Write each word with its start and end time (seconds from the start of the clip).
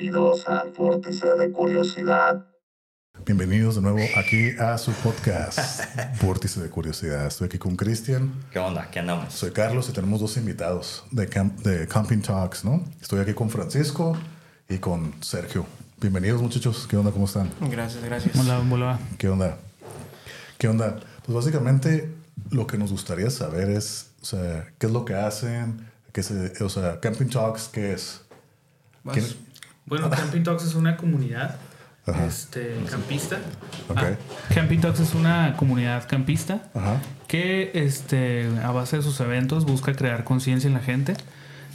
Bienvenidos 0.00 0.46
al 0.46 0.72
Vórtice 0.72 1.26
de 1.38 1.50
Curiosidad. 1.52 2.44
Bienvenidos 3.24 3.76
de 3.76 3.80
nuevo 3.80 3.98
aquí 4.18 4.50
a 4.58 4.76
su 4.76 4.92
podcast, 4.92 5.80
Vórtice 6.22 6.60
de 6.60 6.68
Curiosidad. 6.68 7.26
Estoy 7.26 7.46
aquí 7.46 7.56
con 7.56 7.76
Cristian. 7.76 8.30
¿Qué 8.52 8.58
onda? 8.58 8.90
¿Qué 8.90 8.98
andamos? 8.98 9.32
Soy 9.32 9.52
Carlos 9.52 9.88
y 9.88 9.92
tenemos 9.94 10.20
dos 10.20 10.36
invitados 10.36 11.02
de, 11.12 11.26
camp- 11.30 11.58
de 11.62 11.88
Camping 11.88 12.20
Talks, 12.20 12.62
¿no? 12.62 12.84
Estoy 13.00 13.20
aquí 13.20 13.32
con 13.32 13.48
Francisco 13.48 14.14
y 14.68 14.76
con 14.76 15.14
Sergio. 15.22 15.64
Bienvenidos 15.98 16.42
muchachos. 16.42 16.86
¿Qué 16.86 16.98
onda? 16.98 17.10
¿Cómo 17.10 17.24
están? 17.24 17.50
Gracias, 17.62 18.04
gracias. 18.04 18.36
Hola, 18.36 18.60
hola. 18.70 18.98
¿Qué 19.16 19.30
onda? 19.30 19.56
¿Qué 20.58 20.68
onda? 20.68 21.00
Pues 21.24 21.34
básicamente 21.34 22.12
lo 22.50 22.66
que 22.66 22.76
nos 22.76 22.90
gustaría 22.92 23.30
saber 23.30 23.70
es, 23.70 24.10
o 24.20 24.26
sea, 24.26 24.66
qué 24.78 24.88
es 24.88 24.92
lo 24.92 25.06
que 25.06 25.14
hacen, 25.14 25.88
qué 26.12 26.22
se, 26.22 26.62
o 26.62 26.68
sea, 26.68 27.00
Camping 27.00 27.30
Talks, 27.30 27.68
¿qué 27.72 27.94
es? 27.94 28.20
¿Quién- 29.10 29.45
Bueno, 29.86 30.10
Camping 30.10 30.42
Talks 30.42 30.64
es 30.64 30.74
una 30.74 30.96
comunidad 30.96 31.56
Ajá. 32.06 32.26
este, 32.26 32.76
campista. 32.90 33.36
Ok. 33.88 33.98
Ah, 33.98 34.10
Camping 34.54 34.80
Talks 34.80 35.00
es 35.00 35.14
una 35.14 35.56
comunidad 35.56 36.08
campista 36.08 36.68
Ajá. 36.74 37.00
que 37.28 37.70
este, 37.74 38.48
a 38.62 38.70
base 38.72 38.96
de 38.96 39.02
sus 39.02 39.18
eventos 39.20 39.64
busca 39.64 39.94
crear 39.94 40.24
conciencia 40.24 40.68
en 40.68 40.74
la 40.74 40.80
gente 40.80 41.14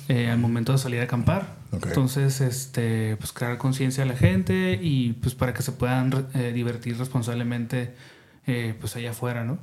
eh, 0.08 0.30
al 0.30 0.40
momento 0.40 0.72
de 0.74 0.78
salir 0.78 1.00
a 1.00 1.04
acampar. 1.04 1.56
Entonces, 1.72 2.42
este, 2.42 3.16
pues 3.16 3.32
crear 3.32 3.58
conciencia 3.58 4.04
a 4.04 4.06
la 4.06 4.16
gente 4.18 4.78
y 4.82 5.14
pues 5.14 5.36
para 5.36 5.54
que 5.54 5.62
se 5.62 5.72
puedan 5.72 6.28
eh, 6.34 6.52
divertir 6.54 6.98
responsablemente 6.98 7.96
eh, 8.46 8.76
pues 8.80 8.96
allá 8.98 9.12
afuera, 9.12 9.46
¿no? 9.46 9.58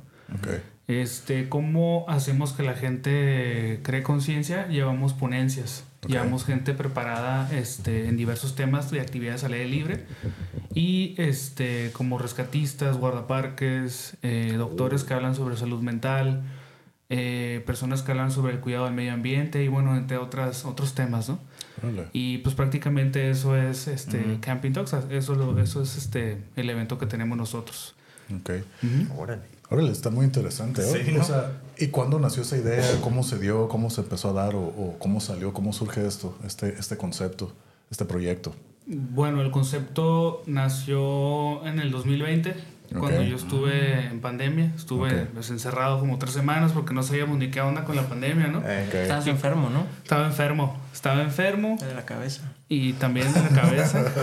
Este, 0.87 1.49
¿cómo 1.49 2.05
hacemos 2.07 2.53
que 2.53 2.63
la 2.63 2.73
gente 2.73 3.79
cree 3.83 4.01
conciencia? 4.01 4.67
Llevamos 4.67 5.13
ponencias, 5.13 5.83
Ok. 6.03 6.09
llevamos 6.11 6.45
gente 6.45 6.73
preparada 6.73 7.51
este, 7.53 8.07
en 8.07 8.15
diversos 8.15 8.55
temas 8.55 8.89
de 8.91 9.01
actividades 9.01 9.43
al 9.43 9.53
aire 9.53 9.67
libre 9.67 10.05
y 10.73 11.13
este, 11.17 11.91
como 11.93 12.17
rescatistas, 12.17 12.97
guardaparques, 12.97 14.15
eh, 14.21 14.53
doctores 14.57 15.03
que 15.03 15.13
hablan 15.13 15.35
sobre 15.35 15.57
salud 15.57 15.81
mental, 15.81 16.43
eh, 17.09 17.63
personas 17.65 18.01
que 18.03 18.11
hablan 18.11 18.31
sobre 18.31 18.53
el 18.53 18.59
cuidado 18.59 18.85
del 18.85 18.93
medio 18.93 19.13
ambiente 19.13 19.63
y 19.63 19.67
bueno, 19.67 19.97
entre 19.97 20.17
otras, 20.17 20.63
otros 20.65 20.93
temas, 20.93 21.27
¿no? 21.29 21.39
Y 22.13 22.39
pues 22.39 22.55
prácticamente 22.55 23.29
eso 23.29 23.55
es 23.57 23.87
este, 23.87 24.37
Camping 24.41 24.71
Talks, 24.73 24.93
eso, 25.09 25.35
lo- 25.35 25.59
eso 25.59 25.81
es 25.81 25.97
este, 25.97 26.37
el 26.55 26.69
evento 26.69 26.97
que 26.97 27.05
tenemos 27.07 27.37
nosotros. 27.37 27.95
Ok. 28.33 28.51
Órale. 29.17 29.41
Órale, 29.69 29.91
está 29.91 30.09
muy 30.09 30.25
interesante. 30.25 30.81
¿eh? 30.81 31.03
Sí, 31.05 31.11
O 31.13 31.17
¿no? 31.19 31.23
sea, 31.23 31.61
¿y 31.77 31.87
cuándo 31.87 32.19
nació 32.19 32.41
esa 32.41 32.57
idea? 32.57 32.83
¿Cómo 33.01 33.23
se 33.23 33.37
dio? 33.37 33.67
¿Cómo 33.67 33.89
se 33.89 34.01
empezó 34.01 34.29
a 34.29 34.33
dar? 34.33 34.55
¿O, 34.55 34.61
o 34.61 34.95
cómo 34.99 35.19
salió? 35.21 35.53
¿Cómo 35.53 35.73
surge 35.73 36.05
esto, 36.07 36.35
este, 36.45 36.69
este 36.79 36.97
concepto, 36.97 37.51
este 37.91 38.05
proyecto? 38.05 38.53
Bueno, 38.87 39.41
el 39.43 39.51
concepto 39.51 40.41
nació 40.47 41.63
en 41.67 41.79
el 41.79 41.91
2020, 41.91 42.55
cuando 42.97 43.21
yo 43.23 43.35
estuve 43.35 44.05
en 44.07 44.19
pandemia. 44.21 44.71
Estuve 44.75 45.23
Ok. 45.23 45.27
pues, 45.33 45.49
encerrado 45.49 45.99
como 45.99 46.17
tres 46.17 46.33
semanas 46.33 46.71
porque 46.71 46.93
no 46.93 47.03
sabíamos 47.03 47.37
ni 47.37 47.49
qué 47.51 47.61
onda 47.61 47.83
con 47.83 47.95
la 47.95 48.03
pandemia, 48.03 48.47
¿no? 48.47 48.61
Eh, 48.65 48.85
Ok. 48.87 48.93
Estás 48.95 49.27
enfermo, 49.27 49.69
¿no? 49.69 49.85
Estaba 50.03 50.25
enfermo, 50.25 50.77
estaba 50.93 51.21
enfermo 51.21 51.77
De 51.79 51.93
la 51.93 52.05
cabeza. 52.05 52.41
y 52.67 52.93
también 52.93 53.31
de 53.33 53.41
la 53.41 53.49
cabeza. 53.49 54.03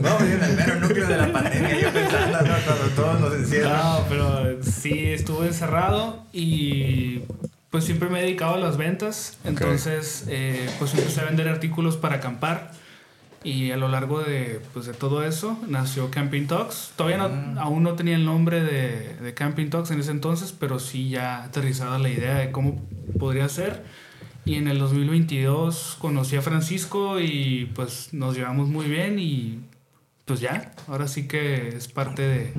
No, 0.00 0.18
en 0.20 0.42
el 0.42 0.56
mero 0.56 0.80
núcleo 0.80 1.06
de 1.06 1.16
la 1.16 1.32
pandemia, 1.32 1.80
yo 1.80 1.90
pensando, 1.92 2.38
¿no? 2.42 2.54
Cuando 2.66 2.84
todos 2.94 3.20
nos 3.20 3.34
encierran. 3.34 3.72
no, 3.78 4.04
pero 4.08 4.62
sí, 4.62 5.06
estuve 5.08 5.46
encerrado 5.48 6.24
y 6.32 7.22
pues 7.70 7.84
siempre 7.84 8.08
me 8.08 8.20
he 8.20 8.22
dedicado 8.22 8.54
a 8.54 8.58
las 8.58 8.76
ventas. 8.76 9.36
Entonces, 9.44 10.24
eh, 10.28 10.68
pues 10.78 10.94
empecé 10.94 11.20
a 11.20 11.24
vender 11.24 11.48
artículos 11.48 11.96
para 11.96 12.16
acampar. 12.16 12.70
Y 13.44 13.70
a 13.70 13.76
lo 13.76 13.88
largo 13.88 14.20
de, 14.20 14.60
pues, 14.74 14.86
de 14.86 14.94
todo 14.94 15.22
eso 15.24 15.56
nació 15.68 16.10
Camping 16.10 16.46
Talks. 16.48 16.92
Todavía 16.96 17.18
no, 17.28 17.60
aún 17.60 17.82
no 17.84 17.94
tenía 17.94 18.16
el 18.16 18.24
nombre 18.24 18.62
de, 18.62 19.14
de 19.22 19.34
Camping 19.34 19.70
Talks 19.70 19.90
en 19.92 20.00
ese 20.00 20.10
entonces, 20.10 20.52
pero 20.58 20.78
sí 20.80 21.08
ya 21.08 21.44
aterrizada 21.44 21.98
la 22.00 22.08
idea 22.08 22.34
de 22.34 22.50
cómo 22.50 22.82
podría 23.18 23.48
ser. 23.48 23.84
Y 24.44 24.54
en 24.56 24.66
el 24.66 24.78
2022 24.78 25.96
conocí 26.00 26.34
a 26.36 26.42
Francisco 26.42 27.20
y 27.20 27.70
pues 27.74 28.12
nos 28.12 28.36
llevamos 28.36 28.68
muy 28.68 28.86
bien 28.86 29.18
y 29.18 29.60
pues 30.24 30.40
ya, 30.40 30.72
ahora 30.88 31.06
sí 31.06 31.28
que 31.28 31.68
es 31.68 31.86
parte 31.88 32.22
de, 32.22 32.52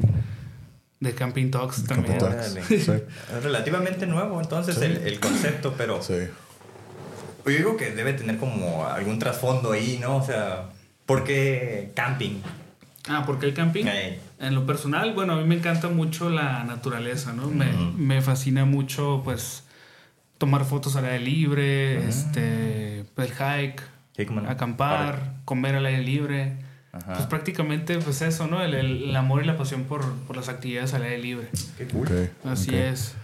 de 1.02 1.14
Camping 1.14 1.52
Talks 1.52 1.84
también. 1.86 2.18
Camping 2.20 2.38
Talks. 2.38 2.54
Sí. 2.68 2.76
Es 2.92 3.44
relativamente 3.44 4.06
nuevo 4.08 4.40
entonces 4.42 4.76
Sí. 4.76 4.86
el, 4.86 4.98
el 4.98 5.20
concepto, 5.20 5.74
pero 5.78 6.02
Sí. 6.02 6.14
Yo 7.52 7.58
digo 7.58 7.78
que 7.78 7.92
debe 7.92 8.14
tener 8.14 8.38
como 8.38 8.86
algún 8.86 9.20
trasfondo 9.20 9.72
ahí, 9.72 9.98
¿no? 10.02 10.18
O 10.18 10.24
sea, 10.26 10.70
¿por 11.06 11.24
qué 11.24 11.92
camping? 11.96 12.42
Ah, 13.08 13.24
¿por 13.26 13.40
qué 13.40 13.46
el 13.48 13.54
camping? 13.54 13.86
Eh, 13.88 14.20
En 14.40 14.56
lo 14.56 14.66
personal, 14.66 15.14
bueno, 15.14 15.34
a 15.34 15.36
mí 15.38 15.44
me 15.46 15.56
encanta 15.56 15.88
mucho 15.90 16.30
la 16.30 16.64
naturaleza, 16.64 17.34
¿no? 17.34 17.48
Me, 17.50 17.72
me 17.98 18.22
fascina 18.22 18.66
mucho, 18.66 19.22
pues, 19.24 19.64
tomar 20.38 20.64
fotos 20.66 20.96
al 20.96 21.06
aire 21.06 21.20
libre, 21.20 22.08
este, 22.08 23.00
el 23.18 23.32
hike, 23.34 23.82
sí, 24.16 24.26
como 24.26 24.42
no. 24.42 24.50
acampar, 24.50 25.34
comer 25.46 25.76
al 25.76 25.86
aire 25.86 26.04
libre. 26.04 26.58
Ajá. 26.92 27.14
Pues 27.16 27.26
prácticamente, 27.28 27.98
pues 28.00 28.22
eso, 28.22 28.48
¿no? 28.48 28.62
El, 28.64 28.74
el- 28.74 29.04
el 29.10 29.16
amor 29.16 29.44
y 29.44 29.46
la 29.46 29.58
pasión 29.58 29.84
por, 29.84 30.04
por 30.28 30.36
las 30.36 30.50
actividades 30.50 30.94
al 30.94 31.04
aire 31.04 31.18
libre. 31.20 31.48
Qué 31.78 31.86
cool. 31.88 32.08
Ok. 32.08 32.48
Así 32.52 32.74
es. 32.76 33.16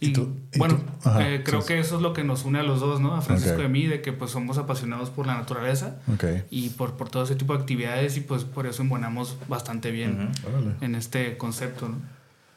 ¿Y, 0.00 0.08
Y, 0.08 0.12
tú- 0.12 0.36
y 0.52 0.58
bueno, 0.58 0.76
tú? 1.02 1.08
Ajá, 1.08 1.28
eh, 1.28 1.42
creo 1.42 1.62
sí, 1.62 1.68
que 1.68 1.78
eso 1.78 1.96
es 1.96 2.02
lo 2.02 2.12
que 2.12 2.22
nos 2.24 2.44
une 2.44 2.58
a 2.58 2.62
los 2.62 2.80
dos, 2.80 3.00
¿no? 3.00 3.14
A 3.14 3.22
Francisco 3.22 3.54
Ok. 3.56 3.62
y 3.62 3.64
a 3.64 3.68
mí, 3.68 3.86
de 3.86 4.02
que 4.02 4.12
pues 4.12 4.30
somos 4.30 4.58
apasionados 4.58 5.08
por 5.10 5.26
la 5.26 5.34
naturaleza 5.34 5.96
Ok. 6.12 6.24
y 6.50 6.68
por, 6.70 6.96
por 6.98 7.08
todo 7.08 7.22
ese 7.24 7.36
tipo 7.36 7.54
de 7.54 7.60
actividades 7.60 8.16
y 8.18 8.20
pues 8.20 8.44
por 8.44 8.66
eso 8.66 8.82
embonamos 8.82 9.36
bastante 9.48 9.90
bien 9.90 10.30
Ujú. 10.44 10.48
Órale. 10.56 10.74
en 10.82 10.94
este 10.94 11.38
concepto, 11.38 11.88
¿no? 11.88 11.96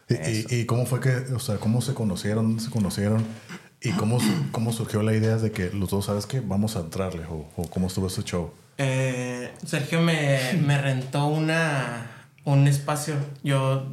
¿Y, 0.09 0.15
y, 0.55 0.59
y 0.61 0.65
cómo 0.65 0.85
fue 0.85 0.99
que, 0.99 1.09
o 1.33 1.39
sea, 1.39 1.55
cómo 1.55 1.81
se 1.81 1.93
conocieron, 1.93 2.47
dónde 2.49 2.63
se 2.63 2.69
conocieron? 2.69 3.23
¿Y 3.81 3.91
cómo, 3.91 4.17
cómo 4.51 4.73
surgió 4.73 5.01
la 5.01 5.13
idea 5.15 5.37
de 5.37 5.51
que 5.51 5.69
los 5.71 5.89
dos, 5.89 6.07
sabes 6.07 6.25
que 6.25 6.41
vamos 6.41 6.75
a 6.75 6.81
entrarle? 6.81 7.23
¿O, 7.27 7.49
o 7.55 7.69
cómo 7.69 7.87
estuvo 7.87 8.07
ese 8.07 8.23
show? 8.23 8.51
Eh, 8.77 9.51
Sergio 9.65 10.01
me, 10.01 10.39
me 10.65 10.77
rentó 10.81 11.27
una, 11.27 12.07
un 12.43 12.67
espacio. 12.67 13.15
Yo 13.41 13.87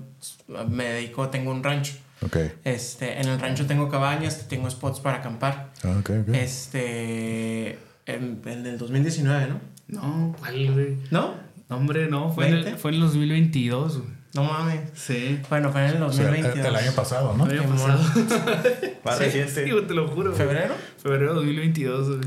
me 0.68 0.84
dedico, 0.84 1.28
tengo 1.28 1.52
un 1.52 1.62
rancho. 1.62 1.94
Ok. 2.24 2.36
Este, 2.64 3.20
en 3.20 3.28
el 3.28 3.40
rancho 3.40 3.66
tengo 3.66 3.88
cabañas, 3.88 4.48
tengo 4.48 4.68
spots 4.70 5.00
para 5.00 5.18
acampar. 5.18 5.70
Ah, 5.84 5.96
ok, 6.00 6.10
ok. 6.22 6.34
Este, 6.34 7.78
en, 8.06 8.40
en 8.44 8.66
el 8.66 8.78
2019, 8.78 9.46
¿no? 9.48 9.60
No, 9.88 10.34
¿cuál, 10.38 10.72
güey? 10.72 10.96
¿No? 11.10 11.34
No, 11.68 11.76
Hombre, 11.76 12.08
no, 12.08 12.32
fue 12.32 12.48
en, 12.48 12.54
el, 12.54 12.64
20? 12.64 12.80
fue 12.80 12.90
en 12.90 12.94
el 12.96 13.00
2022, 13.02 13.98
güey. 13.98 14.18
No 14.34 14.44
mames. 14.44 14.80
Sí. 14.94 15.40
Bueno, 15.48 15.70
fue 15.72 15.86
en 15.86 15.96
el 15.96 16.02
O 16.02 16.12
sea, 16.12 16.28
el, 16.28 16.42
2022. 16.42 16.66
el 16.66 16.76
año 16.76 16.92
pasado, 16.94 17.34
¿no? 17.36 17.46
El 17.46 17.60
año 17.60 17.70
pasado. 17.70 17.98
Más 19.04 19.18
Sí, 19.18 19.24
reciente. 19.24 19.64
Sí, 19.64 19.70
te 19.86 19.94
lo 19.94 20.08
juro. 20.08 20.34
¿Febrero? 20.34 20.74
Febrero 21.02 21.28
de 21.30 21.34
2022, 21.36 22.08
güey. 22.08 22.20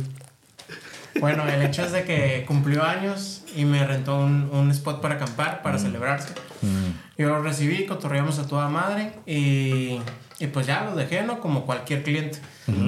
Bueno, 1.19 1.47
el 1.47 1.61
hecho 1.61 1.83
es 1.83 1.91
de 1.91 2.03
que 2.03 2.43
cumplió 2.47 2.83
años 2.83 3.43
y 3.55 3.65
me 3.65 3.85
rentó 3.85 4.17
un, 4.19 4.49
un 4.51 4.71
spot 4.71 5.01
para 5.01 5.15
acampar, 5.15 5.61
para 5.61 5.77
celebrarse. 5.77 6.29
Mm, 6.61 7.21
Yo 7.21 7.27
lo 7.29 7.41
recibí, 7.41 7.85
cotorreamos 7.85 8.39
a 8.39 8.47
toda 8.47 8.69
madre 8.69 9.11
y, 9.25 9.99
y 10.39 10.47
pues 10.47 10.67
ya 10.67 10.83
los 10.85 10.95
dejé, 10.95 11.23
¿no? 11.23 11.39
Como 11.39 11.65
cualquier 11.65 12.03
cliente. 12.03 12.39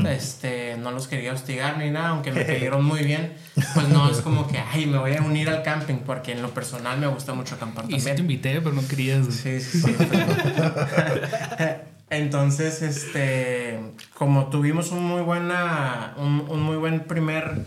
Este, 0.09 0.77
no 0.77 0.91
los 0.91 1.07
quería 1.09 1.33
hostigar 1.33 1.77
ni 1.77 1.89
nada, 1.89 2.09
aunque 2.09 2.31
me 2.31 2.41
pidieron 2.45 2.85
muy 2.85 3.03
bien. 3.03 3.33
Pues 3.73 3.89
no 3.89 4.09
es 4.09 4.19
como 4.21 4.47
que, 4.47 4.57
ay, 4.57 4.85
me 4.85 4.97
voy 4.97 5.13
a 5.15 5.21
unir 5.21 5.49
al 5.49 5.61
camping, 5.61 5.97
porque 6.05 6.31
en 6.31 6.41
lo 6.41 6.51
personal 6.53 6.97
me 6.99 7.07
gusta 7.07 7.33
mucho 7.33 7.55
acampar 7.55 7.85
Y 7.89 7.99
sí 7.99 8.05
te 8.05 8.15
también. 8.15 8.19
invité, 8.31 8.61
pero 8.61 8.73
no 8.73 8.87
querías. 8.87 9.25
Sí, 9.27 9.59
sí, 9.59 9.81
sí. 9.81 9.95
Entonces, 12.13 12.81
este, 12.81 13.79
como 14.13 14.47
tuvimos 14.47 14.91
un 14.91 15.03
muy 15.03 15.21
buena, 15.21 16.13
un, 16.17 16.45
un 16.47 16.61
muy 16.61 16.77
buen 16.77 17.01
primer 17.01 17.63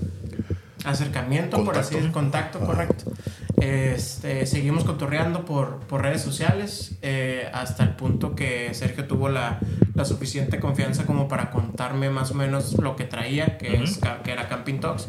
acercamiento, 0.85 1.65
por 1.65 1.77
así 1.77 1.97
decir, 1.97 2.13
contacto, 2.13 2.61
correcto. 2.61 3.13
Este, 3.61 4.47
seguimos 4.47 4.85
cotorreando 4.85 5.45
por, 5.45 5.81
por 5.81 6.03
redes 6.03 6.23
sociales 6.23 6.97
eh, 7.03 7.49
hasta 7.53 7.83
el 7.83 7.91
punto 7.91 8.35
que 8.35 8.73
Sergio 8.75 9.07
tuvo 9.07 9.29
la, 9.29 9.59
la 9.95 10.05
suficiente 10.05 10.61
confianza 10.61 11.07
como 11.07 11.27
para 11.27 11.51
contarme 11.51 12.11
más 12.11 12.31
o 12.31 12.35
menos 12.35 12.75
lo 12.79 12.97
que 12.97 13.05
traía, 13.05 13.59
que, 13.59 13.83
es, 13.83 13.99
que 14.23 14.31
era 14.31 14.49
Camping 14.49 14.79
Talks. 14.79 15.09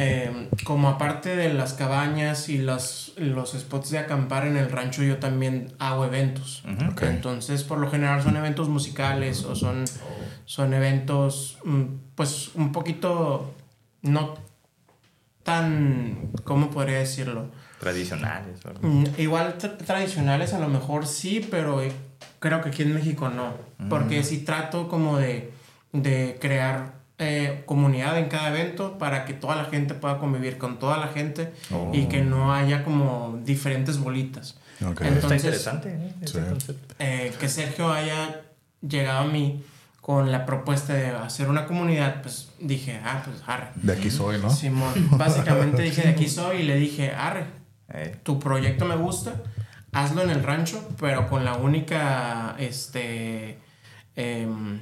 Eh, 0.00 0.48
como 0.64 0.88
aparte 0.88 1.34
de 1.36 1.52
las 1.52 1.72
cabañas 1.74 2.48
y 2.48 2.58
los, 2.58 3.12
los 3.16 3.52
spots 3.52 3.90
de 3.90 3.98
acampar 3.98 4.46
en 4.46 4.56
el 4.56 4.70
rancho, 4.70 5.02
yo 5.02 5.18
también 5.18 5.72
hago 5.78 6.04
eventos. 6.04 6.62
Entonces, 7.08 7.64
por 7.64 7.78
lo 7.78 7.90
general 7.90 8.22
son 8.22 8.36
eventos 8.36 8.68
musicales 8.68 9.44
o 9.44 9.54
son, 9.56 9.84
son 10.44 10.72
eventos, 10.72 11.58
mm, 11.64 11.82
pues, 12.14 12.54
un 12.54 12.70
poquito 12.72 13.52
no 14.02 14.34
tan, 15.42 16.30
¿cómo 16.44 16.70
podría 16.70 16.98
decirlo? 16.98 17.46
Tradicionales. 17.80 18.62
¿verdad? 18.62 18.80
Mm, 18.82 19.04
Igual 19.18 19.56
tra- 19.58 19.76
tradicionales 19.78 20.52
a 20.52 20.58
lo 20.58 20.68
mejor 20.68 21.06
sí, 21.06 21.46
pero 21.50 21.80
eh, 21.82 21.92
creo 22.38 22.60
que 22.60 22.68
aquí 22.70 22.82
en 22.82 22.94
México 22.94 23.28
no. 23.30 23.52
Porque 23.88 24.22
sí 24.24 24.38
trato 24.38 24.88
como 24.88 25.18
de, 25.18 25.52
de 25.92 26.36
crear 26.40 26.97
eh, 27.18 27.62
comunidad 27.66 28.16
en 28.18 28.28
cada 28.28 28.48
evento 28.50 28.96
para 28.98 29.24
que 29.24 29.34
toda 29.34 29.56
la 29.56 29.64
gente 29.64 29.94
pueda 29.94 30.18
convivir 30.18 30.56
con 30.58 30.78
toda 30.78 30.98
la 30.98 31.08
gente 31.08 31.52
Oh. 31.72 31.90
y 31.92 32.06
que 32.06 32.22
no 32.22 32.52
haya 32.54 32.84
como 32.84 33.38
diferentes 33.44 33.98
bolitas. 33.98 34.56
Está 34.80 35.08
Entonces, 35.08 35.42
interesante 35.44 35.88
¿eh? 35.90 36.12
ese 36.22 36.40
Sí. 36.40 36.48
concepto. 36.48 36.94
eh, 37.00 37.32
que 37.40 37.48
Sergio 37.48 37.92
haya 37.92 38.42
llegado 38.80 39.20
a 39.20 39.24
mí 39.26 39.64
con 40.00 40.30
la 40.30 40.46
propuesta 40.46 40.94
de 40.94 41.08
hacer 41.08 41.48
una 41.50 41.66
comunidad, 41.66 42.22
pues 42.22 42.50
dije, 42.60 43.00
ah, 43.04 43.20
pues 43.24 43.42
arre. 43.46 43.66
De 43.74 43.92
aquí 43.92 44.10
soy, 44.10 44.38
¿no? 44.40 44.48
Simón, 44.50 44.94
básicamente 45.18 45.82
dije, 45.82 46.02
de 46.02 46.08
aquí 46.10 46.28
soy 46.28 46.58
y 46.58 46.62
le 46.62 46.76
dije, 46.76 47.10
arre, 47.12 47.44
tu 48.22 48.38
proyecto 48.38 48.84
me 48.84 48.94
gusta, 48.96 49.34
hazlo 49.92 50.22
en 50.22 50.30
el 50.30 50.42
rancho, 50.44 50.88
pero 51.00 51.28
con 51.28 51.44
la 51.44 51.56
única, 51.56 52.54
este, 52.58 53.58
em, 54.16 54.80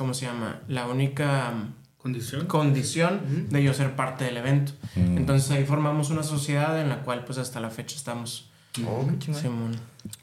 ¿cómo 0.00 0.14
se 0.14 0.24
llama? 0.24 0.60
La 0.66 0.86
única 0.86 1.52
Condición. 1.98 2.46
condición 2.46 3.50
de 3.50 3.62
yo 3.62 3.74
ser 3.74 3.96
parte 3.96 4.24
del 4.24 4.38
evento. 4.38 4.72
Entonces 4.96 5.50
ahí 5.50 5.64
formamos 5.66 6.08
una 6.08 6.22
sociedad 6.22 6.80
en 6.80 6.88
la 6.88 7.02
cual 7.02 7.26
pues 7.26 7.36
hasta 7.36 7.60
la 7.60 7.68
fecha 7.68 7.96
estamos. 7.96 8.50
oh, 8.88 9.06
qué 9.06 9.18
chingón. 9.18 9.42
Simón. 9.42 9.76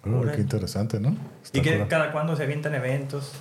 Oh, 0.04 0.26
qué 0.32 0.42
interesante, 0.42 1.00
¿no? 1.00 1.16
Está 1.44 1.60
¿Y 1.60 1.62
que 1.62 1.86
cada 1.88 2.12
cuándo 2.12 2.36
se 2.36 2.42
avientan 2.42 2.74
eventos? 2.74 3.34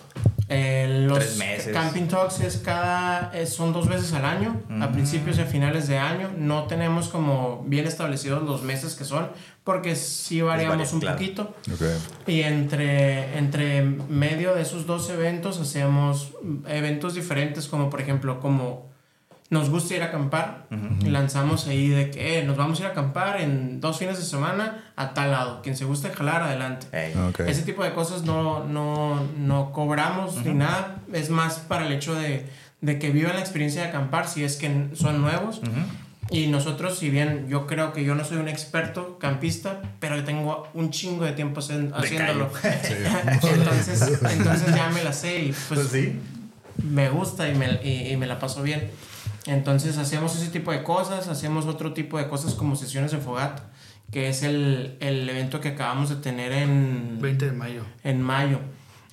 Eh, 0.49 1.05
los 1.09 1.19
Tres 1.19 1.37
meses. 1.39 1.73
Camping 1.73 2.07
Talks 2.07 2.39
es 2.41 2.59
cada, 2.59 3.33
es- 3.35 3.53
son 3.53 3.73
dos 3.73 3.89
veces 3.89 4.13
al 4.13 4.25
año, 4.25 4.61
a 4.81 4.93
principios 4.93 5.39
y 5.39 5.41
a 5.41 5.45
finales 5.47 5.89
de 5.89 5.99
año. 5.99 6.31
No 6.39 6.65
tenemos 6.69 7.09
como 7.09 7.65
bien 7.67 7.87
establecidos 7.87 8.45
los 8.45 8.63
meses 8.63 8.95
que 8.95 9.05
son, 9.05 9.29
porque 9.65 9.97
sí 9.97 10.41
variamos 10.43 10.77
varia- 10.79 10.95
un 10.95 11.01
claro. 11.01 11.17
poquito. 11.17 11.55
Y 12.29 12.43
entre, 12.43 13.37
entre 13.39 13.83
medio 13.83 14.55
de 14.55 14.63
esos 14.63 14.87
dos 14.87 15.11
eventos 15.11 15.59
hacemos 15.59 16.33
eventos 16.69 17.15
diferentes, 17.15 17.67
como 17.67 17.91
por 17.91 18.01
ejemplo, 18.01 18.39
como 18.39 18.86
nos 19.49 19.71
gusta 19.71 19.95
ir 19.95 20.03
a 20.03 20.07
acampar, 20.07 20.67
lanzamos 21.05 21.69
ahí 21.69 21.89
de 21.89 22.11
que 22.11 22.39
eh, 22.41 22.45
nos 22.45 22.57
vamos 22.57 22.79
a 22.79 22.83
ir 22.83 22.89
a 22.89 22.91
acampar 22.91 23.41
en 23.41 23.81
dos 23.81 23.99
fines 23.99 24.19
de 24.19 24.25
semana 24.25 24.85
a 24.97 25.15
tal 25.15 25.31
lado. 25.31 25.63
Quien 25.63 25.77
se 25.77 25.85
guste 25.85 26.11
jalar, 26.11 26.43
adelante. 26.43 26.87
Ese 27.47 27.63
tipo 27.63 27.85
de 27.85 27.93
cosas 27.93 28.23
no, 28.25 28.65
no, 28.65 29.23
no 29.39 29.73
cobramos 29.73 30.37
ni 30.45 30.53
nada. 30.53 30.97
Es 31.13 31.31
más 31.31 31.59
para 31.59 31.87
el 31.87 31.93
hecho 31.93 32.15
de, 32.15 32.47
de 32.81 32.99
que 32.99 33.11
vivan 33.11 33.35
la 33.35 33.41
experiencia 33.41 33.83
de 33.83 33.89
acampar 33.89 34.29
si 34.29 34.43
es 34.43 34.57
que 34.57 34.89
son 34.95 35.23
nuevos. 35.23 35.61
Y 36.29 36.49
nosotros, 36.49 36.99
si 36.99 37.09
bien 37.09 37.47
yo 37.49 37.69
creo 37.69 37.93
que 37.93 38.03
yo 38.03 38.17
no 38.17 38.25
soy 38.25 38.39
un 38.39 38.49
experto 38.49 39.17
campista, 39.21 39.81
pero 40.01 40.25
tengo 40.25 40.67
un 40.75 40.91
chingo 40.91 41.25
de 41.25 41.31
tiempo 41.33 41.61
haciéndolo. 41.61 42.51
entonces, 42.65 44.21
entonces 44.33 44.75
ya 44.75 44.89
me 44.91 45.05
la 45.05 45.13
sé 45.13 45.39
y 45.39 45.53
pues, 45.53 45.67
Pues 45.69 45.89
sí. 45.89 46.19
me 46.83 47.09
gusta 47.11 47.49
y 47.49 47.55
me, 47.55 47.79
y, 47.85 48.11
y 48.11 48.17
me 48.17 48.27
la 48.27 48.41
paso 48.41 48.63
bien. 48.65 48.91
Entonces 49.47 49.97
hacemos 49.99 50.35
ese 50.37 50.51
tipo 50.51 50.73
de 50.73 50.83
cosas, 50.83 51.29
hacemos 51.29 51.67
otro 51.67 51.93
tipo 51.93 52.19
de 52.19 52.29
cosas 52.29 52.55
como 52.55 52.75
sesiones 52.77 53.13
de 53.13 53.19
fogata, 53.19 53.71
que 54.11 54.29
es 54.29 54.43
el, 54.43 54.97
el 55.01 55.29
evento 55.29 55.61
que 55.61 55.69
acabamos 55.71 56.09
de 56.09 56.17
tener 56.17 56.53
en, 56.53 57.19
20 57.21 57.47
de 57.47 57.53
mayo. 57.53 57.85
en 58.03 58.23
mayo. 58.23 58.59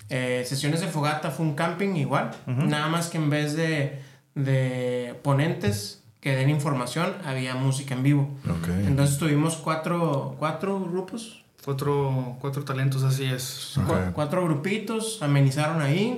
Eh, 0.09 0.43
sesiones 0.45 0.81
de 0.81 0.87
fogata 0.87 1.31
fue 1.31 1.45
un 1.45 1.53
camping 1.55 1.95
igual, 1.95 2.31
nada 2.47 2.87
más 2.87 3.09
que 3.09 3.17
en 3.17 3.29
vez 3.29 3.55
de, 3.55 4.01
de 4.35 5.15
ponentes 5.23 6.03
que 6.19 6.35
den 6.35 6.49
información, 6.49 7.13
había 7.25 7.53
música 7.55 7.93
en 7.93 8.03
vivo. 8.03 8.29
Ok. 8.49 8.69
Entonces 8.87 9.17
tuvimos 9.17 9.55
cuatro, 9.57 10.35
cuatro 10.39 10.79
grupos, 10.79 11.39
Cuatro, 11.65 12.35
cuatro 12.41 12.65
talentos, 12.65 13.03
así 13.03 13.23
es. 13.23 13.75
Cu- 13.87 14.11
cuatro 14.13 14.43
grupitos, 14.43 15.21
amenizaron 15.21 15.81
ahí. 15.81 16.17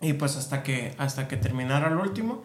Y 0.00 0.12
pues 0.12 0.36
hasta 0.36 0.62
que, 0.62 0.94
hasta 0.96 1.26
que 1.26 1.36
terminara 1.36 1.88
el 1.88 1.96
último. 1.96 2.44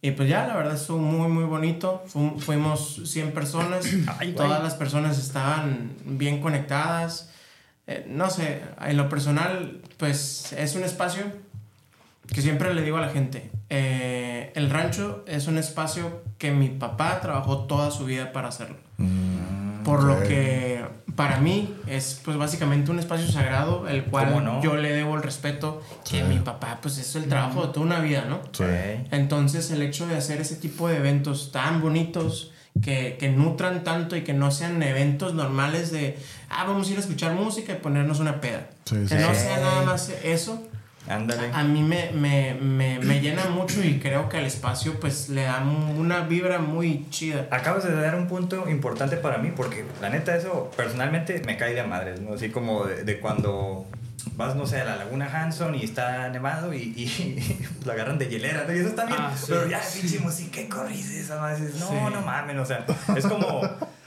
Y 0.00 0.12
pues 0.12 0.28
ya, 0.28 0.46
la 0.46 0.54
verdad 0.56 0.74
estuvo 0.74 0.98
muy, 0.98 1.28
muy 1.28 1.44
bonito. 1.44 2.02
Fu- 2.06 2.38
fuimos 2.38 3.00
100 3.04 3.32
personas. 3.32 3.84
Ay. 4.18 4.32
Todas 4.32 4.62
las 4.62 4.74
personas 4.74 5.18
estaban 5.18 5.90
bien 6.04 6.40
conectadas. 6.40 7.30
Eh, 7.86 8.04
no 8.08 8.30
sé, 8.30 8.60
en 8.80 8.96
lo 8.96 9.08
personal, 9.08 9.80
pues 9.96 10.52
es 10.52 10.74
un 10.76 10.84
espacio 10.84 11.24
que 12.32 12.42
siempre 12.42 12.74
le 12.74 12.82
digo 12.82 12.98
a 12.98 13.00
la 13.00 13.08
gente. 13.08 13.50
eh, 13.70 14.52
el 14.54 14.70
rancho 14.70 15.24
es 15.26 15.46
un 15.46 15.56
espacio 15.58 16.22
que 16.38 16.50
mi 16.52 16.68
papá 16.68 17.20
trabajó 17.20 17.60
toda 17.66 17.90
su 17.90 18.04
vida 18.04 18.32
para 18.32 18.48
hacerlo. 18.48 18.76
Por 19.84 20.02
lo 20.04 20.22
que 20.22 20.84
para 21.18 21.38
mí 21.40 21.74
es 21.88 22.20
pues 22.24 22.36
básicamente 22.36 22.92
un 22.92 23.00
espacio 23.00 23.26
sagrado 23.26 23.88
el 23.88 24.02
¿Cómo 24.04 24.10
cual 24.12 24.44
no? 24.44 24.62
yo 24.62 24.76
le 24.76 24.92
debo 24.92 25.16
el 25.16 25.22
respeto 25.24 25.82
que 26.08 26.18
Sí. 26.18 26.22
mi 26.22 26.38
papá 26.38 26.78
pues 26.80 26.96
es 26.98 27.16
el 27.16 27.24
trabajo 27.28 27.66
de 27.66 27.72
toda 27.72 27.84
una 27.86 27.98
vida, 27.98 28.24
¿no? 28.28 28.38
Sí. 28.52 28.62
Entonces 29.10 29.72
el 29.72 29.82
hecho 29.82 30.06
de 30.06 30.14
hacer 30.16 30.40
ese 30.40 30.54
tipo 30.54 30.86
de 30.88 30.96
eventos 30.98 31.50
tan 31.50 31.80
bonitos 31.82 32.52
que, 32.80 33.16
que 33.18 33.30
nutran 33.30 33.82
tanto 33.82 34.14
y 34.14 34.22
que 34.22 34.32
no 34.32 34.52
sean 34.52 34.80
eventos 34.80 35.34
normales 35.34 35.90
de, 35.90 36.16
ah, 36.50 36.62
vamos 36.64 36.86
a 36.86 36.92
ir 36.92 36.96
a 36.98 37.00
escuchar 37.00 37.34
música 37.34 37.72
y 37.72 37.76
ponernos 37.76 38.20
una 38.20 38.40
peda. 38.40 38.68
Sí, 38.84 38.94
sí, 39.02 39.16
que 39.16 39.20
no 39.20 39.34
sea 39.34 39.56
nada 39.58 39.82
más 39.82 40.10
eso. 40.22 40.67
Ándale. 41.08 41.50
A 41.52 41.64
mí 41.64 41.82
me, 41.82 42.10
me, 42.12 42.54
me, 42.54 42.98
me 42.98 43.20
llena 43.20 43.46
mucho 43.46 43.82
y 43.82 43.98
creo 43.98 44.28
que 44.28 44.36
al 44.38 44.44
espacio 44.44 44.98
pues 45.00 45.28
le 45.28 45.42
da 45.42 45.62
una 45.62 46.20
vibra 46.22 46.58
muy 46.58 47.06
chida. 47.10 47.46
Acabas 47.50 47.84
de 47.84 47.94
dar 47.94 48.14
un 48.14 48.26
punto 48.28 48.68
importante 48.68 49.16
para 49.16 49.38
mí 49.38 49.50
porque 49.54 49.84
la 50.00 50.10
neta 50.10 50.36
eso 50.36 50.70
personalmente 50.76 51.42
me 51.46 51.56
cae 51.56 51.74
de 51.74 51.82
madres, 51.84 52.20
¿no? 52.20 52.34
Así 52.34 52.50
como 52.50 52.84
de, 52.84 53.04
de 53.04 53.20
cuando 53.20 53.86
vas, 54.36 54.54
no 54.54 54.66
sé, 54.66 54.80
a 54.80 54.84
la 54.84 54.96
Laguna 54.96 55.26
Hanson 55.32 55.74
y 55.74 55.84
está 55.84 56.28
nevado 56.28 56.72
y, 56.74 56.78
y 56.78 57.66
lo 57.86 57.92
agarran 57.92 58.18
de 58.18 58.28
hielera, 58.28 58.64
¿no? 58.68 58.74
Y 58.74 58.78
eso 58.80 58.88
está 58.88 59.06
bien. 59.06 59.18
Ah, 59.20 59.32
sí. 59.36 59.46
Pero 59.48 59.66
ya, 59.68 59.80
pinche 59.80 60.18
música, 60.18 60.50
¿qué 60.52 60.68
corrices? 60.68 61.24
esa? 61.24 61.54
Dices, 61.54 61.80
No, 61.80 61.88
Sí. 61.88 61.94
no 62.12 62.20
mamen, 62.22 62.58
o 62.58 62.66
sea, 62.66 62.84
es 63.16 63.26
como... 63.26 63.62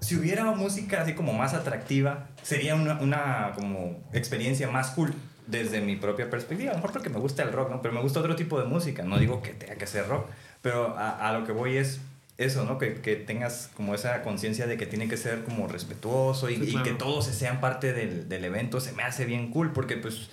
Si 0.00 0.14
hubiera 0.16 0.44
música 0.44 1.02
así 1.02 1.14
como 1.14 1.32
más 1.32 1.54
atractiva, 1.54 2.28
sería 2.42 2.76
una, 2.76 2.94
una 3.00 3.50
como 3.56 3.98
experiencia 4.12 4.70
más 4.70 4.90
cool 4.92 5.12
desde 5.48 5.80
mi 5.80 5.96
propia 5.96 6.28
perspectiva. 6.30 6.70
A 6.70 6.74
lo 6.74 6.78
mejor 6.78 6.92
porque 6.92 7.08
me 7.10 7.18
gusta 7.18 7.42
el 7.42 7.52
rock, 7.52 7.70
¿no? 7.70 7.82
Pero 7.82 7.94
me 7.94 8.00
gusta 8.02 8.20
otro 8.20 8.36
tipo 8.36 8.60
de 8.60 8.66
música. 8.66 9.02
No 9.02 9.18
digo 9.18 9.42
que 9.42 9.54
tenga 9.54 9.74
que 9.76 9.86
ser 9.86 10.06
rock, 10.06 10.28
pero 10.62 10.96
a, 10.96 11.28
a 11.28 11.32
lo 11.38 11.44
que 11.46 11.52
voy 11.52 11.76
es 11.78 12.00
eso, 12.36 12.64
¿no? 12.64 12.78
Que, 12.78 13.00
que 13.00 13.16
tengas 13.16 13.70
como 13.74 13.94
esa 13.94 14.22
conciencia 14.22 14.66
de 14.66 14.76
que 14.76 14.86
tiene 14.86 15.08
que 15.08 15.16
ser 15.16 15.42
como 15.44 15.66
respetuoso 15.66 16.48
y, 16.50 16.56
Sí, 16.56 16.62
y 16.64 16.70
claro. 16.72 16.84
que 16.84 16.92
todos 16.92 17.24
se 17.26 17.32
sean 17.32 17.60
parte 17.60 17.92
del, 17.92 18.28
del 18.28 18.44
evento. 18.44 18.78
Se 18.80 18.92
me 18.92 19.02
hace 19.02 19.24
bien 19.24 19.50
cool 19.50 19.72
porque 19.72 19.96
pues 19.96 20.28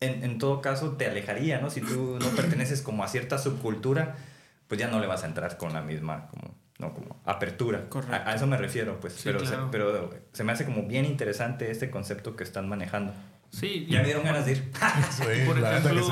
en, 0.00 0.22
en 0.24 0.38
todo 0.38 0.60
caso 0.60 0.92
te 0.98 1.06
alejaría, 1.06 1.60
¿no? 1.60 1.70
Si 1.70 1.80
tú 1.80 2.18
no 2.20 2.28
perteneces 2.30 2.82
como 2.82 3.04
a 3.04 3.08
cierta 3.08 3.38
subcultura, 3.38 4.16
pues 4.68 4.78
ya 4.80 4.88
no 4.88 5.00
le 5.00 5.06
vas 5.06 5.22
a 5.22 5.26
entrar 5.26 5.56
con 5.56 5.72
la 5.72 5.80
misma 5.80 6.26
como, 6.28 6.54
no, 6.78 6.92
como 6.92 7.16
apertura. 7.24 7.88
Correcto. 7.88 8.14
A, 8.14 8.32
a 8.32 8.34
eso 8.34 8.46
me 8.46 8.56
refiero, 8.58 8.98
pues. 9.00 9.14
Sí, 9.14 9.20
pero, 9.24 9.38
claro. 9.38 9.64
se, 9.66 9.70
pero 9.70 10.10
se 10.32 10.44
me 10.44 10.52
hace 10.52 10.64
como 10.66 10.82
bien 10.82 11.04
interesante 11.06 11.70
este 11.70 11.88
concepto 11.88 12.34
que 12.36 12.42
están 12.44 12.68
manejando. 12.68 13.14
Sí, 13.50 13.86
Ya 13.88 14.00
me 14.00 14.04
dieron 14.06 14.24
ganas 14.24 14.44
de 14.46 14.52
ir. 14.52 14.72
Sí, 15.10 15.24
Por 15.46 15.58
la 15.58 15.70
que 15.70 15.76
ejemplo, 15.88 16.06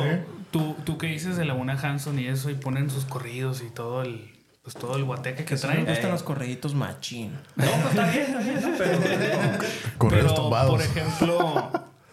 tú, 0.51 0.77
tú 0.85 0.99
que 0.99 1.07
dices 1.09 1.37
de 1.37 1.45
Laguna 1.45 1.79
Hanson 1.81 2.19
y 2.19 2.27
eso, 2.27 2.51
y 2.51 2.55
ponen 2.55 2.89
sus 2.91 3.05
corridos 3.05 3.63
y 3.67 3.71
todo 3.71 4.03
el, 4.03 4.33
pues 4.63 4.75
todo 4.77 4.97
el 4.97 5.05
guateque 5.05 5.39
que 5.39 5.45
Que 5.45 5.55
me 5.55 5.61
traen. 5.61 5.85
gustan 5.87 6.07
Eh. 6.07 6.13
los 6.13 6.23
corriditos 6.23 6.75
machín. 6.75 7.33
No, 7.57 7.65
pues 7.67 7.85
está 7.87 8.11
bien, 8.11 8.23
está 8.23 8.39
bien, 8.41 8.61
¿no? 8.63 8.79
pero... 8.79 8.99
Correos 9.99 10.23
Pero, 10.33 10.35
tumbados. 10.35 10.71
por 10.71 10.81
ejemplo, 10.83 11.71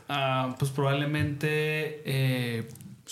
ah, 0.10 0.56
pues 0.60 0.72
probablemente 0.72 2.02
eh, 2.06 2.68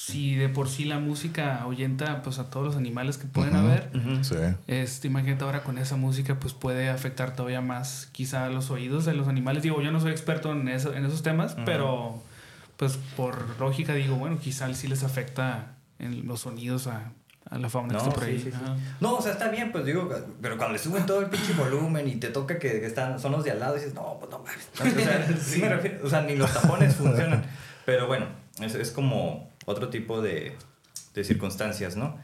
si 0.05 0.35
de 0.35 0.47
por 0.47 0.69
sí 0.69 0.85
la 0.85 0.97
música 0.99 1.61
ahuyenta 1.61 2.21
pues 2.21 2.39
a 2.39 2.49
todos 2.49 2.65
los 2.65 2.75
animales 2.77 3.17
que 3.17 3.25
pueden 3.27 3.55
Ujú. 3.55 3.65
haber, 3.67 3.91
Ujú. 3.93 4.23
Sí. 4.23 4.35
este, 4.67 5.07
imagínate 5.07 5.43
ahora 5.43 5.63
con 5.63 5.77
esa 5.77 5.97
música 5.97 6.39
pues 6.39 6.53
puede 6.53 6.89
afectar 6.89 7.35
todavía 7.35 7.59
más 7.61 8.07
quizá 8.13 8.47
los 8.49 8.71
oídos 8.71 9.03
de 9.05 9.13
los 9.13 9.27
animales. 9.27 9.61
Digo, 9.61 9.81
yo 9.81 9.91
no 9.91 9.99
soy 9.99 10.11
experto 10.11 10.51
en, 10.53 10.67
eso, 10.69 10.93
en 10.93 11.05
esos 11.05 11.21
temas, 11.21 11.53
Ujú. 11.53 11.63
pero 11.65 12.23
pues 12.77 12.97
por 13.17 13.59
lógica 13.59 13.93
digo, 13.93 14.15
bueno, 14.15 14.39
quizá 14.39 14.73
sí 14.73 14.87
les 14.87 15.03
afecta 15.03 15.73
en 15.99 16.25
los 16.27 16.39
sonidos 16.41 16.87
a, 16.87 17.11
a 17.49 17.57
la 17.57 17.69
fauna 17.69 17.89
que 17.89 17.93
No, 17.95 17.99
está 17.99 18.13
por 18.13 18.23
sí, 18.23 18.29
ahí. 18.31 18.39
sí, 18.39 18.51
sí. 18.51 18.57
No, 19.01 19.15
o 19.15 19.21
sea, 19.21 19.33
está 19.33 19.49
bien, 19.49 19.73
pues 19.73 19.85
digo, 19.85 20.09
pero 20.41 20.55
cuando 20.55 20.73
le 20.73 20.79
suben 20.79 21.05
todo 21.05 21.19
el 21.19 21.27
pinche 21.27 21.51
volumen 21.53 22.07
y 22.07 22.15
te 22.15 22.29
toca 22.29 22.57
que, 22.57 22.79
que 22.79 22.85
están, 22.85 23.19
son 23.19 23.33
los 23.33 23.43
de 23.43 23.51
al 23.51 23.59
lado, 23.59 23.75
dices, 23.75 23.93
no, 23.93 24.15
pues 24.17 24.31
no 24.31 24.39
mames. 24.39 24.69
O 24.73 25.01
sea, 25.01 25.37
sí 25.41 25.59
me 25.59 25.67
refiero, 25.69 25.99
o 26.05 26.09
sea, 26.09 26.21
ni 26.21 26.37
los 26.37 26.53
tapones 26.53 26.95
funcionan. 26.95 27.43
Pero 27.85 28.07
bueno, 28.07 28.27
es, 28.61 28.75
es 28.75 28.91
como 28.91 29.48
otro 29.69 29.89
tipo 29.89 30.21
de, 30.21 30.53
de 31.13 31.23
circunstancias, 31.23 31.95
¿no? 31.95 32.17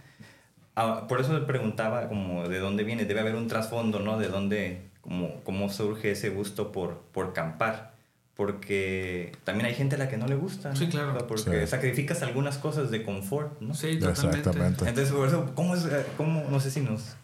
Ah, 0.75 1.05
por 1.07 1.21
eso 1.21 1.33
le 1.37 1.45
preguntaba 1.45 2.07
como 2.09 2.47
de 2.49 2.59
dónde 2.59 2.83
viene, 2.83 3.05
debe 3.05 3.21
haber 3.21 3.35
un 3.35 3.47
trasfondo, 3.47 3.99
¿no? 3.99 4.17
De 4.17 4.27
dónde, 4.27 4.89
como, 5.01 5.41
cómo 5.43 5.69
surge 5.69 6.11
ese 6.11 6.29
gusto 6.29 6.71
por, 6.71 6.99
por 7.13 7.33
campar. 7.33 7.93
Porque 8.35 9.31
también 9.45 9.65
hay 9.67 9.73
gente 9.73 9.95
a 9.95 9.97
la 9.97 10.09
que 10.09 10.17
no 10.17 10.27
le 10.27 10.35
gusta, 10.35 10.69
¿no? 10.71 10.75
Sí, 10.75 10.87
claro. 10.89 11.11
O 11.13 11.17
sea, 11.17 11.27
porque 11.27 11.61
Sí. 11.61 11.67
sacrificas 11.67 12.21
algunas 12.21 12.57
cosas 12.57 12.91
de 12.91 13.01
confort, 13.03 13.61
¿no? 13.61 13.73
Sí, 13.73 13.97
totalmente. 13.97 14.39
Exactamente. 14.39 14.89
Entonces, 14.89 15.13
por 15.13 15.27
eso, 15.29 15.51
¿cómo 15.55 15.73
es? 15.75 15.85
eh, 15.85 16.05
cómo, 16.17 16.43
no 16.49 16.59
sé 16.59 16.69
si 16.69 16.81
nos... 16.81 17.15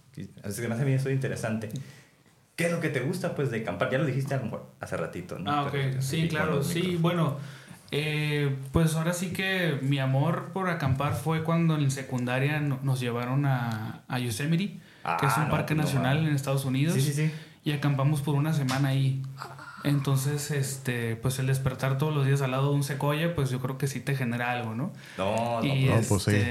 Así 0.44 0.62
que 0.62 0.68
me 0.70 0.76
hace 0.76 0.86
bien 0.86 0.98
eso 1.00 1.10
interesante. 1.10 1.68
¿Qué 2.56 2.68
es 2.68 2.72
lo 2.72 2.80
que 2.80 2.88
te 2.90 3.02
gusta, 3.02 3.36
pues, 3.36 3.52
de 3.52 3.60
acampar? 3.62 3.90
Ya 3.92 3.98
lo 3.98 4.06
dijiste 4.06 4.36
a 4.36 4.38
lo 4.38 4.44
mejor 4.46 4.68
hace 4.80 4.96
ratito, 4.96 5.38
¿no? 5.38 5.52
Ah, 5.52 5.64
ok. 5.66 5.72
Pero- 5.74 6.02
Sí, 6.02 6.30
claro. 6.30 6.64
Sí, 6.64 6.98
bueno. 7.02 7.38
Eh, 7.94 8.56
pues 8.72 8.96
ahora 8.96 9.12
sí 9.14 9.32
que 9.34 9.78
mi 9.82 10.00
amor 10.00 10.52
por 10.54 10.70
acampar 10.70 11.14
fue 11.14 11.44
cuando 11.44 11.76
en 11.78 11.92
secundaria 11.92 12.62
no- 12.62 12.80
nos 12.84 13.00
llevaron 13.02 13.46
a, 13.46 14.02
a 14.08 14.20
Yosemite, 14.20 14.80
que 15.20 15.26
es 15.26 15.34
Ah, 15.36 15.40
un 15.40 15.44
no, 15.46 15.52
parque 15.52 15.76
pues 15.76 15.78
no 15.78 15.84
nacional 15.84 16.26
en 16.26 16.34
Estados 16.34 16.64
Unidos. 16.64 16.96
Sí, 16.96 17.02
sí, 17.02 17.12
sí. 17.14 17.32
Y 17.66 17.74
acampamos 17.74 18.22
por 18.22 18.36
una 18.36 18.54
semana 18.54 18.90
ahí. 18.90 19.22
Entonces, 19.84 20.52
este, 20.52 21.16
pues 21.16 21.40
el 21.40 21.48
despertar 21.48 21.98
todos 21.98 22.14
los 22.14 22.26
días 22.26 22.42
al 22.42 22.52
lado 22.52 22.70
de 22.70 22.76
un 22.76 22.84
secoya, 22.84 23.34
pues 23.34 23.50
yo 23.50 23.60
creo 23.60 23.78
que 23.78 23.88
sí 23.88 24.00
te 24.00 24.16
genera 24.16 24.52
algo, 24.52 24.76
¿no? 24.76 24.92
No, 25.18 25.60
no, 25.60 25.66
y 25.66 25.86
no, 25.86 25.96
este, 25.96 26.08
pues 26.08 26.24
sí. 26.24 26.44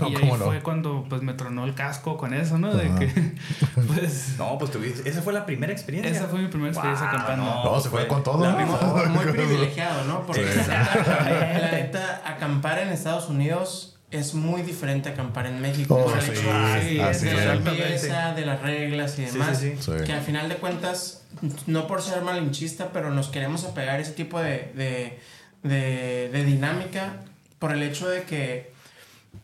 No, 0.00 0.08
y 0.08 0.14
ahí 0.14 0.20
cómo 0.20 0.36
no. 0.38 0.44
fue 0.46 0.62
cuando 0.62 1.04
pues 1.08 1.20
me 1.22 1.34
tronó 1.34 1.64
el 1.64 1.74
casco 1.74 2.16
con 2.16 2.32
eso, 2.32 2.58
¿no? 2.58 2.74
De 2.74 2.86
Ajá. 2.86 2.98
que 2.98 3.06
pues 3.86 4.36
no, 4.38 4.56
pues 4.58 4.70
tuviste, 4.70 5.08
esa 5.08 5.20
fue 5.22 5.32
la 5.32 5.44
primera 5.44 5.72
experiencia. 5.72 6.12
esa 6.12 6.28
fue 6.28 6.40
mi 6.40 6.48
primera 6.48 6.70
experiencia 6.70 7.06
Wow, 7.06 7.14
acampando. 7.14 7.64
No, 7.64 7.80
se 7.80 7.90
fue 7.90 8.06
con 8.08 8.22
todo. 8.22 8.42
la 8.42 8.52
¿no? 8.64 9.06
Muy 9.10 9.24
privilegiado, 9.26 10.04
¿no? 10.04 10.22
Porque 10.26 10.46
Sí. 10.50 10.58
la 10.68 11.70
neta, 11.72 12.22
acampar 12.24 12.78
en 12.78 12.88
Estados 12.88 13.28
Unidos 13.28 13.97
es 14.10 14.34
muy 14.34 14.62
diferente 14.62 15.08
acampar 15.10 15.46
en 15.46 15.60
México. 15.60 15.94
Oh, 15.96 16.04
por 16.06 16.16
el 16.18 16.24
sí, 16.24 16.30
hecho 16.30 16.52
de- 16.52 17.14
sí, 17.14 17.26
de 17.26 17.34
la 17.46 17.54
limpieza, 17.56 18.34
de 18.34 18.46
las 18.46 18.62
reglas 18.62 19.18
y 19.18 19.26
Sí, 19.26 19.32
demás. 19.32 19.58
sí, 19.58 19.74
sí. 19.78 19.82
Sí. 19.98 20.04
Que 20.04 20.12
al 20.12 20.22
final 20.22 20.48
de 20.48 20.56
cuentas, 20.56 21.22
no 21.66 21.86
por 21.86 22.00
ser 22.02 22.22
malinchista, 22.22 22.90
pero 22.92 23.10
nos 23.10 23.28
queremos 23.28 23.64
apegar 23.64 23.96
a 23.96 24.00
ese 24.00 24.12
tipo 24.12 24.40
de, 24.40 24.72
de, 24.74 25.18
de, 25.62 26.30
de 26.32 26.44
dinámica 26.44 27.16
por 27.58 27.72
el 27.72 27.82
hecho 27.82 28.08
de 28.08 28.22
que, 28.22 28.72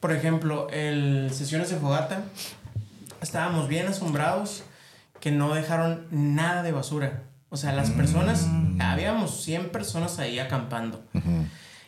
por 0.00 0.12
ejemplo, 0.12 0.68
el 0.70 1.30
sesiones 1.32 1.68
de 1.70 1.76
fogata, 1.76 2.22
estábamos 3.20 3.68
bien 3.68 3.86
asombrados 3.88 4.62
que 5.20 5.30
no 5.30 5.54
dejaron 5.54 6.06
nada 6.10 6.62
de 6.62 6.72
basura. 6.72 7.22
O 7.50 7.56
sea, 7.56 7.72
las 7.72 7.90
personas, 7.90 8.46
habíamos 8.80 9.42
100 9.44 9.68
personas 9.70 10.18
ahí 10.18 10.38
acampando. 10.38 11.02
Ujú. 11.14 11.46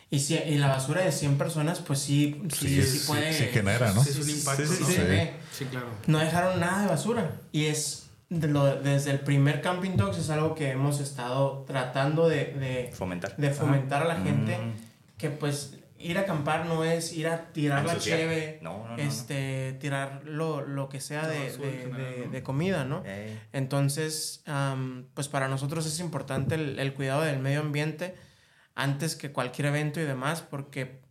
Y, 0.09 0.19
si, 0.19 0.35
y 0.35 0.57
la 0.57 0.67
basura 0.67 1.01
de 1.01 1.11
100 1.11 1.37
personas, 1.37 1.79
pues 1.79 1.99
sí, 1.99 2.41
sí, 2.53 2.67
Sí, 2.69 2.83
sí, 2.83 3.07
puede. 3.07 3.33
sí 3.33 3.45
genera, 3.51 3.91
¿no? 3.91 4.01
Sí, 4.03 4.11
es 4.11 4.17
un 4.19 4.29
impacto, 4.29 4.65
Sí, 4.65 4.83
sí, 4.85 4.95
¿no? 4.99 5.31
sí. 5.51 5.65
claro. 5.65 5.87
No 6.07 6.19
dejaron 6.19 6.59
nada 6.61 6.83
de 6.83 6.87
basura. 6.87 7.31
Y 7.51 7.65
es 7.65 8.07
de 8.29 8.47
lo- 8.47 8.75
desde 8.81 9.11
el 9.11 9.19
primer 9.19 9.61
Camping 9.61 9.97
Dogs 9.97 10.17
es 10.17 10.29
algo 10.29 10.55
que 10.55 10.71
hemos 10.71 10.99
estado 11.01 11.63
tratando 11.67 12.29
de, 12.29 12.45
de, 12.45 12.91
Fomentar. 12.93 13.35
de 13.35 13.51
fomentar 13.51 14.03
a 14.03 14.05
la 14.05 14.15
gente. 14.21 14.57
Mm. 14.57 14.73
Que 15.17 15.29
pues 15.29 15.73
ir 15.99 16.17
a 16.17 16.21
acampar 16.21 16.67
no 16.67 16.83
es 16.85 17.11
ir 17.11 17.27
a 17.27 17.45
tirar 17.51 17.83
la 17.83 17.97
cheve, 17.97 18.59
No, 18.61 18.77
no, 18.83 18.89
no, 18.89 18.97
no. 18.97 19.03
este, 19.03 19.73
tirar 19.81 20.21
lo, 20.25 20.61
lo 20.61 20.87
que 20.89 21.01
sea 21.01 21.27
de, 21.27 21.39
de- 21.39 21.49
general, 21.51 21.97
de- 21.97 22.25
¿no? 22.27 22.31
de 22.31 22.43
comida, 22.43 22.85
¿no? 22.85 23.03
Ey. 23.03 23.37
Entonces, 23.51 24.41
am, 24.45 25.05
pues 25.13 25.27
para 25.27 25.47
nosotros 25.49 25.85
es 25.85 25.99
importante 25.99 26.55
el, 26.55 26.79
el 26.79 26.93
cuidado 26.93 27.23
del 27.23 27.39
medio 27.39 27.59
ambiente 27.61 28.15
antes 28.77 29.15
que 29.15 29.31
cualquier 29.31 29.67
evento 29.67 29.99
y 29.99 30.03
demás, 30.03 30.41
porque 30.41 31.01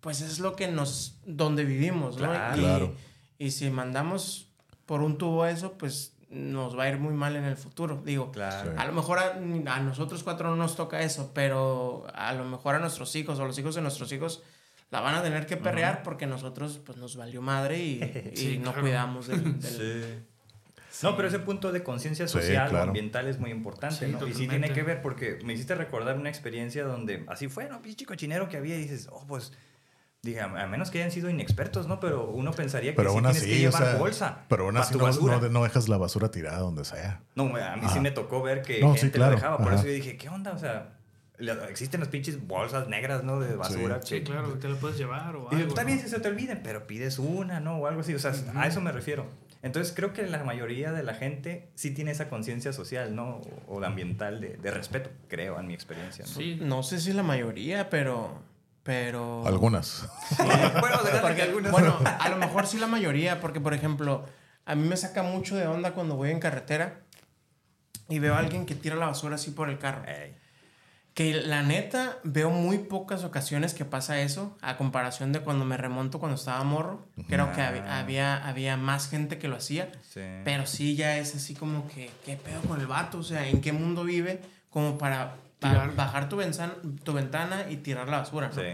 pues 0.00 0.20
es 0.20 0.38
lo 0.38 0.54
que 0.54 0.68
nos, 0.68 1.18
donde 1.24 1.64
vivimos, 1.64 2.18
¿no? 2.18 2.28
Claro. 2.30 2.56
Y, 2.56 2.60
Claro. 2.60 2.94
y 3.38 3.50
si 3.50 3.70
mandamos 3.70 4.48
por 4.84 5.00
un 5.00 5.16
tubo 5.16 5.46
eso, 5.46 5.72
pues 5.78 6.12
nos 6.28 6.76
va 6.78 6.82
a 6.84 6.88
ir 6.90 6.98
muy 6.98 7.14
mal 7.14 7.36
en 7.36 7.44
el 7.44 7.56
futuro. 7.56 8.02
Digo, 8.04 8.30
Claro. 8.30 8.72
Sí. 8.72 8.76
a 8.78 8.84
lo 8.84 8.92
mejor 8.92 9.18
a, 9.18 9.32
a 9.74 9.80
nosotros 9.80 10.22
cuatro 10.22 10.50
no 10.50 10.56
nos 10.56 10.76
toca 10.76 11.00
eso, 11.00 11.30
pero 11.34 12.06
a 12.14 12.32
lo 12.34 12.44
mejor 12.44 12.74
a 12.74 12.78
nuestros 12.78 13.14
hijos 13.16 13.38
o 13.38 13.46
los 13.46 13.58
hijos 13.58 13.74
de 13.74 13.80
nuestros 13.82 14.12
hijos 14.12 14.42
la 14.90 15.00
van 15.00 15.14
a 15.14 15.22
tener 15.22 15.46
que 15.46 15.56
perrear 15.56 16.02
porque 16.02 16.26
nosotros 16.26 16.78
pues 16.84 16.98
nos 16.98 17.16
valió 17.16 17.40
madre 17.40 17.82
y, 17.82 18.58
no 18.62 18.72
claro. 18.72 18.80
cuidamos 18.82 19.26
del... 19.28 19.60
del- 19.60 19.62
Sí. 19.62 20.24
No, 21.02 21.16
pero 21.16 21.28
ese 21.28 21.38
punto 21.40 21.72
de 21.72 21.82
conciencia 21.82 22.26
Sí, 22.28 22.32
social 22.34 22.66
o 22.68 22.70
claro. 22.70 22.86
ambiental 22.86 23.26
es 23.28 23.38
muy 23.38 23.50
importante, 23.50 24.06
Sí, 24.06 24.12
¿no? 24.12 24.26
Y 24.26 24.34
sí 24.34 24.46
tiene 24.48 24.70
que 24.72 24.82
ver 24.82 25.02
porque 25.02 25.38
me 25.44 25.52
hiciste 25.54 25.74
recordar 25.74 26.16
una 26.16 26.28
experiencia 26.28 26.84
donde 26.84 27.24
así 27.28 27.48
fue, 27.48 27.68
¿no? 27.68 27.82
Pinche 27.82 28.06
cochinero 28.06 28.48
que 28.48 28.56
había 28.58 28.76
y 28.76 28.82
dices, 28.82 29.08
oh, 29.10 29.24
pues, 29.26 29.52
dije, 30.22 30.40
a 30.40 30.48
menos 30.66 30.90
que 30.90 30.98
hayan 30.98 31.10
sido 31.10 31.28
inexpertos, 31.28 31.86
¿no? 31.88 32.00
Pero 32.00 32.28
uno 32.30 32.52
pensaría 32.52 32.92
que 32.92 32.96
Pero 32.96 33.10
sí 33.10 33.16
aún 33.16 33.24
tienes 33.24 33.42
así, 33.42 33.50
que 33.50 33.56
o 33.56 33.70
llevar 33.70 33.82
sea, 33.84 33.96
bolsa. 33.96 34.44
pero 34.48 34.64
aún 34.64 34.76
así 34.76 34.92
tu 34.92 34.98
no, 34.98 35.04
basura. 35.04 35.38
no, 35.38 35.48
no 35.48 35.62
dejas 35.64 35.88
la 35.88 35.96
basura 35.98 36.30
tirada 36.30 36.58
donde 36.58 36.84
sea. 36.84 37.20
No, 37.34 37.54
a 37.56 37.76
mí 37.76 37.86
sí 37.92 38.00
me 38.00 38.10
tocó 38.10 38.42
ver 38.42 38.62
que 38.62 38.80
No, 38.80 38.94
sí, 38.94 39.00
gente 39.00 39.16
claro. 39.18 39.32
lo 39.32 39.36
dejaba. 39.36 39.58
Por 39.58 39.68
Ajá. 39.68 39.76
eso 39.76 39.86
yo 39.86 39.92
dije, 39.92 40.16
¿qué 40.16 40.28
onda? 40.28 40.52
O 40.52 40.58
sea, 40.58 40.96
la- 41.38 41.68
existen 41.68 41.98
las 42.00 42.08
pinches 42.08 42.46
bolsas 42.46 42.88
negras, 42.88 43.24
¿no? 43.24 43.40
De 43.40 43.56
basura. 43.56 44.00
Sí, 44.02 44.18
que- 44.18 44.22
claro, 44.24 44.54
te 44.54 44.68
lo 44.68 44.76
puedes 44.76 44.96
llevar 44.96 45.34
o 45.36 45.48
Y 45.50 45.56
algo. 45.56 45.68
está 45.68 45.82
bien 45.84 45.98
¿no? 45.98 46.04
si 46.04 46.08
se 46.08 46.20
te 46.20 46.28
olviden, 46.28 46.60
pero 46.62 46.86
pides 46.86 47.18
una, 47.18 47.58
¿no? 47.60 47.78
O 47.78 47.86
algo 47.88 48.00
así. 48.02 48.14
O 48.14 48.18
sea, 48.18 48.32
a 48.54 48.66
eso 48.68 48.80
me 48.80 48.92
refiero. 48.92 49.26
Entonces 49.64 49.94
creo 49.96 50.12
que 50.12 50.26
la 50.26 50.44
mayoría 50.44 50.92
de 50.92 51.02
la 51.02 51.14
gente 51.14 51.70
sí 51.74 51.92
tiene 51.92 52.10
esa 52.10 52.28
conciencia 52.28 52.72
social, 52.74 53.16
¿no? 53.16 53.40
O, 53.66 53.78
o 53.78 53.84
ambiental 53.84 54.40
de, 54.40 54.58
de 54.58 54.70
respeto, 54.70 55.10
creo, 55.28 55.58
en 55.58 55.66
mi 55.66 55.72
experiencia, 55.74 56.24
¿no? 56.26 56.30
Sí, 56.30 56.58
No 56.60 56.82
sé 56.82 57.00
si 57.00 57.12
la 57.14 57.22
mayoría, 57.22 57.88
pero... 57.88 58.42
Pero... 58.82 59.46
Algunas. 59.46 60.06
bueno, 60.38 61.02
de 61.02 61.18
Porque, 61.22 61.40
algunas. 61.42 61.72
bueno, 61.72 61.98
a 62.04 62.28
lo 62.28 62.36
mejor 62.36 62.66
sí 62.66 62.76
la 62.78 62.86
mayoría, 62.86 63.40
porque 63.40 63.58
por 63.58 63.72
ejemplo, 63.72 64.26
a 64.66 64.74
mí 64.74 64.86
me 64.86 64.98
saca 64.98 65.22
mucho 65.22 65.56
de 65.56 65.66
onda 65.66 65.92
cuando 65.94 66.16
voy 66.16 66.30
en 66.30 66.38
carretera 66.38 67.00
y 68.10 68.18
veo 68.18 68.34
a 68.34 68.38
alguien 68.40 68.66
que 68.66 68.74
tira 68.74 68.96
la 68.96 69.06
basura 69.06 69.36
así 69.36 69.50
por 69.52 69.70
el 69.70 69.78
carro. 69.78 70.04
Ey, 70.06 70.36
Que 71.14 71.32
la 71.32 71.62
neta, 71.62 72.18
veo 72.24 72.50
muy 72.50 72.78
pocas 72.78 73.22
ocasiones 73.22 73.72
que 73.72 73.84
pasa 73.84 74.20
eso, 74.20 74.56
a 74.60 74.76
comparación 74.76 75.32
de 75.32 75.38
cuando 75.40 75.64
me 75.64 75.76
remonto 75.76 76.18
cuando 76.18 76.34
estaba 76.36 76.64
morro. 76.64 77.06
Creo 77.28 77.52
que 77.52 77.60
hab- 77.60 77.86
había, 77.88 78.44
había 78.48 78.76
más 78.76 79.08
gente 79.08 79.38
que 79.38 79.46
lo 79.46 79.54
hacía, 79.56 79.92
sí. 80.12 80.20
pero 80.44 80.66
sí 80.66 80.96
ya 80.96 81.16
es 81.18 81.36
así 81.36 81.54
como 81.54 81.86
que, 81.86 82.10
¿qué 82.26 82.36
pedo 82.36 82.60
con 82.62 82.80
el 82.80 82.88
vato? 82.88 83.18
O 83.18 83.22
sea, 83.22 83.46
¿en 83.46 83.60
qué 83.60 83.72
mundo 83.72 84.02
vive? 84.02 84.40
Como 84.70 84.98
para 84.98 85.36
bajar 85.96 86.28
tu, 86.28 86.36
venzan- 86.36 86.74
tu 87.04 87.12
ventana 87.12 87.66
y 87.70 87.76
tirar 87.76 88.08
la 88.08 88.18
basura. 88.18 88.48
¿no? 88.48 88.54
Sí. 88.54 88.68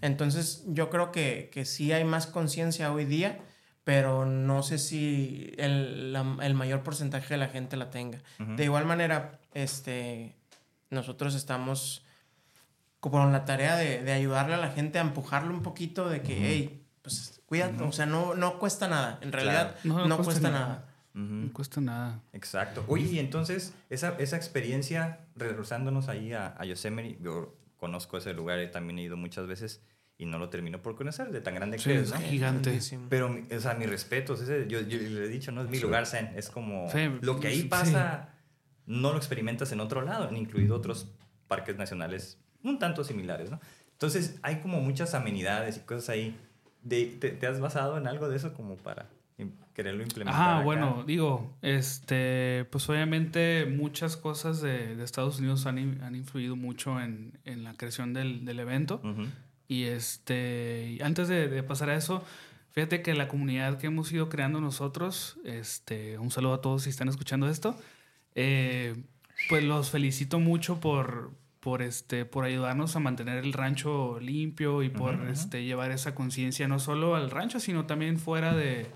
Entonces, 0.00 0.62
yo 0.68 0.90
creo 0.90 1.10
que, 1.10 1.50
que 1.52 1.64
sí 1.64 1.92
hay 1.92 2.04
más 2.04 2.26
conciencia 2.28 2.92
hoy 2.92 3.04
día, 3.04 3.38
pero 3.84 4.24
no 4.26 4.62
sé 4.62 4.78
si 4.78 5.52
el, 5.58 6.12
la- 6.12 6.36
el 6.42 6.54
mayor 6.54 6.82
porcentaje 6.84 7.34
de 7.34 7.38
la 7.38 7.48
gente 7.48 7.76
la 7.76 7.90
tenga. 7.90 8.20
De 8.38 8.62
igual 8.64 8.86
manera, 8.86 9.40
este, 9.54 10.36
nosotros 10.90 11.34
estamos 11.34 12.04
con 13.00 13.32
la 13.32 13.44
tarea 13.44 13.76
de, 13.76 14.02
de 14.02 14.12
ayudarle 14.12 14.54
a 14.54 14.58
la 14.58 14.70
gente 14.70 14.98
a 14.98 15.02
empujarle 15.02 15.50
un 15.50 15.62
poquito 15.62 16.08
de 16.08 16.20
que, 16.22 16.36
hey, 16.38 16.86
pues 17.02 17.40
cuídate, 17.46 17.82
o 17.82 17.92
sea, 17.92 18.06
no, 18.06 18.34
no 18.34 18.58
cuesta 18.58 18.88
nada, 18.88 19.18
en 19.22 19.32
realidad 19.32 19.76
No, 19.84 19.98
no, 20.00 20.06
no 20.08 20.16
cuesta, 20.16 20.24
cuesta 20.32 20.50
nada. 20.50 20.66
nada. 20.66 20.86
Ujú. 21.14 21.22
No 21.46 21.52
cuesta 21.52 21.80
nada. 21.80 22.20
Exacto. 22.32 22.84
Oye, 22.88 23.06
y 23.06 23.18
entonces, 23.18 23.72
esa, 23.88 24.14
esa 24.18 24.36
experiencia, 24.36 25.20
regresándonos 25.34 26.08
ahí 26.08 26.32
a, 26.34 26.54
a 26.58 26.64
Yosemite, 26.66 27.18
yo 27.22 27.56
conozco 27.78 28.18
ese 28.18 28.34
lugar, 28.34 28.60
también 28.70 28.98
he 28.98 29.02
ido 29.02 29.16
muchas 29.16 29.46
veces 29.46 29.82
y 30.18 30.26
no 30.26 30.38
lo 30.38 30.50
termino 30.50 30.82
por 30.82 30.94
conocer, 30.96 31.30
de 31.32 31.40
tan 31.40 31.54
grande 31.54 31.78
Sí, 31.78 31.84
que 31.84 31.96
es, 31.96 32.02
es 32.02 32.10
¿no? 32.12 32.20
Gigante. 32.20 32.78
Pero, 33.08 33.34
o 33.56 33.60
sea, 33.60 33.72
mis 33.74 33.88
respetos, 33.88 34.42
ese, 34.42 34.66
yo, 34.68 34.80
yo 34.82 34.98
le 34.98 35.24
he 35.24 35.28
dicho, 35.28 35.50
no 35.50 35.62
es 35.62 35.70
mi 35.70 35.80
lugar 35.80 36.06
zen, 36.06 36.30
es 36.36 36.50
como 36.50 36.90
Sí, 36.92 37.08
lo 37.22 37.40
que 37.40 37.48
ahí 37.48 37.62
sí. 37.62 37.68
pasa, 37.68 38.28
no 38.90 39.12
lo 39.12 39.16
experimentas 39.16 39.72
en 39.72 39.80
otro 39.80 40.02
lado, 40.02 40.34
incluido 40.34 40.76
otros 40.76 41.08
parques 41.48 41.76
nacionales 41.78 42.38
un 42.62 42.78
tanto 42.78 43.04
similares, 43.04 43.50
¿no? 43.50 43.58
Entonces, 43.92 44.38
hay 44.42 44.56
como 44.60 44.80
muchas 44.80 45.14
amenidades 45.14 45.76
y 45.78 45.80
cosas 45.80 46.08
ahí. 46.10 46.36
De, 46.82 47.04
te, 47.06 47.30
te 47.30 47.46
has 47.46 47.60
basado 47.60 47.98
en 47.98 48.06
algo 48.06 48.28
de 48.28 48.36
eso 48.36 48.54
como 48.54 48.76
para 48.76 49.08
quererlo 49.74 50.02
implementar? 50.02 50.40
Ah, 50.42 50.54
acá? 50.56 50.64
bueno, 50.64 51.04
digo, 51.06 51.56
este, 51.62 52.66
pues 52.70 52.88
obviamente 52.88 53.66
muchas 53.66 54.16
cosas 54.16 54.60
de, 54.62 54.96
de 54.96 55.04
Estados 55.04 55.38
Unidos 55.38 55.66
han, 55.66 55.78
in- 55.78 56.02
han 56.02 56.14
influido 56.14 56.56
mucho 56.56 57.00
en, 57.00 57.38
en 57.44 57.64
la 57.64 57.74
creación 57.74 58.12
del, 58.14 58.44
del 58.44 58.60
evento. 58.60 59.00
Y 59.68 59.84
este, 59.84 60.98
antes 61.02 61.28
de, 61.28 61.48
de 61.48 61.62
pasar 61.62 61.90
a 61.90 61.94
eso, 61.96 62.24
fíjate 62.72 63.02
que 63.02 63.14
la 63.14 63.28
comunidad 63.28 63.78
que 63.78 63.86
hemos 63.86 64.10
ido 64.12 64.28
creando 64.28 64.60
nosotros, 64.60 65.38
este, 65.44 66.18
un 66.18 66.30
saludo 66.30 66.54
a 66.54 66.60
todos 66.60 66.82
si 66.82 66.90
están 66.90 67.08
escuchando 67.08 67.48
esto, 67.48 67.76
eh, 68.34 68.94
pues 69.48 69.64
los 69.64 69.90
felicito 69.90 70.38
mucho 70.38 70.80
por, 70.80 71.32
por, 71.60 71.82
este, 71.82 72.24
por 72.24 72.44
ayudarnos 72.44 72.94
a 72.96 73.00
mantener 73.00 73.38
el 73.44 73.52
rancho 73.52 74.18
limpio 74.20 74.82
y 74.82 74.88
por 74.90 75.28
este, 75.28 75.64
llevar 75.64 75.90
esa 75.90 76.14
conciencia 76.14 76.68
no 76.68 76.78
solo 76.78 77.16
al 77.16 77.30
rancho, 77.30 77.60
sino 77.60 77.86
también 77.86 78.18
fuera 78.18 78.54
de, 78.54 78.86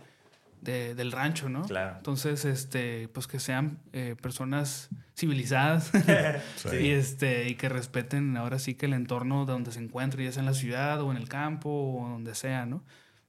de- 0.61 0.95
del 0.95 1.13
rancho, 1.13 1.49
¿no? 1.49 1.63
Claro. 1.63 1.97
Entonces, 1.97 2.45
este, 2.45 3.09
pues 3.09 3.27
que 3.27 3.39
sean 3.41 3.79
eh, 3.93 4.17
personas 4.21 4.89
civilizadas 5.17 5.91
Sí. 6.57 6.69
y 6.81 6.89
este 6.91 7.49
y 7.49 7.55
que 7.55 7.69
respeten 7.69 8.37
ahora 8.37 8.59
sí 8.59 8.75
que 8.75 8.87
el 8.87 8.93
entorno 8.95 9.47
de 9.47 9.53
donde 9.53 9.73
se 9.73 9.81
encuentren, 9.81 10.25
ya 10.27 10.33
sea 10.33 10.41
en 10.41 10.47
la 10.47 10.55
ciudad 10.55 11.01
o 11.03 11.11
en 11.11 11.17
el 11.17 11.29
campo 11.29 11.71
o 12.03 12.09
donde 12.09 12.35
sea, 12.35 12.67
¿no? 12.67 12.83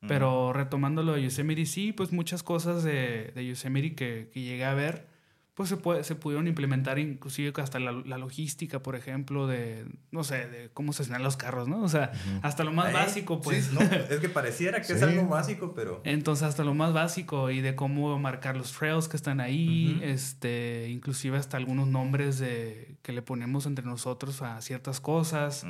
Pero 0.07 0.53
retomando 0.53 1.01
lo 1.01 1.13
de 1.13 1.23
Yosemite, 1.23 1.65
sí, 1.65 1.91
pues 1.91 2.11
muchas 2.11 2.43
cosas 2.43 2.83
de, 2.83 3.31
de 3.33 3.47
Yosemite 3.47 3.95
que, 3.95 4.29
que 4.31 4.41
llegué 4.41 4.63
a 4.63 4.75
ver, 4.75 5.07
pues 5.55 5.69
se, 5.69 5.77
puede, 5.77 6.03
se 6.03 6.15
pudieron 6.15 6.47
implementar 6.47 6.99
inclusive 6.99 7.53
hasta 7.61 7.79
la, 7.79 7.93
la 7.93 8.17
logística, 8.17 8.83
por 8.83 8.95
ejemplo, 8.97 9.47
de, 9.47 9.85
no 10.11 10.23
sé, 10.25 10.47
de 10.49 10.69
cómo 10.73 10.91
estacionar 10.91 11.21
los 11.21 11.37
carros, 11.37 11.69
¿no? 11.69 11.81
O 11.81 11.87
sea, 11.87 12.11
hasta 12.41 12.65
lo 12.65 12.73
más 12.73 12.89
¿Eh? 12.89 12.93
básico, 12.93 13.41
pues. 13.41 13.65
Sí, 13.67 13.73
no, 13.73 13.79
es 13.81 14.19
que 14.19 14.27
pareciera 14.27 14.81
que 14.81 14.91
es 14.93 15.01
algo 15.01 15.27
básico, 15.27 15.73
pero... 15.73 16.01
Entonces, 16.03 16.43
hasta 16.43 16.65
lo 16.65 16.73
más 16.73 16.91
básico 16.91 17.49
y 17.51 17.61
de 17.61 17.73
cómo 17.73 18.19
marcar 18.19 18.57
los 18.57 18.73
trails 18.73 19.07
que 19.07 19.15
están 19.15 19.39
ahí, 19.39 19.97
este, 20.03 20.89
inclusive 20.89 21.37
hasta 21.37 21.55
algunos 21.55 21.87
nombres 21.87 22.37
de, 22.37 22.97
que 23.01 23.13
le 23.13 23.21
ponemos 23.21 23.65
entre 23.65 23.85
nosotros 23.85 24.41
a 24.41 24.59
ciertas 24.61 24.99
cosas. 24.99 25.65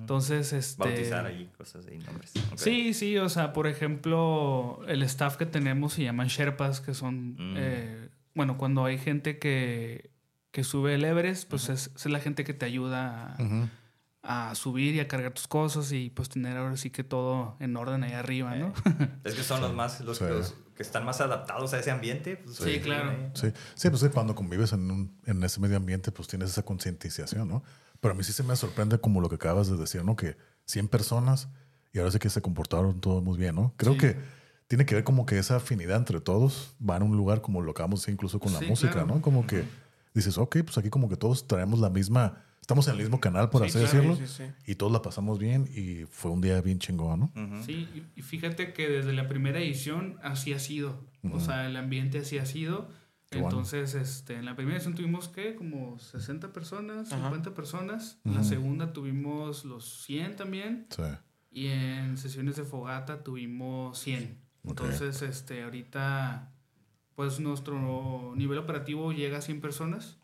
Entonces, 0.00 0.52
este... 0.52 0.82
Bautizar 0.82 1.26
ahí 1.26 1.48
cosas 1.56 1.86
y 1.92 1.98
nombres. 1.98 2.32
Sí, 2.56 2.92
sí, 2.92 3.16
o 3.18 3.28
sea, 3.28 3.52
por 3.52 3.68
ejemplo, 3.68 4.80
el 4.88 5.02
staff 5.04 5.36
que 5.36 5.46
tenemos 5.46 5.92
se 5.92 6.02
llaman 6.02 6.26
Sherpas, 6.26 6.80
que 6.80 6.92
son, 6.92 7.34
Mm. 7.38 7.54
eh, 7.56 7.97
bueno, 8.38 8.56
cuando 8.56 8.84
hay 8.84 8.96
gente 8.98 9.38
que, 9.38 10.10
que 10.52 10.62
sube 10.64 10.94
el 10.94 11.04
Everest, 11.04 11.48
pues 11.50 11.68
es, 11.68 11.90
es 11.94 12.06
la 12.06 12.20
gente 12.20 12.44
que 12.44 12.54
te 12.54 12.64
ayuda 12.64 13.36
a, 14.22 14.54
subir 14.54 14.94
y 14.94 15.00
a 15.00 15.08
cargar 15.08 15.32
tus 15.32 15.48
cosas 15.48 15.90
y 15.92 16.10
pues 16.10 16.28
tener 16.28 16.56
ahora 16.56 16.76
sí 16.76 16.90
que 16.90 17.02
todo 17.04 17.56
en 17.60 17.76
orden 17.76 18.04
ahí 18.04 18.12
arriba, 18.12 18.54
¿no? 18.56 18.72
Es 19.24 19.34
que 19.34 19.42
son 19.42 19.60
los 19.60 19.74
más, 19.74 20.00
los, 20.02 20.18
Sí. 20.18 20.24
los 20.24 20.54
que 20.76 20.82
están 20.84 21.04
más 21.04 21.20
adaptados 21.20 21.72
a 21.74 21.80
ese 21.80 21.90
ambiente. 21.90 22.36
pues, 22.36 22.56
Sí, 22.56 22.78
claro. 22.80 23.12
Sí, 23.34 23.48
sí, 23.74 23.90
pues 23.90 24.04
cuando 24.14 24.34
convives 24.34 24.72
en, 24.72 24.88
un- 24.90 25.20
en 25.26 25.42
ese 25.42 25.60
medio 25.60 25.76
ambiente, 25.76 26.12
pues 26.12 26.28
tienes 26.28 26.50
esa 26.50 26.62
concientización, 26.64 27.48
¿no? 27.48 27.62
Pero 28.00 28.14
a 28.14 28.16
mí 28.16 28.22
sí 28.22 28.32
se 28.32 28.44
me 28.44 28.54
sorprende 28.54 28.98
como 29.00 29.20
lo 29.20 29.28
que 29.28 29.34
acabas 29.34 29.68
de 29.68 29.76
decir, 29.76 30.04
¿no? 30.04 30.14
Que 30.14 30.36
100 30.66 30.86
personas 30.88 31.48
y 31.92 31.98
ahora 31.98 32.12
sí 32.12 32.18
que 32.20 32.30
se 32.30 32.40
comportaron 32.40 33.00
todos 33.00 33.22
muy 33.24 33.36
bien, 33.36 33.56
¿no? 33.56 33.74
Creo 33.76 33.94
Sí. 33.94 33.98
que 33.98 34.16
tiene 34.68 34.86
que 34.86 34.94
ver 34.94 35.02
como 35.04 35.26
que 35.26 35.38
esa 35.38 35.56
afinidad 35.56 35.96
entre 35.96 36.20
todos 36.20 36.74
va 36.86 36.96
a 36.96 37.02
un 37.02 37.16
lugar 37.16 37.40
como 37.40 37.60
lo 37.62 37.72
acabamos 37.72 38.00
de 38.00 38.02
decir 38.04 38.14
incluso 38.14 38.38
con 38.38 38.52
la 38.52 38.60
Sí, 38.60 38.66
música, 38.66 38.92
claro. 38.92 39.06
¿no? 39.08 39.20
Como 39.22 39.46
que 39.46 39.64
dices, 40.14 40.38
ok, 40.38 40.58
pues 40.64 40.78
aquí 40.78 40.88
como 40.90 41.08
que 41.08 41.16
todos 41.16 41.46
traemos 41.46 41.78
la 41.80 41.90
misma, 41.90 42.44
estamos 42.60 42.86
en 42.88 42.94
el 42.94 43.00
mismo 43.00 43.18
canal, 43.20 43.48
por 43.50 43.62
Sí, 43.62 43.78
así 43.78 43.78
claro, 43.90 44.08
decirlo, 44.14 44.26
sí, 44.26 44.44
sí. 44.66 44.70
y 44.70 44.74
todos 44.76 44.92
la 44.92 45.00
pasamos 45.02 45.38
bien 45.38 45.68
y 45.74 46.04
fue 46.10 46.30
un 46.30 46.40
día 46.40 46.60
bien 46.60 46.78
chingón, 46.78 47.30
¿no? 47.34 47.62
Sí, 47.64 47.88
y- 48.14 48.22
fíjate 48.22 48.72
que 48.72 48.88
desde 48.88 49.12
la 49.12 49.26
primera 49.28 49.58
edición 49.58 50.18
así 50.22 50.52
ha 50.52 50.58
sido. 50.58 51.02
O 51.32 51.40
sea, 51.40 51.66
el 51.66 51.76
ambiente 51.76 52.18
así 52.20 52.38
ha 52.38 52.46
sido. 52.46 52.88
Qué 53.30 53.38
bueno. 53.40 53.58
Entonces, 53.58 53.94
este, 53.94 54.34
en 54.36 54.46
la 54.46 54.56
primera 54.56 54.76
edición 54.76 54.94
tuvimos, 54.94 55.28
¿qué? 55.28 55.54
Como 55.54 55.98
60 55.98 56.52
personas, 56.52 57.12
Ajá. 57.12 57.24
50 57.24 57.52
personas. 57.54 58.18
En 58.24 58.34
la 58.34 58.42
segunda 58.44 58.92
tuvimos 58.94 59.64
los 59.66 60.02
100 60.04 60.36
también. 60.36 60.86
Sí. 60.90 61.02
Y 61.50 61.66
en 61.68 62.16
sesiones 62.16 62.56
de 62.56 62.64
fogata 62.64 63.22
tuvimos 63.22 63.98
100. 63.98 64.38
Entonces, 64.68 65.22
este, 65.22 65.62
ahorita, 65.62 66.52
pues 67.14 67.40
nuestro 67.40 68.32
nivel 68.36 68.58
operativo 68.58 69.12
llega 69.12 69.38
a 69.38 69.42
100 69.42 69.60
personas. 69.60 70.18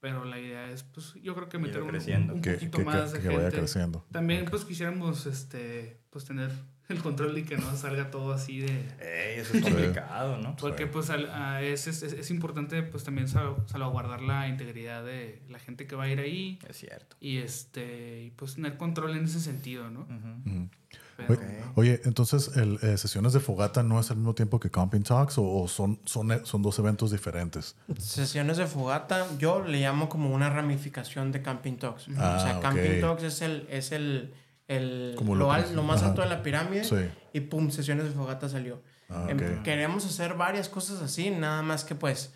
Pero 0.00 0.26
la 0.26 0.38
idea 0.38 0.70
es, 0.70 0.82
pues, 0.82 1.14
yo 1.22 1.34
creo 1.34 1.48
que 1.48 1.56
meter 1.58 1.80
un, 1.82 1.88
creciendo. 1.88 2.34
un 2.34 2.42
Que, 2.42 2.52
poquito 2.54 2.76
que- 2.78 2.84
más 2.84 3.12
que- 3.12 3.18
de 3.18 3.22
que 3.22 3.28
vaya 3.28 3.40
gente. 3.44 3.56
creciendo. 3.58 4.04
También, 4.12 4.44
pues, 4.44 4.66
quisiéramos, 4.66 5.24
este, 5.24 5.98
pues, 6.10 6.26
tener 6.26 6.50
el 6.90 6.98
control 7.00 7.38
y 7.38 7.44
que 7.44 7.56
no 7.56 7.74
salga 7.74 8.10
todo 8.10 8.34
así 8.34 8.58
de... 8.58 8.80
Ey, 9.00 9.40
eso 9.40 9.56
es 9.56 9.62
complicado, 9.62 10.36
¿no? 10.36 10.56
Porque, 10.56 10.86
pues, 10.86 11.08
al- 11.08 11.30
a- 11.30 11.62
es, 11.62 11.86
es, 11.86 12.02
es 12.02 12.30
importante, 12.30 12.82
pues, 12.82 13.02
también 13.02 13.28
sal- 13.28 13.56
salvaguardar 13.64 14.20
la 14.20 14.46
integridad 14.46 15.02
de 15.06 15.42
la 15.48 15.58
gente 15.58 15.86
que 15.86 15.96
va 15.96 16.04
a 16.04 16.08
ir 16.10 16.20
ahí. 16.20 16.58
Es 16.68 16.76
cierto. 16.76 17.16
Y, 17.18 17.38
este, 17.38 18.24
y, 18.24 18.30
pues, 18.32 18.56
tener 18.56 18.76
control 18.76 19.16
en 19.16 19.24
ese 19.24 19.40
sentido, 19.40 19.88
¿no? 19.90 20.00
Ujú. 20.00 20.68
Pero- 21.16 21.34
Oye, 21.34 21.62
oye, 21.76 22.00
entonces, 22.04 22.56
el, 22.56 22.78
eh, 22.82 22.96
¿sesiones 22.98 23.32
de 23.32 23.40
fogata 23.40 23.82
no 23.82 24.00
es 24.00 24.10
al 24.10 24.16
mismo 24.16 24.34
tiempo 24.34 24.58
que 24.60 24.70
Camping 24.70 25.02
Talks 25.02 25.38
o, 25.38 25.44
o 25.48 25.68
son, 25.68 26.00
son, 26.04 26.32
eh, 26.32 26.40
son 26.44 26.62
dos 26.62 26.78
eventos 26.78 27.10
diferentes? 27.10 27.76
Sesiones 27.98 28.56
de 28.56 28.66
fogata, 28.66 29.26
yo 29.38 29.62
le 29.62 29.80
llamo 29.80 30.08
como 30.08 30.34
una 30.34 30.50
ramificación 30.50 31.30
de 31.32 31.42
Camping 31.42 31.76
Talks. 31.76 32.06
Ah, 32.16 32.36
o 32.38 32.42
sea. 32.42 32.60
Camping 32.60 33.00
Talks 33.00 33.22
es 33.22 33.42
el, 33.42 33.66
es 33.70 33.92
el, 33.92 34.34
el 34.68 35.14
Como 35.16 35.34
lo, 35.34 35.52
al- 35.52 35.72
más 35.82 35.98
ajá. 36.00 36.08
alto 36.10 36.22
de 36.22 36.28
la 36.28 36.42
pirámide 36.42 36.84
Sí. 36.84 36.96
y 37.32 37.40
pum, 37.40 37.70
sesiones 37.70 38.04
de 38.04 38.10
fogata 38.10 38.48
salió. 38.48 38.82
Ah, 39.10 39.26
Em, 39.28 39.36
ok. 39.38 39.62
Queremos 39.62 40.04
hacer 40.06 40.34
varias 40.34 40.68
cosas 40.68 41.02
así, 41.02 41.30
nada 41.30 41.62
más 41.62 41.84
que 41.84 41.94
pues, 41.94 42.32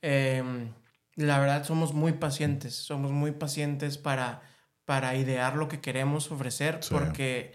em, 0.00 0.70
la 1.16 1.38
verdad 1.38 1.64
somos 1.64 1.92
muy 1.92 2.12
pacientes, 2.12 2.74
somos 2.74 3.10
muy 3.10 3.32
pacientes 3.32 3.98
para, 3.98 4.42
para 4.84 5.14
idear 5.16 5.56
lo 5.56 5.68
que 5.68 5.80
queremos 5.80 6.30
ofrecer, 6.30 6.78
Sí. 6.82 6.88
porque 6.94 7.54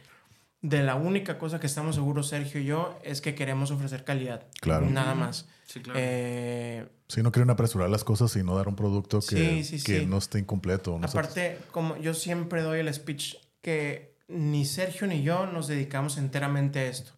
de 0.61 0.83
la 0.83 0.95
única 0.95 1.37
cosa 1.37 1.59
que 1.59 1.67
estamos 1.67 1.95
seguros 1.95 2.27
Sergio 2.29 2.59
y 2.61 2.65
yo 2.65 2.97
es 3.03 3.21
que 3.21 3.35
queremos 3.35 3.71
ofrecer 3.71 4.03
calidad. 4.03 4.45
Claro. 4.59 4.87
Nada 4.89 5.13
más. 5.15 5.47
Sí, 5.67 5.81
claro. 5.81 5.99
Eh, 6.01 6.87
Si 7.09 7.21
no 7.21 7.31
quieren 7.31 7.49
apresurar 7.49 7.89
las 7.89 8.03
cosas 8.03 8.35
y 8.35 8.43
no 8.43 8.55
dar 8.55 8.67
un 8.67 8.75
producto 8.75 9.19
que, 9.19 9.63
Sí, 9.63 9.63
sí, 9.79 9.83
que 9.83 9.99
sí. 9.99 10.05
no 10.05 10.17
esté 10.17 10.39
incompleto. 10.39 10.97
no. 10.97 11.05
Aparte, 11.07 11.59
como 11.71 11.95
yo 11.97 12.13
siempre 12.13 12.61
doy 12.61 12.79
el 12.79 12.93
speech 12.93 13.35
que 13.61 14.15
ni 14.27 14.65
Sergio 14.65 15.07
ni 15.07 15.21
yo 15.23 15.45
nos 15.45 15.67
dedicamos 15.67 16.17
enteramente 16.17 16.79
a 16.79 16.85
esto. 16.87 17.11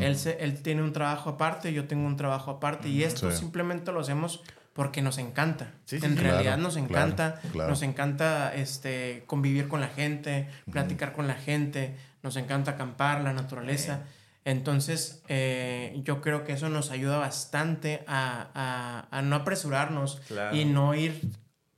él, 0.00 0.16
se- 0.16 0.42
él 0.42 0.62
tiene 0.62 0.82
un 0.82 0.94
trabajo 0.94 1.28
aparte, 1.28 1.74
yo 1.74 1.86
tengo 1.86 2.06
un 2.06 2.16
trabajo 2.16 2.50
aparte 2.52 2.88
y 2.88 3.02
esto 3.04 3.30
Sí. 3.30 3.36
simplemente 3.36 3.92
lo 3.92 4.00
hacemos 4.00 4.42
porque 4.72 5.02
nos 5.02 5.18
encanta. 5.18 5.74
Sí, 5.84 6.00
sí, 6.00 6.06
en 6.06 6.14
sí. 6.16 6.20
realidad 6.20 6.54
Claro, 6.54 6.62
nos 6.62 6.76
encanta, 6.78 7.40
claro. 7.52 7.68
nos 7.68 7.82
encanta 7.82 8.54
este, 8.54 9.24
convivir 9.26 9.68
con 9.68 9.82
la 9.82 9.88
gente, 9.88 10.48
platicar 10.70 11.12
con 11.12 11.26
la 11.26 11.34
gente, 11.34 11.96
nos 12.28 12.36
encanta 12.36 12.72
acampar, 12.72 13.22
la 13.22 13.32
naturaleza. 13.32 14.00
Entonces, 14.44 15.22
eh, 15.28 15.98
yo 16.04 16.20
creo 16.20 16.44
que 16.44 16.52
eso 16.52 16.68
nos 16.68 16.90
ayuda 16.90 17.16
bastante 17.16 18.04
a, 18.06 18.48
a- 18.54 19.08
a 19.18 19.22
no 19.22 19.36
apresurarnos 19.36 20.20
Claro. 20.28 20.54
y 20.54 20.66
no 20.66 20.94
ir 20.94 21.22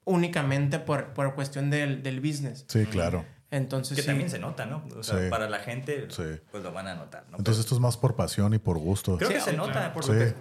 únicamente 0.04 0.80
por, 0.80 1.12
por 1.14 1.36
cuestión 1.36 1.70
del, 1.70 2.02
del 2.02 2.18
business. 2.20 2.64
Sí, 2.68 2.84
claro. 2.86 3.24
Entonces, 3.52 3.96
Que 3.96 4.02
sí. 4.02 4.06
también 4.06 4.30
se 4.30 4.38
nota, 4.38 4.64
¿no? 4.64 4.84
O 4.96 5.02
sea, 5.02 5.18
Sí. 5.24 5.28
para 5.28 5.48
la 5.50 5.58
gente, 5.58 6.06
Sí. 6.10 6.22
pues 6.52 6.62
lo 6.62 6.70
van 6.72 6.86
a 6.86 6.94
notar, 6.94 7.24
¿no? 7.32 7.38
Entonces 7.38 7.64
esto 7.64 7.74
es 7.74 7.80
más 7.80 7.96
por 7.96 8.14
pasión 8.14 8.54
y 8.54 8.58
por 8.58 8.78
gusto. 8.78 9.16
Creo 9.16 9.28
Sí, 9.28 9.34
que 9.34 9.40
se 9.40 9.54
nota 9.54 9.72
claro. 9.72 9.92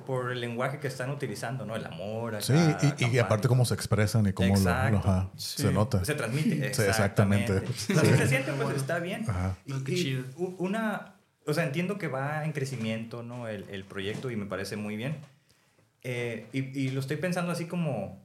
por, 0.05 0.25
que- 0.27 0.31
el 0.33 0.39
lenguaje 0.41 0.77
que 0.79 0.87
están 0.87 1.09
utilizando, 1.09 1.65
¿no? 1.65 1.75
El 1.75 1.85
amor. 1.85 2.35
acá, 2.35 2.41
Sí, 2.45 2.53
y- 3.11 3.17
aparte 3.17 3.47
cómo 3.47 3.65
se 3.65 3.73
expresan 3.73 4.27
y 4.27 4.33
cómo 4.33 4.49
lo, 4.49 4.55
Exacto. 4.55 4.91
lo- 4.91 4.97
ajá, 4.99 5.29
Sí. 5.37 5.63
se 5.63 5.71
nota. 5.71 6.05
Se 6.05 6.13
transmite. 6.13 6.71
Sí, 6.73 6.81
exactamente. 6.83 7.57
exactamente. 7.57 8.17
Se 8.17 8.27
siente, 8.27 8.51
pues 8.53 8.75
está 8.75 8.99
bien. 8.99 9.25
Ajá. 9.27 9.57
Y, 9.65 9.73
y 9.91 10.25
una, 10.59 11.15
o 11.47 11.53
sea, 11.55 11.63
entiendo 11.63 11.97
que 11.97 12.07
va 12.09 12.45
en 12.45 12.51
crecimiento, 12.51 13.23
¿no? 13.23 13.47
El, 13.47 13.65
el 13.71 13.85
proyecto 13.85 14.29
y 14.29 14.35
me 14.35 14.45
parece 14.45 14.75
muy 14.75 14.95
bien. 14.95 15.17
Eh, 16.03 16.47
y, 16.53 16.59
y 16.79 16.89
lo 16.91 16.99
estoy 16.99 17.17
pensando 17.17 17.51
así 17.51 17.65
como, 17.65 18.23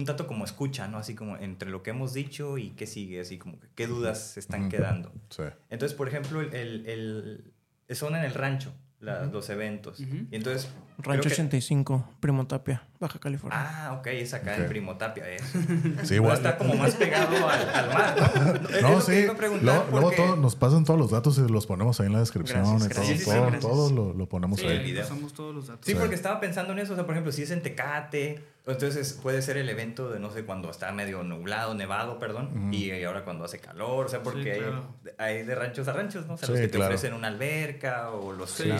un 0.00 0.06
tanto 0.06 0.26
como 0.26 0.44
escucha, 0.44 0.88
¿no? 0.88 0.98
Así 0.98 1.14
como 1.14 1.36
entre 1.36 1.70
lo 1.70 1.82
que 1.82 1.90
hemos 1.90 2.12
dicho 2.12 2.58
y 2.58 2.70
qué 2.70 2.86
sigue, 2.86 3.20
así 3.20 3.38
como 3.38 3.60
que 3.60 3.68
qué 3.74 3.86
dudas 3.86 4.32
se 4.32 4.40
están 4.40 4.68
quedando. 4.68 5.12
Sí. 5.28 5.44
Entonces, 5.70 5.96
por 5.96 6.08
ejemplo, 6.08 6.40
el, 6.40 6.52
el, 6.54 7.44
el- 7.88 7.96
son 7.96 8.16
en 8.16 8.24
el 8.24 8.34
rancho 8.34 8.72
la- 9.00 9.24
los 9.24 9.48
eventos. 9.48 9.98
Y 10.00 10.26
entonces... 10.36 10.68
Rancho 10.98 11.22
creo 11.22 11.22
que- 11.22 11.28
85, 11.32 12.10
Primo 12.20 12.46
Tapia, 12.46 12.82
Baja 13.00 13.18
California. 13.18 13.58
Ah, 13.58 13.94
ok, 13.98 14.06
es 14.08 14.34
acá 14.34 14.52
Ok. 14.52 14.58
en 14.58 14.68
Primo 14.68 14.96
Tapia. 14.98 15.26
Es. 15.30 15.42
Sí, 16.04 16.16
igual. 16.16 16.36
está 16.36 16.58
como 16.58 16.74
más 16.74 16.94
pegado 16.96 17.48
al, 17.48 17.68
al 17.70 17.88
mar, 17.88 18.60
¿no? 18.62 18.68
Es 18.76 18.82
No, 18.82 18.90
lo 18.90 18.96
que 18.98 19.02
sí. 19.12 19.18
iba 19.20 19.32
a 19.32 19.36
preguntar 19.36 19.64
Luego, 19.90 19.90
porque- 20.02 20.16
todo- 20.16 20.36
nos 20.36 20.56
pasan 20.56 20.84
todos 20.84 21.00
los 21.00 21.10
datos 21.10 21.38
y 21.38 21.50
los 21.50 21.66
ponemos 21.66 21.98
ahí 22.00 22.08
en 22.08 22.12
la 22.12 22.18
descripción. 22.20 22.60
Gracias, 22.60 22.84
y 22.84 22.88
gracias. 22.94 23.06
todo, 23.06 23.06
Sí, 23.06 23.12
sí, 23.14 23.24
sí, 23.24 23.30
todo, 23.30 23.40
gracias. 23.46 23.62
todo 23.62 23.90
lo, 23.90 24.12
lo 24.12 24.28
ponemos 24.28 24.60
Sí, 24.60 24.66
ahí. 24.66 24.76
el 24.76 24.82
video. 24.84 25.02
pasamos 25.02 25.32
todos 25.32 25.54
los 25.54 25.66
datos. 25.68 25.86
Sí, 25.86 25.92
Sí. 25.92 25.98
porque 25.98 26.14
estaba 26.14 26.38
pensando 26.38 26.74
en 26.74 26.80
eso. 26.80 26.92
O 26.92 26.96
sea, 26.96 27.06
por 27.06 27.14
ejemplo, 27.14 27.32
si 27.32 27.42
es 27.42 27.50
en 27.52 27.62
Tecate, 27.62 28.44
entonces 28.70 29.18
puede 29.22 29.42
ser 29.42 29.56
el 29.56 29.68
evento 29.68 30.10
de, 30.10 30.18
no 30.20 30.30
sé, 30.30 30.44
cuando 30.44 30.70
está 30.70 30.90
medio 30.92 31.22
nublado, 31.22 31.74
nevado, 31.74 32.18
perdón, 32.18 32.72
y 32.72 32.90
ahora 33.04 33.24
cuando 33.24 33.44
hace 33.44 33.58
calor. 33.58 34.06
O 34.06 34.08
sea, 34.08 34.22
porque 34.22 34.42
Sí, 34.42 34.48
hay- 34.50 34.58
claro. 34.60 34.94
hay, 35.18 35.42
de 35.44 35.54
ranchos 35.54 35.88
a 35.88 35.92
ranchos, 35.92 36.26
¿no? 36.26 36.34
O 36.34 36.36
sea, 36.36 36.46
Sí, 36.46 36.52
los 36.52 36.60
que 36.62 36.68
te 36.68 36.76
claro. 36.78 36.94
ofrecen 36.94 37.14
una 37.14 37.28
alberca 37.28 38.10
o 38.10 38.32
los 38.32 38.50
Sí, 38.50 38.70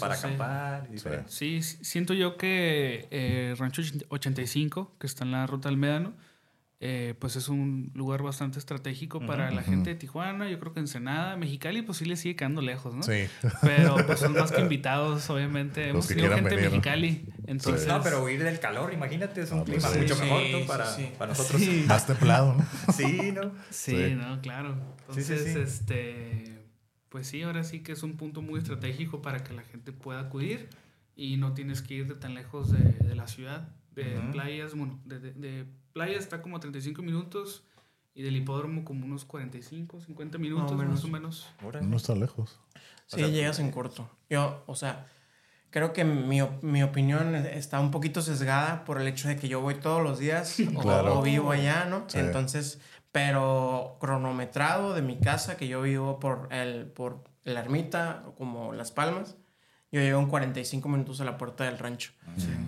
para 0.00 0.14
sí. 0.16 0.26
acampar. 0.26 0.88
y 0.92 0.98
sí, 1.28 1.62
siento 1.62 2.14
yo 2.14 2.36
que 2.36 3.08
eh, 3.10 3.54
Rancho 3.58 3.82
85, 4.08 4.94
que 4.98 5.06
está 5.06 5.24
en 5.24 5.32
la 5.32 5.46
ruta 5.46 5.68
del 5.68 5.78
Médano, 5.78 6.14
eh, 6.86 7.14
pues 7.18 7.34
es 7.36 7.48
un 7.48 7.90
lugar 7.94 8.22
bastante 8.22 8.58
estratégico 8.58 9.24
para 9.24 9.50
la 9.50 9.62
gente 9.62 9.88
de 9.88 9.96
Tijuana. 9.96 10.50
Yo 10.50 10.60
creo 10.60 10.74
que 10.74 10.80
Ensenada, 10.80 11.34
Mexicali, 11.34 11.80
pues 11.80 11.96
sí 11.96 12.04
le 12.04 12.14
sigue 12.16 12.36
quedando 12.36 12.60
lejos, 12.60 12.94
¿no? 12.94 13.02
Sí. 13.02 13.24
Pero 13.62 13.96
pues 14.04 14.18
son 14.20 14.34
más 14.34 14.52
que 14.52 14.60
invitados, 14.68 15.30
obviamente. 15.30 15.88
Hemos 15.88 16.06
que 16.06 16.14
tenido 16.14 16.34
gente 16.34 16.54
de. 16.56 16.62
Mexicali. 16.68 17.24
Entonces, 17.46 17.86
No, 17.88 18.02
pero 18.02 18.22
huir 18.22 18.44
del 18.44 18.60
calor, 18.60 18.92
imagínate, 18.92 19.40
es 19.40 19.50
un 19.50 19.60
Ah, 19.60 19.64
pues 19.64 19.78
clima 19.78 19.88
sí. 19.94 19.98
mucho 20.00 20.14
Sí, 20.14 20.22
mejor 20.24 20.42
¿no? 20.42 20.58
sí, 20.58 20.64
para, 20.66 20.86
sí. 20.86 21.08
para 21.16 21.30
nosotros. 21.30 21.60
Sí. 21.62 21.84
Más 21.88 22.06
templado, 22.06 22.54
¿no? 22.54 22.66
Sí, 22.92 23.32
¿no? 23.32 23.52
Sí, 23.70 23.96
Sí. 23.96 24.14
no, 24.14 24.40
claro. 24.42 24.74
Sí, 25.14 25.22
sí, 25.22 25.32
Entonces, 25.32 25.52
sí. 25.54 25.58
este, 25.60 26.58
pues 27.08 27.26
sí, 27.26 27.40
ahora 27.42 27.64
sí 27.64 27.80
que 27.80 27.92
es 27.92 28.02
un 28.02 28.18
punto 28.18 28.42
muy 28.42 28.58
estratégico 28.58 29.22
para 29.22 29.42
que 29.42 29.54
la 29.54 29.62
gente 29.62 29.92
pueda 29.92 30.20
acudir 30.20 30.68
y 31.16 31.38
no 31.38 31.54
tienes 31.54 31.80
que 31.80 31.94
ir 31.94 32.08
de 32.08 32.14
tan 32.14 32.34
lejos 32.34 32.70
de, 32.72 32.78
de 33.06 33.14
la 33.14 33.26
ciudad, 33.26 33.68
de 33.94 34.20
playas, 34.32 34.74
bueno, 34.74 35.00
de, 35.06 35.18
de, 35.20 35.32
de 35.32 35.64
playa 35.94 36.18
está 36.18 36.42
como 36.42 36.58
a 36.58 36.60
35 36.60 37.00
minutos 37.02 37.64
y 38.14 38.22
del 38.22 38.36
hipódromo 38.36 38.84
como 38.84 39.06
unos 39.06 39.24
45, 39.24 40.00
50 40.02 40.36
minutos 40.38 40.64
Más 40.64 40.72
o 40.72 40.76
menos. 40.76 40.94
más 40.94 41.04
o 41.04 41.08
menos. 41.08 41.48
No 41.88 41.96
está 41.96 42.14
lejos. 42.14 42.60
Sí, 43.06 43.16
O 43.16 43.18
sea, 43.20 43.28
llegas 43.28 43.58
en 43.60 43.70
corto. 43.70 44.08
Yo, 44.28 44.62
o 44.66 44.74
sea, 44.76 45.06
creo 45.70 45.92
que 45.92 46.04
mi, 46.04 46.40
mi 46.62 46.82
opinión 46.82 47.34
está 47.34 47.80
un 47.80 47.90
poquito 47.90 48.20
sesgada 48.22 48.84
por 48.84 49.00
el 49.00 49.08
hecho 49.08 49.28
de 49.28 49.36
que 49.36 49.48
yo 49.48 49.60
voy 49.60 49.76
todos 49.76 50.02
los 50.02 50.18
días 50.18 50.58
o- 50.76 50.80
Claro. 50.80 51.18
o, 51.18 51.22
vivo 51.22 51.50
allá, 51.52 51.86
¿no? 51.86 52.04
Sí. 52.08 52.18
Entonces, 52.18 52.80
pero 53.12 53.96
cronometrado 54.00 54.92
de 54.94 55.02
mi 55.02 55.18
casa, 55.18 55.56
que 55.56 55.68
yo 55.68 55.80
vivo 55.82 56.18
por 56.20 56.48
el 56.52 56.86
por 56.86 57.22
la 57.44 57.60
ermita, 57.60 58.24
o 58.26 58.34
como 58.34 58.72
Las 58.72 58.90
Palmas, 58.90 59.36
yo 59.92 60.00
llego 60.00 60.18
en 60.20 60.26
45 60.28 60.88
minutos 60.88 61.20
a 61.20 61.24
la 61.24 61.36
puerta 61.38 61.64
del 61.64 61.78
rancho. 61.78 62.12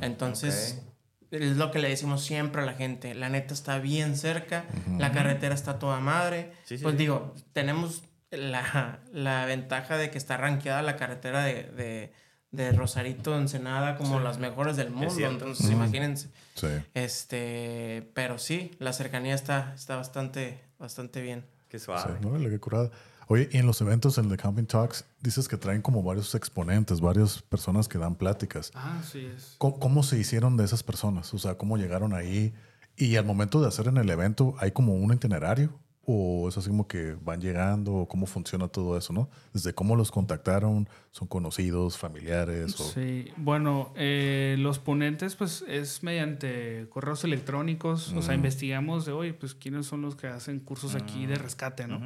Entonces, 0.01 0.83
es 1.31 1.57
lo 1.57 1.71
que 1.71 1.79
le 1.79 1.89
decimos 1.89 2.23
siempre 2.25 2.63
a 2.63 2.65
la 2.67 2.75
gente. 2.75 3.15
La 3.15 3.29
neta 3.29 3.55
está 3.55 3.79
bien 3.79 4.17
cerca, 4.17 4.65
la 4.99 5.13
carretera 5.13 5.55
está 5.55 5.79
toda 5.79 6.01
madre. 6.01 6.53
Sí, 6.65 6.79
sí, 6.79 6.83
pues 6.83 6.93
sí. 6.95 6.99
digo, 6.99 7.35
tenemos 7.53 8.03
la, 8.31 9.01
la 9.13 9.45
ventaja 9.47 9.97
de 9.97 10.11
que 10.11 10.19
está 10.19 10.37
rankeada 10.37 10.83
la 10.83 10.97
carretera 10.97 11.43
de, 11.45 11.63
de, 11.65 12.13
de 12.51 12.73
Rosarito, 12.73 13.37
Ensenada, 13.39 13.97
como 13.97 14.21
las 14.21 14.39
mejores 14.39 14.77
del 14.77 14.91
mundo. 14.91 15.27
Entonces, 15.27 15.71
imagínense. 15.71 16.29
Sí. 16.55 16.69
Este, 16.95 18.11
pero 18.15 18.39
sí, 18.39 18.73
la 18.79 18.93
cercanía 18.93 19.35
está, 19.35 19.73
está 19.75 19.97
bastante, 19.97 20.61
bastante 20.79 21.21
bien. 21.23 21.45
Qué 21.69 21.79
Sí, 21.79 21.87
suave. 21.87 22.19
órale, 22.25 22.49
qué 22.51 22.61
curada. 22.61 22.91
Oye, 23.29 23.49
y 23.53 23.59
en 23.59 23.67
los 23.67 23.81
eventos, 23.81 24.19
en 24.19 24.31
el 24.31 24.37
Camping 24.37 24.67
Talks, 24.67 25.05
dices 25.21 25.49
que 25.49 25.57
traen 25.57 25.83
como 25.83 26.03
varios 26.03 26.35
exponentes, 26.35 27.01
varias 27.01 27.43
personas 27.43 27.89
que 27.89 27.99
dan 27.99 28.15
pláticas. 28.15 28.71
Ah, 28.75 29.03
sí 29.11 29.27
es. 29.27 29.57
¿Cómo, 29.59 29.81
cómo 29.81 30.03
se 30.03 30.19
hicieron 30.19 30.57
de 30.57 30.65
esas 30.65 30.83
personas? 30.83 31.35
O 31.35 31.39
sea, 31.39 31.57
¿cómo 31.57 31.77
llegaron 31.77 32.15
ahí? 32.15 32.55
Y 32.97 33.17
al 33.17 33.25
momento 33.25 33.61
de 33.61 33.69
hacer 33.69 33.89
en 33.89 33.97
el 33.97 34.09
evento, 34.09 34.55
¿hay 34.59 34.71
como 34.71 34.95
un 34.95 35.13
itinerario? 35.13 35.79
¿O 36.09 36.49
es 36.49 36.57
así 36.57 36.69
como 36.69 36.87
que 36.87 37.17
van 37.21 37.41
llegando? 37.41 37.93
¿O 37.95 38.09
cómo 38.09 38.27
funciona 38.27 38.69
todo 38.69 38.97
eso, 38.97 39.13
no? 39.13 39.29
Desde 39.53 39.75
cómo 39.75 39.97
los 39.97 40.13
contactaron, 40.13 40.89
son 41.11 41.27
conocidos, 41.27 41.99
familiares. 41.99 42.79
O... 42.81 42.85
Sí, 42.85 43.33
bueno, 43.37 43.93
eh, 43.97 44.55
los 44.59 44.79
ponentes 44.79 45.35
pues 45.35 45.65
es 45.67 46.05
mediante 46.05 46.87
correos 46.91 47.25
electrónicos, 47.25 48.13
o 48.13 48.23
sea, 48.23 48.35
investigamos 48.35 49.05
de, 49.05 49.13
oye, 49.13 49.35
pues 49.35 49.55
quiénes 49.55 49.87
son 49.87 50.03
los 50.03 50.15
que 50.15 50.29
hacen 50.29 50.61
cursos 50.61 50.95
aquí 50.95 51.27
de 51.27 51.35
rescate, 51.35 51.89
¿no? 51.89 52.01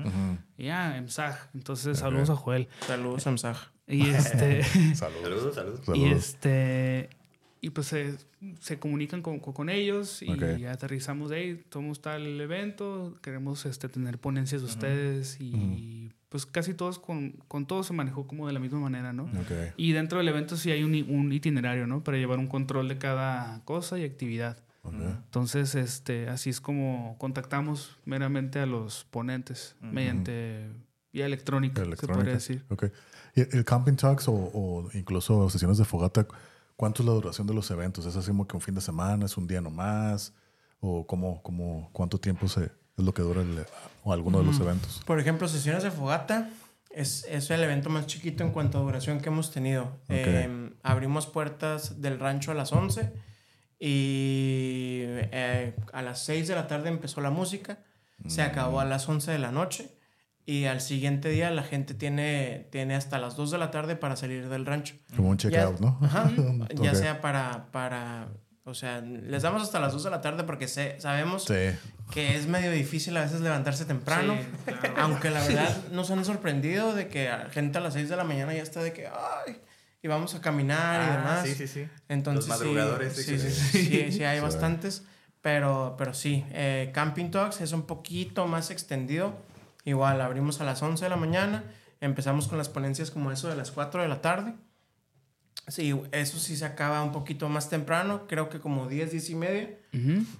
Y 0.57 0.65
ya, 0.65 0.97
EMSAG, 0.97 1.51
entonces 1.53 1.99
saludos 1.99 2.31
a 2.31 2.37
Joel. 2.37 2.69
Saludos, 2.87 3.23
Samsag. 3.23 3.57
Y 3.87 4.09
este, 4.09 4.63
Saludos. 4.95 5.55
Saludos, 5.55 5.55
saludos. 5.55 5.99
y 5.99 6.05
este, 6.07 7.11
y 7.61 7.71
pues 7.71 7.89
se, 7.89 8.17
se 8.61 8.79
comunican 8.79 9.21
con, 9.23 9.39
con- 9.41 9.53
con 9.53 9.69
ellos 9.69 10.23
y 10.23 10.65
aterrizamos 10.65 11.31
de 11.31 11.37
ahí, 11.37 11.65
tomamos 11.69 12.01
tal 12.01 12.41
evento, 12.41 13.19
queremos 13.23 13.67
este, 13.67 13.89
tener 13.89 14.19
ponencias 14.19 14.63
de 14.63 14.67
ustedes 14.69 15.37
y 15.41 16.11
pues 16.31 16.47
casi 16.47 16.75
todos 16.75 16.99
con, 16.99 17.33
con 17.49 17.67
todos 17.67 17.87
se 17.89 17.93
manejó 17.93 18.27
como 18.27 18.47
de 18.47 18.53
la 18.53 18.61
misma 18.61 18.79
manera, 18.81 19.13
¿no? 19.13 19.25
Ok. 19.25 19.75
Y 19.77 19.93
dentro 19.93 20.19
del 20.19 20.29
evento 20.29 20.57
sí 20.57 20.71
hay 20.71 20.85
un, 20.85 20.95
un 21.15 21.33
itinerario, 21.33 21.87
¿no? 21.87 22.03
Para 22.05 22.17
llevar 22.19 22.39
un 22.39 22.47
control 22.47 22.89
de 22.89 22.99
cada 22.99 23.63
cosa 23.65 23.99
y 23.99 24.05
actividad. 24.05 24.57
Entonces, 24.85 25.75
este, 25.75 26.29
así 26.29 26.49
es 26.51 26.61
como 26.61 27.17
contactamos 27.19 27.99
meramente 28.07 28.59
a 28.61 28.67
los 28.67 29.05
ponentes 29.11 29.77
mediante 29.83 30.69
vía 31.13 31.27
electrónica, 31.27 31.83
se 31.83 31.87
Electrónica. 31.89 32.17
podría 32.19 32.35
decir. 32.35 32.65
Ok. 32.71 32.85
¿Y 33.37 33.57
el 33.57 33.65
Camping 33.65 33.95
Talks 33.97 34.29
o, 34.29 34.33
o 34.33 34.89
incluso 34.95 35.51
sesiones 35.51 35.77
de 35.79 35.85
fogata, 35.85 36.27
cuánto 36.81 37.03
es 37.03 37.07
la 37.07 37.13
duración 37.13 37.47
de 37.47 37.53
los 37.53 37.71
eventos? 37.71 38.07
¿Es 38.07 38.17
así 38.17 38.29
como 38.29 38.49
que 38.49 38.57
un 38.57 38.63
fin 38.63 38.75
de 38.75 38.81
semana, 38.81 39.27
es 39.27 39.37
un 39.37 39.47
día 39.47 39.61
nomás? 39.61 40.33
¿O 40.81 41.07
cómo, 41.07 41.43
cómo, 41.43 41.91
cuánto 41.93 42.19
tiempo 42.19 42.49
se, 42.49 42.65
es 42.65 43.05
lo 43.05 43.13
que 43.13 43.21
dura 43.21 43.43
el, 43.43 43.67
o 44.03 44.15
alguno 44.15 44.39
de 44.39 44.47
los 44.47 44.59
eventos? 44.61 45.03
Por 45.05 45.21
ejemplo, 45.21 45.47
sesiones 45.47 45.83
de 45.83 45.91
fogata 45.91 46.49
es, 46.89 47.27
es 47.29 47.51
el 47.51 47.63
evento 47.63 47.91
más 47.91 48.07
chiquito 48.07 48.45
en 48.45 48.53
cuanto 48.53 48.79
a 48.79 48.81
duración 48.81 49.21
que 49.21 49.29
hemos 49.29 49.51
tenido. 49.51 50.01
Eh, 50.09 50.73
abrimos 50.83 51.27
puertas 51.27 52.01
del 52.01 52.19
rancho 52.19 52.51
a 52.51 52.55
las 52.55 52.73
11 52.73 53.13
y 53.79 55.03
eh, 55.05 55.77
a 55.93 56.01
las 56.01 56.25
6 56.25 56.49
de 56.49 56.55
la 56.55 56.67
tarde 56.67 56.89
empezó 56.89 57.21
la 57.21 57.31
música. 57.31 57.81
Se 58.27 58.41
acabó 58.41 58.81
a 58.81 58.87
las 58.87 59.07
11 59.07 59.33
de 59.33 59.39
la 59.39 59.53
noche 59.53 60.00
y 60.47 60.65
al 60.65 60.81
siguiente 60.81 61.29
día 61.29 61.51
la 61.51 61.63
gente 61.63 61.95
tiene, 61.95 62.67
tiene 62.71 62.95
hasta 62.97 63.19
las 63.19 63.37
2 63.37 63.51
de 63.53 63.59
la 63.59 63.71
tarde 63.71 63.97
para 63.97 64.17
salir 64.17 64.49
del 64.49 64.67
rancho. 64.67 64.95
Como 65.17 65.29
un 65.31 65.39
Ya- 65.39 65.51
check-out, 65.51 65.81
¿no? 65.81 65.99
Ajá. 66.03 66.31
Ya 66.75 66.91
Ok. 66.93 66.97
sea 66.97 67.21
para, 67.21 67.67
para, 67.71 68.29
o 68.65 68.75
sea, 68.75 69.01
les 69.01 69.43
damos 69.43 69.63
hasta 69.63 69.79
las 69.81 69.93
2 69.93 70.05
de 70.05 70.11
la 70.11 70.21
tarde 70.21 70.45
porque 70.45 70.67
sé- 70.69 70.97
sabemos 71.01 71.45
Sí. 71.45 71.77
que 72.11 72.37
es 72.37 72.47
medio 72.47 72.71
difícil 72.73 73.17
a 73.17 73.23
veces 73.23 73.41
levantarse 73.43 73.85
temprano. 73.85 74.35
Sí, 74.67 74.73
claro. 74.73 74.95
Aunque 74.99 75.31
la 75.31 75.41
verdad 75.47 75.77
nos 75.93 76.11
han 76.11 76.25
sorprendido 76.25 76.95
de 76.95 77.09
que 77.09 77.31
gente 77.53 77.79
a 77.79 77.81
las 77.81 77.95
6 77.95 78.09
de 78.09 78.17
la 78.17 78.25
mañana 78.25 78.53
ya 78.55 78.63
está 78.63 78.83
de 78.83 78.93
que, 78.93 79.07
ay, 79.07 79.57
y 80.03 80.09
vamos 80.09 80.35
a 80.35 80.41
caminar 80.41 81.01
y 81.03 81.11
Ah, 81.11 81.17
demás. 81.19 81.47
sí, 81.47 81.55
sí, 81.55 81.69
sí. 81.69 81.87
Entonces, 82.09 82.49
Los 82.49 82.59
sí, 82.59 82.65
madrugadores. 82.65 83.15
Sí, 83.15 83.23
sí, 83.23 83.39
sí, 83.39 83.51
sí, 83.51 83.85
sí, 83.85 84.13
sí, 84.13 84.25
hay 84.25 84.39
Sí. 84.39 84.43
bastantes. 84.43 85.05
Pero, 85.43 85.95
pero 85.97 86.13
sí, 86.13 86.45
eh, 86.51 86.91
Camping 86.93 87.31
Talks 87.31 87.61
es 87.63 87.73
un 87.73 87.83
poquito 87.83 88.47
más 88.47 88.71
extendido. 88.71 89.35
Igual, 89.85 90.21
abrimos 90.21 90.61
a 90.61 90.65
las 90.65 90.83
11 90.83 91.05
de 91.05 91.09
la 91.11 91.17
mañana, 91.17 91.65
empezamos 92.01 92.49
con 92.49 92.59
las 92.59 92.69
ponencias 92.69 93.11
como 93.11 93.33
eso 93.33 93.49
de 93.49 93.57
las 93.57 93.71
4 93.71 94.03
de 94.03 94.09
la 94.09 94.21
tarde. 94.21 94.55
Sí, 95.69 95.95
eso 96.13 96.39
sí 96.39 96.57
se 96.57 96.65
acaba 96.65 97.03
un 97.03 97.13
poquito 97.13 97.49
más 97.49 97.69
temprano, 97.71 98.27
creo 98.27 98.49
que 98.49 98.59
como 98.61 98.89
10, 98.89 99.11
10 99.13 99.31
y 99.31 99.35
media. 99.35 99.79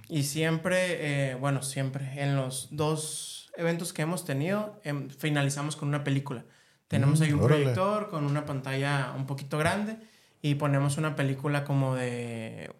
Y 0.09 0.25
siempre, 0.25 1.31
eh, 1.31 1.35
bueno, 1.37 1.63
siempre, 1.63 2.23
en 2.23 2.37
los 2.37 2.69
dos 2.71 3.51
eventos 3.57 3.93
que 3.93 4.03
hemos 4.03 4.25
tenido, 4.25 4.81
em, 4.85 5.09
finalizamos 5.11 5.77
con 5.77 5.89
una 5.89 6.03
película. 6.05 6.45
Tenemos 6.89 7.21
Mm, 7.21 7.23
ahí 7.23 7.33
un 7.33 7.41
órale. 7.41 7.57
proyector 7.63 8.11
con 8.11 8.25
una 8.25 8.45
pantalla 8.45 9.13
un 9.17 9.27
poquito 9.27 9.59
grande 9.59 9.99
y 10.43 10.55
ponemos 10.55 10.97
una 10.97 11.17
película 11.17 11.65
como 11.65 11.95
de... 11.95 12.71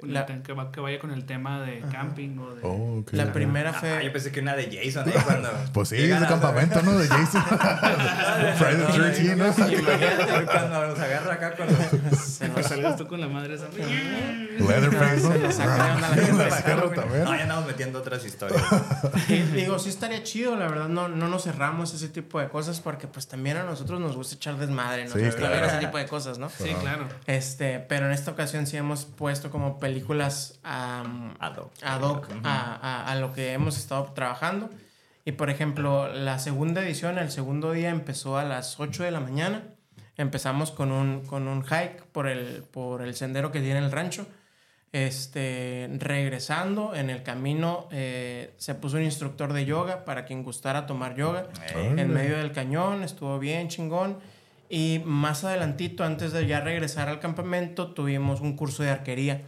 La, 0.00 0.22
el 0.22 0.40
que, 0.40 0.54
va- 0.54 0.72
que 0.72 0.80
vaya 0.80 0.98
con 0.98 1.10
el 1.10 1.26
tema 1.26 1.60
de 1.60 1.80
camping 1.92 2.38
o 2.38 2.54
de... 2.54 2.62
Oh, 2.64 3.04
la 3.12 3.30
primera 3.34 3.70
Ah, 3.70 3.74
fue... 3.74 4.02
yo 4.02 4.10
pensé 4.10 4.32
que 4.32 4.40
una 4.40 4.56
de 4.56 4.70
Jason, 4.74 5.06
¿eh? 5.10 5.12
Cuando 5.26 5.50
Pues 5.74 5.90
sí, 5.90 5.96
es 5.96 6.22
a- 6.22 6.26
campamento, 6.26 6.80
¿no? 6.80 6.96
De 6.96 7.06
Jason. 7.06 7.42
Friday 8.56 8.86
the 8.86 8.92
13, 8.92 9.36
¿no? 9.36 9.44
Imagínate 9.48 10.44
cuando 10.46 10.86
nos 10.88 10.98
agarra 10.98 11.34
acá 11.34 11.54
con 11.56 11.66
los... 11.66 12.18
se 12.18 12.48
nos- 12.48 12.66
salgas 12.66 12.96
tú 12.96 13.06
con 13.06 13.20
la 13.20 13.28
madre 13.28 13.54
esa. 13.56 13.66
Leatherface, 13.68 15.20
¿no? 15.22 15.32
Se 15.32 15.38
le 15.38 15.52
saca 15.52 15.84
de 15.84 15.90
onda 15.92 16.06
a 16.06 16.10
la 16.16 16.22
gente. 16.22 16.48
La 16.50 16.62
carro 16.62 16.90
también. 16.90 17.24
No, 17.24 17.36
ya 17.36 17.42
andamos 17.42 17.66
metiendo 17.66 17.98
otras 17.98 18.24
historias. 18.24 18.62
Digo, 19.52 19.78
sí 19.78 19.90
estaría 19.90 20.22
chido, 20.22 20.56
la 20.56 20.68
verdad, 20.68 20.88
no, 20.88 21.08
no 21.08 21.28
nos 21.28 21.44
cerramos 21.44 21.92
ese 21.92 22.08
tipo 22.08 22.40
de 22.40 22.48
cosas 22.48 22.80
porque 22.80 23.06
pues 23.06 23.28
también 23.28 23.58
a 23.58 23.64
nosotros 23.64 24.00
nos 24.00 24.16
gusta 24.16 24.36
echar 24.36 24.56
desmadre, 24.56 25.04
nos 25.04 25.12
Sí, 25.12 25.20
gusta 25.26 25.48
ver 25.50 25.64
ese 25.64 25.76
tipo 25.78 25.98
de 25.98 26.06
cosas, 26.06 26.38
¿no? 26.38 26.48
Sí, 26.48 26.70
claro. 26.80 27.09
Este, 27.26 27.78
pero 27.80 28.06
en 28.06 28.12
esta 28.12 28.30
ocasión 28.30 28.66
sí 28.66 28.76
hemos 28.76 29.04
puesto 29.04 29.50
como 29.50 29.78
películas 29.78 30.58
am, 30.62 31.34
Ad 31.38 31.56
hoc. 31.58 31.72
ad 31.82 32.00
hoc 32.02 32.28
a, 32.44 32.74
a- 32.74 33.10
a 33.12 33.14
lo 33.16 33.32
que 33.32 33.52
hemos 33.52 33.76
estado 33.78 34.04
trabajando. 34.14 34.70
Y 35.24 35.32
por 35.32 35.50
ejemplo, 35.50 36.08
la 36.12 36.38
segunda 36.38 36.82
edición, 36.82 37.18
el 37.18 37.30
segundo 37.30 37.72
día 37.72 37.90
empezó 37.90 38.38
a 38.38 38.44
las 38.44 38.80
8 38.80 39.02
de 39.04 39.10
la 39.10 39.20
mañana. 39.20 39.62
Empezamos 40.16 40.70
con 40.70 40.92
un, 40.92 41.24
con 41.26 41.46
un 41.48 41.62
hike 41.62 42.02
por 42.12 42.26
el, 42.26 42.64
por 42.70 43.02
el 43.02 43.14
sendero 43.14 43.52
que 43.52 43.60
tiene 43.60 43.78
el 43.80 43.90
rancho. 43.92 44.26
Este, 44.92 45.88
regresando 45.98 46.94
en 46.96 47.10
el 47.10 47.22
camino, 47.22 47.86
eh, 47.92 48.52
se 48.56 48.74
puso 48.74 48.96
un 48.96 49.04
instructor 49.04 49.52
de 49.52 49.64
yoga 49.64 50.04
para 50.04 50.24
quien 50.24 50.42
gustara 50.42 50.86
tomar 50.86 51.14
yoga 51.14 51.46
en 52.00 52.12
medio 52.12 52.36
del 52.38 52.50
cañón, 52.52 53.04
estuvo 53.04 53.38
bien 53.38 53.68
chingón. 53.68 54.18
Y 54.72 55.02
más 55.04 55.42
adelantito, 55.42 56.04
antes 56.04 56.30
de 56.32 56.46
ya 56.46 56.60
regresar 56.60 57.08
al 57.08 57.18
campamento, 57.18 57.92
tuvimos 57.92 58.40
un 58.40 58.56
curso 58.56 58.84
de 58.84 58.90
arquería. 58.90 59.42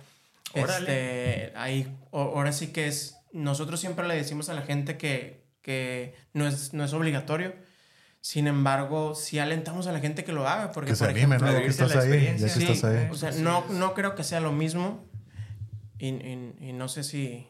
Órale. 0.54 1.44
Este, 1.46 1.52
ahí, 1.56 1.96
o- 2.11 2.20
ahora 2.37 2.50
sí 2.52 2.72
que 2.72 2.88
es, 2.88 3.16
nosotros 3.32 3.78
siempre 3.80 4.06
le 4.08 4.16
decimos 4.16 4.48
a 4.48 4.54
la 4.54 4.62
gente 4.62 4.96
que, 4.98 5.44
que 5.62 6.16
no, 6.35 6.46
es, 6.48 6.74
no 6.74 6.85
es 6.85 6.92
obligatorio. 6.92 7.54
Sin 8.20 8.48
embargo, 8.48 9.14
sí 9.14 9.38
alentamos 9.38 9.87
a 9.87 9.92
la 9.92 10.00
gente 10.00 10.24
que 10.24 10.32
lo 10.32 10.46
haga. 10.48 10.72
Porque, 10.72 10.90
Que 10.90 10.96
se 10.96 11.04
por 11.04 11.11
animen, 11.11 11.32
ejemplo, 11.40 11.52
¿no? 11.52 11.58
Que 11.61 11.66
estás 11.70 11.96
ahí. 11.96 12.11
Ya 12.38 12.46
que. 12.46 12.48
Sí, 12.48 12.62
estás 12.72 12.85
ahí. 12.85 13.08
o 13.11 13.14
sea, 13.14 13.30
no, 13.32 13.64
no 13.70 13.94
creo 13.94 14.14
que 14.16 14.24
sea 14.24 14.40
lo 14.40 14.50
mismo. 14.52 15.04
Y, 15.98 16.08
y- 16.08 16.54
y 16.61 16.72
no 16.72 16.88
sé 16.88 17.04
si. 17.04 17.46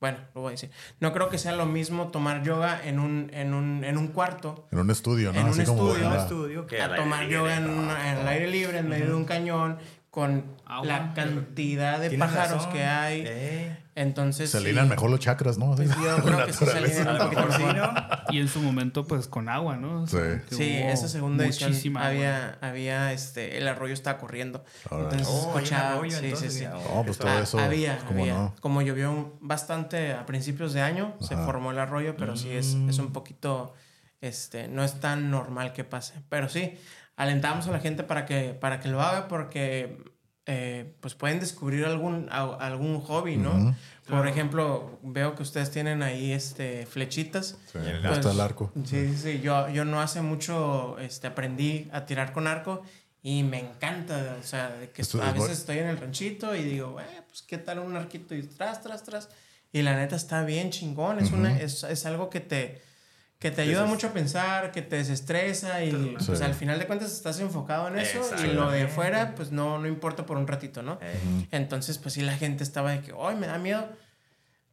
Bueno, 0.00 0.18
lo 0.34 0.42
voy 0.42 0.48
a 0.48 0.50
decir. 0.52 0.70
No 1.00 1.12
creo 1.12 1.28
que 1.28 1.38
sea 1.38 1.52
lo 1.52 1.66
mismo 1.66 2.08
tomar 2.08 2.42
yoga 2.44 2.80
en 2.84 3.00
un, 3.00 3.30
en 3.34 3.52
un, 3.52 3.82
en 3.82 3.98
un 3.98 4.08
cuarto 4.08 4.68
En 4.70 4.78
un 4.78 4.90
estudio, 4.90 5.32
¿no? 5.32 5.40
En 5.40 5.46
un 5.46 5.52
Así 5.52 5.64
como 5.64 5.88
estudio, 5.88 6.06
ajá. 6.06 6.16
Un 6.18 6.22
estudio 6.22 6.66
que 6.66 6.80
a 6.80 6.94
tomar 6.94 7.26
yoga 7.26 7.56
en, 7.56 7.68
una- 7.68 8.12
en 8.12 8.18
el 8.18 8.28
aire 8.28 8.46
libre, 8.48 8.78
en 8.78 8.88
medio 8.88 9.06
de 9.06 9.14
un 9.14 9.24
cañón, 9.24 9.78
con 10.10 10.44
Agua. 10.66 10.86
la 10.86 11.14
cantidad 11.14 12.00
de 12.00 12.16
pájaros 12.18 12.58
razón. 12.64 12.72
que 12.72 12.84
hay. 12.84 13.24
Eh, 13.26 13.76
Entonces. 13.94 14.50
Se 14.50 14.58
sí, 14.58 14.64
alinean 14.64 14.88
mejor 14.88 15.10
los 15.10 15.20
chakras, 15.20 15.58
¿no? 15.58 15.74
Pues 15.76 15.90
yo 15.90 16.16
creo 16.24 16.46
que 16.46 16.52
sí 16.52 16.64
se 16.64 16.78
alinean 16.78 17.18
sí. 17.56 17.62
Y 18.30 18.40
en 18.40 18.48
su 18.48 18.60
momento, 18.60 19.04
pues 19.06 19.26
con 19.28 19.48
agua, 19.48 19.76
¿no? 19.76 20.02
O 20.02 20.06
sea, 20.06 20.42
que 20.48 20.54
Sí, 20.54 20.80
hubo 20.82 20.88
esa 20.90 21.08
segunda 21.08 21.44
edición 21.44 21.70
muchísima 21.70 22.00
agua. 22.00 22.10
había, 22.10 22.58
había 22.62 23.12
este, 23.12 23.58
el 23.58 23.68
arroyo 23.68 23.92
estaba 23.94 24.18
corriendo. 24.18 24.64
Órale. 24.90 25.04
Entonces 25.04 25.28
Oh, 25.30 25.54
escuchaba. 25.58 25.92
arroyo, 25.94 26.18
sí, 26.18 26.32
sí, 26.36 26.50
sí. 26.50 26.64
No, 26.64 27.02
pues 27.04 27.18
todo 27.18 27.28
suave. 27.28 27.42
eso. 27.42 27.58
había, 27.58 27.98
¿cómo 28.06 28.20
había. 28.22 28.34
no? 28.34 28.54
Como 28.60 28.82
llovió 28.82 29.36
bastante 29.40 30.12
a 30.14 30.24
principios 30.26 30.72
de 30.72 30.80
año, 30.80 31.14
se 31.20 31.36
formó 31.36 31.70
el 31.70 31.78
arroyo, 31.78 32.16
pero 32.16 32.36
sí 32.36 32.50
es, 32.50 32.74
Mm. 32.74 32.88
es 32.90 32.98
un 32.98 33.12
poquito, 33.12 33.74
este, 34.20 34.68
no 34.68 34.84
es 34.84 35.00
tan 35.00 35.30
normal 35.30 35.72
que 35.72 35.84
pase. 35.84 36.14
Pero 36.28 36.48
sí, 36.48 36.78
alentamos 37.18 37.66
a 37.68 37.72
la 37.72 37.80
gente 37.80 38.02
para 38.04 38.24
que, 38.24 38.54
para 38.54 38.80
que 38.80 38.88
lo 38.88 39.02
haga 39.02 39.28
porque, 39.28 39.98
eh, 40.46 40.94
pues 41.00 41.14
pueden 41.14 41.40
descubrir 41.40 41.84
algún, 41.84 42.28
a- 42.30 42.54
algún 42.60 43.00
hobby, 43.00 43.36
¿no? 43.36 43.50
Ujú. 43.54 43.74
Por 44.08 44.26
ejemplo, 44.26 44.98
veo 45.02 45.34
que 45.34 45.42
ustedes 45.42 45.70
tienen 45.70 46.02
ahí, 46.02 46.32
este, 46.32 46.86
flechitas. 46.86 47.58
Sí, 47.70 47.76
el 47.78 47.96
hasta 48.06 48.22
Pues, 48.22 48.34
el 48.34 48.40
arco. 48.40 48.72
Sí, 48.86 49.08
sí, 49.08 49.16
sí. 49.16 49.40
Yo, 49.42 49.68
yo 49.68 49.84
no 49.84 50.00
hace 50.00 50.22
mucho 50.22 50.96
este, 50.98 51.26
aprendí 51.26 51.88
a 51.92 52.06
tirar 52.06 52.32
con 52.32 52.46
arco 52.46 52.82
Y 53.20 53.42
me 53.42 53.58
encanta, 53.58 54.36
o 54.40 54.42
sea, 54.44 54.70
de 54.70 54.90
que 54.90 55.02
Esto 55.02 55.20
a 55.20 55.28
es 55.28 55.34
veces 55.34 55.58
estoy 55.58 55.78
en 55.78 55.88
el 55.88 55.98
ranchito 55.98 56.54
y 56.54 56.62
digo, 56.62 56.98
eh, 57.00 57.22
pues 57.26 57.42
qué 57.42 57.58
tal 57.58 57.80
un 57.80 57.96
arquito 57.96 58.34
y 58.34 58.44
tras, 58.44 58.80
tras, 58.80 59.02
tras. 59.02 59.28
Y 59.72 59.82
la 59.82 59.96
neta 59.96 60.14
está 60.16 60.44
bien 60.44 60.70
chingón, 60.70 61.18
es, 61.18 61.32
una, 61.32 61.58
es, 61.58 61.82
es 61.82 62.06
algo 62.06 62.30
que 62.30 62.38
te, 62.40 62.80
que 63.38 63.50
te 63.52 63.62
ayuda 63.62 63.84
mucho 63.86 64.08
a 64.08 64.12
pensar, 64.12 64.72
que 64.72 64.82
te 64.82 64.96
desestresa 64.96 65.84
y 65.84 66.16
pues 66.26 66.38
Sí. 66.38 66.44
al 66.44 66.54
final 66.54 66.78
de 66.78 66.86
cuentas 66.86 67.12
estás 67.12 67.38
enfocado 67.40 67.86
en 67.88 67.98
eso 67.98 68.20
y 68.44 68.48
lo 68.48 68.70
de 68.70 68.88
fuera 68.88 69.34
pues 69.36 69.52
no, 69.52 69.78
no 69.78 69.86
importa 69.86 70.26
por 70.26 70.36
un 70.38 70.46
ratito, 70.48 70.82
¿no? 70.82 70.98
Eh, 71.00 71.46
Entonces 71.52 71.98
pues 71.98 72.14
sí 72.14 72.22
la 72.22 72.36
gente 72.36 72.64
estaba 72.64 72.90
de 72.92 73.00
que, 73.00 73.12
ay, 73.20 73.36
me 73.36 73.46
da 73.46 73.58
miedo. 73.58 73.88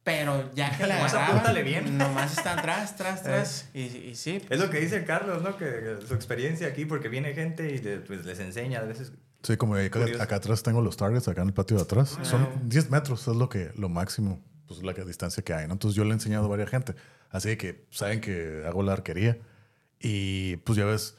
Pero 0.02 0.48
ya 0.54 0.70
que 0.76 0.86
la 0.86 0.96
Nomás 0.96 1.14
agarraban, 1.14 1.36
apúntale 1.38 1.62
bien. 1.64 1.98
nomás 1.98 2.38
está 2.38 2.52
atrás, 2.52 2.94
tras, 2.96 3.24
tras. 3.24 3.68
Y, 3.74 3.80
y 3.80 4.14
sí, 4.14 4.40
Es 4.50 4.60
lo 4.60 4.70
que 4.70 4.78
dice 4.78 5.04
Carlos, 5.04 5.42
¿no? 5.42 5.56
Que, 5.56 5.64
que 5.64 6.06
su 6.06 6.14
experiencia 6.14 6.68
aquí, 6.68 6.84
porque 6.84 7.08
viene 7.08 7.34
gente 7.34 7.68
y 7.74 7.78
le- 7.78 7.98
pues, 7.98 8.24
les 8.24 8.38
enseña 8.38 8.78
a 8.78 8.82
veces. 8.84 9.10
Sí, 9.42 9.56
como 9.56 9.74
acá, 9.74 10.04
acá 10.20 10.36
atrás 10.36 10.62
tengo 10.62 10.80
los 10.80 10.96
targets, 10.96 11.26
acá 11.26 11.42
en 11.42 11.48
el 11.48 11.54
patio 11.54 11.76
de 11.76 11.82
atrás. 11.82 12.16
Son 12.22 12.42
Ah. 12.42 12.60
10 12.62 12.88
metros, 12.90 13.26
es 13.26 13.34
lo 13.34 13.48
que 13.48 13.72
lo 13.74 13.88
máximo, 13.88 14.40
pues 14.66 14.82
la 14.82 14.94
que- 14.94 15.04
distancia 15.04 15.42
que 15.42 15.52
hay, 15.54 15.66
¿no? 15.66 15.74
Entonces 15.74 15.96
yo 15.96 16.04
le 16.04 16.10
he 16.10 16.12
enseñado 16.14 16.44
a 16.46 16.48
varias 16.48 16.70
gente. 16.70 16.94
Así 17.30 17.56
que 17.56 17.86
saben 17.90 18.20
que 18.20 18.62
hago 18.66 18.82
la 18.82 18.92
arquería. 18.92 19.38
Y 20.00 20.56
pues 20.58 20.76
ya 20.78 20.84
ves, 20.84 21.16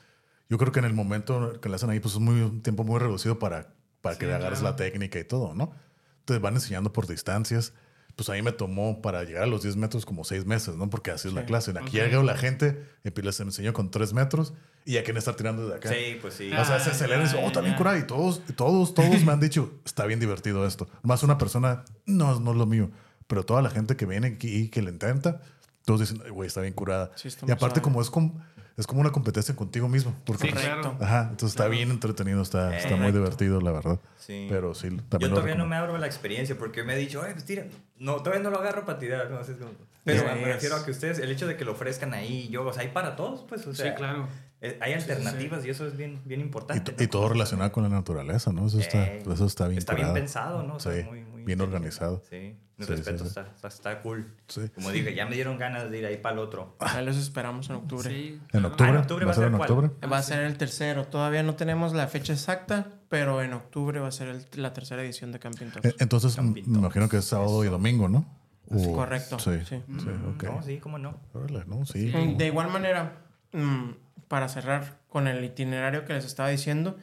yo 0.49 0.57
creo 0.57 0.71
que 0.71 0.79
en 0.79 0.85
el 0.85 0.93
momento 0.93 1.59
que 1.61 1.69
le 1.69 1.75
hacen 1.75 1.89
ahí, 1.89 1.99
pues 1.99 2.13
es 2.13 2.19
muy, 2.19 2.41
un 2.41 2.61
tiempo 2.61 2.83
muy 2.83 2.99
reducido 2.99 3.39
para, 3.39 3.73
para 4.01 4.17
que 4.17 4.25
Sí, 4.25 4.29
le 4.29 4.35
agarres 4.35 4.59
claro. 4.59 4.73
la 4.73 4.75
técnica 4.77 5.19
y 5.19 5.23
todo, 5.23 5.53
¿no? 5.53 5.73
Entonces 6.19 6.41
van 6.41 6.55
enseñando 6.55 6.93
por 6.93 7.07
distancias. 7.07 7.73
Pues 8.15 8.29
a 8.29 8.33
mí 8.33 8.41
me 8.41 8.51
tomó 8.51 9.01
para 9.01 9.23
llegar 9.23 9.43
a 9.43 9.47
los 9.47 9.61
10 9.61 9.75
metros 9.75 10.03
como 10.05 10.23
6 10.23 10.45
meses, 10.45 10.75
¿no? 10.75 10.89
Porque 10.89 11.11
así 11.11 11.27
es 11.27 11.33
la 11.35 11.41
Sí. 11.41 11.47
clase. 11.47 11.71
Aquí 11.71 11.99
Ok. 11.99 12.05
llega 12.05 12.23
la 12.23 12.35
gente, 12.35 12.83
y 13.03 13.21
les 13.21 13.39
enseño 13.39 13.73
con 13.73 13.91
3 13.91 14.11
metros 14.13 14.53
y 14.85 14.93
ya 14.93 15.01
quieren 15.03 15.17
estar 15.17 15.35
tirando 15.35 15.67
de 15.67 15.75
acá. 15.75 15.89
Sí, 15.89 16.17
pues 16.19 16.33
sí. 16.33 16.51
O 16.51 16.65
sea, 16.65 16.79
se 16.79 16.89
acelera 16.91 17.21
y 17.21 17.25
dice, 17.25 17.37
oh, 17.43 17.51
ya. 17.61 17.75
curada. 17.75 17.99
Y 17.99 18.07
todos, 18.07 18.41
todos, 18.55 18.93
todos 18.95 19.23
me 19.23 19.31
han 19.33 19.39
dicho, 19.39 19.71
está 19.85 20.05
bien 20.07 20.19
divertido 20.19 20.65
esto. 20.65 20.87
Más 21.03 21.21
una 21.21 21.37
persona, 21.37 21.83
no, 22.07 22.39
no 22.39 22.51
es 22.51 22.57
lo 22.57 22.65
mío. 22.65 22.89
Pero 23.27 23.43
toda 23.43 23.61
la 23.61 23.69
gente 23.69 23.95
que 23.95 24.05
viene 24.05 24.27
aquí 24.27 24.47
y 24.55 24.69
que 24.69 24.81
le 24.81 24.89
intenta, 24.91 25.41
todos 25.85 25.99
dicen, 26.01 26.21
"Ay, 26.25 26.31
güey, 26.31 26.47
está 26.47 26.61
bien 26.61 26.73
curada. 26.73 27.11
Sí, 27.15 27.27
está 27.27 27.45
y 27.47 27.51
aparte, 27.51 27.75
suave. 27.75 27.81
como 27.81 28.01
es, 28.01 28.09
com- 28.09 28.39
es 28.77 28.85
como 28.87 29.01
una 29.01 29.11
competencia 29.11 29.55
contigo 29.55 29.87
mismo. 29.89 30.15
Porque, 30.25 30.47
Sí, 30.47 30.53
claro. 30.53 30.95
Ajá, 31.01 31.21
entonces 31.31 31.49
está 31.49 31.67
bien 31.67 31.89
entretenido, 31.91 32.41
está, 32.41 32.75
está 32.77 32.89
muy 32.89 32.97
Correcto. 33.11 33.17
divertido, 33.19 33.61
la 33.61 33.71
verdad. 33.71 33.99
Sí. 34.19 34.47
Pero 34.49 34.73
sí, 34.75 34.89
también 35.09 35.29
Yo 35.31 35.35
todavía 35.35 35.55
no 35.55 35.65
me 35.65 35.75
abro 35.75 35.97
la 35.97 36.05
experiencia 36.07 36.57
porque 36.57 36.83
me 36.83 36.93
he 36.93 36.97
dicho, 36.97 37.21
oye, 37.21 37.31
pues 37.33 37.45
tira. 37.45 37.65
No, 37.97 38.17
todavía 38.17 38.43
no 38.43 38.49
lo 38.51 38.59
agarro 38.59 38.85
para 38.85 38.99
tirar. 38.99 39.29
¿no? 39.31 39.39
Así 39.39 39.53
es 39.53 39.57
como- 39.57 39.71
Pero 40.03 40.23
Ya 40.23 40.35
me 40.35 40.45
refiero 40.45 40.75
a 40.77 40.85
que 40.85 40.91
ustedes, 40.91 41.19
el 41.19 41.29
hecho 41.31 41.47
de 41.47 41.57
que 41.57 41.65
lo 41.65 41.73
ofrezcan 41.73 42.13
ahí, 42.13 42.47
yo, 42.49 42.65
o 42.65 42.71
sea, 42.71 42.83
hay 42.83 42.89
para 42.89 43.15
todos, 43.17 43.43
pues, 43.49 43.65
o 43.67 43.73
sea. 43.73 43.89
sí, 43.89 43.95
claro. 43.97 44.27
eh, 44.61 44.77
Hay 44.81 44.93
alternativas 44.93 45.63
y 45.65 45.69
eso 45.69 45.85
es 45.85 45.95
bien, 45.97 46.19
bien 46.25 46.39
Y, 46.39 46.43
importante. 46.43 46.91
to- 46.93 47.03
y 47.03 47.05
¿no? 47.07 47.09
todo 47.11 47.29
relacionado 47.29 47.71
con 47.71 47.83
la 47.83 47.89
naturaleza, 47.89 48.51
¿no? 48.53 48.65
Eso 48.67 48.79
está, 48.79 49.05
Eh, 49.05 49.23
eso 49.31 49.45
está 49.45 49.67
bien 49.67 49.77
Está 49.79 49.93
bien 49.93 50.07
curado. 50.07 50.13
pensado, 50.15 50.63
¿no? 50.63 50.75
O 50.75 50.79
sea, 50.79 50.93
Sí, 50.93 51.03
muy- 51.03 51.21
muy 51.25 51.43
bien 51.43 51.61
organizado. 51.61 52.23
Sí, 52.29 52.55
mi 52.77 52.85
Sí, 52.85 52.91
respeto, 52.91 53.17
sí, 53.17 53.23
sí. 53.23 53.27
Está, 53.39 53.51
está, 53.55 53.67
está 53.67 54.01
cool. 54.01 54.25
Sí. 54.47 54.61
Como 54.75 54.91
dije, 54.91 55.15
ya 55.15 55.25
me 55.25 55.33
dieron 55.35 55.57
ganas 55.57 55.89
de 55.89 55.97
ir 55.97 56.05
ahí 56.05 56.17
para 56.17 56.33
el 56.33 56.39
otro. 56.39 56.75
ahí 56.79 57.03
los 57.05 57.17
esperamos 57.17 57.69
en 57.69 57.77
octubre. 57.77 58.09
Sí, 58.09 58.39
¿En 58.53 58.61
claro. 58.61 58.67
octubre? 58.69 58.89
Ah, 58.89 58.93
en 58.93 58.97
octubre 58.97 59.25
¿Va 59.25 59.31
a 59.31 59.35
ser 59.35 59.43
en 59.45 59.57
cuál? 59.57 59.71
octubre? 59.71 60.07
Va 60.07 60.17
a 60.17 60.23
ser 60.23 60.39
el 60.41 60.57
tercero. 60.57 61.05
Todavía 61.07 61.41
no 61.43 61.55
tenemos 61.55 61.93
la 61.93 62.07
fecha 62.07 62.33
exacta, 62.33 62.87
pero 63.09 63.41
en 63.41 63.53
octubre 63.53 63.99
va 63.99 64.07
a 64.09 64.11
ser 64.11 64.27
el- 64.27 64.45
la 64.61 64.73
tercera 64.73 65.01
edición 65.03 65.31
de 65.31 65.39
Camping 65.39 65.67
Talks. 65.71 65.89
Eh, 65.89 65.95
Entonces, 65.99 66.37
me 66.41 66.59
imagino 66.59 67.09
que 67.09 67.17
es 67.17 67.25
sábado 67.25 67.63
y 67.65 67.67
domingo, 67.67 68.07
¿no? 68.09 68.25
O- 68.69 68.93
Correcto, 68.93 69.39
Sí, 69.39 69.51
sí. 69.67 69.81
sí, 69.87 70.09
ok. 70.35 70.43
No, 70.43 70.61
sí, 70.61 70.77
cómo 70.77 70.99
no. 70.99 71.19
Órale, 71.33 71.63
no, 71.67 71.85
sí. 71.85 72.11
Mm, 72.13 72.37
De 72.37 72.47
igual 72.47 72.69
manera, 72.69 73.13
mm, 73.53 73.91
para 74.27 74.49
cerrar 74.49 74.99
con 75.07 75.27
el 75.27 75.43
itinerario 75.43 76.03
que 76.05 76.13
les 76.13 76.25
estaba 76.25 76.49
diciendo, 76.49 76.97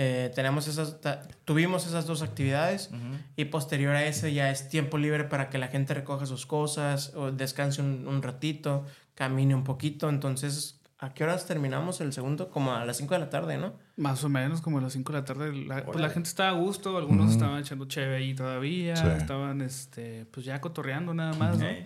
eh, 0.00 0.30
tenemos 0.32 0.68
esas, 0.68 0.96
tuvimos 1.44 1.84
esas 1.86 2.06
dos 2.06 2.22
actividades 2.22 2.88
y 3.36 3.46
posterior 3.46 3.96
a 3.96 4.04
ese 4.06 4.32
ya 4.32 4.48
es 4.50 4.68
tiempo 4.68 4.96
libre 4.96 5.24
para 5.24 5.50
que 5.50 5.58
la 5.58 5.66
gente 5.66 5.92
recoja 5.92 6.24
sus 6.24 6.46
cosas 6.46 7.12
o 7.16 7.32
descanse 7.32 7.82
un, 7.82 8.06
un 8.06 8.22
ratito, 8.22 8.84
camine 9.16 9.56
un 9.56 9.64
poquito. 9.64 10.08
Entonces, 10.08 10.80
¿a 11.00 11.12
qué 11.14 11.24
horas 11.24 11.46
terminamos 11.46 12.00
el 12.00 12.12
segundo? 12.12 12.48
Como 12.48 12.72
a 12.74 12.84
las 12.84 12.96
5 12.98 13.14
de 13.14 13.20
la 13.20 13.28
tarde, 13.28 13.58
¿no? 13.58 13.74
Más 13.96 14.22
o 14.22 14.28
menos 14.28 14.60
como 14.60 14.78
a 14.78 14.82
las 14.82 14.92
5 14.92 15.12
de 15.12 15.18
la 15.18 15.24
tarde. 15.24 15.52
La, 15.66 15.84
pues 15.84 15.98
la 16.00 16.10
gente 16.10 16.28
estaba 16.28 16.50
a 16.50 16.52
gusto, 16.60 16.96
algunos 16.96 17.24
Ujú. 17.26 17.32
estaban 17.34 17.60
echando 17.60 17.86
cheve 17.86 18.14
ahí 18.18 18.34
todavía, 18.34 18.94
Sí. 18.94 19.06
estaban 19.16 19.60
este, 19.62 20.26
pues 20.26 20.46
ya 20.46 20.60
cotorreando 20.60 21.12
nada 21.12 21.32
más, 21.34 21.58
¿no? 21.58 21.66
Ey. 21.66 21.84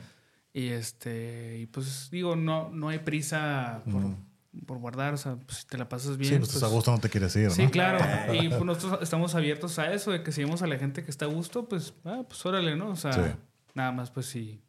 Y 0.52 0.66
este, 0.68 1.60
y 1.60 1.64
pues 1.66 2.10
digo, 2.10 2.36
no, 2.36 2.68
no 2.68 2.90
hay 2.90 2.98
prisa 2.98 3.80
por, 3.90 4.02
por 4.66 4.78
guardar, 4.78 5.14
o 5.14 5.16
sea, 5.16 5.36
pues, 5.36 5.58
si 5.58 5.66
te 5.66 5.78
la 5.78 5.88
pasas 5.88 6.16
bien. 6.18 6.32
Sí, 6.34 6.38
pues, 6.38 6.48
estás 6.54 6.62
a 6.64 6.72
gusto, 6.72 6.90
no 6.90 6.98
te 6.98 7.08
quieres 7.08 7.34
ir, 7.36 7.44
¿no? 7.48 7.50
Sí, 7.54 7.66
claro. 7.68 7.98
Y 8.34 8.48
pues 8.48 8.62
nosotros 8.64 9.00
estamos 9.02 9.34
abiertos 9.34 9.78
a 9.78 9.92
eso, 9.92 10.10
de 10.10 10.22
que 10.22 10.32
si 10.32 10.44
vemos 10.44 10.62
a 10.62 10.66
la 10.66 10.76
gente 10.78 11.02
que 11.04 11.10
está 11.10 11.24
a 11.24 11.28
gusto, 11.28 11.68
pues, 11.68 11.94
ah, 12.04 12.22
pues 12.28 12.44
órale, 12.46 12.76
¿no? 12.76 12.90
O 12.90 12.96
sea, 12.96 13.12
Sí. 13.12 13.20
nada 13.74 13.92
más, 13.92 14.10
pues 14.10 14.26
sí. 14.26 14.60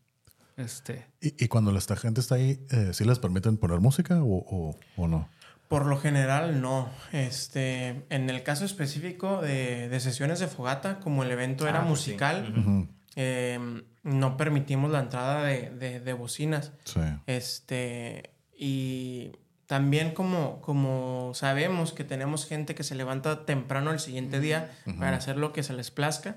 Este. 0.56 1.08
¿Y, 1.20 1.44
y 1.44 1.48
cuando 1.48 1.72
la 1.72 1.80
esta 1.80 1.96
gente 1.96 2.22
está 2.22 2.36
ahí, 2.36 2.66
eh, 2.70 2.92
¿sí 2.94 3.04
les 3.06 3.18
permiten 3.20 3.58
poner 3.58 3.80
música 3.80 4.22
o, 4.24 4.38
o, 4.38 4.78
o 4.98 5.08
no? 5.08 5.28
Por 5.68 5.88
lo 5.88 5.98
general, 5.98 6.62
no. 6.62 6.90
Este, 7.12 8.06
en 8.10 8.30
el 8.30 8.44
caso 8.44 8.64
específico 8.64 9.42
de, 9.42 9.90
de 9.90 10.00
sesiones 10.00 10.40
de 10.40 10.48
fogata, 10.48 11.00
como 11.00 11.24
el 11.24 11.32
evento 11.32 11.68
era 11.68 11.80
Ah, 11.82 11.88
pues 11.88 12.02
sí. 12.02 12.12
musical, 12.12 12.88
eh, 13.16 13.60
no 14.04 14.38
permitimos 14.38 14.92
la 14.92 15.00
entrada 15.00 15.44
de, 15.44 15.72
de- 15.72 16.00
de 16.00 16.14
bocinas. 16.14 16.72
Sí. 16.84 17.00
Este, 17.26 18.30
y 18.56 19.32
también 19.68 20.14
como, 20.14 20.62
como 20.62 21.32
sabemos 21.34 21.94
que 21.94 22.04
tenemos 22.04 22.46
gente 22.46 22.76
que 22.76 22.84
se 22.84 22.96
levanta 22.96 23.46
temprano 23.46 23.92
el 23.92 24.00
siguiente 24.00 24.40
día 24.40 24.72
para 25.00 25.18
hacer 25.18 25.38
lo 25.38 25.54
que 25.54 25.64
se 25.64 25.74
les 25.74 25.92
plazca, 25.92 26.36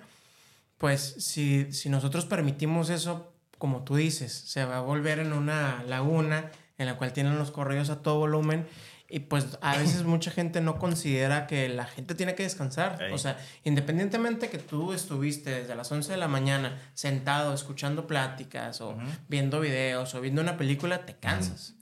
pues 0.78 1.16
si, 1.18 1.72
si 1.72 1.88
nosotros 1.88 2.26
permitimos 2.26 2.90
eso, 2.90 3.32
como 3.58 3.84
tú 3.84 3.96
dices, 3.96 4.32
se 4.32 4.64
va 4.64 4.78
a 4.78 4.80
volver 4.80 5.18
en 5.18 5.32
una 5.32 5.82
laguna 5.84 6.50
en 6.78 6.86
la 6.86 6.96
cual 6.96 7.12
tienen 7.12 7.38
los 7.38 7.50
correos 7.50 7.90
a 7.90 8.02
todo 8.02 8.18
volumen 8.18 8.66
y 9.08 9.20
pues 9.20 9.58
a 9.60 9.76
veces 9.76 10.02
mucha 10.04 10.30
gente 10.30 10.60
no 10.60 10.78
considera 10.78 11.46
que 11.46 11.68
la 11.68 11.84
gente 11.84 12.14
tiene 12.14 12.34
que 12.34 12.42
descansar. 12.42 13.00
Ey. 13.00 13.12
O 13.12 13.18
sea, 13.18 13.38
independientemente 13.64 14.48
que 14.50 14.58
tú 14.58 14.92
estuviste 14.92 15.50
desde 15.50 15.74
las 15.76 15.92
11 15.92 16.10
de 16.12 16.18
la 16.18 16.26
mañana 16.28 16.76
sentado 16.94 17.54
escuchando 17.54 18.06
pláticas 18.06 18.80
o 18.80 18.96
viendo 19.28 19.60
videos 19.60 20.14
o 20.14 20.20
viendo 20.20 20.40
una 20.42 20.56
película, 20.56 21.06
te 21.06 21.14
cansas. 21.14 21.74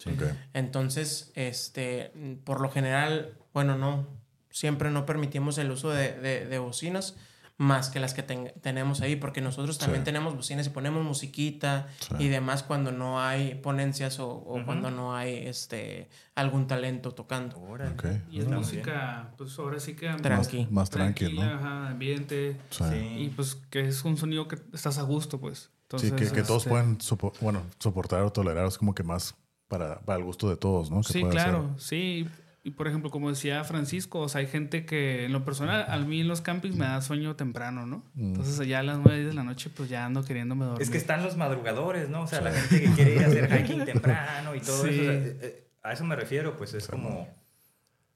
Entonces, 0.52 1.32
este, 1.34 2.12
por 2.44 2.60
lo 2.60 2.70
general, 2.70 3.34
bueno, 3.52 3.76
no, 3.76 4.06
siempre 4.50 4.90
no 4.90 5.06
permitimos 5.06 5.56
el 5.58 5.70
uso 5.70 5.90
de, 5.90 6.12
de- 6.12 6.46
de 6.46 6.58
bocinas 6.58 7.16
más 7.56 7.88
que 7.88 8.00
las 8.00 8.14
que 8.14 8.22
ten- 8.24 8.52
tenemos 8.62 9.00
ahí, 9.00 9.14
porque 9.14 9.40
nosotros 9.40 9.78
también 9.78 10.00
Sí. 10.00 10.06
tenemos 10.06 10.34
bocinas 10.34 10.66
y 10.66 10.70
ponemos 10.70 11.04
musiquita 11.04 11.86
Sí. 12.00 12.14
y 12.18 12.28
demás 12.28 12.64
cuando 12.64 12.90
no 12.90 13.20
hay 13.20 13.54
ponencias 13.54 14.18
o, 14.18 14.42
cuando 14.66 14.90
no 14.90 15.14
hay 15.14 15.46
este 15.46 16.08
algún 16.34 16.66
talento 16.66 17.12
tocando. 17.12 17.60
Órale. 17.60 17.92
Ok. 17.94 18.04
Y 18.30 18.38
es 18.38 18.44
Está 18.44 18.56
música, 18.56 19.34
pues 19.38 19.56
ahora 19.58 19.78
sí 19.78 19.94
que. 19.94 20.08
Tranqui. 20.14 20.66
Más 20.70 20.90
tranquilo, 20.90 21.40
tranquila, 21.42 21.46
¿no? 21.54 21.58
ajá, 21.60 21.88
ambiente. 21.90 22.60
Sí. 22.70 22.84
Y 23.18 23.28
pues 23.36 23.54
que 23.70 23.86
es 23.88 24.04
un 24.04 24.16
sonido 24.16 24.48
que 24.48 24.56
estás 24.72 24.98
a 24.98 25.02
gusto, 25.02 25.40
pues. 25.40 25.70
Sí, 25.96 26.10
que, 26.10 26.28
que 26.32 26.42
todos 26.42 26.62
este, 26.62 26.70
pueden 26.70 26.98
sopo- 26.98 27.32
bueno, 27.40 27.62
soportar 27.78 28.22
o 28.22 28.32
tolerar. 28.32 28.66
Es 28.66 28.78
como 28.78 28.96
que 28.96 29.04
más 29.04 29.36
para, 29.68 30.00
para 30.00 30.18
el 30.18 30.24
gusto 30.24 30.48
de 30.50 30.56
todos, 30.56 30.90
¿no? 30.90 31.02
Que 31.02 31.12
Sí, 31.12 31.22
claro, 31.24 31.70
ser. 31.78 31.80
sí. 31.80 32.28
Y 32.66 32.70
por 32.70 32.88
ejemplo, 32.88 33.10
como 33.10 33.28
decía 33.28 33.62
Francisco, 33.62 34.20
o 34.20 34.28
sea, 34.30 34.40
hay 34.40 34.46
gente 34.46 34.86
que 34.86 35.26
en 35.26 35.32
lo 35.32 35.44
personal, 35.44 35.84
a 35.86 35.98
mí 35.98 36.22
en 36.22 36.28
los 36.28 36.40
campings 36.40 36.76
me 36.76 36.86
da 36.86 37.02
sueño 37.02 37.36
temprano, 37.36 37.84
¿no? 37.86 37.98
Mm. 38.14 38.28
Entonces 38.28 38.58
allá 38.58 38.78
a 38.78 38.82
las 38.82 38.98
9 38.98 39.22
de 39.26 39.34
la 39.34 39.42
noche, 39.44 39.68
pues 39.68 39.90
ya 39.90 40.06
ando 40.06 40.24
queriéndome 40.24 40.64
dormir. 40.64 40.80
Es 40.82 40.88
que 40.88 40.96
están 40.96 41.22
los 41.22 41.36
madrugadores, 41.36 42.08
¿no? 42.08 42.22
O 42.22 42.26
sea, 42.26 42.40
la 42.40 42.52
gente 42.52 42.80
que 42.82 42.90
quiere 42.94 43.16
ir 43.16 43.22
a 43.22 43.26
hacer 43.26 43.50
hiking 43.66 43.84
temprano 43.84 44.54
y 44.54 44.60
todo 44.60 44.82
Sí. 44.82 44.88
eso. 44.88 45.00
o 45.02 45.04
sea, 45.04 45.12
eh, 45.12 45.38
eh, 45.42 45.68
a 45.82 45.92
eso 45.92 46.04
me 46.04 46.16
refiero, 46.16 46.56
pues 46.56 46.72
es 46.72 46.88
como 46.88 47.28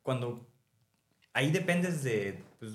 cuando 0.02 0.48
ahí 1.34 1.50
dependes 1.52 2.02
de, 2.02 2.42
pues, 2.58 2.72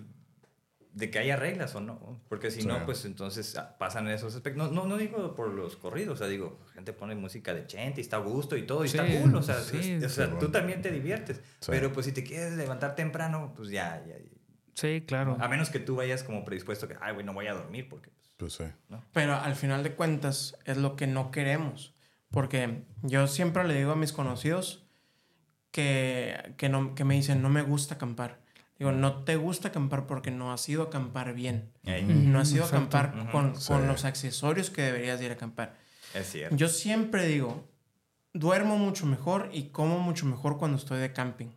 de 0.93 1.09
que 1.09 1.19
haya 1.19 1.35
reglas 1.35 1.73
o 1.75 1.81
no. 1.81 2.21
Porque 2.29 2.51
si 2.51 2.61
Sí. 2.61 2.67
no, 2.67 2.85
pues 2.85 3.03
entonces 3.05 3.55
ah, 3.57 3.75
pasan 3.79 4.07
esos 4.09 4.35
aspectos. 4.35 4.71
No, 4.71 4.83
no, 4.83 4.87
no 4.87 4.97
digo 4.97 5.33
por 5.35 5.49
los 5.51 5.75
corridos, 5.75 6.13
o 6.13 6.17
sea, 6.17 6.27
digo, 6.27 6.59
gente 6.73 6.93
pone 6.93 7.15
música 7.15 7.53
de 7.53 7.65
chente 7.67 7.99
y 7.99 8.03
está 8.03 8.17
a 8.17 8.19
gusto 8.19 8.55
y 8.55 8.65
todo, 8.67 8.83
y 8.83 8.87
está 8.87 9.05
cool, 9.05 9.35
o 9.35 9.41
sea, 9.41 9.59
sí, 9.59 9.77
es- 9.93 10.03
o 10.03 10.09
sea 10.09 10.25
sí, 10.25 10.31
tú 10.33 10.35
bueno. 10.37 10.51
también 10.51 10.81
te 10.81 10.91
diviertes. 10.91 11.37
Sí. 11.59 11.67
Pero 11.71 11.91
pues 11.91 12.05
si 12.05 12.11
te 12.11 12.23
quieres 12.23 12.53
levantar 12.53 12.95
temprano, 12.95 13.53
pues 13.55 13.69
ya, 13.69 14.03
ya. 14.07 14.15
Sí, 14.75 15.03
claro. 15.07 15.37
A 15.39 15.47
menos 15.47 15.69
que 15.69 15.79
tú 15.79 15.95
vayas 15.95 16.23
como 16.23 16.45
predispuesto 16.45 16.87
que, 16.87 16.95
ay, 17.01 17.13
güey, 17.13 17.25
no 17.25 17.33
voy 17.33 17.47
a 17.47 17.53
dormir 17.53 17.87
porque... 17.89 18.09
pues, 18.11 18.31
Pues 18.37 18.53
sí. 18.53 18.97
Pero 19.13 19.35
al 19.35 19.55
final 19.55 19.83
de 19.83 19.93
cuentas 19.95 20.57
es 20.65 20.77
lo 20.77 20.95
que 20.95 21.05
no 21.07 21.31
queremos. 21.31 21.93
Porque 22.31 22.83
yo 23.03 23.27
siempre 23.27 23.63
le 23.63 23.75
digo 23.75 23.91
a 23.91 23.95
mis 23.95 24.11
conocidos 24.13 24.85
que, 25.71 26.53
que, 26.57 26.69
no, 26.69 26.95
que 26.95 27.03
me 27.03 27.15
dicen, 27.15 27.41
no 27.41 27.49
me 27.49 27.61
gusta 27.61 27.95
acampar. 27.95 28.41
Digo, 28.83 28.91
no 28.91 29.23
te 29.23 29.37
gusta 29.37 29.69
acampar 29.69 30.07
porque 30.07 30.29
no 30.29 30.51
has 30.51 30.67
ido 30.67 30.83
a 30.83 30.85
acampar 30.87 31.33
bien. 31.33 31.71
No 31.85 32.39
has 32.41 32.51
ido 32.51 32.65
a 32.65 32.67
acampar 32.67 33.29
con, 33.31 33.55
Sí. 33.55 33.67
con 33.69 33.87
los 33.87 34.03
accesorios 34.03 34.69
que 34.69 34.81
deberías 34.81 35.19
de 35.19 35.25
ir 35.27 35.31
a 35.31 35.35
acampar. 35.35 35.77
es 36.13 36.29
cierto. 36.29 36.53
Yo 36.57 36.67
siempre 36.67 37.25
digo, 37.25 37.65
duermo 38.33 38.77
mucho 38.77 39.05
mejor 39.05 39.49
y 39.53 39.69
como 39.69 39.99
mucho 39.99 40.25
mejor 40.25 40.57
cuando 40.57 40.77
estoy 40.77 40.99
de 40.99 41.13
camping. 41.13 41.47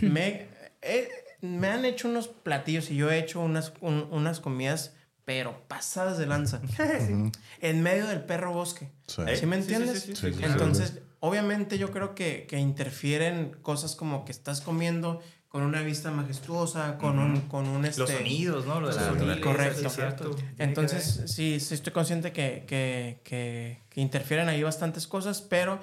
Me, 0.00 0.46
he, 0.82 1.08
me 1.40 1.66
han 1.66 1.84
hecho 1.84 2.08
unos 2.08 2.28
platillos 2.28 2.92
y 2.92 2.96
yo 2.96 3.10
he 3.10 3.18
hecho 3.18 3.40
unas, 3.40 3.72
un- 3.80 4.06
unas 4.12 4.38
comidas, 4.38 4.94
pero 5.24 5.66
pasadas 5.66 6.16
de 6.16 6.26
lanza. 6.26 6.60
En 7.60 7.82
medio 7.82 8.06
del 8.06 8.22
perro 8.22 8.52
bosque. 8.52 8.92
Sí. 9.08 9.22
¿Sí 9.34 9.46
me 9.46 9.56
Sí, 9.56 9.62
sí, 9.68 9.74
entiendes? 9.74 10.02
sí, 10.04 10.14
sí, 10.14 10.28
sí, 10.30 10.32
sí, 10.38 10.44
Entonces, 10.44 11.00
obviamente 11.18 11.76
yo 11.76 11.90
creo 11.90 12.14
que, 12.14 12.46
que 12.48 12.58
interfieren 12.58 13.50
cosas 13.62 13.96
como 13.96 14.24
que 14.24 14.30
estás 14.30 14.60
comiendo 14.60 15.20
con 15.48 15.62
una 15.62 15.80
vista 15.82 16.10
majestuosa, 16.10 16.98
con 16.98 17.18
un, 17.18 17.42
con 17.42 17.66
un 17.68 17.84
este, 17.86 18.00
Los 18.02 18.10
sonidos, 18.10 18.66
¿no? 18.66 18.80
Lo 18.80 18.88
de 18.88 18.94
la 18.94 19.12
naturaleza, 19.12 19.88
correcto. 19.88 20.36
Entonces, 20.58 21.22
sí, 21.26 21.60
sí 21.60 21.74
estoy 21.74 21.92
consciente 21.92 22.32
que, 22.32 22.64
que, 22.66 23.20
que, 23.24 23.80
que 23.88 24.00
interfieren 24.00 24.48
ahí 24.48 24.62
bastantes 24.62 25.06
cosas, 25.06 25.40
pero 25.42 25.78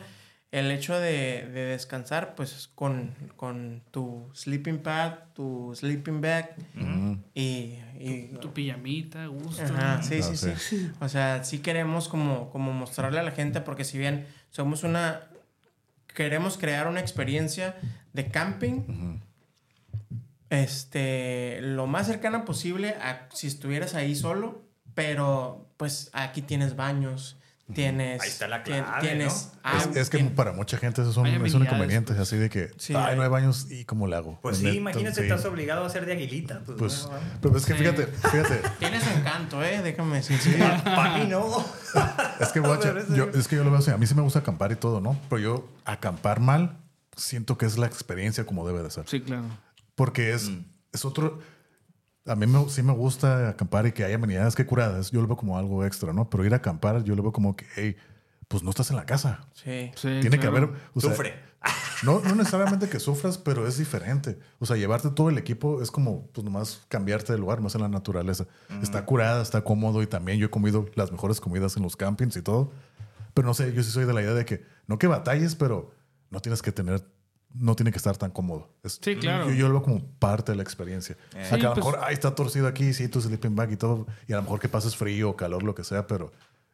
el 0.51 0.69
hecho 0.69 0.93
de, 0.99 1.47
de 1.51 1.65
descansar, 1.65 2.35
pues 2.35 2.69
con, 2.75 3.15
con 3.35 3.81
tu 3.89 4.29
sleeping 4.35 4.79
pad, 4.83 5.13
tu 5.33 5.73
sleeping 5.75 6.21
bag 6.21 6.55
y, 7.33 7.79
y- 7.99 8.37
Tu 8.39 8.53
pijamita, 8.53 9.25
gusto. 9.25 9.63
Ajá, 9.63 10.03
sí, 10.03 10.19
Ah, 10.19 10.23
sí, 10.23 10.37
sí. 10.37 10.51
sí, 10.59 10.91
O 10.99 11.09
sea, 11.09 11.43
sí 11.43 11.57
queremos 11.59 12.07
como, 12.07 12.51
como 12.51 12.71
mostrarle 12.73 13.19
a 13.19 13.23
la 13.23 13.31
gente, 13.31 13.61
porque 13.61 13.83
si 13.85 13.97
bien 13.97 14.27
somos 14.51 14.83
una... 14.83 15.21
Queremos 16.13 16.59
crear 16.59 16.87
una 16.87 16.99
experiencia 16.99 17.75
de 18.13 18.27
camping, 18.29 18.81
este, 20.49 21.59
lo 21.61 21.87
más 21.87 22.07
cercana 22.07 22.45
posible 22.45 22.89
a 23.01 23.27
si 23.33 23.47
estuvieras 23.47 23.95
ahí 23.95 24.15
solo, 24.15 24.61
pero 24.93 25.67
pues 25.77 26.09
aquí 26.13 26.41
tienes 26.43 26.75
baños, 26.75 27.37
tienes... 27.73 28.21
Ahí 28.21 28.27
está 28.29 28.47
la 28.47 28.61
clave, 28.61 28.85
Tienes... 29.01 29.51
¿no? 29.55 29.59
ah, 29.63 29.77
Es, 29.89 29.95
es 29.95 30.09
que 30.11 30.19
tien- 30.19 30.35
para 30.35 30.51
mucha 30.51 30.77
gente 30.77 31.01
eso 31.01 31.09
es 31.09 31.17
un, 31.17 31.25
Hay 31.25 31.41
es 31.43 31.53
un 31.55 31.63
inconveniente, 31.63 32.13
pues. 32.13 32.19
así 32.19 32.37
de 32.37 32.49
que, 32.49 32.69
Sí, 32.77 32.93
ay, 32.95 33.15
no 33.15 33.23
hay 33.23 33.29
baños 33.29 33.71
y 33.71 33.85
cómo 33.85 34.05
le 34.05 34.15
hago. 34.15 34.37
Pues 34.43 34.57
sí, 34.57 34.67
imagínate, 34.69 35.15
sí. 35.15 35.21
estás 35.23 35.43
obligado 35.45 35.83
a 35.83 35.87
hacer 35.87 36.05
de 36.05 36.11
aguilita. 36.13 36.59
Pues, 36.65 36.77
Pues, 36.77 37.03
no, 37.07 37.13
no. 37.13 37.19
pero 37.41 37.57
es 37.57 37.65
que 37.65 37.73
Sí. 37.73 37.79
fíjate, 37.79 38.05
fíjate, 38.05 38.61
Tiene 38.79 39.01
su 39.01 39.09
encanto, 39.09 39.63
¿eh? 39.63 39.81
Déjame 39.81 40.17
decirte. 40.17 40.57
Para 40.83 41.17
mí 41.17 41.25
no. 41.27 41.65
es 42.39 42.49
que 42.49 42.59
guacha, 42.59 42.93
yo- 43.15 43.29
es 43.33 43.47
que 43.47 43.55
yo 43.55 43.63
lo 43.63 43.71
veo 43.71 43.79
así, 43.79 43.89
a 43.89 43.97
mí 43.97 44.05
sí 44.05 44.13
me 44.13 44.21
gusta 44.21 44.39
acampar 44.39 44.71
y 44.71 44.75
todo, 44.75 45.01
¿no? 45.01 45.17
Pero 45.29 45.41
yo 45.41 45.69
acampar 45.85 46.39
mal, 46.41 46.77
siento 47.15 47.57
que 47.57 47.65
es 47.65 47.77
la 47.79 47.87
experiencia 47.87 48.45
como 48.45 48.67
debe 48.67 48.83
de 48.83 48.91
ser. 48.91 49.05
Sí, 49.07 49.21
claro. 49.21 49.45
Porque 49.95 50.33
es, 50.33 50.49
Mm. 50.49 50.65
es 50.91 51.05
otro. 51.05 51.39
A 52.25 52.35
mí 52.35 52.47
me- 52.47 52.69
sí 52.69 52.81
me 52.83 52.93
gusta 52.93 53.49
acampar 53.49 53.85
y 53.85 53.91
que 53.91 54.03
haya 54.05 54.15
amenidades 54.15 54.55
que 54.55 54.65
curadas. 54.65 55.11
Yo 55.11 55.21
lo 55.21 55.27
veo 55.27 55.35
como 55.37 55.57
algo 55.57 55.85
extra, 55.85 56.13
¿no? 56.13 56.29
Pero 56.29 56.45
ir 56.45 56.53
a 56.53 56.57
acampar, 56.57 57.03
yo 57.03 57.15
lo 57.15 57.21
veo 57.23 57.31
como 57.33 57.55
que, 57.55 57.65
hey, 57.75 57.95
pues 58.47 58.63
no 58.63 58.69
estás 58.69 58.89
en 58.91 58.95
la 58.95 59.05
casa. 59.05 59.47
Sí. 59.53 59.91
Sí, 59.95 60.07
Tiene 60.21 60.31
que 60.39 60.47
claro. 60.49 60.57
haber. 60.67 60.69
o 60.93 61.01
sea, 61.01 61.09
Sufre. 61.11 61.33
no, 62.03 62.19
no 62.21 62.35
necesariamente 62.35 62.89
que 62.89 62.99
sufras, 62.99 63.37
pero 63.37 63.67
es 63.67 63.77
diferente. 63.77 64.37
O 64.59 64.65
sea, 64.65 64.75
llevarte 64.77 65.09
todo 65.11 65.29
el 65.29 65.37
equipo 65.37 65.81
es 65.81 65.91
como, 65.91 66.27
pues 66.27 66.43
nomás 66.45 66.81
cambiarte 66.89 67.31
de 67.33 67.39
lugar, 67.39 67.61
más 67.61 67.75
en 67.75 67.81
la 67.81 67.87
naturaleza. 67.89 68.45
Está 68.81 69.05
curada, 69.05 69.41
está 69.41 69.63
cómodo 69.63 70.01
y 70.01 70.07
también 70.07 70.37
yo 70.39 70.47
he 70.47 70.49
comido 70.49 70.85
las 70.95 71.11
mejores 71.11 71.39
comidas 71.41 71.75
en 71.77 71.83
los 71.83 71.95
campings 71.95 72.35
y 72.37 72.41
todo. 72.41 72.71
Pero 73.33 73.47
no 73.47 73.53
sé, 73.53 73.73
yo 73.73 73.81
sí 73.83 73.91
soy 73.91 74.05
de 74.05 74.13
la 74.13 74.21
idea 74.21 74.33
de 74.33 74.45
que 74.45 74.63
no 74.87 74.97
que 74.97 75.07
batalles, 75.07 75.55
pero 75.55 75.91
no 76.29 76.39
tienes 76.41 76.61
que 76.61 76.71
tener, 76.71 77.03
no 77.53 77.75
tiene 77.75 77.91
que 77.91 77.97
estar 77.97 78.17
tan 78.17 78.31
cómodo. 78.31 78.69
Es- 78.83 78.99
Sí, 79.01 79.15
claro. 79.15 79.49
Yo, 79.49 79.53
yo 79.55 79.67
lo 79.67 79.73
veo 79.75 79.83
como 79.83 80.03
parte 80.19 80.51
de 80.51 80.55
la 80.55 80.63
experiencia. 80.63 81.15
Eh. 81.35 81.43
O 81.45 81.49
sea, 81.49 81.57
que 81.57 81.65
a 81.65 81.69
lo 81.69 81.75
Sí, 81.75 81.81
pues- 81.81 81.93
mejor, 81.93 81.99
ay, 82.07 82.13
está 82.13 82.33
torcido 82.35 82.67
aquí, 82.67 82.93
sí, 82.93 83.07
tu 83.07 83.21
sleeping 83.21 83.55
bag 83.55 83.71
y 83.71 83.77
todo. 83.77 84.07
Y 84.27 84.33
a 84.33 84.37
lo 84.37 84.43
mejor 84.43 84.59
que 84.59 84.69
pases 84.69 84.95
frío 84.95 85.29
o 85.29 85.35
calor, 85.35 85.63
lo 85.63 85.75
que 85.75 85.83
sea, 85.83 86.07
pero 86.07 86.31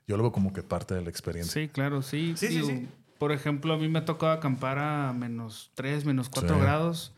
yo 0.07 0.17
lo 0.17 0.23
veo 0.23 0.31
como 0.31 0.53
que 0.53 0.63
parte 0.63 0.95
de 0.95 1.01
la 1.01 1.09
experiencia. 1.09 1.53
Sí, 1.61 1.67
claro, 1.69 2.01
sí. 2.01 2.33
Sí, 2.37 2.47
sí, 2.47 2.53
Digo, 2.55 2.67
sí. 2.67 2.87
Por 3.17 3.31
ejemplo, 3.33 3.73
a 3.73 3.77
mí 3.77 3.89
me 3.89 3.99
ha 3.99 4.05
tocado 4.05 4.31
acampar 4.31 4.79
a 4.79 5.11
menos 5.13 5.71
3, 5.75 6.05
menos 6.05 6.29
4 6.29 6.55
Sí. 6.55 6.61
grados. 6.61 7.13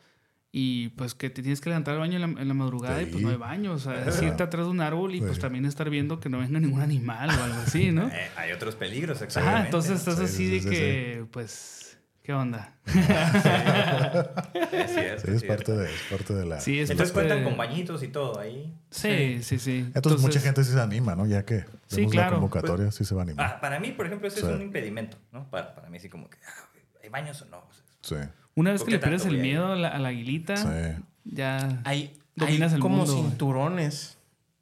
Y 0.54 0.90
pues 0.90 1.14
que 1.14 1.30
te 1.30 1.42
tienes 1.44 1.62
que 1.62 1.70
levantar 1.70 1.94
al 1.94 2.02
baño 2.02 2.16
en 2.16 2.22
la, 2.36 2.42
en 2.42 2.48
la 2.48 2.54
madrugada 2.54 3.02
y 3.02 3.06
pues 3.06 3.20
Sí. 3.20 3.24
no 3.24 3.30
hay 3.30 3.38
baño. 3.38 3.72
O 3.72 3.80
sea, 3.80 4.04
es 4.06 4.22
irte 4.22 4.44
atrás 4.44 4.66
de 4.66 4.72
un 4.72 4.82
árbol 4.82 5.16
y 5.16 5.22
pues 5.22 5.36
Sí. 5.36 5.40
también 5.42 5.64
estar 5.66 5.90
viendo 5.90 6.20
que 6.20 6.28
no 6.28 6.40
venga 6.40 6.60
ningún 6.60 6.82
animal 6.82 7.30
o 7.30 7.44
algo 7.44 7.60
así, 7.66 7.92
¿no? 7.92 8.08
Eh, 8.14 8.30
hay 8.36 8.52
otros 8.52 8.76
peligros, 8.76 9.18
Ajá, 9.18 9.26
exactamente. 9.26 9.68
entonces 9.68 10.00
estás 10.00 10.16
Sí, 10.18 10.24
así 10.26 10.36
sí, 10.36 10.50
de 10.50 10.60
sí, 10.62 10.70
que, 10.70 11.26
pues, 11.32 11.81
¿qué 12.24 12.34
onda? 12.34 12.74
Es 12.86 12.94
cierto. 14.94 15.26
Sí, 15.26 15.32
es 15.32 15.42
cierto. 15.42 15.48
parte 15.48 15.72
de, 15.74 15.86
es 15.86 16.02
parte 16.10 16.34
de 16.34 16.46
la. 16.46 16.60
Sí, 16.62 16.80
es 16.80 16.90
Entonces 16.90 17.14
parte 17.14 17.28
cuentan 17.30 17.40
de- 17.40 17.50
con 17.50 17.58
bañitos 17.58 18.04
y 18.04 18.08
todo 18.10 18.40
ahí. 18.40 18.74
Sí, 18.90 19.42
sí, 19.44 19.60
sí. 19.60 19.90
Entonces, 19.94 20.22
mucha 20.22 20.40
gente 20.40 20.64
sí 20.64 20.72
se 20.72 20.80
anima, 20.82 21.16
¿no? 21.16 21.26
Ya 21.26 21.46
que 21.46 21.66
Sí, 21.88 21.98
vemos 21.98 22.12
claro. 22.12 22.30
la 22.32 22.36
convocatoria, 22.38 22.92
sí 22.92 23.06
se 23.06 23.16
va 23.16 23.22
a 23.22 23.24
animar. 23.26 23.46
Ah, 23.56 23.60
para 23.62 23.80
mí, 23.80 23.92
por 23.92 24.06
ejemplo, 24.06 24.28
ese 24.28 24.42
Sí. 24.42 24.46
es 24.48 24.52
un 24.54 24.62
impedimento, 24.62 25.18
¿no? 25.32 25.50
Para, 25.50 25.74
para 25.76 25.90
mí, 25.90 26.00
sí, 26.00 26.10
como 26.10 26.30
que, 26.30 26.38
ah, 26.48 26.70
¿hay 27.04 27.10
baños 27.10 27.42
o 27.42 27.46
no? 27.46 27.58
O 27.58 27.70
sea, 27.74 28.24
Sí, 28.24 28.30
Una 28.56 28.72
vez 28.72 28.82
¿Por 28.82 28.88
que 28.90 28.96
le 28.96 29.00
pierdes 29.00 29.26
el 29.26 29.38
miedo 29.38 29.68
a 29.74 29.76
la, 29.76 29.90
a 29.90 30.00
la 30.00 30.10
aguilita, 30.10 30.58
sí. 30.58 31.04
ya 31.26 31.82
Hay, 31.86 32.18
dominas 32.36 32.72
hay 32.72 32.76
el 32.76 32.82
como 32.82 32.98
mundo. 32.98 33.14
cinturones 33.14 34.18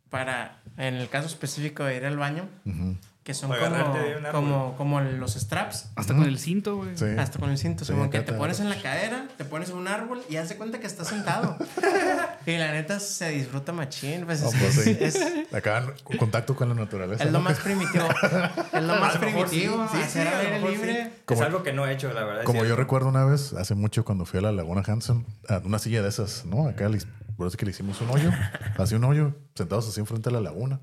para, 0.09 0.61
en 0.77 0.95
el 0.95 1.07
caso 1.09 1.27
específico 1.27 1.83
de 1.85 1.95
ir 1.97 2.05
al 2.05 2.17
baño, 2.17 2.49
Ujú. 2.65 2.97
Que 3.29 3.35
son 3.35 3.51
como, 3.51 3.75
árbol. 3.75 4.31
como, 4.31 4.75
como 4.75 5.01
los 5.01 5.35
straps. 5.35 5.91
Hasta 5.95 6.15
con 6.15 6.23
el 6.23 6.39
cinto, 6.39 6.77
güey. 6.77 6.97
Sí. 6.97 7.05
Hasta 7.15 7.37
con 7.37 7.51
el 7.51 7.59
cinto, 7.59 7.85
Sí, 7.85 7.91
como 7.93 8.09
que 8.09 8.21
te 8.21 8.33
pones 8.33 8.59
en 8.59 8.69
la 8.69 8.81
cadera, 8.81 9.27
te 9.37 9.45
pones 9.45 9.69
en 9.69 9.75
un 9.75 9.87
árbol 9.87 10.23
y 10.27 10.37
haz 10.37 10.49
de 10.49 10.55
cuenta 10.57 10.79
que 10.79 10.87
estás 10.87 11.09
sentado. 11.09 11.55
y 12.47 12.57
la 12.57 12.71
neta 12.71 12.99
se 12.99 13.29
disfruta 13.29 13.71
machín. 13.71 14.25
Pues, 14.25 14.41
pues 14.41 14.73
sí. 14.73 14.97
es- 14.99 15.53
Acá 15.53 15.93
en 16.09 16.17
contacto 16.17 16.55
con 16.55 16.69
la 16.69 16.73
naturaleza. 16.73 17.23
es 17.23 17.31
lo 17.31 17.37
¿no? 17.37 17.43
más 17.43 17.59
primitivo. 17.59 18.07
Es 18.73 18.83
lo 18.83 18.95
más 18.95 19.17
primitivo. 19.17 19.87
sí, 19.91 19.97
sí, 19.97 20.01
hacer 20.03 20.27
aire 20.27 20.67
libre. 20.67 21.11
Como- 21.25 21.39
es 21.41 21.45
algo 21.45 21.61
que 21.61 21.71
no 21.71 21.85
he 21.85 21.93
hecho, 21.93 22.11
la 22.11 22.23
verdad. 22.23 22.43
Como 22.45 22.65
yo 22.65 22.75
recuerdo 22.75 23.09
una 23.09 23.25
vez, 23.25 23.53
hace 23.53 23.75
mucho 23.75 24.03
cuando 24.03 24.25
fui 24.25 24.39
a 24.39 24.41
la 24.41 24.51
Laguna 24.51 24.81
Hansen, 24.87 25.27
a 25.47 25.59
una 25.59 25.77
silla 25.77 26.01
de 26.01 26.09
esas, 26.09 26.45
¿no? 26.45 26.67
Acá 26.67 26.89
le, 26.89 26.97
por 27.37 27.45
eso 27.45 27.49
es 27.49 27.57
que 27.57 27.65
le 27.65 27.71
hicimos 27.73 28.01
un 28.01 28.09
hoyo, 28.09 28.31
así 28.79 28.95
un 28.95 29.03
hoyo, 29.03 29.35
sentados 29.53 29.87
así 29.87 29.99
enfrente 29.99 30.31
de 30.31 30.33
la 30.33 30.41
laguna. 30.41 30.79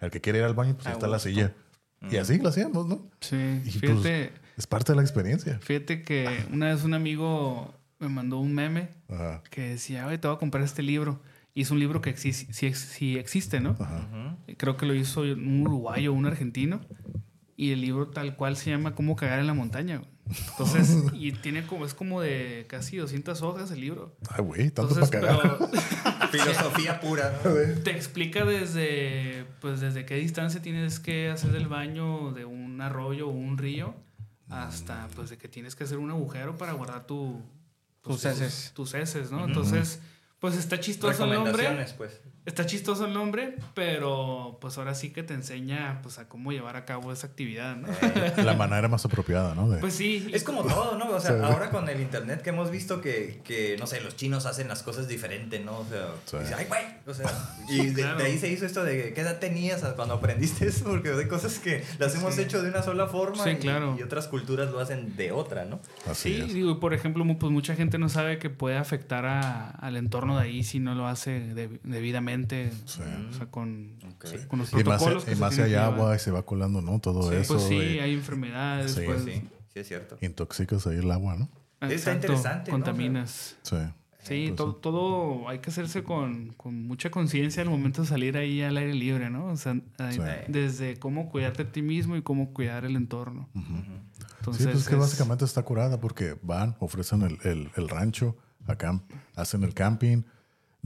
El 0.00 0.10
que 0.10 0.20
quiere 0.20 0.40
ir 0.40 0.44
al 0.44 0.54
baño, 0.54 0.74
pues 0.74 0.88
ahí 0.88 0.92
está 0.94 1.06
la 1.06 1.18
gusto. 1.18 1.30
Y 2.10 2.16
así 2.16 2.38
lo 2.38 2.48
hacíamos, 2.50 2.86
¿no? 2.86 3.08
Sí, 3.20 3.36
Y 3.64 3.70
fíjate, 3.70 4.30
pues, 4.30 4.30
es 4.56 4.66
parte 4.66 4.92
de 4.92 4.96
la 4.96 5.02
experiencia. 5.02 5.58
fíjate 5.60 6.02
que 6.02 6.44
una 6.52 6.66
vez 6.66 6.84
un 6.84 6.94
amigo 6.94 7.74
me 7.98 8.08
mandó 8.08 8.38
un 8.38 8.54
meme 8.54 8.88
Ajá. 9.08 9.42
que 9.50 9.62
decía, 9.70 10.06
oye, 10.06 10.18
te 10.18 10.28
voy 10.28 10.36
a 10.36 10.38
comprar 10.38 10.62
este 10.62 10.82
libro. 10.82 11.20
Y 11.54 11.62
es 11.62 11.70
un 11.70 11.78
libro 11.78 12.02
que 12.02 12.10
existe, 12.10 12.52
sí, 12.52 12.66
ex- 12.66 12.78
sí 12.78 13.16
existe, 13.16 13.60
¿no? 13.60 13.76
Creo 14.58 14.76
que 14.76 14.84
lo 14.84 14.94
hizo 14.94 15.22
un 15.22 15.62
uruguayo 15.62 16.12
o 16.12 16.14
un 16.14 16.26
argentino. 16.26 16.80
Y 17.56 17.72
el 17.72 17.80
libro 17.80 18.08
tal 18.08 18.36
cual 18.36 18.56
se 18.56 18.70
llama 18.70 18.94
Cómo 18.94 19.16
cagar 19.16 19.38
en 19.38 19.46
la 19.46 19.54
montaña. 19.54 19.98
güey. 19.98 20.10
Entonces, 20.50 21.04
y 21.14 21.32
tiene 21.32 21.66
como, 21.66 21.86
es 21.86 21.94
como 21.94 22.20
de 22.20 22.66
casi 22.68 22.96
200 22.96 23.40
hojas 23.42 23.70
el 23.70 23.80
libro. 23.80 24.16
Ay, 24.28 24.44
güey, 24.44 24.70
tanto 24.70 24.92
Entonces, 24.98 25.10
para 25.10 25.38
cagar. 25.38 25.58
pero 26.30 26.44
Filosofía 26.44 27.00
pura, 27.00 27.40
¿no? 27.44 27.52
te 27.82 27.92
explica 27.92 28.44
desde, 28.44 29.46
pues, 29.60 29.80
desde 29.80 30.04
qué 30.04 30.16
distancia 30.16 30.60
tienes 30.60 30.98
que 31.00 31.30
hacer 31.30 31.52
del 31.52 31.68
baño 31.68 32.32
de 32.32 32.44
un 32.44 32.80
arroyo 32.80 33.28
o 33.28 33.32
un 33.32 33.56
río 33.56 33.94
hasta, 34.48 35.08
pues, 35.14 35.30
de 35.30 35.38
que 35.38 35.48
tienes 35.48 35.74
que 35.76 35.84
hacer 35.84 35.98
un 35.98 36.10
agujero 36.10 36.56
para 36.58 36.72
guardar 36.72 37.06
tu, 37.06 37.40
pues, 38.02 38.22
Tus 38.22 38.24
heces. 38.24 38.72
Tus 38.74 38.94
heces, 38.94 39.30
¿no? 39.30 39.44
Entonces, 39.46 40.00
pues, 40.40 40.56
está 40.56 40.78
chistoso 40.80 41.24
el 41.24 41.30
nombre. 41.30 41.52
Recomendaciones, 41.52 41.92
pues. 41.94 42.20
Está 42.46 42.64
chistoso 42.64 43.06
el 43.06 43.12
nombre, 43.12 43.56
pero 43.74 44.56
pues 44.60 44.78
ahora 44.78 44.94
sí 44.94 45.10
que 45.10 45.22
te 45.22 45.34
enseña 45.34 46.00
pues 46.02 46.18
a 46.18 46.28
cómo 46.28 46.52
llevar 46.52 46.76
a 46.76 46.84
cabo 46.84 47.12
esa 47.12 47.26
actividad, 47.26 47.76
¿no? 47.76 47.88
La 48.42 48.54
manera 48.54 48.88
más 48.88 49.04
apropiada, 49.04 49.54
¿no? 49.54 49.68
De- 49.68 49.78
Pues 49.78 49.94
sí. 49.94 50.30
Es 50.32 50.44
como 50.44 50.62
todo, 50.62 50.96
¿no? 50.96 51.10
O 51.10 51.20
sea, 51.20 51.32
Sí. 51.32 51.42
ahora 51.42 51.70
con 51.70 51.88
el 51.88 52.00
internet 52.00 52.42
que 52.42 52.50
hemos 52.50 52.70
visto 52.70 53.00
que, 53.00 53.40
que, 53.44 53.76
no 53.78 53.86
sé, 53.86 54.00
los 54.00 54.16
chinos 54.16 54.46
hacen 54.46 54.68
las 54.68 54.82
cosas 54.82 55.08
diferente, 55.08 55.58
¿no? 55.60 55.78
O 55.80 55.86
sea, 55.86 56.06
Sí. 56.24 56.36
dice, 56.38 56.54
ay, 56.54 56.66
güey. 56.66 56.82
O 57.06 57.14
sea, 57.14 57.26
y 57.68 57.86
de, 57.88 58.02
claro. 58.02 58.18
de 58.18 58.24
ahí 58.24 58.38
se 58.38 58.48
hizo 58.48 58.64
esto 58.64 58.84
de 58.84 59.12
qué 59.12 59.20
edad 59.20 59.38
tenías 59.38 59.82
cuando 59.96 60.14
aprendiste 60.14 60.66
eso, 60.68 60.84
porque 60.84 61.10
hay 61.10 61.28
cosas 61.28 61.58
que 61.58 61.84
las 61.98 62.14
hemos 62.14 62.38
hecho 62.38 62.62
de 62.62 62.70
una 62.70 62.82
sola 62.82 63.06
forma 63.08 63.42
Sí, 63.44 63.50
y, 63.50 63.56
claro. 63.56 63.96
y 63.98 64.02
otras 64.02 64.28
culturas 64.28 64.70
lo 64.70 64.80
hacen 64.80 65.16
de 65.16 65.32
otra, 65.32 65.64
¿no? 65.64 65.80
así 66.08 66.34
Sí, 66.36 66.40
es. 66.42 66.54
digo, 66.54 66.80
por 66.80 66.94
ejemplo, 66.94 67.24
pues 67.38 67.52
mucha 67.52 67.74
gente 67.74 67.98
no 67.98 68.08
sabe 68.08 68.38
que 68.38 68.50
puede 68.50 68.76
afectar 68.76 69.26
a- 69.26 69.70
al 69.70 69.96
entorno 69.96 70.36
de 70.38 70.44
ahí 70.44 70.62
si 70.62 70.78
no 70.78 70.94
lo 70.94 71.06
hace 71.08 71.40
de- 71.54 71.80
debidamente, 72.36 72.72
Sí. 72.86 73.00
o 73.30 73.32
sea, 73.32 73.46
con, 73.50 73.98
Ok. 74.14 74.46
con 74.48 74.58
los 74.60 74.72
Y 74.72 74.76
más, 74.76 74.84
protocolos 74.84 75.24
y 75.24 75.30
se 75.30 75.36
más 75.36 75.58
hay 75.58 75.64
que 75.64 75.70
llevar. 75.70 75.92
agua 75.92 76.16
y 76.16 76.18
se 76.18 76.30
va 76.30 76.44
colando, 76.44 76.80
¿no? 76.82 76.98
Todo 77.00 77.30
Sí, 77.30 77.36
eso. 77.36 77.54
Pues 77.54 77.66
sí, 77.66 77.74
y 77.76 77.98
hay 77.98 78.14
enfermedades, 78.14 78.92
Sí. 78.92 79.02
pues, 79.04 79.22
Sí, 79.24 79.42
sí 79.72 79.78
es 79.80 79.88
cierto. 79.88 80.16
Intoxicas 80.20 80.86
ahí 80.86 80.96
el 80.98 81.10
agua, 81.10 81.36
¿no? 81.36 81.48
Está 81.80 81.92
exacto, 81.92 82.26
interesante, 82.26 82.70
¿no? 82.70 82.76
Contaminas. 82.78 83.56
Sí. 83.62 83.76
Sí, 84.22 84.52
to- 84.56 84.72
sí. 84.72 84.78
todo 84.82 85.48
hay 85.48 85.60
que 85.60 85.70
hacerse 85.70 86.02
con, 86.02 86.48
con 86.56 86.82
mucha 86.88 87.10
conciencia 87.10 87.62
al 87.62 87.70
momento 87.70 88.02
de 88.02 88.08
salir 88.08 88.36
ahí 88.36 88.60
al 88.60 88.76
aire 88.76 88.92
libre, 88.92 89.30
¿no? 89.30 89.46
O 89.46 89.56
sea, 89.56 89.74
Sí. 89.74 90.18
desde 90.48 90.96
cómo 90.98 91.28
cuidarte 91.28 91.62
a 91.62 91.70
ti 91.70 91.80
mismo 91.82 92.16
y 92.16 92.22
cómo 92.22 92.52
cuidar 92.52 92.84
el 92.84 92.96
entorno. 92.96 93.48
Entonces, 93.54 94.64
sí, 94.64 94.68
pues 94.72 94.82
es 94.82 94.88
que 94.88 94.96
básicamente 94.96 95.44
está 95.44 95.62
curada 95.62 96.00
porque 96.00 96.36
van, 96.42 96.74
ofrecen 96.80 97.22
el, 97.22 97.38
el- 97.44 97.70
el 97.76 97.88
rancho, 97.88 98.36
acá 98.66 99.00
hacen 99.36 99.62
el 99.62 99.74
camping, 99.74 100.22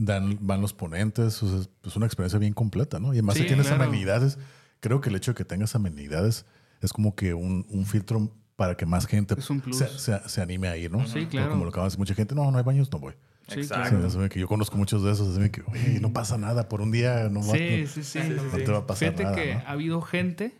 dan, 0.05 0.37
van 0.41 0.61
los 0.61 0.73
ponentes, 0.73 1.41
o 1.43 1.47
sea, 1.49 1.59
es 1.59 1.69
pues 1.81 1.95
una 1.95 2.05
experiencia 2.05 2.39
bien 2.39 2.53
completa, 2.53 2.99
¿no? 2.99 3.09
Y 3.13 3.17
además 3.17 3.35
si 3.37 3.45
tienes 3.45 3.67
claro. 3.67 3.83
amenidades, 3.83 4.37
creo 4.79 5.01
que 5.01 5.09
el 5.09 5.15
hecho 5.15 5.31
de 5.31 5.35
que 5.35 5.45
tengas 5.45 5.75
amenidades 5.75 6.45
es 6.81 6.91
como 6.93 7.15
que 7.15 7.33
un, 7.33 7.65
un 7.69 7.85
filtro 7.85 8.31
para 8.55 8.75
que 8.75 8.85
más 8.85 9.05
gente 9.07 9.35
se, 9.41 9.87
se- 9.99 10.29
se 10.29 10.41
anime 10.41 10.67
a 10.67 10.77
ir, 10.77 10.91
¿no? 10.91 11.05
Sí, 11.07 11.13
Pero 11.13 11.29
claro. 11.29 11.49
Como 11.51 11.63
lo 11.65 11.69
acabas 11.69 11.85
de 11.85 11.89
decir, 11.95 11.99
mucha 11.99 12.15
gente, 12.15 12.35
no, 12.35 12.51
no 12.51 12.57
hay 12.57 12.63
baños, 12.63 12.91
no 12.91 12.99
voy. 12.99 13.13
Sí, 13.47 13.59
Exacto. 13.61 14.09
Sí, 14.09 14.29
que 14.29 14.39
yo 14.39 14.47
conozco 14.47 14.77
muchos 14.77 15.03
de 15.03 15.11
esos, 15.11 15.37
así 15.37 15.49
que, 15.49 15.61
oye, 15.67 15.99
no 15.99 16.13
pasa 16.13 16.37
nada, 16.37 16.69
por 16.69 16.79
un 16.81 16.91
día 16.91 17.27
no, 17.29 17.39
va- 17.45 17.57
Sí, 17.57 17.81
no- 17.81 17.87
sí, 17.87 18.03
sí. 18.03 18.19
no 18.19 18.57
te 18.57 18.71
va 18.71 18.77
a 18.79 18.87
pasar 18.87 19.09
Fíjate 19.13 19.23
nada. 19.23 19.35
que 19.35 19.53
¿no? 19.55 19.59
ha 19.61 19.71
habido 19.71 20.01
gente 20.01 20.55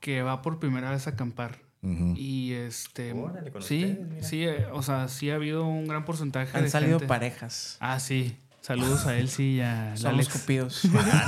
que 0.00 0.22
va 0.22 0.42
por 0.42 0.58
primera 0.58 0.90
vez 0.90 1.06
a 1.06 1.10
acampar. 1.10 1.64
Y 2.16 2.52
este. 2.54 3.12
Órale, 3.12 3.52
con 3.52 3.62
sí, 3.62 3.84
ustedes, 4.00 4.26
sí, 4.26 4.42
eh, 4.44 4.66
o 4.72 4.82
sea, 4.82 5.06
sí 5.06 5.30
ha 5.30 5.36
habido 5.36 5.64
un 5.68 5.86
gran 5.86 6.04
porcentaje 6.04 6.56
Han 6.58 6.64
de 6.64 6.70
salido 6.70 6.98
gente. 6.98 7.06
parejas. 7.06 7.76
Ah, 7.78 8.00
sí. 8.00 8.36
Saludos 8.66 9.06
a 9.06 9.16
él, 9.16 9.28
sí, 9.28 9.54
y 9.54 9.60
a 9.60 9.96
Somos 9.96 10.14
Alex. 10.14 10.28
cupidos. 10.40 10.82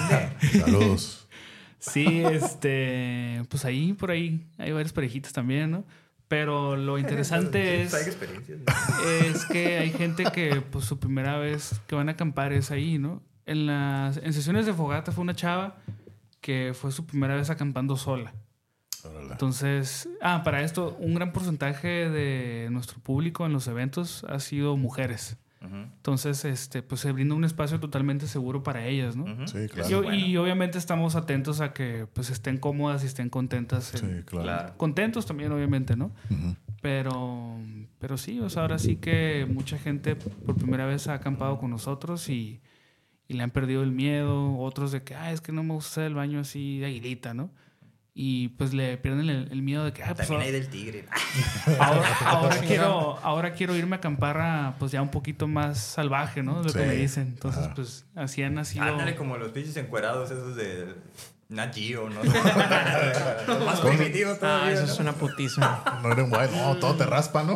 Saludos. 0.58 1.28
Sí, 1.78 2.24
este. 2.24 3.44
Pues 3.48 3.64
ahí, 3.64 3.92
por 3.92 4.10
ahí, 4.10 4.44
hay 4.58 4.72
varias 4.72 4.92
parejitas 4.92 5.32
también, 5.32 5.70
¿no? 5.70 5.84
Pero 6.26 6.76
lo 6.76 6.98
interesante 6.98 7.82
es. 7.82 7.94
Es 7.94 9.44
que 9.44 9.78
hay 9.78 9.90
gente 9.92 10.24
que 10.32 10.62
pues 10.62 10.86
su 10.86 10.98
primera 10.98 11.38
vez 11.38 11.80
que 11.86 11.94
van 11.94 12.08
a 12.08 12.12
acampar 12.12 12.52
es 12.52 12.72
ahí, 12.72 12.98
¿no? 12.98 13.22
En 13.46 13.66
las 13.66 14.16
en 14.16 14.32
sesiones 14.32 14.66
de 14.66 14.74
fogata 14.74 15.12
fue 15.12 15.22
una 15.22 15.36
chava 15.36 15.76
que 16.40 16.72
fue 16.74 16.90
su 16.90 17.06
primera 17.06 17.36
vez 17.36 17.50
acampando 17.50 17.96
sola. 17.96 18.34
Entonces, 19.30 20.08
ah, 20.20 20.42
para 20.42 20.62
esto 20.62 20.96
un 20.98 21.14
gran 21.14 21.32
porcentaje 21.32 22.10
de 22.10 22.66
nuestro 22.72 22.98
público 22.98 23.46
en 23.46 23.52
los 23.52 23.68
eventos 23.68 24.24
ha 24.24 24.40
sido 24.40 24.76
mujeres. 24.76 25.36
Entonces, 25.60 26.44
este 26.44 26.82
pues 26.82 27.00
se 27.00 27.10
brinda 27.12 27.34
un 27.34 27.44
espacio 27.44 27.80
totalmente 27.80 28.26
seguro 28.28 28.62
para 28.62 28.86
ellas, 28.86 29.16
¿no? 29.16 29.24
Sí, 29.48 29.66
claro. 29.68 30.12
Y, 30.14 30.36
obviamente 30.36 30.78
estamos 30.78 31.16
atentos 31.16 31.60
a 31.60 31.72
que 31.72 32.06
pues 32.12 32.30
estén 32.30 32.58
cómodas 32.58 33.02
y 33.02 33.06
estén 33.06 33.28
contentas. 33.28 33.92
en- 33.94 34.00
Sí, 34.00 34.22
claro. 34.24 34.44
Claro. 34.44 34.74
Contentos 34.76 35.26
también, 35.26 35.50
obviamente, 35.52 35.96
¿no? 35.96 36.12
Pero, 36.80 37.58
pero 37.98 38.16
sí, 38.16 38.38
o 38.40 38.48
sea, 38.50 38.62
ahora 38.62 38.78
sí 38.78 38.96
que 38.96 39.46
mucha 39.50 39.78
gente 39.78 40.14
por 40.16 40.54
primera 40.56 40.86
vez 40.86 41.08
ha 41.08 41.14
acampado 41.14 41.58
con 41.58 41.70
nosotros 41.70 42.28
y, 42.28 42.60
y 43.26 43.34
le 43.34 43.42
han 43.42 43.50
perdido 43.50 43.82
el 43.82 43.90
miedo. 43.90 44.56
Otros 44.58 44.92
de 44.92 45.02
que, 45.02 45.14
ah, 45.16 45.32
es 45.32 45.40
que 45.40 45.50
no 45.52 45.64
me 45.64 45.74
gusta 45.74 46.06
el 46.06 46.14
baño 46.14 46.38
así 46.40 46.78
de 46.78 46.86
aguilita, 46.86 47.34
¿no? 47.34 47.50
Y 48.20 48.48
pues 48.48 48.74
le 48.74 48.96
pierden 48.96 49.30
el, 49.30 49.48
el 49.52 49.62
miedo 49.62 49.84
de 49.84 49.92
que, 49.92 50.02
ah, 50.02 50.12
pues 50.12 50.26
También 50.26 50.40
hay 50.40 50.48
ahora, 50.48 50.58
del 50.58 50.68
tigre. 50.68 51.04
ahora, 51.78 52.16
ahora 52.26 52.56
quiero, 52.58 53.18
ahora 53.22 53.52
quiero 53.52 53.76
irme 53.76 53.94
a 53.94 53.98
acampar 53.98 54.38
a, 54.40 54.74
pues 54.80 54.90
ya 54.90 55.00
un 55.02 55.10
poquito 55.12 55.46
más 55.46 55.78
salvaje, 55.78 56.42
¿no? 56.42 56.58
Es 56.60 56.66
lo 56.66 56.72
que 56.72 56.80
Sí. 56.80 56.84
me 56.86 56.94
dicen. 56.96 57.28
Entonces, 57.28 57.64
Ajá. 57.66 57.74
pues 57.74 58.06
así 58.16 58.42
han 58.42 58.54
nacido. 58.54 58.84
Ándale 58.84 59.14
como 59.14 59.36
los 59.36 59.52
pinches 59.52 59.76
encuerados 59.76 60.32
esos 60.32 60.56
de 60.56 60.96
Nat 61.48 61.72
Geo, 61.72 62.10
¿no? 62.10 62.20
Más 63.64 63.80
primitivo 63.82 64.32
Ah, 64.32 64.38
todavía, 64.40 64.72
eso 64.72 64.86
¿no? 64.86 64.92
es 64.94 64.98
una 64.98 65.12
putísima. 65.12 66.00
No 66.02 66.10
eres 66.12 66.28
guay, 66.28 66.48
no, 66.56 66.76
todo 66.78 66.96
te 66.96 67.06
raspa, 67.06 67.44
¿no? 67.44 67.54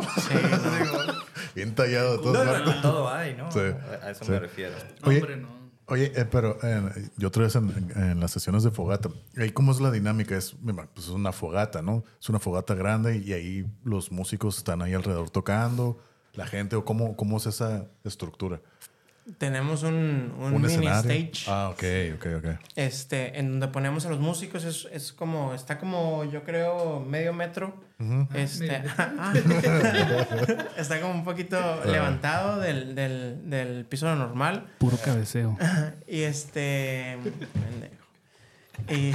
Bien 1.55 1.75
tallado, 1.75 2.21
todo. 2.21 2.43
No, 2.43 2.45
no, 2.59 2.65
no, 2.65 2.81
todo 2.81 3.09
hay, 3.13 3.35
¿no? 3.35 3.51
Sí. 3.51 3.59
A 4.01 4.11
eso 4.11 4.23
Sí. 4.23 4.31
me 4.31 4.39
refiero. 4.39 4.75
Oye, 5.03 5.17
Hombre, 5.17 5.35
no. 5.35 5.62
Oye, 5.87 6.13
eh, 6.15 6.25
pero 6.25 6.57
eh, 6.63 7.09
yo 7.17 7.27
otra 7.27 7.43
vez 7.43 7.55
en, 7.55 8.19
las 8.19 8.31
sesiones 8.31 8.63
de 8.63 8.71
fogata, 8.71 9.09
ahí 9.37 9.51
cómo 9.51 9.71
es 9.71 9.81
la 9.81 9.91
dinámica, 9.91 10.37
es, 10.37 10.55
pues 10.93 11.07
es 11.07 11.09
una 11.09 11.33
fogata, 11.33 11.81
¿no? 11.81 12.05
Es 12.21 12.29
una 12.29 12.39
fogata 12.39 12.73
grande 12.73 13.17
y 13.17 13.33
ahí 13.33 13.65
los 13.83 14.11
músicos 14.11 14.57
están 14.57 14.81
ahí 14.81 14.93
alrededor 14.93 15.29
tocando, 15.29 15.99
la 16.33 16.47
gente, 16.47 16.77
o 16.77 16.85
cómo, 16.85 17.17
cómo 17.17 17.37
es 17.37 17.47
esa 17.47 17.87
estructura. 18.03 18.61
Tenemos 19.37 19.83
un, 19.83 20.33
un, 20.37 20.61
mini 20.61 20.87
stage. 20.87 21.45
Ah, 21.47 21.69
ok, 21.69 21.83
ok, 22.15 22.25
ok. 22.39 22.59
Este, 22.75 23.39
en 23.39 23.51
donde 23.51 23.69
ponemos 23.69 24.05
a 24.05 24.09
los 24.09 24.19
músicos, 24.19 24.65
es, 24.65 24.85
es 24.91 25.13
como, 25.13 25.53
está 25.53 25.79
como, 25.79 26.25
yo 26.25 26.43
creo, 26.43 26.99
medio 26.99 27.31
metro. 27.31 27.81
Este, 28.33 28.83
está 30.77 30.99
como 30.99 31.13
un 31.13 31.23
poquito 31.23 31.57
levantado 31.85 32.59
del, 32.59 32.95
del, 32.95 33.49
del 33.49 33.85
piso 33.85 34.13
normal. 34.13 34.67
Puro 34.79 34.97
cabeceo. 34.97 35.57
Y 36.07 36.23
este. 36.23 37.17
pendejo. 37.53 38.03
Y, 38.89 39.13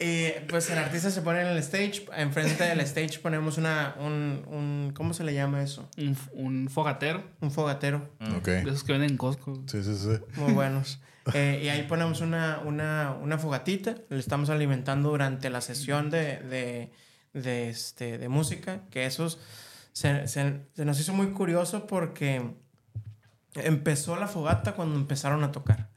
y, 0.00 0.30
pues 0.48 0.70
el 0.70 0.78
artista 0.78 1.10
se 1.10 1.22
pone 1.22 1.40
en 1.40 1.48
el 1.48 1.58
stage. 1.58 2.06
Enfrente 2.16 2.64
del 2.64 2.80
stage 2.80 3.18
ponemos 3.20 3.58
una. 3.58 3.94
Un, 3.98 4.44
un- 4.46 4.92
¿Cómo 4.94 5.12
se 5.14 5.24
le 5.24 5.34
llama 5.34 5.62
eso? 5.62 5.88
Un, 5.96 6.16
un 6.32 6.68
fogatero. 6.68 7.22
Un 7.40 7.50
fogatero. 7.50 8.08
Ok. 8.36 8.46
De 8.46 8.60
esos 8.62 8.84
que 8.84 8.92
venden 8.92 9.10
en 9.10 9.16
Costco. 9.16 9.62
Sí, 9.66 9.82
sí, 9.82 9.96
sí. 9.96 10.10
Muy 10.40 10.52
buenos. 10.52 11.00
Eh, 11.34 11.60
y 11.64 11.68
ahí 11.68 11.82
ponemos 11.82 12.20
una, 12.20 12.60
una, 12.64 13.14
una 13.20 13.38
fogatita. 13.38 13.96
Le 14.08 14.18
estamos 14.18 14.50
alimentando 14.50 15.10
durante 15.10 15.50
la 15.50 15.60
sesión 15.60 16.10
de, 16.10 16.38
de, 16.38 16.92
de, 17.34 17.68
este, 17.68 18.18
de 18.18 18.28
música. 18.28 18.82
Que 18.90 19.04
esos 19.04 19.38
se, 19.92 20.26
se- 20.28 20.60
se 20.74 20.84
nos 20.84 20.98
hizo 21.00 21.12
muy 21.12 21.28
curioso 21.32 21.86
porque 21.86 22.54
empezó 23.54 24.16
la 24.16 24.28
fogata 24.28 24.72
cuando 24.74 24.94
empezaron 24.96 25.42
a 25.44 25.52
tocar. 25.52 25.90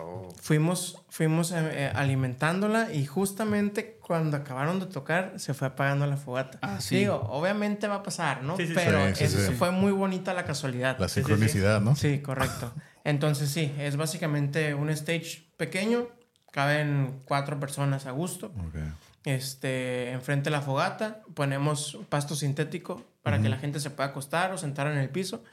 Oh. 0.00 0.28
Fuimos, 0.40 1.02
fuimos 1.08 1.52
eh, 1.52 1.56
eh, 1.58 1.92
alimentándola 1.94 2.92
y 2.92 3.06
justamente 3.06 3.98
cuando 4.00 4.36
acabaron 4.36 4.80
de 4.80 4.86
tocar 4.86 5.34
se 5.36 5.54
fue 5.54 5.68
apagando 5.68 6.06
la 6.06 6.16
fogata. 6.16 6.58
Ah, 6.62 6.80
sí. 6.80 6.96
Digo, 6.96 7.16
obviamente 7.30 7.88
va 7.88 7.96
a 7.96 8.02
pasar, 8.02 8.42
¿no? 8.42 8.56
Sí, 8.56 8.66
sí, 8.66 8.72
Pero 8.74 9.06
sí. 9.08 9.14
Sí, 9.14 9.26
sí, 9.28 9.36
eso 9.36 9.50
sí. 9.50 9.56
fue 9.56 9.70
muy 9.70 9.92
bonita 9.92 10.34
la 10.34 10.44
casualidad. 10.44 10.98
La 10.98 11.08
sí, 11.08 11.14
sí. 11.14 11.20
sincronicidad, 11.20 11.80
¿no? 11.80 11.96
Sí, 11.96 12.20
correcto. 12.20 12.72
Entonces 13.04 13.50
sí, 13.50 13.74
es 13.78 13.96
básicamente 13.96 14.74
un 14.74 14.90
stage 14.90 15.50
pequeño, 15.56 16.08
caben 16.50 17.22
cuatro 17.24 17.58
personas 17.58 18.06
a 18.06 18.10
gusto. 18.10 18.46
Ok. 18.46 18.76
Este, 19.24 20.12
enfrente 20.12 20.44
de 20.44 20.52
la 20.52 20.62
fogata 20.62 21.22
ponemos 21.34 21.98
pasto 22.08 22.34
sintético 22.34 23.04
para 23.22 23.42
que 23.42 23.50
la 23.50 23.58
gente 23.58 23.78
se 23.78 23.90
pueda 23.90 24.08
acostar 24.08 24.52
o 24.52 24.58
sentar 24.58 24.86
en 24.86 24.96
el 24.96 25.10
piso. 25.10 25.44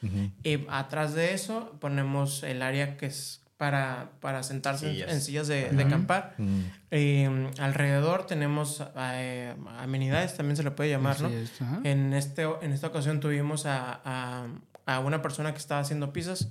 Y 0.44 0.66
atrás 0.70 1.14
de 1.14 1.34
eso 1.34 1.76
ponemos 1.82 2.44
el 2.44 2.62
área 2.62 2.96
que 2.96 3.08
es 3.08 3.42
para, 3.66 4.10
para 4.20 4.44
sentarse 4.44 4.86
en- 4.88 4.94
Sillas. 4.94 5.12
en 5.12 5.22
sillas 5.22 5.48
de, 5.48 5.70
de 5.72 5.84
acampar. 5.84 6.36
Mm, 6.38 7.48
alrededor 7.60 8.28
tenemos 8.28 8.84
eh, 8.96 9.56
amenidades, 9.80 10.36
también 10.38 10.56
se 10.56 10.64
le 10.64 10.70
puede 10.72 10.92
llamar, 10.92 11.20
¿no? 11.22 11.30
Es. 11.30 11.52
En, 11.84 12.14
este, 12.14 12.44
en 12.62 12.72
esta 12.72 12.88
ocasión 12.88 13.20
tuvimos 13.20 13.66
a, 13.66 14.02
a, 14.06 14.46
a 14.86 15.00
una 15.00 15.22
persona 15.24 15.52
que 15.52 15.58
estaba 15.58 15.82
haciendo 15.82 16.14
pizzas, 16.14 16.50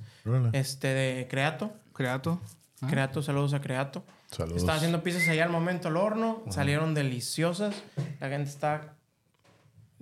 este, 0.53 0.89
de 0.89 1.29
Creato. 1.31 1.73
Creato. 1.93 2.41
Ah. 2.83 2.89
Creato, 2.91 3.23
saludos 3.23 3.55
a 3.55 3.61
Creato. 3.61 4.05
Saludos. 4.33 4.59
Estaba 4.59 4.77
haciendo 4.77 5.03
pizzas 5.05 5.29
allá 5.29 5.45
al 5.45 5.51
momento 5.51 5.87
al 5.89 5.97
horno, 5.97 6.43
salieron 6.51 6.95
deliciosas. 6.95 7.75
La 8.21 8.29
gente 8.29 8.51
está. 8.51 8.95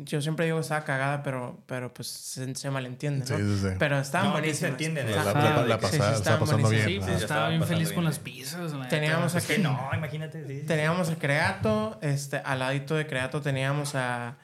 Yo 0.05 0.23
siempre 0.23 0.45
digo 0.47 0.59
que 0.59 0.63
estaba 0.63 0.85
cagada, 0.85 1.23
pero, 1.23 1.63
pero 1.67 1.93
pues 1.93 2.09
se, 2.09 2.55
se 2.55 2.71
malentiende, 2.71 3.21
¿no? 3.29 3.37
Sí, 3.37 3.43
sí, 3.43 3.69
sí. 3.69 3.75
Pero 3.79 3.99
estaban 3.99 4.31
No, 4.31 4.37
aquí 4.37 4.55
se 4.55 4.69
buenísimas. 4.69 4.71
entienden, 4.73 5.11
La, 5.11 5.25
la- 5.25 5.33
la- 5.33 5.43
la- 5.43 5.67
la 5.67 5.79
Sí, 5.81 5.87
sí, 5.87 5.99
pasada, 5.99 6.17
estaban 6.17 6.17
está 6.17 6.39
pasando 6.39 6.63
buenísimas. 6.69 6.87
bien. 6.87 7.01
Sí, 7.01 7.07
pues 7.07 7.23
estaba 7.23 7.41
estaba 7.41 7.49
bien 7.49 7.65
feliz 7.65 7.89
bien. 7.89 7.95
con 7.95 8.05
las 8.05 8.19
pizzas. 8.19 8.73
la. 8.73 8.89
Teníamos 8.89 9.35
Es 9.35 9.47
que 9.47 9.53
aquí- 9.55 9.63
no, 9.63 9.91
imagínate. 9.95 10.47
Sí, 10.47 10.61
sí. 10.61 10.67
Teníamos 10.67 11.11
a 11.11 11.17
Creato, 11.17 11.99
este, 12.03 12.37
al 12.39 12.59
ladito 12.59 12.95
de 12.95 13.07
Creato 13.07 13.41
teníamos 13.41 13.95
a. 13.95 14.37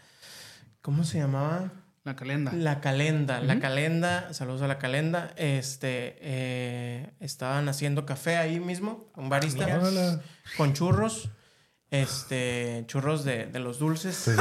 ¿Cómo 0.82 1.04
se 1.04 1.18
llamaba? 1.18 1.70
La 2.04 2.16
calenda. 2.16 2.52
La 2.54 2.80
calenda, 2.80 3.40
la 3.40 3.60
calenda, 3.60 4.32
saludos 4.32 4.62
a 4.62 4.66
la 4.66 4.78
calenda. 4.78 5.30
Este, 5.36 6.16
eh, 6.20 7.10
estaban 7.20 7.68
haciendo 7.68 8.06
café 8.06 8.38
ahí 8.38 8.60
mismo, 8.60 9.10
un 9.14 9.28
barista, 9.28 9.66
mira. 9.66 10.20
Con 10.56 10.72
churros, 10.72 11.28
este, 11.90 12.84
churros 12.86 13.24
de, 13.24 13.46
de 13.46 13.58
los 13.60 13.78
dulces. 13.78 14.26
De 14.28 14.34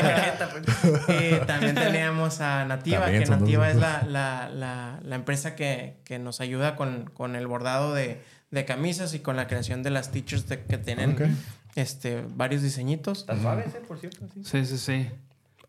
cajeta, 0.00 0.50
pues. 0.50 1.20
Y 1.20 1.46
también 1.46 1.74
teníamos 1.76 2.40
a 2.40 2.64
Nativa, 2.64 3.02
También 3.02 3.24
que 3.24 3.30
Nativa 3.30 3.70
es 3.70 3.76
la, 3.76 4.02
la, 4.06 4.48
la, 4.50 5.00
la 5.02 5.14
empresa 5.16 5.54
que, 5.54 5.96
que 6.04 6.18
nos 6.18 6.40
ayuda 6.40 6.76
con, 6.76 7.06
con 7.10 7.36
el 7.36 7.46
bordado 7.46 7.94
de, 7.94 8.22
de 8.50 8.64
camisas 8.64 9.14
y 9.14 9.20
con 9.20 9.36
la 9.36 9.46
creación 9.46 9.82
de 9.82 9.90
las 9.90 10.10
t-shirts 10.10 10.48
de- 10.48 10.64
que 10.64 10.78
tienen 10.78 11.36
este, 11.74 12.24
varios 12.34 12.62
diseñitos. 12.62 13.20
Están 13.20 13.40
suaves, 13.42 13.74
¿eh? 13.74 13.80
Por 13.86 13.98
cierto. 13.98 14.26
Sí. 14.44 14.64
Sí, 14.66 14.78
sí, 14.78 15.10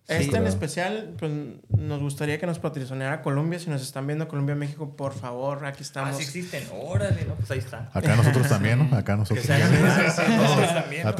sí. 0.10 0.14
Este 0.16 0.24
en 0.26 0.30
claro. 0.32 0.48
especial, 0.48 1.16
pues 1.18 1.32
nos 1.78 2.00
gustaría 2.02 2.38
que 2.40 2.46
nos 2.46 2.60
patrocineara 2.60 3.22
Colombia. 3.22 3.60
Si 3.60 3.70
nos 3.70 3.82
están 3.82 4.06
viendo 4.08 4.28
Colombia, 4.28 4.56
México, 4.56 4.96
por 4.96 5.14
favor, 5.14 5.66
aquí 5.66 5.78
Ah, 5.80 5.82
estamos. 5.82 6.18
sí 6.18 6.24
existen. 6.24 6.64
Órale, 6.74 7.24
¿no? 7.26 7.36
Pues 7.36 7.52
ahí 7.52 7.60
está. 7.60 7.90
Acá 7.94 8.16
nosotros 8.16 8.50
también, 8.50 8.90
¿no? 8.90 8.98
Acá 8.98 9.16
nosotros 9.16 9.46
también. 9.48 11.08
Ah, 11.08 11.16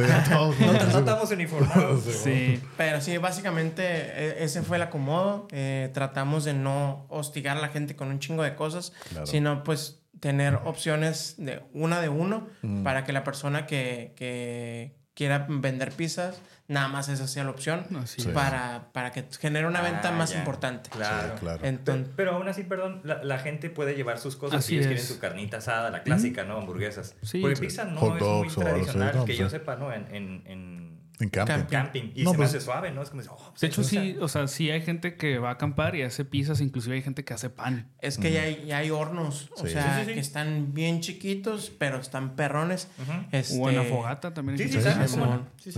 ¿no? 0.92 1.00
estamos 1.00 1.32
uniformados. 1.32 2.04
Sí. 2.04 2.62
Pero 2.78 3.02
sí, 3.02 3.18
básicamente 3.18 3.84
e- 3.84 4.44
ese 4.44 4.62
fue 4.62 4.78
el 4.78 4.84
acomodo. 4.84 5.48
Eh, 5.52 5.90
tratamos 5.94 6.44
de 6.46 6.54
no 6.54 7.06
hostigar 7.10 7.58
a 7.58 7.62
la 7.62 7.70
gente 7.70 7.96
con 7.96 8.10
un 8.10 8.20
chingo 8.20 8.44
de 8.44 8.56
cosas, 8.56 8.94
Claro. 9.12 9.26
sino 9.26 9.64
pues 9.64 10.02
tener 10.20 10.56
opciones 10.66 11.36
de 11.38 11.62
una 11.74 12.02
de 12.02 12.10
uno 12.10 12.48
para 12.84 13.06
que 13.06 13.14
la 13.14 13.24
persona 13.24 13.66
que, 13.66 14.14
que 14.18 14.96
quiera 15.14 15.46
vender 15.50 15.92
pizzas, 15.94 16.42
nada 16.70 16.88
más 16.88 17.10
esa 17.10 17.28
sea 17.28 17.44
la 17.44 17.50
opción 17.50 17.86
Sí. 18.06 18.30
para, 18.34 18.90
para 18.94 19.12
que 19.12 19.26
genere 19.40 19.68
una 19.68 19.82
venta 19.82 20.10
Ah, 20.10 20.12
más 20.14 20.32
ya. 20.32 20.40
importante. 20.40 20.90
Claro. 20.90 21.34
Sí, 21.34 21.40
claro. 21.42 21.66
Entonces, 21.66 22.06
Pero, 22.16 22.16
pero 22.32 22.38
aún 22.38 22.48
así, 22.48 22.64
perdón, 22.64 23.02
la, 23.04 23.22
la 23.24 23.40
gente 23.40 23.70
puede 23.70 23.96
llevar 23.96 24.20
sus 24.20 24.36
cosas 24.38 24.64
si 24.64 24.76
ellos 24.76 24.86
es. 24.86 24.90
quieren 24.92 25.06
su 25.06 25.20
carnita 25.20 25.58
asada, 25.58 25.90
la 25.90 26.04
clásica, 26.04 26.46
¿no? 26.46 26.58
Hamburguesas. 26.58 27.16
Sí. 27.24 27.42
Porque 27.42 27.58
Sí. 27.58 27.62
pizza 27.64 27.84
no 27.84 28.00
Hot 28.00 28.16
es 28.16 28.22
muy 28.28 28.48
tradicional, 28.48 29.16
¿no? 29.18 29.26
que 29.26 29.34
Sí. 29.34 29.40
yo 29.40 29.50
sepa, 29.50 29.76
¿no? 29.76 29.92
En, 29.92 30.06
en, 30.16 30.44
en, 30.46 31.00
En 31.22 31.30
camping. 31.30 31.54
Camping. 31.54 31.70
camping. 31.70 32.12
Y 32.16 32.24
No, 32.24 32.32
se 32.32 32.38
pues- 32.38 32.54
me 32.54 32.58
hace 32.58 32.62
suave, 32.66 32.92
¿no? 32.92 33.02
Es 33.02 33.10
como, 33.10 33.22
oh, 33.24 33.50
pues, 33.50 33.60
De 33.60 33.68
hecho, 33.68 33.84
sea, 33.84 34.02
sí, 34.02 34.18
o 34.22 34.28
sea, 34.30 34.48
sí 34.48 34.70
hay 34.72 34.82
gente 34.82 35.18
que 35.18 35.38
va 35.38 35.50
a 35.50 35.54
acampar 35.54 35.96
y 35.98 36.04
hace 36.04 36.24
pizzas, 36.24 36.62
inclusive 36.62 36.96
hay 36.96 37.02
gente 37.02 37.26
que 37.26 37.34
hace 37.34 37.50
pan. 37.50 37.90
Es 38.00 38.18
que 38.18 38.32
ya, 38.32 38.44
hay, 38.44 38.64
ya 38.68 38.78
hay 38.78 38.90
hornos, 38.92 39.50
o 39.58 39.66
Sí. 39.66 39.74
sea, 39.74 39.96
Sí, 39.96 40.00
sí, 40.02 40.06
sí. 40.10 40.14
que 40.14 40.20
están 40.22 40.74
bien 40.74 41.02
chiquitos, 41.02 41.72
pero 41.78 41.98
están 41.98 42.38
perrones. 42.38 42.88
Este, 43.34 43.60
O 43.60 43.70
en 43.70 43.76
la 43.76 43.84
fogata 43.84 44.34
también. 44.34 44.58
Sí, 44.58 44.66
sí. 44.70 44.80
Sí, 44.80 45.72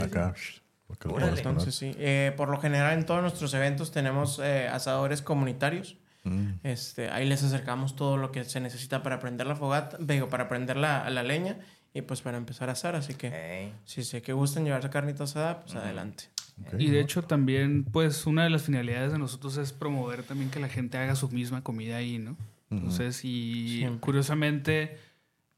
Órale. 1.09 1.37
Entonces, 1.37 1.75
sí. 1.75 1.93
Eh, 1.97 2.33
por 2.37 2.49
lo 2.49 2.59
general, 2.59 2.97
en 2.97 3.05
todos 3.05 3.21
nuestros 3.21 3.53
eventos 3.53 3.91
tenemos 3.91 4.39
eh, 4.39 4.67
asadores 4.67 5.21
comunitarios. 5.21 5.97
Mm. 6.23 6.51
Este, 6.63 7.09
ahí 7.09 7.27
les 7.27 7.43
acercamos 7.43 7.95
todo 7.95 8.17
lo 8.17 8.31
que 8.31 8.43
se 8.43 8.59
necesita 8.59 9.01
para 9.01 9.19
prender 9.19 9.47
la 9.47 9.55
fogata, 9.55 9.97
digo, 9.99 10.29
para 10.29 10.47
prender 10.47 10.77
la, 10.77 11.09
la 11.09 11.23
leña 11.23 11.57
y 11.93 12.01
pues 12.03 12.21
para 12.21 12.37
empezar 12.37 12.69
a 12.69 12.73
asar. 12.73 12.95
Así 12.95 13.15
que 13.15 13.27
Ey. 13.27 13.73
si 13.85 14.03
sé 14.03 14.21
que 14.21 14.33
gustan 14.33 14.63
llevarse 14.63 14.89
carnita 14.89 15.23
asada, 15.23 15.61
pues 15.61 15.75
adelante. 15.75 16.25
Ok. 16.67 16.75
Y 16.79 16.89
de 16.91 16.99
hecho 16.99 17.23
también, 17.23 17.83
pues 17.85 18.27
una 18.27 18.43
de 18.43 18.51
las 18.51 18.61
finalidades 18.63 19.11
de 19.11 19.17
nosotros 19.17 19.57
es 19.57 19.73
promover 19.73 20.23
también 20.23 20.51
que 20.51 20.59
la 20.59 20.69
gente 20.69 20.97
haga 20.97 21.15
su 21.15 21.29
misma 21.29 21.63
comida 21.63 21.97
ahí, 21.97 22.19
¿no? 22.19 22.37
Entonces, 22.69 23.25
y 23.25 23.79
Siempre. 23.79 23.99
curiosamente, 23.99 24.97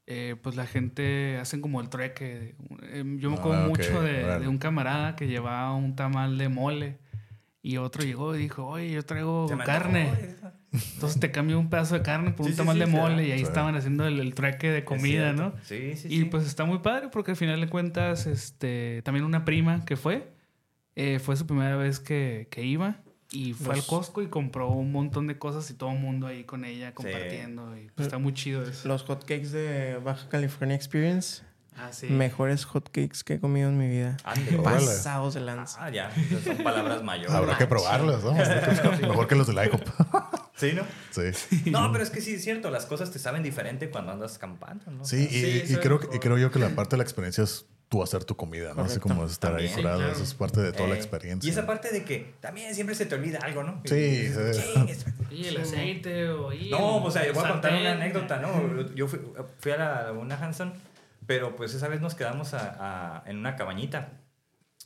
eh, 0.06 0.36
pues 0.42 0.54
la 0.56 0.66
gente 0.66 1.38
hacen 1.38 1.60
como 1.60 1.80
el 1.80 1.88
trueque. 1.88 2.54
Eh, 2.82 3.04
Yo 3.18 3.30
me 3.30 3.36
Ah, 3.36 3.40
acuerdo 3.40 3.62
ok, 3.62 3.68
mucho 3.68 4.02
de, 4.02 4.24
órale. 4.24 4.42
de 4.42 4.48
un 4.48 4.58
camarada 4.58 5.16
que 5.16 5.26
llevaba 5.26 5.74
un 5.74 5.96
tamal 5.96 6.36
de 6.38 6.48
mole 6.48 6.98
y 7.62 7.78
otro 7.78 8.02
llegó 8.04 8.34
y 8.36 8.38
dijo, 8.40 8.66
oye, 8.66 8.90
yo 8.90 9.02
traigo 9.04 9.46
carne. 9.64 10.10
Entonces 10.94 11.20
te 11.20 11.30
cambio 11.30 11.58
un 11.58 11.70
pedazo 11.70 11.94
de 11.94 12.02
carne 12.02 12.32
por 12.32 12.44
Sí, 12.46 12.50
un 12.52 12.56
tamal 12.58 12.74
sí, 12.74 12.80
de 12.80 12.86
sí, 12.86 12.92
mole 12.92 13.22
sí. 13.22 13.28
y 13.28 13.32
ahí 13.32 13.38
Sí. 13.38 13.44
estaban 13.44 13.74
haciendo 13.76 14.06
el, 14.06 14.18
el 14.20 14.34
trueque 14.34 14.70
de 14.70 14.84
comida. 14.84 15.32
¿no? 15.32 15.54
Sí, 15.62 15.94
sí, 15.96 16.08
Y 16.10 16.18
sí. 16.18 16.24
pues 16.26 16.46
está 16.46 16.64
muy 16.64 16.78
padre 16.80 17.08
porque 17.10 17.30
al 17.30 17.36
final 17.36 17.60
de 17.60 17.68
cuentas, 17.68 18.26
este, 18.26 19.00
también 19.04 19.24
una 19.24 19.44
prima 19.44 19.84
que 19.84 19.96
fue, 19.96 20.32
eh, 20.96 21.18
fue 21.20 21.36
su 21.36 21.46
primera 21.46 21.76
vez 21.76 22.00
que, 22.00 22.48
que 22.50 22.64
iba 22.64 22.96
y 23.34 23.52
fue 23.52 23.74
Los- 23.76 23.84
al 23.84 23.86
Costco 23.90 24.22
y 24.22 24.28
compró 24.28 24.68
un 24.70 24.92
montón 24.92 25.26
de 25.26 25.38
cosas 25.38 25.68
y 25.70 25.74
todo 25.74 25.90
el 25.90 25.98
mundo 25.98 26.26
ahí 26.26 26.44
con 26.44 26.64
ella 26.64 26.94
compartiendo. 26.94 27.76
Y 27.76 27.90
pues, 27.94 28.06
está 28.06 28.18
muy 28.18 28.32
chido 28.34 28.62
eso. 28.62 28.86
Los 28.88 29.02
hotcakes 29.02 29.50
de 29.50 29.98
Baja 30.02 30.28
California 30.28 30.76
Experience, 30.76 31.42
Ah, 31.76 31.92
sí. 31.92 32.06
mejores 32.06 32.64
hotcakes 32.66 33.24
que 33.24 33.34
he 33.34 33.40
comido 33.40 33.68
en 33.68 33.76
mi 33.78 33.88
vida. 33.88 34.16
Ande. 34.24 34.58
Pasados 34.62 35.34
de 35.34 35.40
lanza. 35.40 35.84
Ah, 35.84 35.90
ya. 35.90 36.10
Son 36.44 36.56
palabras 36.58 37.02
mayores. 37.02 37.32
Habrá 37.34 37.58
que 37.58 37.66
probarlos, 37.66 38.22
¿no? 38.22 38.32
Mejor 38.32 39.26
que 39.26 39.34
los 39.34 39.46
del 39.46 39.56
IHOP. 39.56 39.82
Sí, 40.56 40.70
¿no? 40.72 40.82
Sí. 41.10 41.68
No, 41.72 41.90
pero 41.90 42.04
es 42.04 42.10
que 42.10 42.20
sí 42.20 42.34
es 42.34 42.44
cierto, 42.44 42.70
las 42.70 42.86
cosas 42.86 43.10
te 43.10 43.18
saben 43.18 43.42
diferente 43.42 43.90
cuando 43.90 44.12
andas 44.12 44.38
campando, 44.38 44.88
¿no? 44.92 45.04
Sí, 45.04 45.26
y, 45.28 45.34
Sí, 45.34 45.46
y 45.68 45.72
eso 45.72 45.80
creo, 45.80 45.98
y 46.14 46.18
creo 46.20 46.38
yo 46.38 46.52
que 46.52 46.60
la 46.60 46.68
parte 46.76 46.90
de 46.92 46.98
la 46.98 47.02
experiencia 47.02 47.42
es 47.42 47.66
tú 47.94 48.02
hacer 48.02 48.24
tu 48.24 48.34
comida, 48.36 48.74
¿no? 48.74 48.82
Así 48.82 48.98
Correcto. 48.98 49.08
como 49.08 49.24
estar 49.26 49.52
ahí 49.52 49.66
También. 49.68 49.74
jurado, 49.76 49.96
Sí, 49.98 50.02
claro. 50.04 50.14
eso 50.16 50.24
es 50.24 50.34
parte 50.34 50.60
de 50.60 50.72
toda 50.72 50.88
la 50.88 50.94
Eh, 50.96 50.98
experiencia. 50.98 51.46
Y 51.46 51.50
esa 51.52 51.64
parte 51.66 51.92
de 51.92 52.04
que 52.04 52.34
también 52.40 52.74
siempre 52.74 52.96
se 52.96 53.06
te 53.06 53.14
olvida 53.14 53.38
algo, 53.42 53.62
¿no? 53.62 53.80
Sí, 53.84 54.26
sí. 54.26 54.34
"Ching, 54.74 54.88
es- 54.88 55.06
Y 55.30 55.46
el 55.46 55.56
aceite 55.58 56.28
o... 56.30 56.52
y 56.52 56.70
No, 56.70 56.98
el 56.98 57.04
o 57.06 57.10
sea, 57.10 57.24
yo 57.26 57.32
voy 57.34 57.44
a 57.44 57.48
contar 57.50 57.72
una 57.72 57.82
sartén". 57.84 58.02
anécdota, 58.02 58.38
¿no? 58.40 58.92
Yo 58.94 59.06
fui, 59.06 59.20
fui 59.60 59.72
a 59.72 59.76
la 59.76 60.12
una 60.12 60.36
Hanson, 60.36 60.72
pero 61.26 61.54
pues 61.56 61.72
esa 61.74 61.86
vez 61.88 62.00
nos 62.00 62.14
quedamos 62.16 62.52
a- 62.54 63.20
a- 63.22 63.30
en 63.30 63.38
una 63.38 63.54
cabañita. 63.54 64.08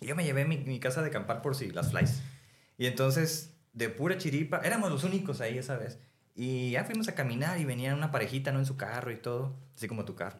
Y 0.01 0.07
yo 0.07 0.15
me 0.15 0.25
llevé 0.25 0.45
mi, 0.45 0.59
mi 0.59 0.79
casa 0.81 1.01
de 1.03 1.09
acampar 1.09 1.41
por 1.43 1.55
si 1.57 1.71
las 1.71 1.91
flies. 1.91 2.21
Y 2.77 2.87
entonces, 2.87 3.55
de 3.73 3.89
pura 3.89 4.19
chiripa, 4.19 4.61
éramos 4.63 4.91
los 4.91 5.03
únicos 5.05 5.41
ahí 5.41 5.57
esa 5.57 5.77
vez. 5.79 5.99
Y 6.37 6.71
ya 6.73 6.85
fuimos 6.85 7.09
a 7.09 7.15
caminar 7.15 7.59
y 7.59 7.65
venía 7.65 7.95
una 7.95 8.11
parejita, 8.11 8.53
¿no? 8.53 8.59
En 8.61 8.67
su 8.67 8.77
carro 8.77 9.11
y 9.11 9.17
todo, 9.17 9.57
así 9.75 9.89
como 9.89 10.05
tu 10.05 10.15
carro. 10.15 10.39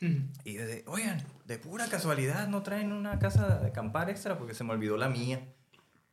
Y 0.00 0.52
yo 0.52 0.66
de, 0.66 0.84
oigan, 0.86 1.22
de 1.46 1.58
pura 1.58 1.86
casualidad, 1.88 2.48
¿no 2.48 2.62
traen 2.62 2.92
una 2.92 3.18
casa 3.18 3.58
de 3.58 3.68
acampar 3.68 4.10
extra? 4.10 4.36
Porque 4.38 4.54
se 4.54 4.62
me 4.64 4.72
olvidó 4.72 4.96
la 4.96 5.08
mía. 5.08 5.52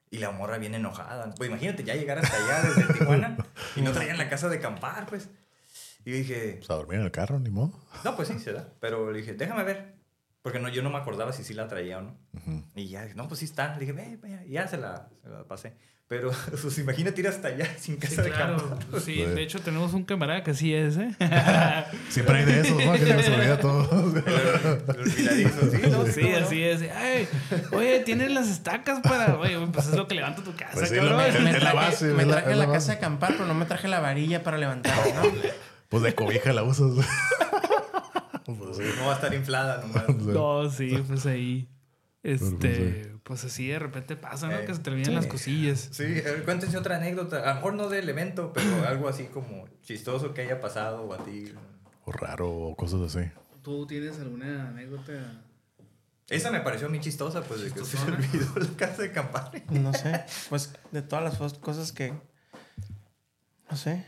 Y 0.09 0.19
la 0.19 0.29
morra 0.31 0.59
bien 0.59 0.75
enojada. 0.75 1.31
Pues 1.35 1.49
imagínate 1.49 1.83
ya 1.83 1.95
llegar 1.95 2.19
hasta 2.19 2.37
allá 2.37 2.69
desde 2.69 2.93
Tijuana 2.93 3.35
y 3.75 3.81
no 3.81 3.91
traían 3.91 4.17
la 4.19 4.29
casa 4.29 4.47
de 4.47 4.57
acampar, 4.57 5.07
pues. 5.07 5.27
Y 6.05 6.11
yo 6.11 6.17
dije, 6.17 6.55
Pues 6.59 6.69
a 6.69 6.75
dormir 6.75 6.99
en 6.99 7.05
el 7.05 7.11
carro, 7.11 7.39
ni 7.39 7.49
modo. 7.49 7.73
no, 8.05 8.15
pues 8.15 8.27
sí, 8.27 8.37
se 8.37 8.53
da. 8.53 8.69
Pero 8.79 9.11
le 9.11 9.19
dije, 9.19 9.33
déjame 9.33 9.63
ver. 9.63 9.95
Porque 10.43 10.59
no, 10.59 10.69
yo 10.69 10.83
no 10.83 10.89
me 10.91 10.97
acordaba 10.97 11.33
si 11.33 11.43
sí 11.43 11.53
la 11.55 11.67
traía 11.67 11.97
o 11.97 12.01
no. 12.01 12.17
Y 12.75 12.89
ya, 12.89 13.05
no, 13.15 13.27
pues 13.27 13.39
sí 13.39 13.45
está. 13.45 13.73
Le 13.73 13.79
dije, 13.79 13.93
ve, 13.93 14.17
ve. 14.21 14.47
Ya 14.49 14.67
se 14.67 14.77
la, 14.77 15.09
se 15.23 15.29
la 15.29 15.45
pasé. 15.45 15.73
Pero, 16.13 16.31
pues 16.61 16.77
imagínate 16.77 17.21
ir 17.21 17.27
hasta 17.27 17.47
allá 17.47 17.65
sin 17.79 17.95
Sí, 17.95 18.01
casa 18.01 18.21
de 18.21 18.29
claro. 18.29 18.55
acampar. 18.57 19.01
Sí, 19.03 19.15
de 19.25 19.41
hecho 19.41 19.59
tenemos 19.61 19.93
un 19.93 20.03
camarada 20.03 20.43
que 20.43 20.51
así 20.51 20.71
es, 20.71 20.95
¿eh? 20.97 21.09
Siempre 22.09 22.37
hay 22.37 22.45
de 22.45 22.59
esos, 22.61 22.85
¿no? 22.85 22.91
Que 22.93 22.99
se 22.99 23.15
les 23.15 23.29
olvida 23.29 23.57
todo. 23.57 24.13
Sí. 25.07 26.13
Sí, 26.13 26.31
así 26.33 26.63
es. 26.63 26.81
Ay, 26.95 27.27
oye, 27.71 28.01
tienes 28.01 28.29
las 28.31 28.47
estacas 28.47 28.99
para. 29.01 29.39
Oye, 29.39 29.57
pues 29.73 29.87
es 29.87 29.95
lo 29.95 30.07
que 30.07 30.13
levanta 30.13 30.43
tu 30.43 30.55
casa, 30.55 30.73
Pues 30.73 30.89
sí, 30.89 30.95
cabrón. 30.97 31.17
Me 31.43 31.51
la 31.53 31.59
traje, 31.59 31.75
base, 31.75 32.05
me 32.13 32.25
la- 32.25 32.31
traje 32.33 32.51
es 32.51 32.57
la, 32.57 32.65
la 32.67 32.71
casa 32.73 32.91
de 32.91 32.97
acampar, 32.99 33.31
pero 33.33 33.45
no 33.47 33.55
me 33.55 33.65
traje 33.65 33.87
la 33.87 33.99
varilla 33.99 34.43
para 34.43 34.57
levantarla, 34.59 35.15
¿no? 35.15 35.31
Pues 35.89 36.03
de 36.03 36.13
cobija 36.13 36.53
la 36.53 36.61
usas. 36.61 36.91
Pues 38.45 38.77
sí. 38.77 38.83
No 38.99 39.05
va 39.07 39.13
a 39.13 39.15
estar 39.15 39.33
inflada 39.33 39.81
nomás. 39.81 40.09
No, 40.09 40.69
sí, 40.69 41.03
pues 41.07 41.25
ahí. 41.25 41.67
Este, 42.23 43.11
pues 43.23 43.43
así 43.43 43.67
de 43.67 43.79
repente 43.79 44.15
pasa, 44.15 44.47
¿no? 44.47 44.57
Eh, 44.57 44.65
que 44.65 44.73
se 44.73 44.79
te 44.79 44.89
olvidan 44.89 45.09
sí. 45.09 45.15
las 45.15 45.27
cosillas. 45.27 45.89
Sí, 45.91 46.05
cuéntense 46.45 46.77
otra 46.77 46.95
anécdota. 46.95 47.43
A 47.43 47.49
lo 47.49 47.55
mejor 47.55 47.73
no 47.73 47.89
del 47.89 48.07
evento, 48.07 48.53
pero 48.53 48.65
algo 48.87 49.09
así 49.09 49.25
como 49.25 49.67
chistoso 49.81 50.33
que 50.33 50.41
haya 50.41 50.61
pasado 50.61 51.03
o 51.03 51.13
a 51.13 51.17
ti. 51.23 51.53
O 52.05 52.11
raro, 52.13 52.49
o 52.49 52.75
cosas 52.75 53.01
así. 53.15 53.29
¿Tú 53.61 53.85
tienes 53.85 54.19
alguna 54.19 54.69
anécdota? 54.69 55.43
Esa 56.29 56.49
me 56.51 56.61
pareció 56.61 56.89
muy 56.89 57.01
chistosa, 57.01 57.43
pues 57.43 57.61
de 57.61 57.71
que 57.71 57.83
se 57.83 57.97
olvidó 57.97 58.53
la 58.55 58.77
casa 58.77 59.01
de 59.01 59.09
acampar. 59.09 59.51
No 59.71 59.93
sé. 59.93 60.23
Pues 60.49 60.73
de 60.91 61.01
todas 61.01 61.23
las 61.25 61.39
cos- 61.39 61.59
cosas 61.59 61.91
que. 61.91 62.13
No 63.69 63.75
sé. 63.77 64.05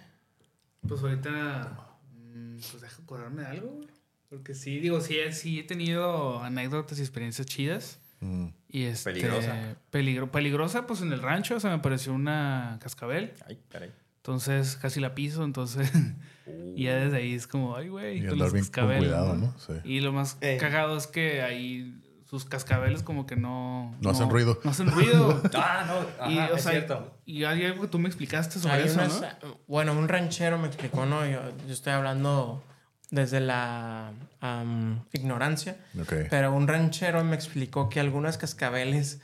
Pues 0.88 1.02
ahorita, 1.02 1.98
mm, 2.14 2.58
pues 2.72 2.82
deja 2.82 3.02
acordarme 3.04 3.42
de 3.42 3.48
algo, 3.50 3.72
güey. 3.72 3.88
Porque 4.30 4.56
sí, 4.56 4.80
digo, 4.80 5.02
sí, 5.02 5.18
sí 5.32 5.60
he 5.60 5.64
tenido 5.64 6.42
anécdotas 6.42 6.98
y 7.00 7.02
experiencias 7.02 7.46
chidas. 7.48 8.00
Mm. 8.26 8.54
Y 8.70 8.84
este, 8.84 9.12
Peligrosa. 9.12 9.56
peligro- 9.92 10.32
peligrosa, 10.32 10.88
pues 10.88 11.02
en 11.02 11.14
el 11.14 11.22
rancho, 11.22 11.56
o 11.56 11.60
sea, 11.60 11.70
me 11.70 11.78
apareció 11.78 12.14
una 12.14 12.78
cascabel. 12.82 13.34
Ay, 13.48 13.60
caray. 13.70 13.92
Entonces 14.18 14.76
casi 14.78 15.00
la 15.00 15.14
piso, 15.16 15.44
entonces. 15.44 15.92
y 16.76 16.84
ya 16.86 16.96
desde 16.96 17.18
ahí 17.18 17.34
es 17.34 17.48
como, 17.48 17.76
ay, 17.76 17.90
güey, 17.90 18.18
Y 18.18 18.22
con 18.22 18.34
andar 18.34 18.52
bien 18.52 18.66
con 18.66 18.98
cuidado, 18.98 19.36
¿no? 19.36 19.54
Sí. 19.60 19.74
Y 19.84 20.00
lo 20.02 20.12
más 20.12 20.38
Eh. 20.42 20.58
cagado 20.60 20.98
es 20.98 21.08
que 21.08 21.42
ahí 21.42 22.02
sus 22.30 22.44
cascabeles 22.44 23.04
como 23.04 23.28
que 23.28 23.36
no... 23.36 23.96
No 24.02 24.10
hacen 24.10 24.30
ruido. 24.32 24.60
No 24.64 24.72
hacen 24.72 24.90
ruido. 24.92 25.42
Ah, 25.54 25.86
no, 25.88 26.30
y, 26.30 26.40
ajá, 26.40 26.54
o 26.54 26.56
es 26.58 26.64
sea, 26.64 26.72
cierto. 26.72 27.16
y 27.26 27.44
hay 27.44 27.66
algo 27.66 27.84
que 27.84 27.88
tú 27.88 28.00
me 28.00 28.08
explicaste 28.08 28.60
sobre 28.60 28.76
Hay 28.78 28.84
eso, 28.86 28.96
unas- 29.00 29.22
¿no? 29.44 29.60
Bueno, 29.68 29.94
un 29.94 30.08
ranchero 30.10 30.58
me 30.58 30.68
explicó, 30.68 31.06
¿no? 31.06 31.24
Yo, 31.26 31.40
yo 31.68 31.74
estoy 31.74 31.94
hablando 31.94 32.64
desde 33.12 33.40
la 33.40 34.12
ignorancia. 35.14 35.78
Pero 36.30 36.54
un 36.54 36.68
ranchero 36.68 37.24
me 37.24 37.36
explicó 37.36 37.90
que 37.90 38.00
algunas 38.00 38.38
cascabeles 38.38 39.20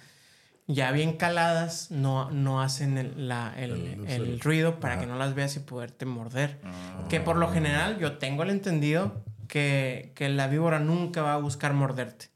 ya 0.68 0.92
bien 0.92 1.18
caladas 1.18 1.92
no, 1.92 2.30
no 2.32 2.62
hacen 2.62 2.98
el, 2.98 3.28
la- 3.28 3.54
el- 3.58 3.72
El- 3.72 4.08
el 4.08 4.22
el- 4.24 4.40
ruido 4.40 4.80
para 4.80 5.00
que 5.00 5.06
no 5.06 5.18
las 5.18 5.34
veas 5.36 5.56
y 5.56 5.60
poderte 5.60 6.06
morder. 6.06 6.60
Ah. 6.64 7.06
Que 7.10 7.20
por 7.20 7.36
lo 7.36 7.52
general 7.52 7.98
yo 8.00 8.18
tengo 8.18 8.44
el 8.44 8.50
entendido 8.52 9.24
que, 9.48 10.14
que 10.16 10.30
la 10.30 10.48
víbora 10.48 10.80
nunca 10.80 11.22
va 11.24 11.34
a 11.34 11.38
buscar 11.38 11.74
morderte. 11.74 12.28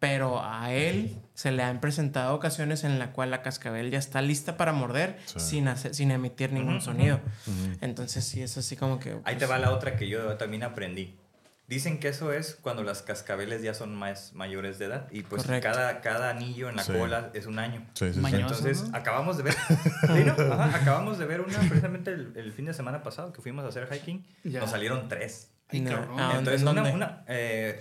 Pero 0.00 0.42
a 0.42 0.72
él 0.72 1.14
se 1.34 1.52
le 1.52 1.62
han 1.62 1.78
presentado 1.80 2.34
ocasiones 2.34 2.84
en 2.84 2.98
la 2.98 3.12
cual 3.12 3.30
la 3.30 3.42
cascabel 3.42 3.90
ya 3.90 3.98
está 3.98 4.22
lista 4.22 4.56
para 4.56 4.72
morder 4.72 5.18
Sí. 5.26 5.38
sin, 5.40 5.68
hacer, 5.68 5.94
sin 5.94 6.10
emitir 6.10 6.52
ningún 6.52 6.80
sonido. 6.80 7.20
Entonces 7.82 8.24
sí 8.24 8.40
es 8.42 8.56
así 8.56 8.76
como 8.76 8.98
que... 8.98 9.18
Ahí 9.24 9.34
te 9.36 9.40
pues, 9.46 9.50
va 9.50 9.58
la 9.58 9.70
otra 9.72 9.96
que 9.96 10.08
yo 10.08 10.36
también 10.38 10.62
aprendí. 10.62 11.14
Dicen 11.70 12.00
que 12.00 12.08
eso 12.08 12.32
es 12.32 12.58
cuando 12.60 12.82
las 12.82 13.00
cascabeles 13.02 13.62
ya 13.62 13.72
son 13.74 13.94
más 13.94 14.32
mayores 14.34 14.78
de 14.80 14.86
edad 14.86 15.06
y 15.12 15.22
pues 15.22 15.44
Correcto. 15.44 15.68
cada, 15.70 16.00
cada 16.02 16.28
anillo 16.30 16.68
en 16.68 16.74
la 16.76 16.82
Sí. 16.82 16.92
cola 16.92 17.30
es 17.32 17.46
un 17.46 17.58
año. 17.60 17.86
Sí, 17.94 18.12
sí. 18.12 18.20
Entonces 18.22 18.88
¿no? 18.90 18.96
acabamos 18.98 19.36
de 19.38 19.44
ver, 19.44 19.54
Sí, 20.06 20.24
¿no? 20.26 20.32
Ajá, 20.52 20.76
acabamos 20.76 21.16
de 21.18 21.26
ver 21.26 21.40
una 21.40 21.58
precisamente 21.60 22.10
el, 22.12 22.32
el 22.36 22.52
fin 22.52 22.64
de 22.66 22.74
semana 22.74 23.02
pasado 23.04 23.32
que 23.32 23.40
fuimos 23.40 23.64
a 23.64 23.68
hacer 23.68 23.88
hiking. 23.90 24.26
Ya. 24.44 24.58
Nos 24.60 24.70
salieron 24.70 25.08
tres. 25.08 25.52
Ay, 25.68 25.80
No. 25.82 25.96
Ah, 26.18 26.34
Entonces 26.38 26.60
¿en 26.62 26.68
una, 26.68 26.82
una 26.92 27.24
eh, 27.28 27.80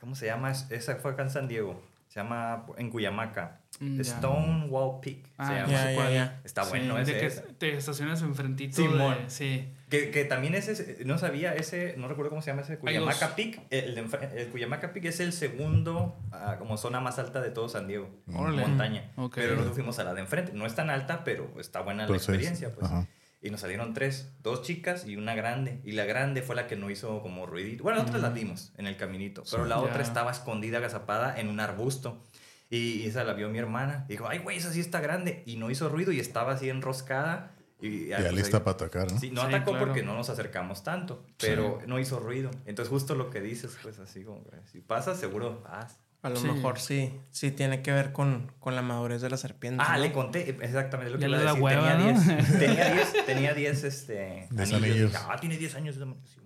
¿cómo 0.00 0.14
se 0.14 0.26
llama? 0.26 0.50
Es- 0.52 0.66
Esa 0.70 0.96
fue 0.96 1.12
acá 1.12 1.22
en 1.22 1.30
San 1.30 1.48
Diego. 1.48 1.82
Se 2.08 2.20
llama 2.20 2.66
en 2.76 2.90
Cuyamaca. 2.90 3.60
Mm. 3.78 4.02
Stonewall 4.02 5.00
Peak. 5.00 5.24
se 5.24 5.30
Ah, 5.38 5.54
llama. 5.62 5.68
Ya, 5.72 5.82
sé 5.84 5.90
ya, 5.90 5.94
cuál. 5.96 6.12
ya. 6.12 6.40
Está 6.44 6.64
Sí, 6.64 6.68
bueno 6.70 6.94
de 6.96 7.02
ese. 7.02 7.12
que 7.18 7.26
ese. 7.26 7.40
te 7.58 7.74
estacionas 7.76 8.20
enfrentito 8.20 8.76
Simón. 8.76 9.14
de... 9.24 9.30
Sí. 9.30 9.72
Que, 9.90 10.10
que 10.10 10.24
también 10.24 10.54
es 10.54 10.68
ese, 10.68 11.04
no 11.04 11.18
sabía 11.18 11.54
ese, 11.54 11.94
no 11.96 12.08
recuerdo 12.08 12.30
cómo 12.30 12.42
se 12.42 12.50
llama 12.50 12.62
ese. 12.62 12.78
Cuyamaca 12.78 13.34
Peak. 13.34 13.60
El, 13.70 13.94
de 13.94 14.06
el 14.36 14.48
Cuyamaca 14.48 14.92
Peak 14.92 15.06
es 15.06 15.20
el 15.20 15.32
segundo 15.32 16.16
ah, 16.30 16.56
como 16.58 16.76
zona 16.76 17.00
más 17.00 17.18
alta 17.18 17.40
de 17.40 17.50
todo 17.50 17.68
San 17.68 17.88
Diego. 17.88 18.08
Órale. 18.32 18.62
Montaña. 18.62 19.10
Ok. 19.16 19.34
Pero 19.34 19.52
nosotros 19.52 19.74
fuimos 19.74 19.98
a 19.98 20.04
la 20.04 20.14
de 20.14 20.20
enfrente. 20.20 20.52
No 20.54 20.64
es 20.64 20.74
tan 20.74 20.90
alta, 20.90 21.24
pero 21.24 21.52
está 21.58 21.80
buena 21.80 22.06
la 22.06 22.16
experiencia. 22.16 22.72
Pues. 22.72 22.86
ajá. 22.86 23.08
Y 23.42 23.50
nos 23.50 23.60
salieron 23.60 23.94
tres, 23.94 24.34
dos 24.42 24.62
chicas 24.62 25.06
y 25.06 25.16
una 25.16 25.34
grande. 25.34 25.80
Y 25.84 25.92
la 25.92 26.04
grande 26.04 26.42
fue 26.42 26.54
la 26.54 26.66
que 26.66 26.76
no 26.76 26.90
hizo 26.90 27.22
como 27.22 27.46
ruidito. 27.46 27.82
Bueno, 27.82 28.00
nosotras 28.00 28.22
la 28.22 28.30
dimos 28.30 28.72
en 28.76 28.86
el 28.86 28.96
caminito, 28.98 29.44
pero 29.50 29.64
la 29.64 29.78
otra 29.80 30.02
estaba 30.02 30.30
escondida, 30.30 30.78
agazapada 30.78 31.40
en 31.40 31.48
un 31.48 31.58
arbusto. 31.58 32.22
Y 32.68 33.06
esa 33.06 33.24
la 33.24 33.32
vio 33.32 33.48
mi 33.48 33.58
hermana. 33.58 34.04
Dijo, 34.08 34.28
ay, 34.28 34.38
güey, 34.38 34.58
esa 34.58 34.72
sí 34.72 34.80
está 34.80 35.00
grande. 35.00 35.42
Y 35.46 35.56
no 35.56 35.70
hizo 35.70 35.88
ruido 35.88 36.12
y 36.12 36.20
estaba 36.20 36.52
así 36.52 36.68
enroscada. 36.68 37.56
Y 37.82 38.08
Ya 38.08 38.18
pues, 38.18 38.32
lista 38.34 38.58
ahí- 38.58 38.62
para 38.62 38.74
atacar, 38.74 39.10
¿no? 39.10 39.18
Sí, 39.18 39.30
no 39.30 39.42
Sí, 39.42 39.46
atacó 39.48 39.70
claro. 39.70 39.86
porque 39.86 40.02
no 40.02 40.14
nos 40.14 40.28
acercamos 40.30 40.82
tanto, 40.84 41.24
pero 41.38 41.80
no 41.86 41.98
hizo 41.98 42.18
ruido. 42.20 42.50
Entonces, 42.66 42.90
justo 42.90 43.14
lo 43.14 43.30
que 43.30 43.40
dices, 43.40 43.76
pues 43.82 43.98
así 43.98 44.22
como, 44.22 44.44
si 44.70 44.80
pasa, 44.80 45.14
seguro 45.14 45.62
vas. 45.62 45.98
A 46.22 46.28
lo 46.28 46.36
Sí. 46.36 46.48
mejor 46.48 46.78
sí, 46.78 47.18
sí 47.30 47.50
tiene 47.50 47.80
que 47.80 47.92
ver 47.92 48.12
con, 48.12 48.52
con 48.60 48.76
la 48.76 48.82
madurez 48.82 49.22
de 49.22 49.30
la 49.30 49.38
serpiente. 49.38 49.82
Ah, 49.86 49.96
¿no? 49.96 50.02
le 50.02 50.12
conté 50.12 50.50
exactamente 50.60 51.12
lo 51.12 51.16
que 51.18 51.22
Ya 51.22 51.28
iba 51.28 51.38
a 51.38 51.40
le 51.40 51.46
decir. 51.46 51.62
hueva, 51.62 51.96
tenía 51.96 52.12
¿no? 52.12 52.20
10, 52.20 52.58
tenía 52.58 52.92
10, 52.92 53.26
tenía 53.26 53.54
10, 53.54 53.84
este, 53.84 54.46
Diez 54.50 54.72
anillos. 54.74 54.82
anillos. 54.82 55.12
Ah, 55.16 55.36
tiene 55.40 55.56
10 55.56 55.74
años. 55.76 55.96
Sí, 55.96 56.40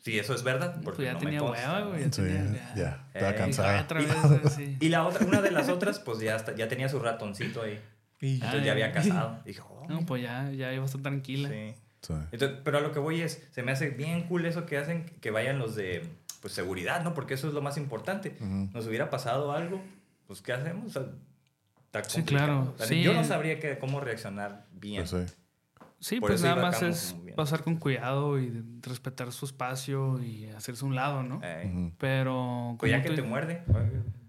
Sí, 0.00 0.18
eso 0.18 0.32
es 0.32 0.42
verdad. 0.42 0.72
Pues 0.76 0.84
Porque 0.84 1.02
ya 1.04 1.12
no 1.12 1.18
tenía 1.18 1.42
hueva, 1.42 1.80
güey. 1.82 2.00
Ya 2.04 2.12
Sí, 2.12 2.22
tenía. 2.22 2.72
ya, 2.74 3.06
estaba 3.12 3.32
Eh, 3.32 3.34
cansada. 3.34 3.82
Otra 3.82 4.00
vez, 4.00 4.52
sí. 4.56 4.78
Y 4.80 4.88
la 4.88 5.04
otra, 5.06 5.26
una 5.26 5.42
de 5.42 5.50
las 5.50 5.68
otras, 5.68 5.98
pues 5.98 6.20
ya, 6.20 6.34
hasta- 6.36 6.54
ya 6.54 6.66
tenía 6.68 6.88
su 6.88 6.98
ratoncito 6.98 7.60
ahí. 7.60 7.78
Y- 8.20 8.34
Entonces 8.34 8.64
ya 8.64 8.72
había 8.72 8.92
casado. 8.92 9.40
Dije, 9.44 9.60
oh, 9.68 9.86
No, 9.88 10.04
pues 10.06 10.22
ya, 10.22 10.50
ya 10.50 10.72
iba 10.72 10.82
a 10.82 10.86
estar 10.86 11.02
tranquila. 11.02 11.48
sí. 11.48 11.74
Sí. 12.00 12.12
Entonces, 12.30 12.58
pero 12.62 12.78
a 12.78 12.80
lo 12.80 12.92
que 12.92 13.00
voy 13.00 13.20
es, 13.22 13.48
se 13.50 13.64
me 13.64 13.72
hace 13.72 13.90
bien 13.90 14.28
cool 14.28 14.46
eso 14.46 14.66
que 14.66 14.78
hacen, 14.78 15.04
que 15.20 15.32
vayan 15.32 15.58
los 15.58 15.74
de 15.74 16.06
pues, 16.40 16.52
seguridad, 16.54 17.02
¿no? 17.02 17.12
Porque 17.12 17.34
eso 17.34 17.48
es 17.48 17.54
lo 17.54 17.60
más 17.60 17.76
importante. 17.76 18.36
Ujú. 18.40 18.68
Nos 18.72 18.86
hubiera 18.86 19.10
pasado 19.10 19.50
algo, 19.50 19.82
pues 20.28 20.40
¿qué 20.40 20.52
hacemos? 20.52 20.96
O 20.96 21.00
sea, 21.02 21.10
está 21.86 22.04
Sí, 22.04 22.18
complicado. 22.18 22.46
claro, 22.46 22.72
O 22.74 22.78
sea, 22.78 22.86
sí. 22.86 23.02
Yo 23.02 23.12
no 23.14 23.24
sabría 23.24 23.58
que, 23.58 23.78
cómo 23.78 23.98
reaccionar 24.00 24.64
bien. 24.72 25.04
Pues 25.08 25.26
sí. 25.28 25.34
Sí, 25.98 26.20
Por 26.20 26.30
pues 26.30 26.40
nada 26.42 26.62
más 26.62 26.80
es 26.82 27.16
pasar 27.34 27.64
con 27.64 27.74
cuidado 27.76 28.38
y 28.38 28.62
respetar 28.80 29.32
su 29.32 29.46
espacio 29.46 30.22
y 30.22 30.44
hacerse 30.50 30.84
un 30.84 30.94
lado, 30.94 31.24
¿no? 31.24 31.40
Eh. 31.42 31.90
Pero. 31.98 32.76
Pues 32.78 32.92
ya 32.92 33.02
que 33.02 33.08
tú- 33.08 33.16
te 33.16 33.22
muerde, 33.22 33.64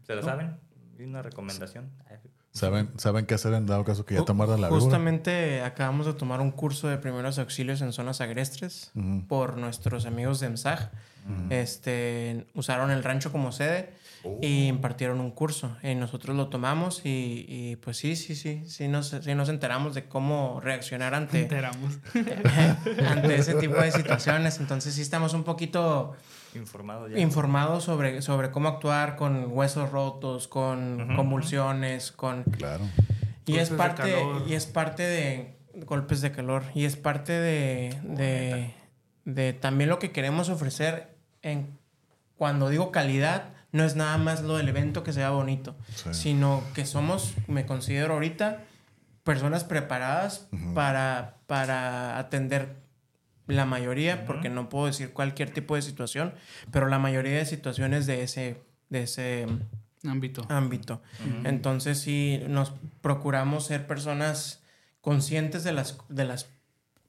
¿se 0.08 0.16
lo 0.16 0.24
saben? 0.24 0.56
Y 0.98 1.04
una 1.04 1.22
recomendación. 1.22 1.92
¿Saben, 2.52 2.90
¿Saben 2.98 3.26
qué 3.26 3.36
hacer 3.36 3.54
en 3.54 3.68
dado 3.68 3.86
caso 3.86 4.06
que 4.06 4.16
ya 4.16 4.26
te 4.26 4.34
muerda 4.34 4.58
la? 4.58 4.70
Justamente 4.70 5.62
acabamos 5.62 6.08
de 6.08 6.14
tomar 6.14 6.42
un 6.42 6.52
curso 6.52 6.88
de 6.88 6.98
primeros 6.98 7.38
auxilios 7.38 7.82
en 7.82 7.94
zonas 7.94 8.22
agrestres 8.22 8.92
por 9.28 9.58
nuestros 9.58 10.06
amigos 10.06 10.40
de 10.40 10.48
EMSAG. 10.48 10.92
este, 11.52 12.48
usaron 12.56 12.90
el 12.90 13.04
rancho 13.04 13.32
como 13.32 13.52
sede 13.52 13.94
y 14.42 14.68
impartieron 14.68 15.20
un 15.20 15.32
curso. 15.32 15.78
Y 15.84 15.94
nosotros 15.94 16.36
lo 16.36 16.48
tomamos 16.50 17.06
y, 17.06 17.46
y, 17.48 17.76
pues 17.78 17.98
sí, 17.98 18.16
sí, 18.16 18.36
sí, 18.36 18.64
sí 18.66 18.88
nos, 18.88 19.10
sí 19.10 19.36
nos 19.36 19.50
enteramos 19.50 19.94
de 19.94 20.06
cómo 20.06 20.60
reaccionar 20.60 21.12
Te 21.12 21.18
ante, 21.18 21.42
enteramos. 21.44 22.00
ante 23.08 23.36
ese 23.36 23.54
tipo 23.56 23.76
de 23.76 23.92
situaciones. 23.92 24.60
Entonces 24.60 24.96
sí 24.96 25.02
estamos 25.02 25.34
un 25.34 25.44
poquito 25.44 26.16
Informado 26.56 27.08
ya. 27.08 27.20
informados 27.20 27.84
sobre, 27.84 28.22
sobre 28.22 28.52
cómo 28.52 28.70
actuar 28.70 29.16
con 29.16 29.48
huesos 29.52 29.92
rotos, 29.92 30.48
con 30.48 31.16
convulsiones, 31.16 32.12
con... 32.12 32.44
Claro. 32.44 32.84
Y 33.46 33.58
es 33.58 33.70
Golpes 33.70 33.88
parte, 33.98 34.16
y 34.48 34.54
es 34.54 34.66
parte 34.68 35.04
de 35.04 35.58
golpes 35.86 36.22
de 36.22 36.32
calor. 36.32 36.64
Y 36.76 36.86
es 36.86 36.96
parte 36.96 37.32
de, 37.34 37.98
de, 38.04 38.74
de 39.26 39.54
también 39.54 39.90
lo 39.90 39.98
que 40.00 40.12
queremos 40.12 40.50
ofrecer 40.50 41.16
en 41.42 41.78
cuando 42.38 42.70
digo 42.70 42.92
calidad, 42.92 43.46
no 43.72 43.84
es 43.84 43.96
nada 43.96 44.18
más 44.18 44.42
lo 44.42 44.58
del 44.58 44.70
evento 44.70 45.04
que 45.04 45.14
sea 45.14 45.30
bonito, 45.32 45.76
Sí. 45.96 46.14
sino 46.14 46.64
que 46.74 46.86
somos, 46.86 47.34
me 47.48 47.66
considero 47.66 48.14
ahorita, 48.14 48.64
personas 49.24 49.64
preparadas 49.64 50.48
para, 50.74 51.36
para 51.48 52.18
atender 52.18 52.76
la 53.56 53.66
mayoría, 53.66 54.26
porque 54.26 54.50
no 54.50 54.70
puedo 54.70 54.86
decir 54.88 55.12
cualquier 55.12 55.52
tipo 55.52 55.76
de 55.76 55.82
situación, 55.82 56.34
pero 56.72 56.88
la 56.88 57.00
mayoría 57.00 57.38
de 57.38 57.46
situaciones 57.46 58.06
de 58.06 58.24
ese, 58.24 58.62
de 58.90 59.04
ese 59.04 59.48
Ámbito. 60.08 60.46
ámbito. 60.50 61.02
Entonces 61.44 62.00
sí 62.00 62.42
nos 62.48 62.72
procuramos 63.02 63.66
ser 63.66 63.86
personas 63.88 64.62
conscientes 65.02 65.64
de 65.64 65.72
las, 65.74 65.98
de 66.10 66.26
las 66.26 66.50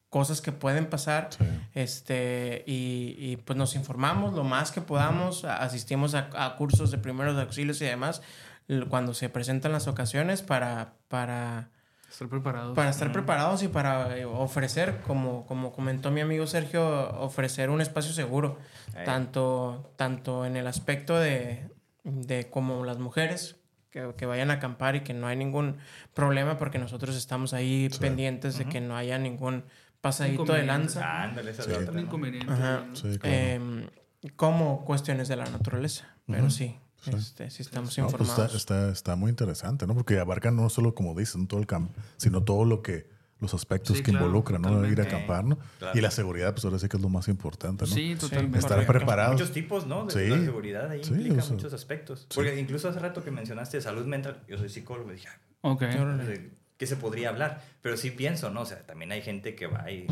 cosas 0.09 0.41
que 0.41 0.51
pueden 0.51 0.87
pasar 0.87 1.29
Sí. 1.31 1.45
este 1.75 2.65
y, 2.67 3.15
y, 3.19 3.37
pues 3.37 3.57
nos 3.57 3.77
informamos 3.77 4.35
lo 4.35 4.43
más 4.43 4.73
que 4.73 4.81
podamos, 4.81 5.45
asistimos 5.45 6.15
a, 6.15 6.31
a 6.35 6.57
cursos 6.57 6.91
de 6.91 6.99
primeros 6.99 7.39
auxilios 7.39 7.81
y 7.81 7.85
demás 7.85 8.23
cuando 8.89 9.15
se 9.15 9.29
presentan 9.29 9.73
las 9.73 9.87
ocasiones 9.89 10.43
para, 10.43 10.95
para, 11.09 11.69
Estar 12.21 12.29
preparados. 12.29 12.77
para 12.77 12.91
estar 12.91 13.13
preparados 13.13 13.63
y 13.63 13.69
para 13.69 14.19
eh, 14.19 14.27
ofrecer, 14.27 15.01
como, 15.07 15.47
como 15.47 15.73
comentó 15.73 16.11
mi 16.11 16.21
amigo 16.21 16.47
Sergio, 16.47 16.85
ofrecer 17.19 17.71
un 17.71 17.81
espacio 17.81 18.13
seguro, 18.13 18.59
Eh. 18.95 19.05
tanto, 19.07 19.91
tanto 19.97 20.45
en 20.45 20.57
el 20.57 20.67
aspecto 20.67 21.19
de, 21.19 21.67
de 22.05 22.51
como 22.51 22.85
las 22.85 22.99
mujeres 22.99 23.57
que, 23.91 24.13
que 24.19 24.27
vayan 24.27 24.51
a 24.51 24.55
acampar 24.55 24.97
y 24.97 25.01
que 25.01 25.15
no 25.15 25.29
hay 25.29 25.37
ningún 25.37 25.79
problema 26.13 26.59
porque 26.59 26.79
nosotros 26.79 27.17
estamos 27.17 27.55
ahí 27.55 27.89
pendientes 28.01 28.59
de 28.59 28.67
que 28.67 28.81
no 28.83 28.97
haya 28.97 29.17
ningún 29.19 29.65
pasadito 30.03 30.53
de 30.53 30.65
lanza, 30.65 31.23
Ándale, 31.23 31.53
esa 31.53 31.63
Sí. 31.63 31.71
es 31.71 31.77
otra, 31.79 31.91
Un 31.91 31.97
¿no? 31.97 32.03
inconveniente. 32.03 32.53
Ajá. 32.53 32.85
¿no? 32.87 32.97
Sí, 32.97 33.19
claro. 33.19 33.87
Como 34.37 34.85
cuestiones 34.85 35.29
de 35.29 35.37
la 35.37 35.47
naturaleza, 35.47 36.05
pero 36.27 36.51
sí, 36.51 36.77
este, 37.07 37.51
sí 37.51 37.63
estamos 37.63 37.97
No, 37.99 38.05
pues 38.09 38.13
informados. 38.21 38.55
está, 38.55 38.57
está, 38.87 38.93
está 38.93 39.17
muy 39.17 39.31
interesante, 39.31 39.87
¿no? 39.87 39.95
Porque 39.95 40.19
abarcan 40.19 40.57
no 40.57 40.69
solo, 40.71 40.95
como 40.95 41.15
dicen, 41.19 41.47
todo 41.47 41.61
el 41.61 41.67
campo, 41.67 41.93
sino 42.17 42.43
todo 42.43 42.65
lo 42.65 42.83
que, 42.83 43.09
los 43.41 43.55
aspectos 43.55 43.97
Sí, 43.97 44.03
que 44.03 44.11
claro, 44.11 44.27
involucran, 44.27 44.61
¿no? 44.61 44.69
Ir 44.69 44.75
a 44.77 44.81
totalmente. 44.81 45.03
acampar, 45.17 45.45
¿no? 45.45 45.59
Claro. 45.79 45.99
Y 45.99 46.03
la 46.03 46.11
seguridad, 46.11 46.53
pues 46.53 46.65
ahora 46.67 46.79
sí 46.79 46.89
que 46.89 46.99
es 46.99 47.03
lo 47.03 47.09
más 47.09 47.27
importante, 47.29 47.87
¿no? 47.87 47.91
Sí, 47.95 48.15
totalmente. 48.21 48.59
Estar 48.59 48.73
correcto. 48.73 48.93
preparados. 48.93 49.33
Muchos 49.33 49.53
tipos, 49.53 49.87
¿no? 49.87 50.05
De 50.05 50.13
Sí. 50.13 50.29
la 50.29 50.45
seguridad 50.45 50.91
ahí 50.91 51.03
Sí, 51.03 51.15
implica 51.15 51.39
o 51.39 51.43
sea, 51.43 51.55
muchos 51.55 51.73
aspectos. 51.73 52.27
Porque 52.35 52.61
incluso 52.61 52.91
hace 52.91 52.99
rato 52.99 53.25
que 53.25 53.31
mencionaste 53.31 53.81
salud 53.81 54.05
mental, 54.05 54.43
yo 54.47 54.59
soy 54.59 54.69
psicólogo, 54.69 55.11
y 55.11 55.15
dije, 55.15 55.29
ah, 55.29 55.39
Ok. 55.71 55.81
¿de 55.83 56.51
¿qué 56.77 56.87
se 56.87 56.97
podría 56.97 57.31
hablar? 57.31 57.63
Pero 57.81 57.97
sí 57.97 58.11
pienso, 58.11 58.51
¿no? 58.51 58.61
O 58.61 58.67
sea, 58.67 58.81
también 58.87 59.11
hay 59.13 59.23
gente 59.23 59.55
que 59.55 59.67
va 59.67 59.91
y 59.91 60.07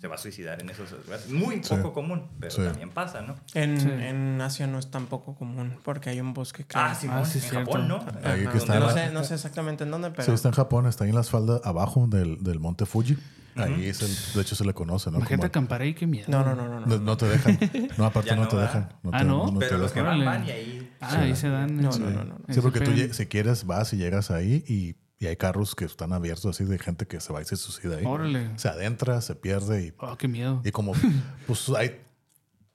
se 0.00 0.08
va 0.08 0.14
a 0.14 0.18
suicidar 0.18 0.60
en 0.62 0.70
esos 0.70 0.90
lugares. 0.92 1.28
Muy 1.28 1.62
Sí. 1.62 1.74
poco 1.76 1.92
común, 1.92 2.26
pero 2.40 2.50
Sí. 2.52 2.62
también 2.62 2.90
pasa, 2.90 3.20
¿no? 3.20 3.34
En, 3.54 3.78
Sí. 3.80 3.88
en 3.90 4.40
Asia 4.40 4.66
no 4.66 4.78
es 4.78 4.90
tan 4.90 5.06
poco 5.06 5.34
común 5.34 5.76
porque 5.84 6.10
hay 6.10 6.20
un 6.20 6.32
bosque 6.32 6.64
que... 6.64 6.78
Ah, 6.78 6.94
Simón, 6.94 7.26
sí, 7.26 7.38
en 7.38 7.44
cierto. 7.44 7.58
Japón, 7.72 7.88
¿no? 7.88 7.96
Ahí 8.24 8.46
que 8.46 8.56
está 8.58 8.78
no, 8.78 8.86
la- 8.86 8.92
sé, 8.94 9.10
no 9.12 9.24
sé 9.24 9.34
exactamente 9.34 9.84
en 9.84 9.90
dónde, 9.90 10.10
pero... 10.10 10.24
Sí, 10.24 10.32
está 10.32 10.48
en 10.48 10.54
Japón, 10.54 10.86
está 10.86 11.04
ahí 11.04 11.10
en 11.10 11.16
las 11.16 11.28
faldas 11.30 11.60
abajo 11.64 12.06
del, 12.08 12.42
del 12.42 12.60
monte 12.60 12.86
Fuji. 12.86 13.18
Ahí 13.56 13.86
es 13.88 14.00
el, 14.00 14.34
de 14.36 14.40
hecho 14.42 14.54
se 14.54 14.64
le 14.64 14.72
conoce, 14.72 15.10
¿no? 15.10 15.18
Imagínate 15.18 15.36
Como- 15.50 15.64
acampar 15.64 15.82
ahí, 15.82 15.92
qué 15.92 16.06
miedo. 16.06 16.26
No, 16.28 16.42
no, 16.44 16.54
no, 16.54 16.66
no. 16.66 16.80
no. 16.80 16.86
no, 16.86 16.98
no 16.98 17.16
te 17.18 17.26
dejan. 17.28 17.58
No, 17.98 18.06
aparte 18.06 18.34
no, 18.34 18.42
no, 18.42 18.48
te 18.48 18.56
¿verdad? 18.56 18.72
dejan. 18.72 18.92
No 19.02 19.10
Ah, 19.12 19.18
te, 19.18 19.24
¿no? 19.24 19.54
Pero 19.58 19.76
los 19.78 19.92
que 19.92 20.00
van, 20.00 20.24
van 20.24 20.46
y 20.46 20.50
ahí... 20.50 20.92
Ah, 21.00 21.18
ahí 21.18 21.36
se 21.36 21.48
dan. 21.50 21.76
No, 21.76 21.90
no, 21.90 22.24
no, 22.24 22.36
Sí, 22.48 22.60
porque 22.62 22.80
tú 22.80 22.92
si 23.12 23.26
quieres 23.26 23.64
vas 23.66 23.92
y 23.92 23.96
llegas 23.98 24.30
ahí 24.30 24.64
y, 24.66 24.96
y 25.20 25.26
hay 25.26 25.36
carros 25.36 25.74
que 25.76 25.84
están 25.84 26.12
abiertos 26.12 26.46
así 26.46 26.64
de 26.64 26.78
gente 26.78 27.06
que 27.06 27.20
se 27.20 27.32
va 27.32 27.40
y 27.42 27.44
se 27.44 27.56
suicida 27.56 27.98
ahí. 27.98 28.04
Órale. 28.06 28.50
Se 28.58 28.68
adentra, 28.68 29.20
se 29.20 29.36
pierde 29.36 29.84
y, 29.86 29.92
Oh, 29.98 30.16
qué 30.16 30.26
miedo. 30.26 30.62
y 30.64 30.70
como 30.72 30.92
pues 31.46 31.68
hay 31.76 32.00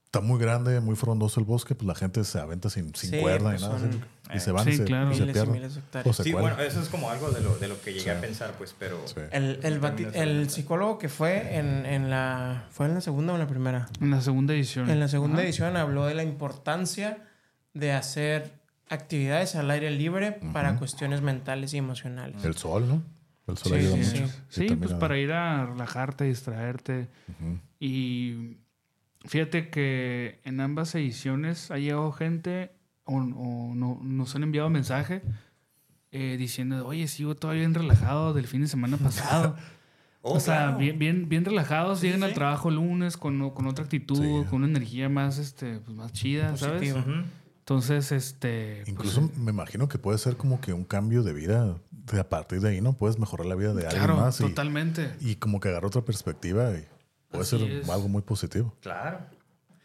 está 0.06 0.22
muy 0.26 0.40
grande, 0.40 0.80
muy 0.80 0.96
frondoso 0.96 1.42
el 1.42 1.46
bosque, 1.46 1.76
pues 1.76 1.88
la 1.88 1.96
gente 1.96 2.24
se 2.24 2.40
aventa 2.40 2.70
sin, 2.70 2.96
sin 2.96 3.10
Sí, 3.10 3.20
cuerda 3.20 3.50
pues 3.50 3.62
y 3.62 3.66
nada. 3.66 3.80
son- 3.80 3.90
así, 3.90 4.38
y 4.38 4.40
se 4.40 4.52
van 4.54 4.68
y 4.70 4.72
Sí, 4.72 4.78
se, 4.78 4.84
claro. 4.86 5.12
y 5.12 5.16
se 5.16 5.22
Miles 5.26 5.36
y 5.76 5.80
pierden. 5.92 6.10
O 6.10 6.14
se 6.14 6.24
Sí, 6.24 6.32
bueno, 6.32 6.58
eso 6.62 6.80
es 6.82 6.88
como 6.88 7.10
algo 7.10 7.32
de 7.32 7.42
lo, 7.42 7.58
de 7.58 7.68
lo 7.68 7.82
que 7.82 7.92
llegué 7.92 8.04
Sí. 8.06 8.10
a 8.12 8.22
pensar, 8.22 8.54
pues, 8.58 8.74
pero... 8.80 9.06
Sí. 9.08 9.16
El, 9.32 9.60
el, 9.64 9.82
bati- 9.82 10.10
el 10.14 10.50
psicólogo 10.50 10.98
que 11.00 11.10
fue 11.10 11.58
en, 11.58 11.86
en 11.86 12.10
la... 12.10 12.66
¿Fue 12.72 12.86
en 12.86 12.94
la 12.94 13.02
segunda 13.02 13.34
o 13.34 13.36
en 13.36 13.42
la 13.42 13.48
primera? 13.48 13.90
En 14.00 14.10
la 14.12 14.22
segunda 14.22 14.54
edición. 14.54 14.90
En 14.90 15.02
la 15.02 15.10
segunda 15.10 15.40
Ajá. 15.40 15.44
edición 15.48 15.76
habló 15.76 16.06
de 16.06 16.14
la 16.14 16.24
importancia 16.24 17.28
de 17.74 17.92
hacer 17.92 18.54
actividades 18.90 19.56
al 19.56 19.70
aire 19.72 19.92
libre 19.92 20.40
para 20.54 20.76
cuestiones 20.78 21.22
mentales 21.22 21.74
y 21.74 21.78
emocionales. 21.78 22.44
El 22.46 22.56
sol, 22.56 22.88
¿no? 22.88 23.04
El 23.48 23.58
sol 23.58 23.72
Sí, 23.74 23.78
ayuda 23.78 24.04
sí, 24.04 24.22
mucho. 24.22 24.34
sí. 24.50 24.68
Pues 24.76 24.92
a- 24.94 25.00
para 25.00 25.18
ir 25.18 25.32
a 25.32 25.66
relajarte, 25.66 26.26
distraerte. 26.26 27.08
Y 27.80 28.58
fíjate 29.26 29.70
que 29.70 30.40
en 30.44 30.60
ambas 30.60 30.94
ediciones 30.96 31.72
ha 31.72 31.78
llegado 31.78 32.12
gente 32.12 32.72
o, 33.06 33.18
o 33.18 33.76
no- 33.76 34.00
nos 34.02 34.36
han 34.36 34.44
enviado 34.44 34.70
mensaje 34.70 35.22
eh, 36.12 36.38
diciendo, 36.40 36.88
oye, 36.88 37.08
sigo 37.08 37.36
todavía 37.36 37.62
bien 37.62 37.74
relajado 37.74 38.34
del 38.34 38.48
fin 38.48 38.62
de 38.62 38.68
semana 38.68 38.98
pasado. 38.98 39.56
Oh, 40.28 40.38
o 40.38 40.40
sea, 40.40 40.56
claro. 40.70 40.78
bien, 40.80 40.98
bien, 40.98 41.30
bien 41.30 41.46
relajados, 41.46 42.00
Sí, 42.00 42.08
llegan 42.08 42.22
sí. 42.22 42.26
al 42.26 42.34
trabajo 42.34 42.70
el 42.70 42.76
lunes 42.78 43.16
con, 43.16 43.52
con 43.52 43.68
otra 43.68 43.84
actitud, 43.86 44.16
Sí. 44.18 44.50
con 44.50 44.64
una 44.64 44.66
energía 44.70 45.08
más, 45.08 45.38
este, 45.38 45.78
pues, 45.82 45.96
más 45.96 46.12
chida, 46.14 46.58
¿sabes? 46.58 46.80
Positiva. 46.82 47.02
Ujú. 47.02 47.12
Entonces, 47.68 48.12
este... 48.12 48.82
pues, 48.84 48.90
Incluso 48.90 49.32
me 49.38 49.50
imagino 49.50 49.90
que 49.90 49.98
puede 49.98 50.20
ser 50.20 50.38
como 50.38 50.62
que 50.62 50.72
un 50.72 50.84
cambio 50.84 51.24
de 51.24 51.34
vida. 51.34 51.76
De 51.90 52.20
a 52.20 52.30
partir 52.30 52.62
de 52.62 52.70
ahí, 52.70 52.82
¿no? 52.82 52.94
Puedes 52.94 53.18
mejorar 53.18 53.48
la 53.48 53.56
vida 53.56 53.74
de 53.74 53.88
alguien 53.88 54.16
más. 54.16 54.40
Y, 54.40 54.44
totalmente. 54.44 55.16
y 55.20 55.38
como 55.38 55.60
que 55.60 55.70
agarrar 55.70 55.88
otra 55.88 56.04
perspectiva 56.04 56.70
y 56.78 56.86
puede 57.32 57.42
Así 57.42 57.58
ser 57.58 57.68
es. 57.68 57.90
algo 57.90 58.08
muy 58.08 58.22
positivo. 58.22 58.76
Claro. 58.82 59.22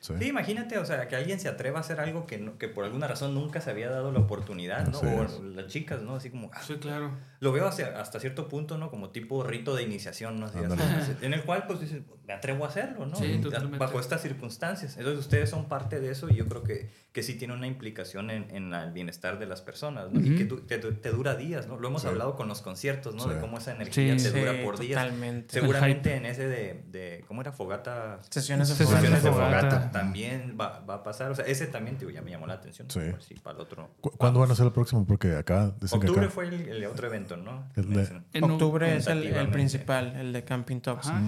Sí. 0.01 0.15
Sí. 0.19 0.27
imagínate, 0.27 0.79
o 0.79 0.85
sea, 0.85 1.07
que 1.09 1.15
alguien 1.17 1.39
se 1.39 1.49
atreva 1.49 1.79
a 1.79 1.81
hacer 1.83 2.01
algo 2.01 2.27
que, 2.27 2.39
no- 2.39 2.57
que 2.59 2.69
por 2.69 2.85
alguna 2.85 3.07
razón 3.07 3.35
nunca 3.35 3.61
se 3.61 3.71
había 3.71 3.91
dado 3.91 4.11
la 4.13 4.19
oportunidad, 4.21 4.87
¿no? 4.89 4.97
Así 4.99 5.07
o 5.07 5.25
es. 5.25 5.41
las 5.41 5.67
chicas, 5.67 6.03
¿no? 6.03 6.17
Así 6.17 6.31
como, 6.31 6.51
ah, 6.55 6.63
Sí, 6.67 6.75
claro. 6.77 7.11
lo 7.41 7.53
veo 7.53 7.67
hacia- 7.67 8.01
hasta 8.01 8.19
cierto 8.19 8.49
punto, 8.49 8.79
¿no? 8.79 8.91
Como 8.91 9.11
tipo 9.11 9.43
rito 9.45 9.75
de 9.75 9.83
iniciación, 9.83 10.41
¿no? 10.41 10.47
Así, 10.47 10.59
Ándale. 10.59 10.83
así, 10.83 11.13
en 11.23 11.35
el 11.35 11.43
cual, 11.45 11.65
pues, 11.67 11.81
dices, 11.81 12.03
me 12.27 12.33
atrevo 12.33 12.65
a 12.65 12.69
hacerlo, 12.69 13.07
¿no? 13.07 13.17
Sí, 13.17 13.39
totalmente. 13.43 13.79
Bajo 13.79 13.99
estas 14.01 14.23
circunstancias. 14.23 14.97
Entonces, 14.97 15.21
ustedes 15.21 15.51
son 15.51 15.69
parte 15.69 16.01
de 16.01 16.11
eso 16.13 16.29
y 16.31 16.35
yo 16.37 16.47
creo 16.49 16.63
que, 16.63 16.89
que 17.13 17.23
sí 17.23 17.35
tiene 17.35 17.55
una 17.55 17.67
implicación 17.67 18.31
en, 18.31 18.49
en 18.55 18.73
el 18.73 18.93
bienestar 18.93 19.39
de 19.39 19.47
las 19.47 19.61
personas, 19.63 20.11
¿no? 20.13 20.21
Y 20.21 20.37
que 20.37 20.45
te, 20.45 20.79
te 20.79 21.11
dura 21.11 21.35
días, 21.37 21.67
¿no? 21.67 21.77
Lo 21.79 21.89
hemos 21.89 22.03
Sí. 22.03 22.09
hablado 22.09 22.37
con 22.37 22.47
los 22.49 22.63
conciertos, 22.63 23.15
¿no? 23.17 23.25
Sí. 23.25 23.31
De 23.31 23.41
cómo 23.41 23.59
esa 23.59 23.73
energía 23.73 24.17
Sí. 24.19 24.31
te 24.33 24.39
dura 24.41 24.53
Sí, 24.53 24.59
por 24.65 24.79
días. 24.79 25.03
totalmente. 25.03 25.53
Seguramente 25.61 26.15
en 26.15 26.25
ese 26.27 26.47
de, 26.49 26.85
de, 26.87 27.25
¿cómo 27.27 27.41
era? 27.43 27.53
Fogata... 27.53 28.21
Sesiones 28.31 28.69
de 28.69 28.75
Sesiones 28.77 29.01
fogata. 29.03 29.21
Sesiones 29.21 29.23
de 29.25 29.31
fogata. 29.71 29.90
También 29.93 30.57
va, 30.61 30.81
va 30.81 30.95
a 30.95 31.03
pasar. 31.03 31.31
O 31.31 31.35
sea, 31.35 31.45
ese 31.47 31.67
también 31.67 31.97
tío, 31.97 32.11
ya 32.11 32.23
me 32.23 32.31
llamó 32.31 32.47
la 32.47 32.55
atención. 32.55 32.91
Sí. 32.91 33.01
Por 33.11 33.23
si 33.23 33.35
para 33.35 33.57
el 33.57 33.63
otro. 33.63 33.91
¿Cu- 34.01 34.13
¿Cuándo 34.17 34.41
van 34.41 34.51
a 34.51 34.55
ser 34.55 34.67
el 34.67 34.73
próximo? 34.73 35.05
Porque 35.07 35.37
acá 35.37 35.73
dicen 35.81 35.99
Octubre 35.99 36.21
que 36.21 36.27
acá. 36.27 36.35
fue 36.35 36.45
el, 36.49 36.69
el 36.69 36.85
otro 36.87 37.07
evento, 37.07 37.37
¿no? 37.37 37.65
El 37.77 37.93
de-. 37.93 38.23
En 38.33 38.45
Octubre 38.45 38.97
es 38.97 39.07
el, 39.07 39.25
el 39.25 39.49
principal, 39.49 40.15
el 40.17 40.33
de 40.33 40.45
Camping 40.45 40.81
Talks. 40.81 41.09
Ajá. 41.09 41.21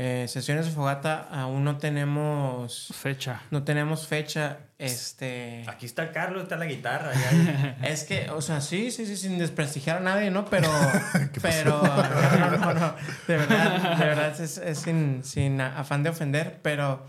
Eh, 0.00 0.26
sesiones 0.28 0.64
de 0.66 0.70
fogata 0.70 1.26
aún 1.28 1.64
no 1.64 1.76
tenemos 1.78 2.92
Fecha. 2.94 3.42
no 3.50 3.64
tenemos 3.64 4.06
fecha. 4.06 4.58
Este 4.78 5.64
Aquí 5.66 5.86
está 5.86 6.12
Carlos, 6.12 6.44
está 6.44 6.56
la 6.56 6.66
guitarra. 6.66 7.10
ya. 7.14 7.76
es 7.82 8.04
que, 8.04 8.30
o 8.30 8.40
sea, 8.40 8.60
sí, 8.60 8.92
sí, 8.92 9.06
sí, 9.06 9.16
sin 9.16 9.38
desprestigiar 9.38 9.96
a 9.96 10.00
nadie, 10.00 10.30
¿no? 10.30 10.44
Pero, 10.44 10.68
pero, 11.42 11.82
no, 12.38 12.50
no, 12.58 12.74
no, 12.74 12.94
de 13.26 13.36
verdad, 13.38 13.98
de 13.98 14.04
verdad 14.06 14.40
es, 14.40 14.58
es 14.58 14.78
sin, 14.78 15.24
sin 15.24 15.60
afán 15.60 16.04
de 16.04 16.10
ofender, 16.10 16.60
pero 16.62 17.04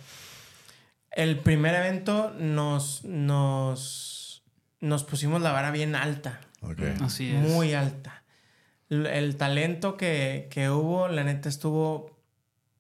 el 1.19 1.37
primer 1.39 1.75
evento 1.75 2.33
nos, 2.39 3.03
nos, 3.03 4.41
nos 4.79 5.03
pusimos 5.03 5.41
la 5.41 5.51
vara 5.51 5.69
bien 5.69 5.95
alta. 5.95 6.39
Ok. 6.61 6.79
Así 7.01 7.29
es. 7.29 7.41
Muy 7.41 7.73
alta. 7.73 8.23
El 8.89 9.35
talento 9.35 9.97
que, 9.97 10.47
que 10.49 10.69
hubo, 10.69 11.09
la 11.09 11.25
neta, 11.25 11.49
estuvo 11.49 12.17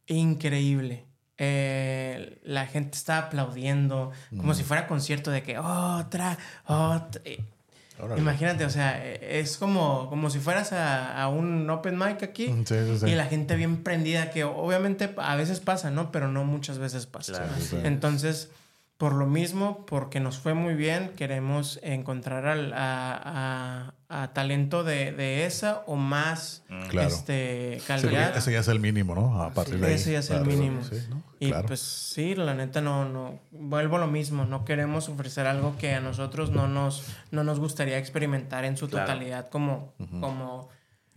increíble. 0.07 1.05
Eh, 1.37 2.39
la 2.43 2.65
gente 2.65 2.97
estaba 2.97 3.27
aplaudiendo, 3.27 4.11
como 4.35 4.53
si 4.53 4.63
fuera 4.63 4.87
concierto 4.87 5.31
de 5.31 5.43
que 5.43 5.59
otra, 5.59 6.37
otra. 6.65 7.21
Órale. 7.99 8.21
Imagínate, 8.21 8.65
o 8.65 8.69
sea, 8.69 9.05
eh, 9.05 9.39
es 9.39 9.57
como, 9.57 10.07
como 10.09 10.29
si 10.29 10.39
fueras 10.39 10.71
a, 10.73 11.21
a 11.21 11.27
un 11.27 11.69
open 11.69 11.97
mic 11.97 12.23
aquí 12.23 12.47
Mm, 12.49 12.65
Sí, 12.65 12.75
sí, 12.85 12.99
sí. 12.99 13.05
y 13.07 13.15
la 13.15 13.25
gente 13.25 13.55
bien 13.55 13.83
prendida, 13.83 14.31
que 14.31 14.43
obviamente 14.45 15.13
a 15.17 15.35
veces 15.35 15.59
pasa, 15.59 15.91
¿no? 15.91 16.11
Pero 16.11 16.27
no 16.29 16.43
muchas 16.45 16.77
veces 16.77 17.05
pasa. 17.05 17.33
Claro. 17.33 17.51
Sí, 17.57 17.61
sí, 17.61 17.67
sí. 17.71 17.77
Entonces, 17.83 18.49
por 18.97 19.13
lo 19.13 19.25
mismo, 19.25 19.85
porque 19.85 20.19
nos 20.19 20.37
fue 20.39 20.53
muy 20.53 20.73
bien, 20.73 21.11
queremos 21.15 21.79
encontrar 21.83 22.47
al, 22.47 22.73
a, 22.75 23.93
a- 24.09 24.33
talento 24.33 24.83
de, 24.83 25.11
de 25.11 25.45
esa 25.45 25.83
o 25.85 25.95
más 25.95 26.63
Claro. 26.89 27.07
este, 27.07 27.77
Sí, 27.79 27.85
calidad. 27.87 28.35
ese 28.35 28.51
ya 28.51 28.59
es 28.59 28.67
el 28.67 28.79
mínimo, 28.79 29.13
¿no? 29.15 29.41
A 29.43 29.51
partir 29.51 29.79
de 29.79 29.87
ahí. 29.87 29.93
Ese 29.93 30.13
ya 30.13 30.19
es 30.19 30.29
el 30.31 30.45
mínimo. 30.45 30.83
Sí, 30.83 30.95
¿no? 31.09 31.21
Y 31.39 31.49
Claro. 31.49 31.67
pues 31.67 31.79
sí, 31.79 32.35
la 32.35 32.53
neta 32.55 32.81
no, 32.81 33.07
no, 33.07 33.39
vuelvo 33.51 33.95
a 33.97 33.99
lo 33.99 34.07
mismo, 34.07 34.45
no 34.45 34.65
queremos 34.65 35.07
ofrecer 35.09 35.45
algo 35.47 35.77
que 35.77 35.93
a 35.93 36.01
nosotros 36.01 36.49
no 36.51 36.67
nos, 36.67 37.03
no 37.31 37.43
nos 37.43 37.59
gustaría 37.59 37.97
experimentar 37.97 38.65
en 38.65 38.75
su 38.77 38.89
Claro. 38.89 39.05
totalidad 39.05 39.49
como, 39.49 39.93
como 40.19 40.69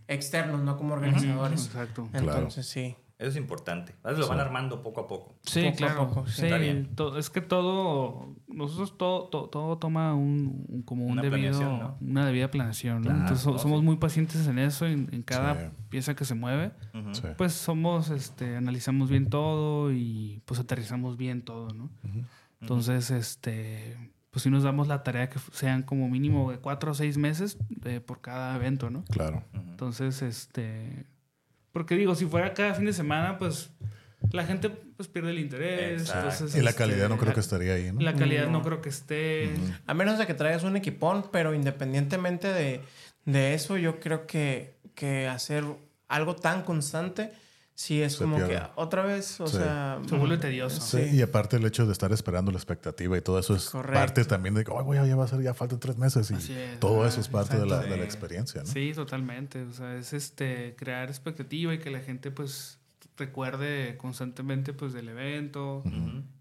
externos, 0.07 0.61
no 0.61 0.77
como 0.77 0.93
organizadores. 0.93 1.65
Exacto. 1.65 2.07
Entonces 2.13 2.65
sí. 2.67 2.95
Eso 3.23 3.31
es 3.31 3.37
importante. 3.37 3.95
A 4.03 4.09
veces 4.09 4.19
lo 4.19 4.27
van 4.27 4.39
armando 4.41 4.81
poco 4.83 4.99
a 5.01 5.07
poco. 5.07 5.35
Sí, 5.43 5.61
Poco 5.63 5.73
a 5.73 5.77
claro. 5.77 6.07
poco, 6.09 6.27
sí. 6.27 6.43
bien. 6.59 6.93
to- 6.95 7.17
es 7.17 7.29
que 7.29 7.39
todo, 7.39 8.35
nosotros 8.47 8.97
todo, 8.97 9.29
todo, 9.29 9.47
todo 9.49 9.77
toma 9.77 10.13
un, 10.13 10.65
un- 10.67 10.81
como 10.83 11.05
un 11.05 11.13
Una 11.13 11.21
debido, 11.21 11.97
una 12.01 12.25
debida 12.25 12.51
planeación. 12.51 12.97
¿no? 12.97 13.03
Claro, 13.05 13.19
Entonces 13.21 13.45
no, 13.45 13.57
somos 13.59 13.79
sí. 13.79 13.85
muy 13.85 13.95
pacientes 13.95 14.45
en 14.47 14.59
eso, 14.59 14.85
en, 14.85 15.07
en 15.13 15.23
cada 15.23 15.53
Sí. 15.55 15.75
pieza 15.89 16.15
que 16.15 16.25
se 16.25 16.35
mueve. 16.35 16.71
Pues 17.37 17.53
somos, 17.53 18.09
este, 18.09 18.57
analizamos 18.57 19.09
bien 19.09 19.29
todo 19.29 19.91
y 19.93 20.41
pues 20.45 20.59
aterrizamos 20.59 21.15
bien 21.15 21.43
todo, 21.43 21.69
¿no? 21.73 21.89
Entonces, 22.59 23.09
este, 23.11 23.97
pues 24.31 24.43
sí 24.43 24.49
nos 24.49 24.63
damos 24.63 24.87
la 24.87 25.03
tarea 25.03 25.29
que 25.29 25.39
sean 25.51 25.83
como 25.83 26.09
mínimo 26.09 26.51
de 26.51 26.57
cuatro 26.57 26.91
o 26.91 26.93
seis 26.93 27.17
meses 27.17 27.57
eh, 27.85 27.99
por 27.99 28.19
cada 28.21 28.55
evento, 28.55 28.89
¿no? 28.89 29.03
Claro. 29.05 29.43
Entonces, 29.53 30.21
este. 30.21 31.05
Porque 31.73 31.95
digo, 31.95 32.15
si 32.15 32.25
fuera 32.25 32.53
cada 32.53 32.73
fin 32.75 32.85
de 32.85 32.93
semana, 32.93 33.37
pues 33.37 33.71
la 34.31 34.45
gente 34.45 34.69
pues 34.69 35.09
pierde 35.09 35.31
el 35.31 35.39
interés. 35.39 36.09
Entonces, 36.09 36.55
Y 36.55 36.61
la 36.61 36.69
este, 36.69 36.83
calidad 36.83 37.09
no 37.09 37.17
creo 37.17 37.29
la- 37.29 37.33
que 37.33 37.39
estaría 37.41 37.73
ahí, 37.73 37.91
¿no? 37.91 37.99
La 37.99 38.13
calidad 38.13 38.45
no, 38.45 38.59
No. 38.59 38.61
creo 38.63 38.79
que 38.79 38.89
esté. 38.89 39.49
A 39.85 39.93
menos 39.93 40.17
de 40.17 40.25
que 40.27 40.33
traigas 40.33 40.63
un 40.63 40.77
equipón, 40.77 41.25
pero 41.31 41.53
independientemente 41.53 42.47
de, 42.47 42.79
de 43.25 43.53
eso, 43.55 43.75
yo 43.77 43.99
creo 43.99 44.25
que, 44.27 44.75
que 44.95 45.27
hacer 45.27 45.65
algo 46.07 46.35
tan 46.35 46.61
constante, 46.61 47.33
sí 47.75 48.01
es 48.01 48.13
Se 48.13 48.23
como 48.23 48.35
pierde. 48.37 48.53
que 48.55 48.61
otra 48.75 49.03
vez, 49.03 49.39
o 49.41 49.47
Sí. 49.47 49.57
sea... 49.57 49.99
Se 50.07 50.15
vuelve 50.15 50.37
tedioso. 50.37 50.79
Sí, 50.81 51.09
y 51.15 51.21
aparte 51.21 51.57
el 51.57 51.65
hecho 51.65 51.85
de 51.85 51.91
estar 51.91 52.11
esperando 52.11 52.51
la 52.51 52.57
expectativa 52.57 53.17
y 53.17 53.21
todo 53.21 53.39
eso 53.39 53.55
es 53.55 53.69
Correcto. 53.69 53.99
parte 53.99 54.25
también 54.25 54.53
de 54.55 54.63
que, 54.63 54.71
"Ay, 54.77 54.83
güey, 54.83 55.07
ya 55.07 55.15
va 55.15 55.25
a 55.25 55.27
ser, 55.27 55.41
ya 55.41 55.53
faltan 55.53 55.79
tres 55.79 55.97
meses 55.97 56.29
y 56.31 56.35
es. 56.35 56.79
todo 56.79 57.05
eso 57.07 57.19
es 57.19 57.27
parte 57.27 57.57
de 57.57 57.65
la, 57.65 57.79
de 57.79 57.97
la 57.97 58.03
experiencia, 58.03 58.61
¿no? 58.61 58.67
Sí, 58.67 58.91
totalmente. 58.93 59.63
O 59.63 59.73
sea, 59.73 59.95
es 59.95 60.13
este 60.13 60.75
crear 60.77 61.09
expectativa 61.09 61.73
y 61.73 61.79
que 61.79 61.89
la 61.89 61.99
gente 62.01 62.29
pues 62.31 62.79
recuerde 63.17 63.95
constantemente 63.97 64.73
pues 64.73 64.91
del 64.93 65.07
evento 65.09 65.83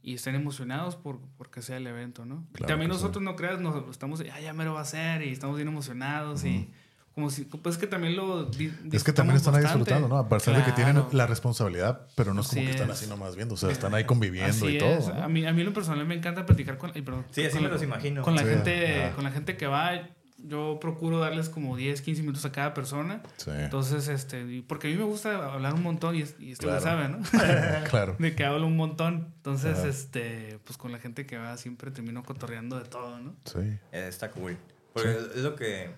y 0.03 0.15
estén 0.15 0.35
emocionados 0.35 0.97
por 0.97 1.19
porque 1.37 1.61
sea 1.63 1.77
el 1.77 1.87
evento, 1.87 2.25
¿no? 2.25 2.47
Claro 2.53 2.69
También 2.69 2.91
nosotros 2.91 3.23
no 3.23 3.37
creas, 3.37 3.61
nos 3.61 3.91
estamos 3.91 4.19
de, 4.19 4.31
ah, 4.31 4.41
ya 4.41 4.53
me 4.53 4.65
lo 4.65 4.73
va 4.75 4.81
a 4.81 4.83
hacer 4.83 5.23
y 5.23 5.31
estamos 5.31 5.57
bien 5.57 5.69
emocionados 5.69 6.45
y 6.45 6.71
como 7.15 7.31
si 7.31 7.45
pues 7.45 7.77
que 7.79 7.87
también 7.87 8.17
lo 8.17 8.51
Es 8.93 9.05
que 9.05 9.13
también 9.13 9.37
están 9.37 9.55
ahí 9.55 9.63
bastante. 9.63 9.85
disfrutando, 9.91 10.09
¿no? 10.09 10.19
A 10.19 10.29
pesar 10.29 10.57
de 10.57 10.65
que 10.65 10.73
tienen 10.73 11.03
la 11.13 11.27
responsabilidad, 11.27 12.07
pero 12.15 12.33
no 12.35 12.41
es 12.41 12.49
como 12.49 12.61
Así 12.61 12.67
que 12.67 12.73
están 12.73 12.91
es. 12.91 12.97
así 12.99 13.07
nomás 13.09 13.37
viendo, 13.37 13.55
o 13.55 13.57
sea, 13.59 13.71
están 13.71 13.95
ahí 13.95 14.05
conviviendo 14.05 14.51
Así 14.51 14.77
y 14.77 14.79
todo. 14.79 14.91
es. 14.99 15.09
¿no? 15.09 15.23
A 15.23 15.29
mí 15.29 15.45
a 15.47 15.53
mí 15.53 15.63
lo 15.63 15.73
personal 15.73 16.07
me 16.07 16.15
encanta 16.15 16.47
platicar 16.47 16.79
con 16.79 16.93
ay, 16.95 17.03
perdón, 17.03 17.25
Sí, 17.31 17.43
así 17.45 17.53
con 17.53 17.63
me 17.63 17.69
la- 17.69 17.75
los 17.75 17.83
imagino. 17.83 18.23
Con 18.23 18.35
la 18.35 18.43
Sí, 18.43 18.49
gente 18.49 19.13
con 19.15 19.25
la 19.25 19.31
gente 19.31 19.57
que 19.57 19.67
va 19.67 20.09
yo 20.45 20.79
procuro 20.81 21.21
darles 21.21 21.49
como 21.49 21.77
10, 21.77 22.03
15 22.03 22.23
minutos 22.23 22.45
a 22.45 22.51
cada 22.51 22.75
persona. 22.75 23.23
Sí, 23.37 23.51
Entonces, 23.55 24.09
este, 24.09 24.65
porque 24.67 24.89
a 24.89 24.91
mí 24.91 24.97
me 24.97 25.05
gusta 25.05 25.53
hablar 25.53 25.73
un 25.75 25.83
montón 25.85 26.17
y, 26.17 26.23
es- 26.23 26.35
y 26.41 26.51
esto 26.51 26.67
lo 26.67 26.79
Claro. 26.81 26.85
sabe, 26.85 27.09
¿no? 27.09 27.19
claro. 27.91 28.17
de 28.19 28.35
que 28.35 28.45
hablo 28.45 28.67
un 28.67 28.77
montón. 28.77 29.29
Entonces, 29.37 29.79
este, 29.85 30.59
pues 30.65 30.77
con 30.79 30.91
la 30.91 30.99
gente 30.99 31.27
que 31.27 31.37
va 31.39 31.57
siempre 31.59 31.93
termino 31.93 32.25
cotorreando 32.25 32.77
de 32.77 32.87
todo, 32.87 33.21
¿no? 33.21 33.37
Sí. 33.45 33.59
Eh, 33.93 34.07
Está 34.09 34.31
cool. 34.33 34.57
Porque 34.95 35.11
es 35.37 35.43
lo 35.43 35.55
que, 35.55 35.91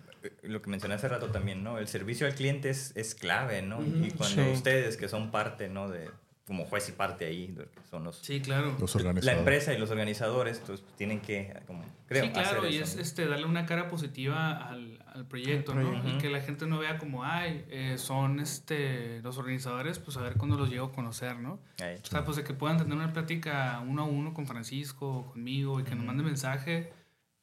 lo 0.43 0.63
que 0.63 0.71
mencioné 0.71 0.95
hace 0.95 1.09
rato 1.09 1.29
también, 1.31 1.63
¿no? 1.63 1.79
El 1.79 1.89
servicio 1.89 2.27
al 2.27 2.35
cliente 2.35 2.71
es, 2.71 2.93
es 2.97 3.15
clave, 3.15 3.63
¿no? 3.63 3.81
Y 3.83 4.11
cuando 4.11 4.45
Sí. 4.45 4.51
ustedes, 4.53 4.97
que 4.97 5.09
son 5.09 5.31
parte, 5.31 5.69
¿no? 5.69 5.89
De, 5.89 6.11
como 6.47 6.67
juez 6.67 6.91
y 6.91 6.93
parte 6.93 7.25
ahí, 7.25 7.57
son 7.91 8.05
los... 8.05 8.19
Sí, 8.19 8.41
claro. 8.41 8.77
Los 8.79 8.95
La 9.25 9.33
empresa 9.33 9.73
y 9.73 9.79
los 9.79 9.91
organizadores, 9.91 10.61
pues 10.67 10.83
tienen 10.97 11.21
que, 11.21 11.59
como, 11.67 11.83
creo, 12.07 12.25
sí, 12.25 12.31
claro, 12.33 12.59
hacer 12.61 12.71
y 12.71 12.77
eso, 12.77 12.85
es 12.85 12.97
¿no? 12.97 13.01
este, 13.03 13.27
darle 13.27 13.47
una 13.47 13.65
cara 13.65 13.89
positiva 13.89 14.53
al, 14.69 15.03
al 15.07 15.27
proyecto, 15.27 15.73
Al 15.73 15.79
¿no? 15.83 15.89
proyecto. 15.89 16.09
Y 16.11 16.19
que 16.19 16.29
la 16.29 16.43
gente 16.43 16.67
no 16.67 16.79
vea 16.79 16.99
como, 16.99 17.25
ay, 17.25 17.65
eh, 17.71 17.95
son 17.97 18.41
este, 18.41 19.23
los 19.23 19.39
organizadores, 19.39 19.99
pues 19.99 20.19
a 20.19 20.21
ver 20.23 20.35
cuándo 20.35 20.59
los 20.59 20.69
llego 20.69 20.87
a 20.89 20.93
conocer, 20.93 21.37
¿no? 21.39 21.61
Ahí. 21.83 21.97
O 22.03 22.07
sea, 22.07 22.25
pues 22.25 22.37
de 22.37 22.45
que 22.45 22.53
puedan 22.53 22.77
tener 22.77 22.93
una 22.93 23.15
plática 23.15 23.83
uno 23.87 24.03
a 24.03 24.05
uno 24.05 24.35
con 24.35 24.47
Francisco 24.47 25.09
o 25.21 25.27
conmigo 25.33 25.81
y 25.81 25.85
que 25.85 25.95
nos 25.95 26.05
mande 26.05 26.23
mensaje 26.25 26.93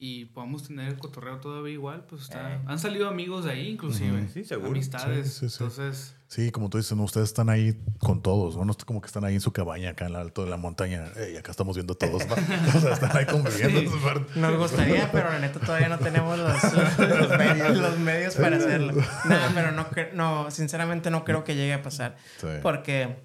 y 0.04 0.26
podamos 0.26 0.68
tener 0.68 0.88
el 0.88 0.98
cotorreo 0.98 1.38
todavía 1.38 1.74
igual, 1.74 2.04
pues 2.10 2.24
está... 2.24 2.56
Eh. 2.56 2.60
Han 2.66 2.80
salido 2.80 3.08
amigos 3.08 3.46
de 3.46 3.52
ahí, 3.52 3.68
inclusive. 3.68 4.28
Sí, 4.30 4.44
seguro. 4.44 4.72
Amistades. 4.72 5.32
Sí, 5.32 5.48
sí, 5.48 5.50
sí. 5.50 5.64
Entonces... 5.64 6.16
Sí, 6.26 6.50
como 6.50 6.72
tú 6.72 6.80
dices, 6.80 6.98
¿no? 6.98 7.04
ustedes 7.04 7.30
están 7.30 7.50
ahí 7.52 7.78
con 8.00 8.24
todos, 8.24 8.58
¿no? 8.58 8.66
No 8.66 8.72
es 8.72 8.84
como 8.84 9.00
que 9.00 9.06
están 9.06 9.26
ahí 9.26 9.36
en 9.36 9.42
su 9.42 9.54
cabaña 9.54 9.92
acá 9.92 10.08
en 10.08 10.14
lo 10.14 10.18
alto 10.18 10.44
de 10.44 10.50
la 10.50 10.58
montaña. 10.58 11.04
Ey, 11.18 11.38
acá 11.38 11.52
estamos 11.52 11.76
viendo 11.76 11.94
todos, 11.94 12.26
¿no? 12.26 12.34
O 12.78 12.82
sea, 12.82 12.94
están 12.94 13.16
ahí 13.16 13.28
conviviendo. 13.28 13.92
Nos 14.38 14.58
gustaría, 14.58 15.12
pero 15.12 15.30
la 15.30 15.38
neta 15.38 15.60
todavía 15.60 15.88
no 15.90 16.00
tenemos 16.00 16.40
los, 16.40 16.64
los 16.98 17.38
medios, 17.38 17.78
los 17.78 18.00
medios 18.00 18.36
para 18.38 18.58
hacerlo. 18.58 18.94
Nada, 19.26 19.52
pero 19.54 19.72
no, 19.72 19.86
no, 20.16 20.50
sinceramente 20.50 21.12
no 21.12 21.24
creo 21.26 21.44
que 21.44 21.54
llegue 21.54 21.74
a 21.74 21.84
pasar. 21.84 22.16
Sí. 22.40 22.48
Porque, 22.64 23.18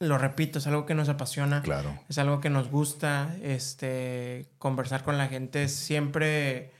lo 0.00 0.18
repito, 0.18 0.58
es 0.58 0.66
algo 0.66 0.86
que 0.86 0.94
nos 0.94 1.08
apasiona. 1.08 1.62
Claro. 1.62 1.98
Es 2.08 2.18
algo 2.18 2.40
que 2.40 2.50
nos 2.50 2.68
gusta. 2.70 3.34
Este, 3.42 4.46
conversar 4.58 5.02
con 5.04 5.16
la 5.18 5.28
gente 5.28 5.68
siempre. 5.68 6.72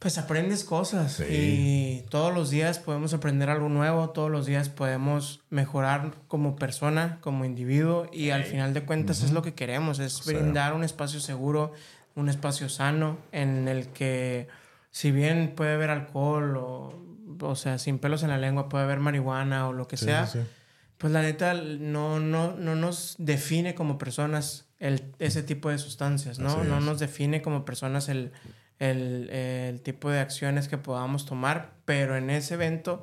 Pues 0.00 0.18
aprendes 0.18 0.64
cosas 0.64 1.12
Sí. 1.14 1.24
y 2.04 2.04
todos 2.10 2.34
los 2.34 2.50
días 2.50 2.78
podemos 2.78 3.14
aprender 3.14 3.48
algo 3.48 3.70
nuevo, 3.70 4.10
todos 4.10 4.30
los 4.30 4.44
días 4.44 4.68
podemos 4.68 5.40
mejorar 5.48 6.12
como 6.28 6.56
persona, 6.56 7.16
como 7.22 7.46
individuo 7.46 8.10
y 8.12 8.28
al 8.28 8.44
final 8.44 8.74
de 8.74 8.84
cuentas 8.84 9.22
es 9.22 9.30
lo 9.32 9.40
que 9.40 9.54
queremos, 9.54 10.00
es 10.00 10.26
brindar 10.26 10.74
un 10.74 10.84
espacio 10.84 11.20
seguro, 11.20 11.72
un 12.16 12.28
espacio 12.28 12.68
sano 12.68 13.16
en 13.32 13.66
el 13.66 13.86
que 13.88 14.46
si 14.90 15.10
bien 15.10 15.54
puede 15.56 15.72
haber 15.72 15.88
alcohol 15.88 16.54
o, 16.58 17.02
o 17.40 17.56
sea, 17.56 17.78
sin 17.78 17.98
pelos 17.98 18.22
en 18.22 18.28
la 18.28 18.36
lengua 18.36 18.68
puede 18.68 18.84
haber 18.84 19.00
marihuana 19.00 19.68
o 19.68 19.72
lo 19.72 19.88
que 19.88 19.96
Sí, 19.96 20.04
sea. 20.04 20.28
Pues 21.04 21.12
la 21.12 21.20
neta 21.20 21.52
no, 21.52 22.18
no, 22.18 22.56
no 22.56 22.74
nos 22.76 23.16
define 23.18 23.74
como 23.74 23.98
personas 23.98 24.70
el, 24.78 25.12
ese 25.18 25.42
tipo 25.42 25.68
de 25.68 25.76
sustancias, 25.76 26.38
¿no? 26.38 26.48
No 26.64 26.80
nos 26.80 26.98
define 26.98 27.42
como 27.42 27.66
personas 27.66 28.08
el, 28.08 28.32
el, 28.78 29.28
el 29.28 29.80
tipo 29.82 30.08
de 30.10 30.20
acciones 30.20 30.66
que 30.66 30.78
podamos 30.78 31.26
tomar, 31.26 31.74
pero 31.84 32.16
en 32.16 32.30
ese 32.30 32.54
evento, 32.54 33.02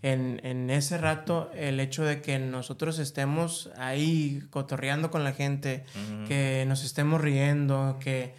en, 0.00 0.40
en 0.44 0.70
ese 0.70 0.96
rato, 0.96 1.50
el 1.56 1.80
hecho 1.80 2.04
de 2.04 2.22
que 2.22 2.38
nosotros 2.38 3.00
estemos 3.00 3.68
ahí 3.76 4.44
cotorreando 4.50 5.10
con 5.10 5.24
la 5.24 5.32
gente, 5.32 5.84
que 6.28 6.64
nos 6.68 6.84
estemos 6.84 7.20
riendo, 7.20 7.98
que 7.98 8.32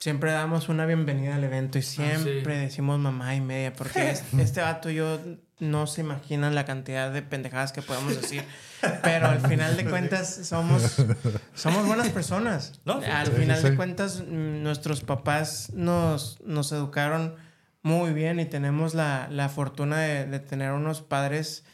siempre 0.00 0.32
damos 0.32 0.68
una 0.68 0.86
bienvenida 0.86 1.36
al 1.36 1.44
evento 1.44 1.78
y 1.78 1.82
siempre 1.82 2.58
decimos 2.58 2.98
mamá 2.98 3.36
y 3.36 3.40
media, 3.40 3.72
porque 3.74 4.10
es- 4.10 4.24
este 4.40 4.60
vato 4.60 4.90
y 4.90 4.96
yo 4.96 5.20
no 5.60 5.86
se 5.86 6.00
imaginan 6.00 6.54
la 6.54 6.64
cantidad 6.64 7.12
de 7.12 7.22
pendejadas 7.22 7.72
que 7.72 7.82
podemos 7.82 8.20
decir, 8.20 8.44
pero 9.02 9.28
al 9.28 9.40
final 9.40 9.76
de 9.76 9.84
cuentas 9.84 10.40
somos, 10.44 10.96
somos 11.54 11.86
buenas 11.86 12.08
personas. 12.08 12.80
No, 12.84 13.00
al 13.00 13.28
final 13.28 13.62
de 13.62 13.76
cuentas 13.76 14.22
mm, 14.26 14.62
nuestros 14.62 15.02
papás 15.02 15.70
nos, 15.74 16.40
nos 16.40 16.72
educaron 16.72 17.36
muy 17.82 18.12
bien 18.12 18.40
y 18.40 18.46
tenemos 18.46 18.94
la, 18.94 19.28
la 19.30 19.48
fortuna 19.48 19.98
de, 20.00 20.26
de 20.26 20.40
tener 20.40 20.72
unos 20.72 21.02
padres, 21.02 21.64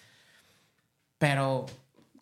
pero 1.19 1.67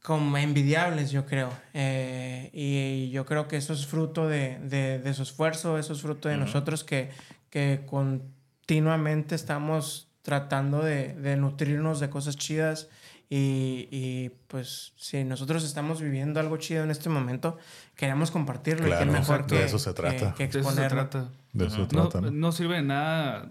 como 0.05 0.37
envidiables, 0.37 1.11
yo 1.11 1.25
creo. 1.25 1.51
Eh, 1.73 2.51
y 2.53 3.11
yo 3.11 3.25
creo 3.25 3.49
que 3.49 3.57
eso 3.57 3.73
es 3.73 3.87
fruto 3.87 4.29
de, 4.29 4.59
de, 4.59 4.99
de 4.99 5.15
su 5.15 5.23
esfuerzo, 5.23 5.79
eso 5.79 5.95
es 5.95 6.03
fruto 6.03 6.29
de 6.29 6.37
nosotros 6.37 6.85
que, 6.85 7.11
que 7.49 7.87
continuamente 7.87 9.35
estamos 9.35 10.09
tratando 10.25 10.83
de, 10.83 11.13
de 11.15 11.37
nutrirnos 11.37 12.01
de 12.01 12.11
cosas 12.11 12.37
chidas. 12.37 12.89
Y, 13.31 13.89
y, 13.91 14.31
pues 14.49 14.93
si 14.97 15.23
nosotros 15.25 15.65
estamos 15.65 16.01
viviendo 16.01 16.41
algo 16.41 16.57
chido 16.57 16.83
en 16.85 16.91
este 16.91 17.09
momento, 17.09 17.57
queremos 17.95 18.31
compartirlo. 18.31 18.87
y 18.87 18.91
Claro, 18.91 19.07
qué 19.07 19.11
mejor 19.13 19.37
exacto, 19.41 19.55
que, 19.55 19.61
de 19.61 19.67
eso 19.67 19.79
se 19.79 19.91
que- 19.91 19.95
trata. 19.95 20.35
que 20.35 20.49
De 20.49 20.61
eso 20.61 20.71
se 20.73 20.89
trata. 20.89 21.29
De 21.53 21.67
eso 21.67 21.75
se 21.89 21.95
No, 21.97 22.09
trata, 22.09 22.21
¿no? 22.21 22.31
no 22.33 22.53
sirve 22.53 22.77
de 22.77 22.83
nada 22.83 23.51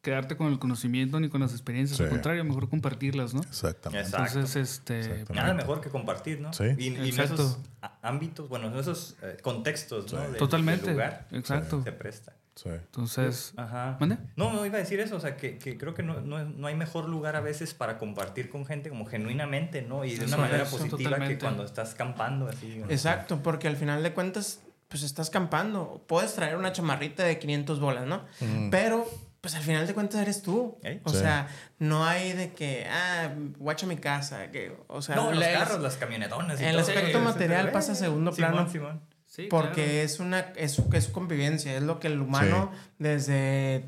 quedarte 0.00 0.36
con 0.36 0.48
el 0.52 0.58
conocimiento 0.58 1.18
ni 1.20 1.28
con 1.30 1.40
las 1.40 1.52
experiencias. 1.52 1.96
Sí. 1.98 2.04
Al 2.04 2.10
contrario, 2.10 2.44
mejor 2.44 2.68
compartirlas, 2.68 3.32
¿no? 3.34 3.40
Exactamente. 3.40 4.06
Exacto. 4.08 4.38
Entonces, 4.38 4.56
este. 4.56 4.98
Exactamente. 5.00 5.34
Nada 5.34 5.54
mejor 5.54 5.80
que 5.80 5.88
compartir, 5.90 6.40
¿no? 6.40 6.52
Sí. 6.52 6.64
Y, 6.78 6.88
y 6.88 7.10
en 7.10 7.20
esos 7.20 7.58
ámbitos, 8.02 8.48
bueno, 8.48 8.68
en 8.68 8.76
esos 8.78 9.16
eh, 9.22 9.36
contextos, 9.42 10.12
¿no? 10.12 10.20
Sí. 10.20 10.26
Del- 10.28 10.36
Totalmente. 10.36 10.86
del 10.86 10.94
lugar, 10.94 11.26
Exacto. 11.32 11.82
se 11.82 11.92
presta. 11.92 12.34
Sí. 12.56 12.68
Entonces. 12.70 13.52
Ajá. 13.56 13.96
¿Mande? 13.98 14.16
No, 14.36 14.52
no 14.52 14.64
iba 14.64 14.76
a 14.76 14.80
decir 14.80 15.00
eso, 15.00 15.16
o 15.16 15.20
sea, 15.20 15.36
que, 15.36 15.58
que 15.58 15.76
creo 15.76 15.92
que 15.94 16.02
no, 16.04 16.20
no, 16.20 16.44
no 16.44 16.66
hay 16.68 16.74
mejor 16.76 17.08
lugar 17.08 17.34
a 17.36 17.40
veces 17.40 17.74
para 17.74 17.98
compartir 17.98 18.48
con 18.48 18.64
gente 18.64 18.88
como 18.90 19.06
genuinamente, 19.06 19.82
¿no? 19.82 20.04
Y 20.04 20.10
de 20.14 20.18
una 20.24 20.26
Eso, 20.26 20.38
manera 20.38 20.62
eso, 20.62 20.70
positiva 20.76 20.98
que 20.98 21.04
totalmente. 21.04 21.38
cuando 21.40 21.64
estás 21.64 21.94
campando 21.94 22.48
así. 22.48 22.76
¿no? 22.78 22.86
Exacto, 22.90 23.42
porque 23.42 23.66
al 23.66 23.76
final 23.76 24.02
de 24.04 24.12
cuentas, 24.12 24.60
pues 24.88 25.02
estás 25.02 25.30
campando. 25.30 26.04
Puedes 26.06 26.34
traer 26.34 26.56
una 26.56 26.72
chamarrita 26.72 27.24
de 27.24 27.38
500 27.40 27.80
bolas, 27.80 28.06
¿no? 28.06 28.22
Pero, 28.70 29.04
pues 29.40 29.56
al 29.56 29.62
final 29.62 29.86
de 29.88 29.92
cuentas 29.94 30.20
eres 30.22 30.40
tú. 30.42 30.78
Ey. 30.84 31.00
O 31.02 31.10
Sí. 31.10 31.18
sea, 31.18 31.48
no 31.80 32.04
hay 32.06 32.34
de 32.34 32.52
que, 32.52 32.86
ah, 32.88 33.30
guacha 33.58 33.86
mi 33.88 33.96
casa. 33.96 34.52
Que, 34.52 34.76
o 34.86 35.02
sea, 35.02 35.16
No, 35.16 35.32
los 35.32 35.42
carros, 35.44 35.80
las 35.80 35.96
camionetonas. 35.96 36.60
y 36.60 36.64
el 36.64 36.72
todo. 36.76 36.80
aspecto 36.82 37.18
Sí, 37.18 37.24
material 37.24 37.72
pasa 37.72 37.92
a 37.92 37.94
segundo 37.96 38.30
Simón, 38.32 38.52
plano. 38.52 38.70
Simón. 38.70 39.00
Sí, 39.34 39.48
porque 39.50 39.82
claro. 39.84 39.90
es 40.02 40.20
una 40.20 40.38
es, 40.56 40.78
es 40.92 41.08
convivencia, 41.08 41.74
es 41.76 41.82
lo 41.82 41.98
que 41.98 42.06
el 42.06 42.20
humano 42.20 42.70
desde 43.00 43.84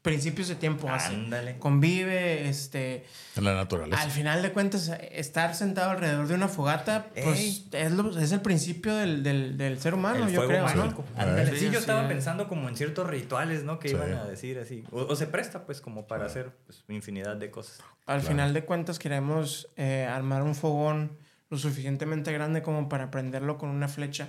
principios 0.00 0.46
de 0.48 0.54
tiempo 0.54 0.88
hace. 0.88 1.14
Ándale. 1.14 1.58
Convive, 1.58 2.48
este, 2.48 3.04
En 3.34 3.42
la 3.44 3.54
naturaleza. 3.54 4.00
al 4.00 4.10
final 4.12 4.40
de 4.40 4.52
cuentas, 4.52 4.90
estar 5.10 5.54
sentado 5.56 5.90
alrededor 5.90 6.28
de 6.28 6.34
una 6.34 6.46
fogata, 6.48 7.08
pues 7.24 7.66
es, 7.72 7.90
lo- 7.92 8.16
es 8.16 8.30
el 8.30 8.40
principio 8.40 8.94
del, 8.94 9.22
del, 9.24 9.58
del 9.58 9.80
ser 9.80 9.94
humano, 9.94 10.26
el 10.26 10.32
yo 10.32 10.46
creo, 10.46 10.62
mágico. 10.62 11.04
¿no? 11.16 11.46
Sí, 11.50 11.56
Sí, 11.58 11.70
yo 11.70 11.80
estaba 11.80 12.02
es. 12.02 12.08
pensando 12.08 12.46
como 12.48 12.68
en 12.68 12.76
ciertos 12.76 13.06
rituales, 13.08 13.64
¿no? 13.64 13.78
Que 13.80 13.88
Sí. 13.88 13.94
iban 13.96 14.12
a 14.14 14.24
decir 14.26 14.58
así. 14.60 14.84
O, 14.92 15.00
o 15.02 15.16
se 15.16 15.26
presta, 15.26 15.66
pues, 15.66 15.80
como 15.80 16.06
para 16.06 16.26
hacer 16.26 16.52
pues, 16.66 16.84
infinidad 16.88 17.36
de 17.36 17.50
cosas. 17.50 17.80
Al 18.06 18.22
final 18.22 18.54
de 18.54 18.64
cuentas 18.64 18.98
queremos 19.00 19.68
eh, 19.76 20.06
armar 20.08 20.42
un 20.42 20.54
fogón 20.54 21.18
lo 21.50 21.58
suficientemente 21.58 22.32
grande 22.32 22.62
como 22.62 22.88
para 22.88 23.10
prenderlo 23.10 23.58
con 23.58 23.70
una 23.70 23.88
flecha. 23.88 24.28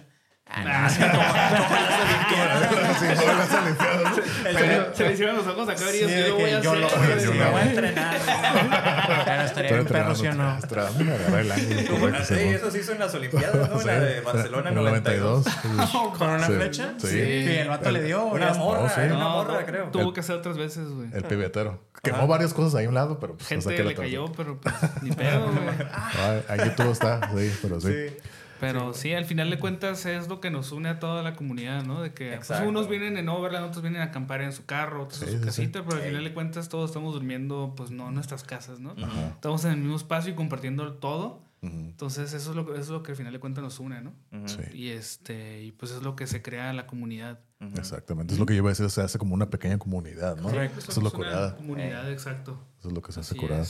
Ah, 0.49 0.63
no, 0.63 0.71
así 0.85 1.01
Se- 4.43 4.95
Se 4.95 5.03
le 5.03 5.13
hicieron 5.13 5.35
los 5.37 5.47
ojos 5.47 5.69
acá 5.69 5.77
Sí, 5.91 5.97
y 5.97 6.27
yo 6.27 6.35
voy 6.35 6.43
a 6.51 6.57
que 6.57 6.63
yo 6.63 6.71
hacer. 6.71 6.81
lo 6.81 6.89
voy 6.89 7.11
a 7.11 7.17
Yo 7.17 7.33
me 7.33 7.45
voy 7.51 7.59
a 7.59 7.63
entrenar. 7.65 8.17
Claro, 9.23 9.43
estaría 9.43 9.71
bien 9.73 9.85
perro, 9.85 10.15
¿sí 10.15 10.27
o 10.27 10.29
entrenando, 10.31 10.65
no? 12.09 12.25
sí, 12.25 12.33
eso 12.35 12.71
se 12.71 12.79
hizo 12.79 12.91
en 12.93 12.99
las 12.99 13.13
Olimpiadas, 13.13 13.69
¿no? 13.69 13.79
Sí. 13.79 13.87
La 13.87 13.99
de 13.99 14.21
Barcelona 14.21 14.69
En 14.69 14.77
el 14.77 14.83
92. 14.85 15.45
¿Con 16.17 16.29
una 16.29 16.47
Sí. 16.47 16.53
flecha? 16.53 16.93
Sí. 16.97 17.17
Y 17.19 17.55
el 17.57 17.67
vato 17.69 17.91
le 17.91 18.03
dio. 18.03 18.25
Una 18.25 18.53
morra, 18.53 18.89
sí. 18.89 19.01
una 19.01 19.27
morra, 19.27 19.65
creo. 19.65 19.85
Tuvo 19.91 20.13
que 20.13 20.21
hacer 20.21 20.41
tres 20.41 20.57
veces, 20.57 20.87
güey. 20.89 21.09
El 21.13 21.23
pibetero. 21.23 21.81
Quemó 22.01 22.25
varias 22.27 22.53
cosas 22.53 22.75
ahí 22.75 22.85
a 22.85 22.89
un 22.89 22.95
lado, 22.95 23.19
pero 23.19 23.35
pues 23.35 23.47
Gente 23.47 23.83
le 23.83 23.95
cayó, 23.95 24.31
pero 24.31 24.59
pues 24.59 24.73
ni 25.01 25.11
pedo, 25.11 25.45
güey. 25.51 25.59
Ay, 26.49 26.59
Ahí 26.61 26.69
todo 26.75 26.91
está, 26.91 27.19
sí, 27.35 27.51
pero 27.61 27.81
sí. 27.81 27.89
Pero 28.59 28.93
sí, 28.93 29.13
al 29.13 29.25
final 29.25 29.49
de 29.49 29.59
cuentas 29.59 30.05
es 30.05 30.27
lo 30.27 30.39
que 30.41 30.49
nos 30.49 30.71
une 30.71 30.89
a 30.89 30.99
toda 30.99 31.21
la 31.23 31.35
comunidad, 31.35 31.83
¿no? 31.85 32.01
De 32.01 32.13
que 32.13 32.37
pues, 32.37 32.49
unos 32.65 32.87
vienen 32.89 33.17
en 33.17 33.29
Overland, 33.29 33.65
otros 33.65 33.81
vienen 33.81 34.01
a 34.01 34.05
acampar 34.05 34.41
en 34.41 34.51
su 34.53 34.65
carro, 34.65 35.03
otros 35.03 35.19
Sí, 35.19 35.25
en 35.25 35.31
su 35.31 35.37
sí, 35.39 35.45
casita, 35.45 35.79
sí. 35.79 35.85
pero 35.87 36.01
al 36.01 36.07
final 36.07 36.23
de 36.23 36.33
cuentas 36.33 36.69
todos 36.69 36.89
estamos 36.89 37.13
durmiendo, 37.13 37.73
pues 37.77 37.91
no 37.91 38.07
en 38.07 38.15
nuestras 38.15 38.43
casas, 38.43 38.79
¿no? 38.79 38.91
Ajá. 39.01 39.27
Estamos 39.35 39.63
en 39.65 39.71
el 39.71 39.77
mismo 39.77 39.95
espacio 39.95 40.31
y 40.31 40.35
compartiendo 40.35 40.93
todo. 40.95 41.45
Entonces 41.59 42.31
eso 42.33 42.51
es 42.51 42.55
lo, 42.55 42.71
eso 42.73 42.81
es 42.81 42.89
lo 42.89 43.03
que 43.03 43.11
al 43.11 43.17
final 43.17 43.33
de 43.33 43.39
cuentas 43.39 43.63
nos 43.63 43.79
une, 43.79 44.01
¿no? 44.01 44.13
Ujú. 44.31 44.47
Sí. 44.47 44.61
Y 44.73 44.89
este, 44.89 45.63
y 45.63 45.71
pues 45.73 45.91
es 45.91 46.01
lo 46.01 46.15
que 46.15 46.25
se 46.27 46.41
crea 46.41 46.71
la 46.71 46.87
comunidad. 46.87 47.39
Exactamente. 47.75 48.33
Es 48.35 48.39
lo 48.39 48.45
que 48.45 48.53
yo 48.53 48.59
iba 48.59 48.69
a 48.69 48.71
decir, 48.71 48.89
se 48.89 49.01
hace 49.01 49.17
como 49.17 49.33
una 49.33 49.49
pequeña 49.49 49.77
comunidad, 49.77 50.37
¿no? 50.37 50.43
Correcto, 50.43 50.79
Eso 50.79 50.91
es 50.91 50.97
lo 51.03 51.11
curada. 51.11 51.55
Comunidad, 51.57 52.09
exacto. 52.11 52.63
Eso 52.79 52.89
es 52.89 52.93
lo 52.93 53.01
que 53.01 53.11
se 53.11 53.19
hace 53.21 53.35
curada. 53.35 53.65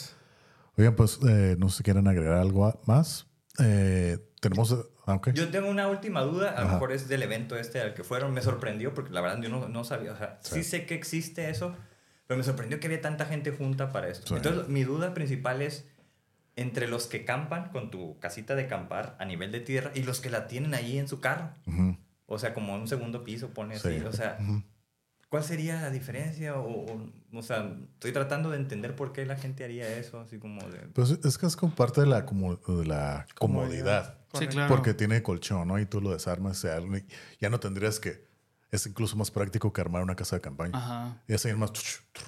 Oigan, 0.77 0.95
pues 0.95 1.17
eh, 1.27 1.55
no 1.57 1.69
sé 1.69 1.77
si 1.77 1.83
quieren 1.83 2.07
agregar 2.07 2.37
algo 2.37 2.79
más. 2.85 3.25
Eh, 3.59 4.19
tenemos. 4.39 4.75
Ah, 5.05 5.15
ok. 5.15 5.29
Yo 5.33 5.49
tengo 5.49 5.69
una 5.69 5.87
última 5.87 6.21
duda, 6.21 6.51
a 6.51 6.63
lo 6.63 6.69
mejor 6.69 6.91
es 6.91 7.07
del 7.07 7.23
evento 7.23 7.55
este 7.57 7.81
al 7.81 7.93
que 7.93 8.03
fueron, 8.03 8.33
me 8.33 8.41
sorprendió 8.41 8.93
porque 8.93 9.11
la 9.13 9.21
verdad 9.21 9.41
yo 9.41 9.49
no, 9.49 9.67
no 9.67 9.83
sabía, 9.83 10.11
o 10.13 10.17
sea, 10.17 10.37
sí. 10.41 10.55
Sí. 10.55 10.63
sé 10.63 10.85
que 10.85 10.95
existe 10.95 11.49
eso, 11.49 11.75
pero 12.27 12.37
me 12.37 12.43
sorprendió 12.43 12.79
que 12.79 12.87
había 12.87 13.01
tanta 13.01 13.25
gente 13.25 13.51
junta 13.51 13.91
para 13.91 14.07
esto. 14.09 14.27
Sí. 14.27 14.33
Entonces, 14.35 14.67
mi 14.67 14.83
duda 14.83 15.13
principal 15.13 15.61
es 15.61 15.87
entre 16.55 16.87
los 16.87 17.05
que 17.07 17.23
campan 17.23 17.69
con 17.69 17.91
tu 17.91 18.17
casita 18.19 18.55
de 18.55 18.67
campar 18.67 19.15
a 19.19 19.25
nivel 19.25 19.51
de 19.51 19.59
tierra 19.59 19.91
y 19.93 20.03
los 20.03 20.19
que 20.19 20.29
la 20.29 20.47
tienen 20.47 20.73
ahí 20.73 20.97
en 20.97 21.07
su 21.07 21.19
carro. 21.19 21.51
Ujú. 21.67 21.95
O 22.25 22.39
sea, 22.39 22.53
como 22.53 22.75
en 22.75 22.81
un 22.81 22.87
segundo 22.87 23.23
piso 23.23 23.49
pone 23.51 23.77
Sí. 23.79 23.87
así, 23.89 24.03
o 24.03 24.11
sea, 24.11 24.37
Ujú. 24.41 24.63
¿cuál 25.29 25.43
sería 25.43 25.79
la 25.81 25.91
diferencia? 25.91 26.55
O, 26.55 26.67
o, 26.91 27.09
o 27.31 27.41
sea, 27.43 27.71
estoy 27.93 28.11
tratando 28.11 28.49
de 28.49 28.57
entender 28.57 28.95
por 28.95 29.13
qué 29.13 29.25
la 29.25 29.37
gente 29.37 29.63
haría 29.63 29.87
eso, 29.97 30.19
así 30.19 30.39
como 30.39 30.61
de... 30.67 30.79
Pues 30.93 31.11
es 31.11 31.37
que 31.37 31.45
es 31.45 31.55
como 31.55 31.73
parte 31.75 32.01
de 32.01 32.07
la, 32.07 32.25
como, 32.25 32.55
de 32.55 32.85
la 32.85 33.27
comodidad. 33.35 34.15
Sí, 34.15 34.26
Correcto. 34.37 34.53
claro. 34.55 34.75
Porque 34.75 34.93
tiene 34.93 35.21
colchón, 35.23 35.67
¿no? 35.67 35.79
Y 35.79 35.85
tú 35.85 36.01
lo 36.01 36.11
desarmas, 36.11 36.57
se 36.57 36.71
arma 36.71 36.99
ya 37.39 37.49
no 37.49 37.59
tendrías 37.59 37.99
que. 37.99 38.25
Es 38.69 38.85
incluso 38.85 39.15
más 39.15 39.31
práctico 39.31 39.71
que 39.71 39.79
armar 39.79 40.03
una 40.03 40.17
casa 40.17 40.35
de 40.35 40.41
campaña. 40.41 40.77
Ajá. 40.77 41.23
Y 41.25 41.33
así 41.33 41.53
más 41.53 41.71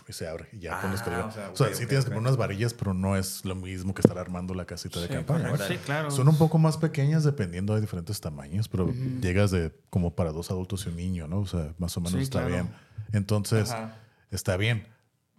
y 0.07 0.13
se 0.13 0.25
abre 0.25 0.47
y 0.53 0.59
ya 0.59 0.77
Ah, 0.79 0.81
pones 0.81 1.01
colgado. 1.01 1.27
o 1.27 1.31
sea, 1.31 1.49
O 1.49 1.55
sea, 1.57 1.67
sí 1.73 1.85
tienes 1.85 2.05
que 2.05 2.11
poner 2.11 2.21
unas 2.21 2.37
varillas, 2.37 2.73
pero 2.73 2.93
no 2.93 3.17
es 3.17 3.43
lo 3.43 3.55
mismo 3.55 3.93
que 3.93 3.99
estar 4.01 4.17
armando 4.17 4.53
la 4.53 4.63
casita 4.63 5.01
de 5.01 5.09
campaña. 5.09 5.51
Sí, 5.67 5.75
claro. 5.79 6.09
Son 6.11 6.29
un 6.29 6.37
poco 6.37 6.57
más 6.57 6.77
pequeñas 6.77 7.25
dependiendo 7.25 7.75
de 7.75 7.81
diferentes 7.81 8.21
tamaños, 8.21 8.69
pero 8.69 8.89
llegas 9.21 9.51
de 9.51 9.77
como 9.89 10.15
para 10.15 10.31
dos 10.31 10.49
adultos 10.49 10.85
y 10.85 10.89
un 10.89 10.95
niño, 10.95 11.27
¿no? 11.27 11.39
O 11.39 11.45
sea, 11.45 11.73
más 11.77 11.97
o 11.97 11.99
menos 11.99 12.13
Sí, 12.13 12.23
está 12.23 12.39
claro. 12.39 12.53
bien. 12.53 12.69
Entonces, 13.11 13.71
Ajá. 13.71 13.97
está 14.31 14.55
bien. 14.55 14.87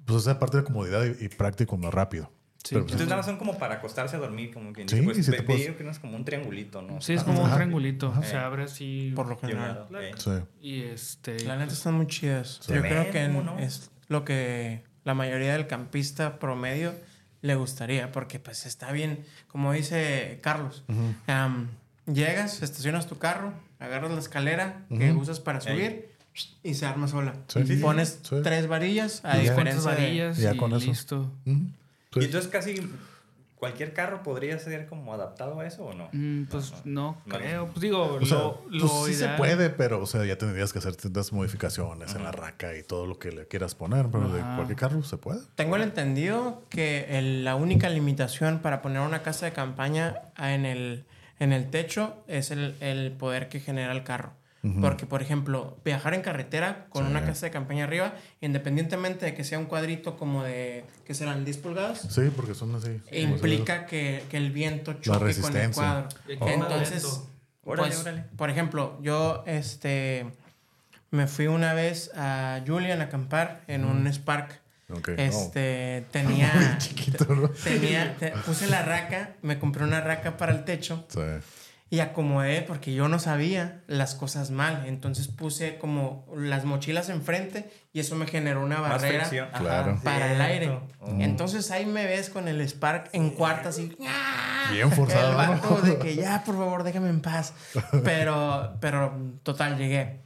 Pues 0.05 0.16
o 0.18 0.21
sea, 0.21 0.35
aparte 0.35 0.59
de 0.59 0.64
comodidad 0.64 1.03
y, 1.07 1.25
y 1.25 1.29
práctico, 1.31 1.79
más 1.79 1.95
rápido. 1.95 2.31
Sí, 2.63 2.75
Pero, 2.75 2.83
pues, 2.83 2.93
Entonces 2.93 3.07
nada 3.09 3.17
más 3.17 3.27
son 3.27 3.39
como 3.39 3.57
para 3.59 3.77
acostarse 3.77 4.17
a 4.17 4.19
dormir, 4.19 4.53
como 4.53 4.73
que 4.75 4.87
Sí, 4.87 5.01
pues, 5.01 5.25
te 5.25 5.43
puedes- 5.43 5.75
que 5.75 5.83
no 5.83 5.91
es 5.91 5.99
como 5.99 6.15
un 6.17 6.25
triangulito, 6.27 6.83
¿no? 6.83 7.01
Sí, 7.01 7.15
es 7.15 7.25
como 7.25 7.41
un 7.41 7.47
Ajá. 7.47 7.57
triangulito. 7.57 8.09
Ajá. 8.09 8.23
Se 8.23 8.37
abre 8.37 8.65
así. 8.65 9.13
Por 9.17 9.27
lo 9.29 9.33
Y 9.43 9.47
un 9.47 9.51
general. 9.51 9.87
sí. 10.19 10.31
Y 10.61 10.83
este. 10.83 11.41
La 11.45 11.57
neta 11.57 11.73
están 11.73 11.95
muy 11.95 12.07
chidas. 12.07 12.59
Sí. 12.61 12.75
Yo 12.75 12.83
creo 12.83 13.11
que 13.11 13.27
¿Cómo 13.27 13.43
no? 13.43 13.59
es 13.59 13.91
lo 14.09 14.25
que 14.27 14.83
la 15.05 15.15
mayoría 15.15 15.55
del 15.55 15.67
campista 15.67 16.39
promedio 16.39 16.95
le 17.41 17.55
gustaría, 17.55 18.13
porque 18.13 18.39
pues 18.39 18.67
está 18.67 18.93
bien, 18.93 19.25
como 19.49 19.73
dice 19.73 20.39
Carlos, 20.43 20.85
am, 21.27 21.69
llegas, 22.13 22.61
estacionas 22.63 23.07
tu 23.07 23.17
carro, 23.17 23.55
agarras 23.79 24.11
la 24.11 24.19
escalera 24.19 24.85
que 24.91 25.11
Ujú. 25.13 25.21
usas 25.23 25.41
para 25.41 25.63
subir 25.63 26.11
y 26.63 26.75
se 26.75 26.85
arma 26.85 27.09
sola. 27.09 27.35
Sí. 27.49 27.61
Sí, 27.67 27.77
sí, 27.77 27.83
Pones 27.83 28.21
sí. 28.23 28.37
tres 28.45 28.67
varillas 28.67 29.21
a. 29.25 29.31
Cuántas 29.33 29.43
diferencia 29.43 29.91
de... 29.93 29.97
varillas 30.03 30.37
Ya 30.37 30.53
y 30.53 30.57
con 30.59 30.75
eso. 30.75 30.87
listo. 30.87 31.33
Ujú. 31.47 31.61
Sí. 32.13 32.21
Y 32.21 32.25
entonces 32.25 32.51
casi 32.51 32.81
¿Cualquier 33.57 33.93
carro 33.93 34.23
podría 34.23 34.59
ser 34.59 34.87
como 34.87 35.13
adaptado 35.13 35.61
a 35.61 35.67
eso 35.67 35.85
o 35.85 35.93
no? 35.93 36.09
Mm, 36.13 36.45
pues 36.47 36.73
no, 36.87 37.21
No. 37.27 37.37
creo. 37.37 37.67
Pues 37.67 37.83
digo, 37.83 38.15
O 38.15 38.25
sea, 38.25 38.39
lo, 38.39 38.63
pues 38.63 38.75
lo 38.83 38.89
sí 39.05 39.13
se 39.13 39.25
ideal- 39.27 39.37
puede, 39.37 39.69
pero 39.69 40.01
o 40.01 40.07
sea, 40.07 40.25
ya 40.25 40.39
tendrías 40.39 40.73
que 40.73 40.79
hacer 40.79 40.95
ciertas 40.95 41.31
modificaciones 41.35 42.15
en 42.15 42.25
la 42.25 42.33
raca 42.33 42.75
y 42.75 42.83
todo 42.83 43.05
lo 43.05 43.19
que 43.19 43.33
le 43.33 43.47
quieras 43.49 43.75
poner, 43.75 44.07
pero 44.11 44.33
de 44.33 44.41
Ajá. 44.41 44.55
cualquier 44.57 44.79
carro 44.79 45.03
se 45.03 45.19
puede. 45.19 45.41
Tengo 45.57 45.77
el 45.77 45.83
entendido 45.83 46.63
que 46.71 47.19
el- 47.19 47.45
la 47.45 47.55
única 47.55 47.91
limitación 47.91 48.61
para 48.61 48.81
poner 48.81 49.03
una 49.03 49.23
casa 49.23 49.45
de 49.45 49.53
campaña 49.53 50.17
en 50.39 50.65
el, 50.65 51.05
en 51.39 51.53
el 51.53 51.69
techo 51.69 52.17
es 52.29 52.51
el, 52.51 52.75
el 52.81 53.13
poder 53.13 53.51
que 53.51 53.61
genera 53.61 53.93
el 53.93 54.05
carro. 54.05 54.33
Porque, 54.83 55.07
por 55.07 55.23
ejemplo, 55.23 55.79
viajar 55.87 56.13
en 56.13 56.21
carretera 56.21 56.87
con 56.91 57.05
Sí. 57.07 57.11
una 57.11 57.25
casa 57.25 57.47
de 57.47 57.51
campaña 57.51 57.85
arriba, 57.85 58.15
independientemente 58.43 59.25
de 59.25 59.35
que 59.35 59.43
sea 59.43 59.59
un 59.59 59.65
cuadrito 59.65 60.19
como 60.19 60.43
de, 60.43 60.85
que 61.07 61.15
serán 61.15 61.47
10 61.47 61.57
pulgadas, 61.57 62.01
Sí, 62.11 62.31
porque 62.37 62.55
son 62.55 62.75
así. 62.75 63.01
implica 63.11 63.87
que, 63.87 64.23
que 64.31 64.37
el 64.37 64.51
viento 64.51 64.93
choque 64.95 65.35
con 65.41 65.57
el 65.57 65.71
cuadro. 65.71 66.09
No 66.39 66.49
Entonces, 66.49 67.03
viento. 67.03 67.27
Órale, 67.65 67.89
pues, 67.89 68.01
órale. 68.03 68.25
por 68.37 68.51
ejemplo, 68.51 68.99
yo 69.01 69.45
este 69.47 70.27
me 71.11 71.27
fui 71.27 71.47
una 71.47 71.73
vez 71.75 72.11
a 72.15 72.61
Julian 72.67 73.01
a 73.01 73.05
acampar 73.05 73.63
en 73.67 73.85
un 73.87 74.07
Spark. 74.13 74.61
Ok, 74.93 75.09
Este 75.17 76.05
tenía 76.11 76.53
Muy 76.55 76.79
chiquito, 76.79 77.25
¿no? 77.35 77.49
tenía 77.49 78.15
te- 78.17 78.33
puse 78.45 78.67
la 78.67 78.83
raca, 78.83 79.37
me 79.43 79.59
compré 79.59 79.85
una 79.85 80.01
raca 80.01 80.37
para 80.37 80.53
el 80.53 80.65
techo 80.65 81.07
Sí. 81.09 81.21
Y 81.93 81.99
acomodé 81.99 82.62
porque 82.62 82.95
yo 82.95 83.09
no 83.09 83.18
sabía 83.18 83.82
las 83.88 84.14
cosas 84.14 84.53
mal, 84.53 84.84
entonces 84.86 85.26
puse 85.26 85.76
como 85.78 86.24
las 86.36 86.64
mochilas 86.64 87.09
enfrente 87.09 87.68
y 87.93 87.99
eso 87.99 88.14
me 88.14 88.28
generó 88.28 88.62
una 88.62 88.78
Más 88.78 88.91
barrera 88.93 89.24
fricción. 89.24 89.49
Ajá, 89.53 89.59
Claro. 89.59 90.01
para 90.05 90.32
el 90.32 90.41
aire. 90.41 90.78
Oh. 91.01 91.16
Entonces 91.18 91.72
ahí 91.72 91.86
me 91.86 92.07
ves 92.07 92.30
con 92.30 92.47
el 92.47 92.61
Spark 92.68 93.11
en 93.12 93.30
cuarta 93.30 93.70
así. 93.70 93.97
Bien 94.70 94.93
forzado, 94.93 95.82
El 95.82 95.82
de 95.91 95.99
que 95.99 96.14
ya, 96.14 96.45
por 96.45 96.57
favor, 96.57 96.84
déjame 96.84 97.11
en 97.11 97.20
paz. 97.20 97.55
Pero, 98.05 98.76
pero 98.80 99.12
total, 99.43 99.76
llegué. 99.76 100.20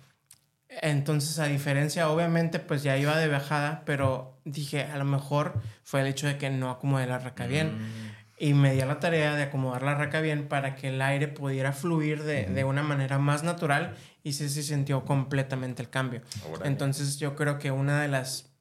Entonces, 0.82 1.38
a 1.38 1.46
diferencia, 1.46 2.10
obviamente, 2.10 2.58
pues 2.58 2.82
ya 2.82 2.96
iba 2.96 3.16
de 3.16 3.28
bajada, 3.28 3.82
pero 3.86 4.38
dije, 4.44 4.82
a 4.82 4.96
lo 4.98 5.04
mejor 5.04 5.54
fue 5.84 6.00
el 6.00 6.08
hecho 6.08 6.26
de 6.26 6.36
que 6.36 6.50
no 6.50 6.70
acomodé 6.70 7.06
la 7.06 7.18
raca 7.18 7.46
bien. 7.46 7.78
Mm. 7.78 8.03
Y 8.44 8.52
me 8.52 8.74
di 8.74 8.80
a 8.82 8.86
la 8.86 9.00
tarea 9.00 9.34
de 9.36 9.44
acomodar 9.44 9.82
la 9.82 9.94
raca 9.94 10.20
bien 10.20 10.48
para 10.48 10.74
que 10.74 10.88
el 10.88 11.00
aire 11.00 11.28
pudiera 11.28 11.72
fluir 11.72 12.24
de, 12.24 12.44
de 12.44 12.64
una 12.64 12.82
manera 12.82 13.18
más 13.18 13.42
natural 13.42 13.94
y 14.22 14.34
sí 14.34 14.50
se 14.50 14.62
sintió 14.62 15.06
completamente 15.06 15.80
el 15.80 15.88
cambio. 15.88 16.20
Entonces, 16.62 17.18
yo 17.18 17.36
creo 17.36 17.58
que 17.58 17.70
una 17.70 18.02
de 18.02 18.08
las 18.08 18.52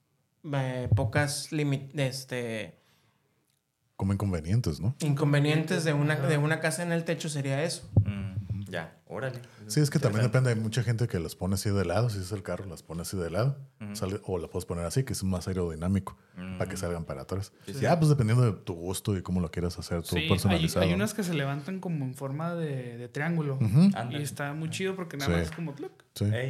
eh, 0.54 0.88
pocas 0.96 1.50
este, 1.96 2.80
Como 3.98 4.14
inconvenientes, 4.14 4.80
¿no? 4.80 4.96
inconvenientes 5.02 5.84
de 5.84 5.92
una, 5.92 6.16
de 6.16 6.38
una 6.38 6.62
casa 6.62 6.84
en 6.84 6.94
el 6.94 7.04
techo 7.04 7.28
sería 7.28 7.62
eso. 7.62 7.90
Mm, 8.06 8.33
ya, 8.74 8.98
órale. 9.08 9.40
Sí, 9.68 9.80
es 9.80 9.90
que 9.92 10.00
también 10.00 10.24
depende. 10.24 10.50
Hay 10.50 10.56
mucha 10.56 10.82
gente 10.84 11.08
que 11.08 11.20
las 11.20 11.36
pone 11.36 11.54
así 11.54 11.70
de 11.70 11.86
lado. 11.86 12.10
Si 12.10 12.18
es 12.20 12.32
el 12.32 12.42
carro, 12.42 12.66
las 12.66 12.82
pone 12.82 13.04
así 13.04 13.16
de 13.16 13.30
lado. 13.30 13.56
Sale- 13.94 14.20
o 14.26 14.40
la 14.40 14.48
puedes 14.48 14.66
poner 14.66 14.84
así, 14.86 15.04
que 15.04 15.14
es 15.14 15.24
más 15.24 15.48
aerodinámico, 15.48 16.18
para 16.58 16.68
que 16.70 16.76
salgan 16.76 17.06
para 17.06 17.22
atrás. 17.22 17.54
Ya, 17.80 17.98
pues 18.00 18.10
dependiendo 18.10 18.44
de 18.44 18.54
tu 18.54 18.74
gusto 18.74 19.16
y 19.16 19.22
cómo 19.22 19.40
lo 19.42 19.52
quieras 19.52 19.78
hacer, 19.78 20.02
tú 20.02 20.16
Sí, 20.16 20.24
hay, 20.24 20.30
personalizado. 20.30 20.86
hay 20.86 20.94
unas 20.94 21.14
que 21.14 21.24
se 21.24 21.34
levantan 21.36 21.80
como 21.80 22.04
en 22.04 22.16
forma 22.16 22.56
de, 22.56 22.98
de 22.98 23.08
triángulo. 23.08 23.60
Y 24.10 24.16
está 24.16 24.54
muy 24.54 24.70
chido 24.72 24.96
porque 24.96 25.18
nada 25.18 25.32
Sí. 25.32 25.38
más 25.38 25.50
es 25.50 25.56
como... 25.56 25.74
¡tluc! 25.74 25.92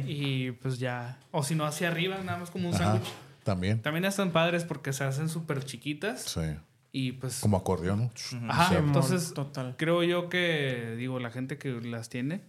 Y 0.06 0.52
pues 0.52 0.78
ya... 0.78 1.18
O 1.30 1.42
si 1.42 1.54
no, 1.54 1.66
hacia 1.66 1.88
arriba, 1.88 2.16
nada 2.24 2.38
más 2.38 2.50
como 2.50 2.68
un 2.70 2.74
sándwich. 2.74 3.08
También. 3.44 3.82
También 3.82 4.06
están 4.06 4.30
padres 4.30 4.64
porque 4.64 4.94
se 4.94 5.04
hacen 5.04 5.28
súper 5.28 5.62
chiquitas. 5.64 6.22
Sí. 6.22 6.40
Y 6.96 7.10
pues... 7.10 7.40
Como 7.40 7.56
acordeón, 7.56 8.12
¿no? 8.40 8.52
Ajá, 8.52 8.68
Simón, 8.68 8.84
entonces 8.86 9.34
total. 9.34 9.74
creo 9.76 10.04
yo 10.04 10.28
que, 10.28 10.94
digo, 10.96 11.18
la 11.18 11.32
gente 11.32 11.58
que 11.58 11.72
las 11.80 12.08
tiene, 12.08 12.42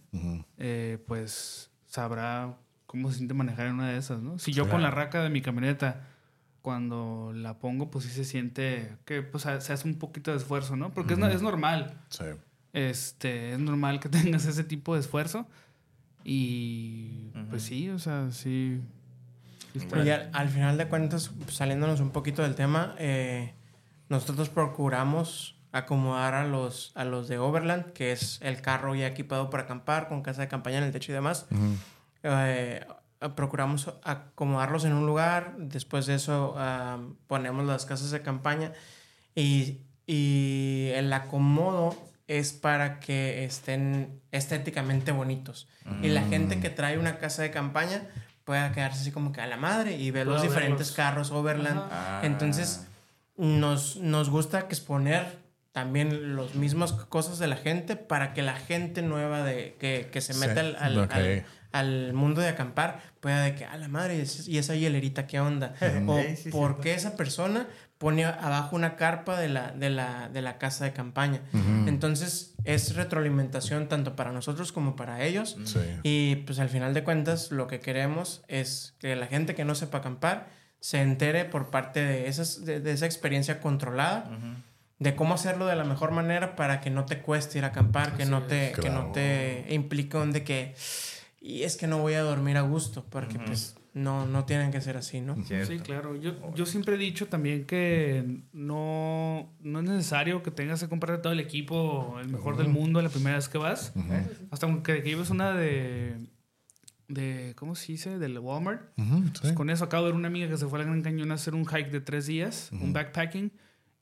eh, 0.56 1.02
pues 1.08 1.72
sabrá 1.86 2.56
cómo 2.86 3.10
se 3.10 3.16
siente 3.16 3.34
manejar 3.34 3.66
en 3.66 3.72
una 3.74 3.88
de 3.90 3.98
esas, 3.98 4.22
¿no? 4.22 4.38
Si 4.38 4.52
yo 4.52 4.68
con 4.68 4.82
la 4.82 4.92
raca 4.92 5.20
de 5.24 5.30
mi 5.30 5.42
camioneta, 5.42 6.06
cuando 6.62 7.32
la 7.34 7.58
pongo, 7.58 7.90
pues 7.90 8.04
sí 8.04 8.10
se 8.12 8.24
siente 8.24 8.92
que 9.04 9.22
pues 9.22 9.42
se 9.42 9.50
hace 9.72 9.88
un 9.88 9.96
poquito 9.96 10.30
de 10.30 10.36
esfuerzo, 10.36 10.76
¿no? 10.76 10.94
Porque 10.94 11.14
es 11.14 11.18
no- 11.18 11.26
es, 11.28 11.42
normal, 11.42 12.00
Sí. 12.08 12.26
este, 12.72 13.52
es 13.52 13.58
normal 13.58 13.98
que 13.98 14.08
tengas 14.38 14.46
ese 14.46 14.62
tipo 14.62 14.94
de 14.94 15.00
esfuerzo. 15.00 15.48
Y 16.22 17.30
pues 17.50 17.62
sí, 17.64 17.88
o 17.90 17.98
sea, 17.98 18.30
sí. 18.30 18.80
sí 19.76 19.86
Y 20.04 20.08
al, 20.10 20.30
al 20.32 20.48
final 20.50 20.78
de 20.78 20.86
cuentas, 20.86 21.30
pues, 21.44 21.56
saliéndonos 21.56 21.98
un 21.98 22.10
poquito 22.10 22.42
del 22.42 22.54
tema, 22.54 22.94
eh, 22.98 23.54
nosotros 24.08 24.48
procuramos 24.48 25.56
acomodar 25.72 26.34
a 26.34 26.46
los, 26.46 26.92
a 26.94 27.04
los 27.04 27.28
de 27.28 27.38
Overland, 27.38 27.92
que 27.92 28.12
es 28.12 28.38
el 28.42 28.60
carro 28.62 28.94
ya 28.94 29.06
equipado 29.06 29.50
para 29.50 29.64
acampar, 29.64 30.08
con 30.08 30.22
casa 30.22 30.42
de 30.42 30.48
campaña 30.48 30.78
en 30.78 30.84
el 30.84 30.92
techo 30.92 31.12
y 31.12 31.14
demás. 31.14 31.46
Eh, 32.22 32.84
procuramos 33.34 33.92
acomodarlos 34.02 34.84
en 34.84 34.92
un 34.92 35.06
lugar, 35.06 35.54
después 35.58 36.06
de 36.06 36.14
eso 36.14 36.56
ponemos 37.26 37.64
las 37.66 37.86
casas 37.86 38.10
de 38.10 38.22
campaña 38.22 38.72
y, 39.34 39.80
y 40.06 40.90
el 40.94 41.12
acomodo 41.12 41.96
es 42.28 42.52
para 42.52 42.98
que 42.98 43.44
estén 43.44 44.20
estéticamente 44.32 45.12
bonitos. 45.12 45.68
Y 46.02 46.08
la 46.08 46.22
gente 46.22 46.58
que 46.58 46.70
trae 46.70 46.98
una 46.98 47.18
casa 47.18 47.42
de 47.42 47.50
campaña 47.50 48.02
pueda 48.44 48.72
quedarse 48.72 49.00
así 49.00 49.12
como 49.12 49.32
que 49.32 49.40
a 49.40 49.46
la 49.46 49.56
madre 49.56 49.96
y 49.96 50.10
ver 50.10 50.26
los 50.26 50.42
diferentes 50.42 50.88
verlos. 50.88 50.92
carros 50.92 51.30
Overland. 51.30 51.82
Entonces, 52.22 52.86
nos, 53.36 53.96
nos 53.96 54.30
gusta 54.30 54.68
que 54.68 54.74
exponer 54.74 55.44
también 55.72 56.36
las 56.36 56.54
mismas 56.54 56.92
cosas 56.92 57.38
de 57.38 57.46
la 57.48 57.56
gente 57.56 57.96
para 57.96 58.32
que 58.32 58.42
la 58.42 58.54
gente 58.56 59.02
nueva 59.02 59.42
de, 59.44 59.76
que, 59.78 60.08
que 60.10 60.20
se 60.22 60.32
Sí, 60.32 60.40
meta 60.40 60.60
al, 60.60 60.76
al- 60.76 60.98
ok. 61.00 61.12
al- 61.12 61.44
al 61.72 62.12
mundo 62.14 62.40
de 62.40 62.48
acampar 62.48 63.00
pueda 63.20 63.42
de 63.42 63.54
que, 63.54 63.66
a 63.66 63.76
la 63.76 63.88
madre, 63.88 64.16
y 64.16 64.20
es- 64.20 64.48
y 64.48 64.56
esa 64.56 64.74
hielerita, 64.74 65.26
¿qué 65.26 65.38
onda? 65.40 65.74
o 66.06 66.18
Sí, 66.20 66.36
sí, 66.44 66.50
por 66.50 66.80
qué 66.80 66.94
esa 66.94 67.16
persona 67.16 67.66
pone 67.98 68.24
abajo 68.24 68.74
una 68.76 68.96
carpa 68.96 69.38
de 69.38 69.48
la, 69.50 69.72
de 69.72 69.90
la, 69.90 70.30
de 70.30 70.40
la 70.40 70.56
casa 70.56 70.84
de 70.86 70.92
campaña. 70.94 71.40
Entonces, 71.86 72.54
es 72.64 72.94
retroalimentación 72.94 73.88
tanto 73.88 74.16
para 74.16 74.32
nosotros 74.32 74.72
como 74.72 74.96
para 74.96 75.22
ellos. 75.24 75.56
Sí. 75.64 75.80
Y 76.02 76.36
pues 76.46 76.58
al 76.58 76.68
final 76.68 76.94
de 76.94 77.04
cuentas 77.04 77.50
lo 77.52 77.66
que 77.66 77.80
queremos 77.80 78.42
es 78.48 78.94
que 78.98 79.14
la 79.16 79.26
gente 79.26 79.54
que 79.54 79.64
no 79.66 79.74
sepa 79.74 79.98
acampar 79.98 80.48
se 80.80 81.00
entere 81.00 81.44
por 81.44 81.70
parte 81.70 82.00
de, 82.00 82.28
esas, 82.28 82.64
de, 82.64 82.80
de 82.80 82.92
esa 82.92 83.06
experiencia 83.06 83.60
controlada, 83.60 84.30
de 84.98 85.14
cómo 85.14 85.34
hacerlo 85.34 85.66
de 85.66 85.76
la 85.76 85.84
mejor 85.84 86.10
manera 86.10 86.56
para 86.56 86.80
que 86.80 86.90
no 86.90 87.04
te 87.04 87.20
cueste 87.20 87.58
ir 87.58 87.64
a 87.64 87.68
acampar, 87.68 88.16
que 88.16 88.24
no, 88.24 88.44
te, 88.44 88.72
que 88.80 88.90
no 88.90 89.12
te 89.12 89.66
implique 89.70 90.16
un 90.16 90.32
de 90.32 90.44
que, 90.44 90.74
y 91.40 91.62
es 91.62 91.76
que 91.76 91.86
no 91.86 91.98
voy 91.98 92.14
a 92.14 92.22
dormir 92.22 92.56
a 92.56 92.62
gusto, 92.62 93.04
porque 93.10 93.38
pues 93.38 93.76
no, 93.96 94.26
no 94.26 94.44
tienen 94.44 94.70
que 94.70 94.80
ser 94.80 94.96
así, 94.96 95.20
¿no? 95.20 95.36
Cierto. 95.44 95.72
Sí, 95.72 95.78
claro. 95.78 96.16
Yo, 96.16 96.34
yo 96.54 96.66
siempre 96.66 96.96
he 96.96 96.98
dicho 96.98 97.28
también 97.28 97.64
que 97.64 98.42
no, 98.52 99.50
no 99.60 99.80
es 99.80 99.84
necesario 99.86 100.42
que 100.42 100.50
tengas 100.50 100.80
que 100.82 100.88
comprar 100.88 101.22
todo 101.22 101.32
el 101.32 101.40
equipo, 101.40 102.18
el 102.20 102.28
mejor 102.28 102.58
del 102.58 102.68
mundo, 102.68 103.00
la 103.00 103.08
primera 103.08 103.36
vez 103.36 103.48
que 103.48 103.58
vas. 103.58 103.92
Hasta 104.50 104.66
que, 104.82 104.82
que 104.82 105.00
lleves 105.02 105.30
una 105.30 105.52
de, 105.52 106.16
de. 107.08 107.52
¿Cómo 107.56 107.74
se 107.74 107.92
dice? 107.92 108.18
Del 108.18 108.38
Walmart. 108.38 108.82
Sí. 108.96 109.02
Pues 109.40 109.52
con 109.52 109.70
eso 109.70 109.84
acabo 109.84 110.04
de 110.04 110.10
ver 110.12 110.18
una 110.18 110.28
amiga 110.28 110.48
que 110.48 110.56
se 110.56 110.66
fue 110.66 110.78
al 110.80 110.86
Gran 110.86 111.02
Cañón 111.02 111.30
a 111.30 111.34
hacer 111.34 111.54
un 111.54 111.64
hike 111.66 111.90
de 111.90 112.00
tres 112.00 112.26
días, 112.26 112.70
un 112.72 112.92
backpacking, 112.92 113.52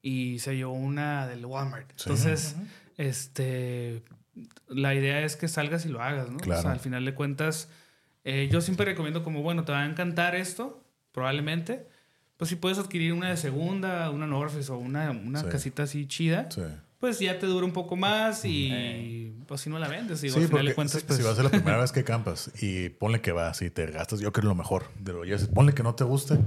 y 0.03 0.39
se 0.39 0.57
llevó 0.57 0.73
una 0.75 1.27
del 1.27 1.45
Walmart. 1.47 1.91
Sí. 1.97 2.05
Entonces, 2.05 2.57
este, 2.97 4.03
la 4.69 4.95
idea 4.95 5.21
es 5.25 5.37
que 5.37 5.49
salgas 5.49 5.85
y 5.87 5.89
lo 5.89 6.03
hagas, 6.03 6.31
¿no? 6.31 6.37
O 6.37 6.41
Claro. 6.41 6.63
sea, 6.63 6.73
al 6.73 6.81
final 6.81 7.05
de 7.05 7.15
cuentas, 7.15 7.69
eh, 8.25 8.49
yo 8.51 8.61
siempre 8.61 8.87
recomiendo 8.87 9.23
como, 9.23 9.43
bueno, 9.43 9.65
te 9.65 9.73
va 9.73 9.83
a 9.83 9.87
encantar 9.87 10.35
esto, 10.35 10.83
probablemente. 11.13 11.87
Pues 12.37 12.49
si 12.49 12.57
puedes 12.57 12.79
adquirir 12.79 13.13
una 13.13 13.29
de 13.31 13.37
segunda, 13.37 14.11
una 14.11 14.27
Face 14.49 14.71
o 14.73 14.77
una, 14.79 15.11
una 15.13 15.41
Sí. 15.41 15.47
casita 15.51 15.85
así 15.85 16.07
chida, 16.07 16.49
Sí. 16.51 16.63
Pues 16.99 17.19
ya 17.19 17.39
te 17.39 17.47
dura 17.47 17.67
un 17.67 17.73
poco 17.73 17.97
más 17.97 18.45
y 18.45 19.35
pues 19.47 19.61
si 19.61 19.71
no 19.71 19.79
la 19.79 19.89
vendes, 19.89 20.21
digo, 20.23 20.35
Sí, 20.35 20.41
al 20.41 20.47
final 20.49 20.61
porque 20.61 20.69
de 20.71 20.75
cuentas, 20.75 21.01
si, 21.01 21.07
pues... 21.07 21.19
si 21.19 21.25
va 21.25 21.31
a 21.33 21.35
ser 21.35 21.45
la 21.45 21.51
primera 21.51 21.79
vez 21.79 21.93
que 21.93 22.03
campas 22.05 22.51
y 22.63 22.89
ponle 22.89 23.21
que 23.21 23.33
vas 23.33 23.61
y 23.63 23.71
te 23.71 23.87
gastas, 23.87 24.21
yo 24.21 24.33
creo 24.33 24.49
lo 24.49 24.55
mejor. 24.55 24.85
De 24.99 25.13
lo 25.13 25.25
ya, 25.25 25.37
ponle 25.55 25.75
que 25.75 25.83
no 25.83 25.95
te 25.95 26.05
guste, 26.05 26.39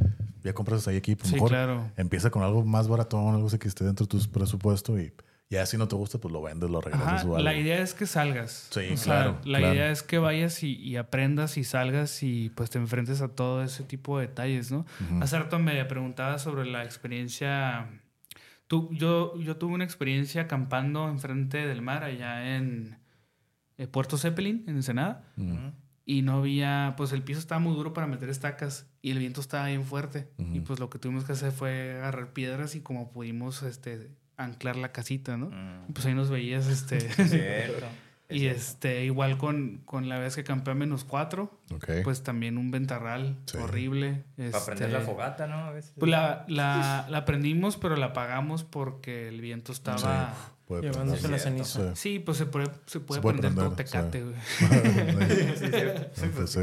ya 0.44 0.54
compras 0.54 0.88
ahí 0.88 0.96
equipo. 0.98 1.26
Sí, 1.26 1.34
mejor 1.34 1.50
claro. 1.50 1.92
empieza 1.98 2.30
con 2.32 2.42
algo 2.44 2.66
más 2.66 2.88
baratón, 2.88 3.36
algo 3.36 3.48
así 3.48 3.60
que 3.60 3.68
esté 3.68 3.84
dentro 3.84 4.06
de 4.06 4.18
tu 4.18 4.32
presupuesto 4.32 5.00
y 5.00 5.14
ya 5.50 5.66
si 5.66 5.78
no 5.78 5.88
te 5.88 5.96
gusta, 5.96 6.18
pues 6.18 6.32
lo 6.34 6.42
vendes, 6.42 6.70
lo 6.70 6.82
regresas 6.82 7.24
o 7.24 7.36
algo. 7.36 7.40
la 7.40 7.56
idea 7.56 7.80
es 7.82 7.94
que 7.94 8.06
salgas. 8.06 8.68
Sí, 8.72 8.82
O 8.92 8.98
sea, 8.98 9.14
claro, 9.14 9.40
La 9.46 9.60
claro. 9.60 9.74
idea 9.76 9.92
es 9.92 10.04
que 10.04 10.18
vayas 10.18 10.62
y, 10.64 10.74
y 10.76 10.98
aprendas 10.98 11.58
y 11.58 11.64
salgas 11.64 12.22
y 12.24 12.50
pues 12.50 12.70
te 12.70 12.80
enfrentes 12.80 13.22
a 13.22 13.30
todo 13.30 13.64
ese 13.64 13.84
tipo 13.84 14.20
de 14.20 14.28
detalles, 14.28 14.72
¿no? 14.72 14.86
Hace 15.22 15.38
rato 15.40 15.58
me 15.60 15.86
preguntaba 15.86 16.38
sobre 16.40 16.66
la 16.66 16.84
experiencia. 16.84 17.88
Tú, 18.68 18.90
yo, 18.92 19.40
yo 19.40 19.58
tuve 19.58 19.74
una 19.74 19.84
experiencia 19.84 20.44
acampando 20.44 21.08
enfrente 21.10 21.66
del 21.66 21.82
mar 21.82 22.04
allá 22.04 22.58
en 22.58 22.98
eh, 23.78 23.88
Puerto 23.88 24.18
Zeppelin, 24.18 24.64
en 24.68 24.76
Ensenada. 24.76 25.24
Y 26.06 26.22
no 26.22 26.38
había, 26.38 26.94
pues 26.96 27.12
el 27.12 27.22
piso 27.22 27.40
estaba 27.40 27.60
muy 27.60 27.76
duro 27.76 27.94
para 27.94 28.08
meter 28.08 28.30
estacas 28.30 28.90
y 29.02 29.12
el 29.12 29.20
viento 29.20 29.42
estaba 29.42 29.68
bien 29.68 29.84
fuerte. 29.84 30.30
Y 30.38 30.62
pues 30.62 30.80
lo 30.80 30.90
que 30.90 31.00
tuvimos 31.00 31.26
que 31.26 31.34
hacer 31.34 31.52
fue 31.52 31.98
agarrar 31.98 32.32
piedras 32.34 32.76
y 32.76 32.82
como 32.82 33.10
pudimos, 33.12 33.64
este, 33.64 34.12
anclar 34.38 34.78
la 34.78 34.92
casita, 34.92 35.36
¿no? 35.36 35.48
Mm. 35.48 35.94
Pues 35.94 36.06
ahí 36.06 36.14
nos 36.14 36.30
veías, 36.30 36.68
este... 36.68 37.10
Y 38.30 38.48
este, 38.48 39.06
igual 39.06 39.38
con, 39.38 39.78
con 39.86 40.10
la 40.10 40.20
vez 40.20 40.36
que 40.36 40.44
campé 40.44 40.72
a 40.72 40.74
menos 40.74 41.06
cuatro, 41.06 41.50
pues 42.04 42.24
también 42.24 42.58
un 42.58 42.72
ventarral 42.72 43.38
Sí. 43.46 43.58
horrible. 43.58 44.24
Para 44.52 44.66
prender 44.66 44.92
la 44.92 45.00
este, 45.00 45.12
fogata, 45.12 45.48
¿no? 45.48 45.56
A 45.60 45.72
veces. 45.72 45.94
Pues 45.98 46.12
la, 46.12 46.44
la, 46.50 47.08
la 47.10 47.24
prendimos, 47.26 47.78
pero 47.78 47.96
la 47.96 48.08
apagamos 48.08 48.64
porque 48.64 49.28
el 49.30 49.40
viento 49.42 49.72
estaba... 49.72 50.34
Puede 50.68 50.82
Llevándose 50.82 51.30
la 51.30 51.40
ceniza. 51.40 51.96
Sí. 51.96 52.16
Sí, 52.16 52.20
pues 52.20 52.38
se 52.38 52.46
puede, 52.46 52.66
se 52.88 53.00
puede, 53.00 53.22
puede 53.22 53.38
prender, 53.40 53.64
todo 53.64 53.74
tecate, 53.76 54.20
sí. 54.20 54.26
güey. 54.26 54.36
Pues 56.36 56.50
sí. 56.50 56.60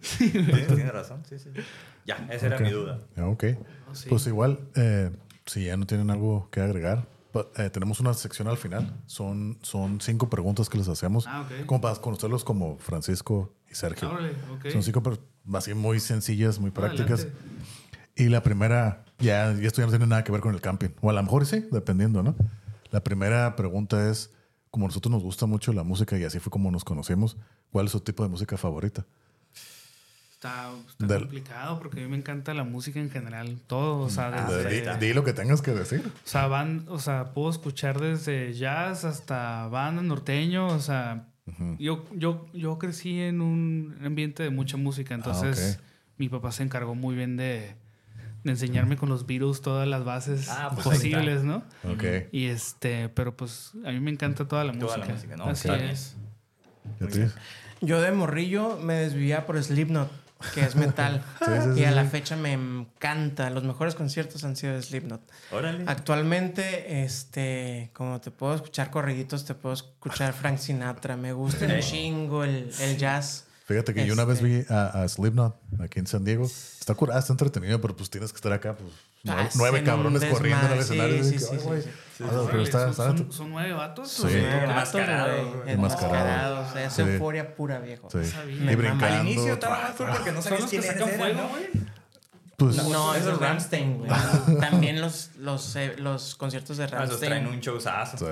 Sí, 0.00 0.30
tienes 0.30 0.92
razón, 0.92 1.24
sí, 1.28 1.36
sí. 1.40 1.50
Ya, 2.06 2.24
esa 2.30 2.46
era 2.46 2.60
mi 2.60 2.70
duda. 2.70 3.00
Ah, 3.16 3.26
Ok. 3.26 3.44
Sí. 3.92 4.06
Pues 4.08 4.24
igual, 4.28 4.60
eh, 4.76 5.10
si 5.46 5.64
ya 5.64 5.76
no 5.76 5.84
tienen 5.86 6.10
algo 6.10 6.48
que 6.52 6.60
agregar, 6.60 7.08
eh, 7.56 7.70
tenemos 7.70 8.00
una 8.00 8.14
sección 8.14 8.48
al 8.48 8.56
final. 8.56 8.96
Son, 9.06 9.58
son 9.62 10.00
cinco 10.00 10.28
preguntas 10.28 10.68
que 10.68 10.78
les 10.78 10.88
hacemos. 10.88 11.26
Ah, 11.26 11.42
ok. 11.42 11.66
Como 11.66 11.80
para 11.80 11.94
conocerlos 11.96 12.44
como 12.44 12.78
Francisco 12.78 13.52
y 13.70 13.74
Sergio. 13.74 14.10
Órale, 14.10 14.32
ok. 14.52 14.70
Son 14.70 14.82
cinco 14.82 15.02
así 15.54 15.74
muy 15.74 16.00
sencillas, 16.00 16.58
muy 16.58 16.70
prácticas. 16.70 17.20
Adelante. 17.20 17.58
Y 18.16 18.28
la 18.28 18.42
primera, 18.42 19.04
ya, 19.18 19.52
y 19.52 19.64
esto 19.64 19.80
ya 19.80 19.86
no 19.86 19.92
tiene 19.92 20.06
nada 20.06 20.24
que 20.24 20.32
ver 20.32 20.40
con 20.40 20.52
el 20.52 20.60
camping. 20.60 20.88
O 21.00 21.10
a 21.10 21.12
lo 21.12 21.22
mejor 21.22 21.46
sí, 21.46 21.64
dependiendo, 21.70 22.22
¿no? 22.22 22.34
La 22.90 23.04
primera 23.04 23.54
pregunta 23.54 24.10
es, 24.10 24.32
como 24.70 24.86
a 24.86 24.88
nosotros 24.88 25.12
nos 25.12 25.22
gusta 25.22 25.46
mucho 25.46 25.72
la 25.72 25.84
música 25.84 26.18
y 26.18 26.24
así 26.24 26.40
fue 26.40 26.50
como 26.50 26.70
nos 26.70 26.84
conocimos, 26.84 27.36
¿cuál 27.70 27.86
es 27.86 27.92
su 27.92 28.00
tipo 28.00 28.22
de 28.22 28.28
música 28.28 28.56
favorita? 28.56 29.06
Está, 30.38 30.70
está 30.88 31.04
Del- 31.06 31.22
complicado 31.22 31.80
porque 31.80 31.98
a 31.98 32.02
mí 32.04 32.08
me 32.08 32.16
encanta 32.16 32.54
la 32.54 32.62
música 32.62 33.00
en 33.00 33.10
general, 33.10 33.58
todo, 33.66 33.98
o 34.04 34.08
sea, 34.08 34.28
Ah, 34.28 34.48
desde, 34.48 34.68
Di, 34.70 34.76
ahorita. 34.76 34.96
di 34.98 35.12
lo 35.12 35.24
que 35.24 35.32
tengas 35.32 35.62
que 35.62 35.72
decir. 35.72 36.00
o 36.06 36.28
sea, 36.28 36.46
van, 36.46 36.84
o 36.88 37.00
sea, 37.00 37.32
puedo 37.34 37.50
escuchar 37.50 37.98
desde 38.00 38.52
jazz 38.54 39.04
hasta 39.04 39.66
banda 39.66 40.00
norteño, 40.00 40.68
o 40.68 40.78
sea, 40.78 41.26
yo, 41.80 42.04
yo, 42.14 42.46
yo 42.52 42.78
crecí 42.78 43.18
en 43.20 43.40
un 43.40 43.98
ambiente 44.04 44.44
de 44.44 44.50
mucha 44.50 44.76
música, 44.76 45.12
entonces 45.16 45.78
ok. 45.80 45.84
mi 46.18 46.28
papá 46.28 46.52
se 46.52 46.62
encargó 46.62 46.94
muy 46.94 47.16
bien 47.16 47.36
de, 47.36 47.74
de 48.44 48.50
enseñarme 48.52 48.96
con 48.96 49.08
los 49.08 49.26
Beatles 49.26 49.60
todas 49.60 49.88
las 49.88 50.04
bases 50.04 50.48
Ah, 50.50 50.70
pues 50.72 50.84
posibles, 50.86 51.42
¿no? 51.42 51.64
Ok. 51.82 52.04
Y 52.30 52.44
este, 52.46 53.08
pero 53.08 53.36
pues 53.36 53.72
a 53.84 53.90
mí 53.90 53.98
me 53.98 54.12
encanta 54.12 54.46
toda 54.46 54.62
la 54.62 54.72
Toda 54.72 54.98
la 54.98 55.06
música. 55.06 55.14
música, 55.14 55.36
¿no? 55.36 55.46
Así 55.50 55.68
es. 55.68 56.16
Yo 57.80 58.00
de 58.00 58.12
morrillo 58.12 58.76
me 58.78 58.94
desvivía 58.94 59.44
por 59.46 59.60
Slipknot, 59.62 60.10
que 60.54 60.60
es 60.62 60.76
metal. 60.76 61.22
Sí, 61.38 61.44
sí, 61.64 61.70
sí, 61.74 61.80
y 61.80 61.84
a 61.84 61.90
la 61.90 62.04
fecha 62.04 62.36
me 62.36 62.52
encanta. 62.52 63.50
Los 63.50 63.64
mejores 63.64 63.94
conciertos 63.94 64.44
han 64.44 64.56
sido 64.56 64.74
de 64.74 64.82
Slipknot. 64.82 65.20
Órale. 65.52 65.84
Actualmente, 65.86 67.02
este, 67.02 67.90
como 67.92 68.20
te 68.20 68.30
puedo 68.30 68.54
escuchar 68.54 68.90
corriditos, 68.90 69.44
te 69.44 69.54
puedo 69.54 69.74
escuchar 69.74 70.32
Frank 70.32 70.58
Sinatra. 70.58 71.16
Me 71.16 71.32
gusta 71.32 71.66
Ey. 71.66 71.82
chingo 71.82 72.44
el, 72.44 72.70
el 72.80 72.96
jazz. 72.96 73.44
Fíjate 73.66 73.92
que 73.92 74.06
yo 74.06 74.14
una 74.14 74.24
vez 74.24 74.38
Este- 74.38 74.48
vi 74.48 74.64
a, 74.70 75.02
a 75.02 75.08
Slipknot 75.08 75.54
aquí 75.80 75.98
en 76.00 76.06
San 76.06 76.24
Diego. 76.24 76.46
Está 76.46 76.94
curada, 76.94 77.20
está 77.20 77.32
entretenido, 77.34 77.80
pero 77.80 77.94
pues 77.94 78.08
tienes 78.08 78.32
que 78.32 78.36
estar 78.36 78.52
acá, 78.52 78.74
pues, 78.76 78.90
nueve, 79.24 79.42
Hacen 79.42 79.58
nueve 79.58 79.78
un 79.80 79.84
cabrones 79.84 80.24
corriendo 80.24 80.66
en 80.66 80.72
el 80.72 80.78
escenario. 80.78 81.22
Sí, 81.24 81.38
sí, 81.38 81.46
sí, 81.50 81.68
"Ay, 81.70 81.84
sí, 82.18 82.24
güey". 82.24 82.34
sí. 82.34 82.42
Ah, 82.42 82.48
pero 82.50 82.62
está- 82.62 82.80
son, 82.80 82.90
está- 82.90 83.16
son- 83.16 83.32
son 83.32 83.50
nueve 83.50 83.72
vatos. 83.72 84.10
Sí. 84.10 84.22
¿o 84.26 84.28
Enmascarados, 84.28 85.46
güey, 85.46 85.52
güey. 85.62 85.72
Enmascarados. 85.74 86.76
Es 86.76 86.92
Sí. 86.92 87.02
euforia 87.02 87.54
pura, 87.54 87.78
viejo. 87.78 88.08
Sí. 88.10 88.24
sabía. 88.24 88.72
Y 88.72 88.76
brincando. 88.76 89.06
Al 89.06 89.26
inicio 89.28 89.52
estaba 89.54 89.78
más 89.80 89.90
porque 89.92 90.32
no 90.32 90.42
sabías 90.42 90.60
los 90.62 90.70
que 90.70 90.78
quién 90.80 90.96
era, 90.96 91.06
fuego, 91.06 91.42
¿no? 91.42 91.48
güey. 91.48 91.68
Pues, 92.56 92.76
No, 92.88 93.14
Esos 93.14 93.16
eso 93.22 93.32
es 93.32 93.38
Ram- 93.38 93.40
Ramstein, 93.40 93.98
güey. 93.98 94.10
También 94.60 95.00
los, 95.00 95.30
los, 95.36 95.76
eh, 95.76 95.94
los 95.98 96.34
conciertos 96.34 96.76
de 96.76 96.84
Ah, 96.84 96.86
esos 96.86 96.98
Ramstein. 96.98 97.30
traen 97.30 97.46
un 97.46 97.60
showzazo. 97.60 98.16
sí. 98.18 98.24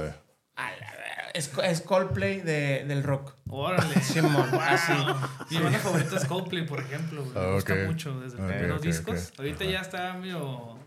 A 0.57 0.70
la. 0.72 0.97
Es, 1.34 1.51
es 1.64 1.82
Coldplay 1.82 2.41
de, 2.41 2.87
del 2.89 3.03
rock. 3.05 3.34
Órale. 3.51 3.95
Simón, 4.03 4.49
así. 4.59 4.93
Mi 5.51 5.59
banda 5.59 5.78
favorita 5.78 6.16
es 6.16 6.24
Coldplay, 6.24 6.66
por 6.66 6.80
ejemplo. 6.80 7.22
güey. 7.22 7.34
Me 7.34 7.41
Ah, 7.41 7.53
gusta 7.53 7.74
ok. 7.74 7.78
mucho 7.87 8.20
desde 8.20 8.39
los 8.39 8.47
primeros 8.51 8.78
ok, 8.78 8.84
discos. 8.84 9.32
Ahorita 9.39 9.64
ya 9.66 9.80
está 9.82 10.14
medio, 10.14 10.78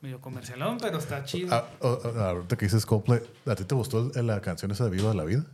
medio 0.00 0.20
comercialón, 0.20 0.78
pero 0.80 0.98
está 0.98 1.24
chido. 1.24 1.48
Ah, 1.54 1.68
oh, 1.80 1.98
oh, 2.04 2.18
ahorita 2.20 2.56
que 2.56 2.66
dices 2.66 2.86
Coldplay, 2.86 3.20
¿a 3.46 3.54
ti 3.54 3.64
te 3.64 3.74
gustó 3.74 4.10
el- 4.14 4.26
la 4.26 4.40
canción 4.40 4.70
esa 4.70 4.84
de 4.84 4.90
Viva 4.90 5.12
la 5.14 5.24
Vida? 5.24 5.44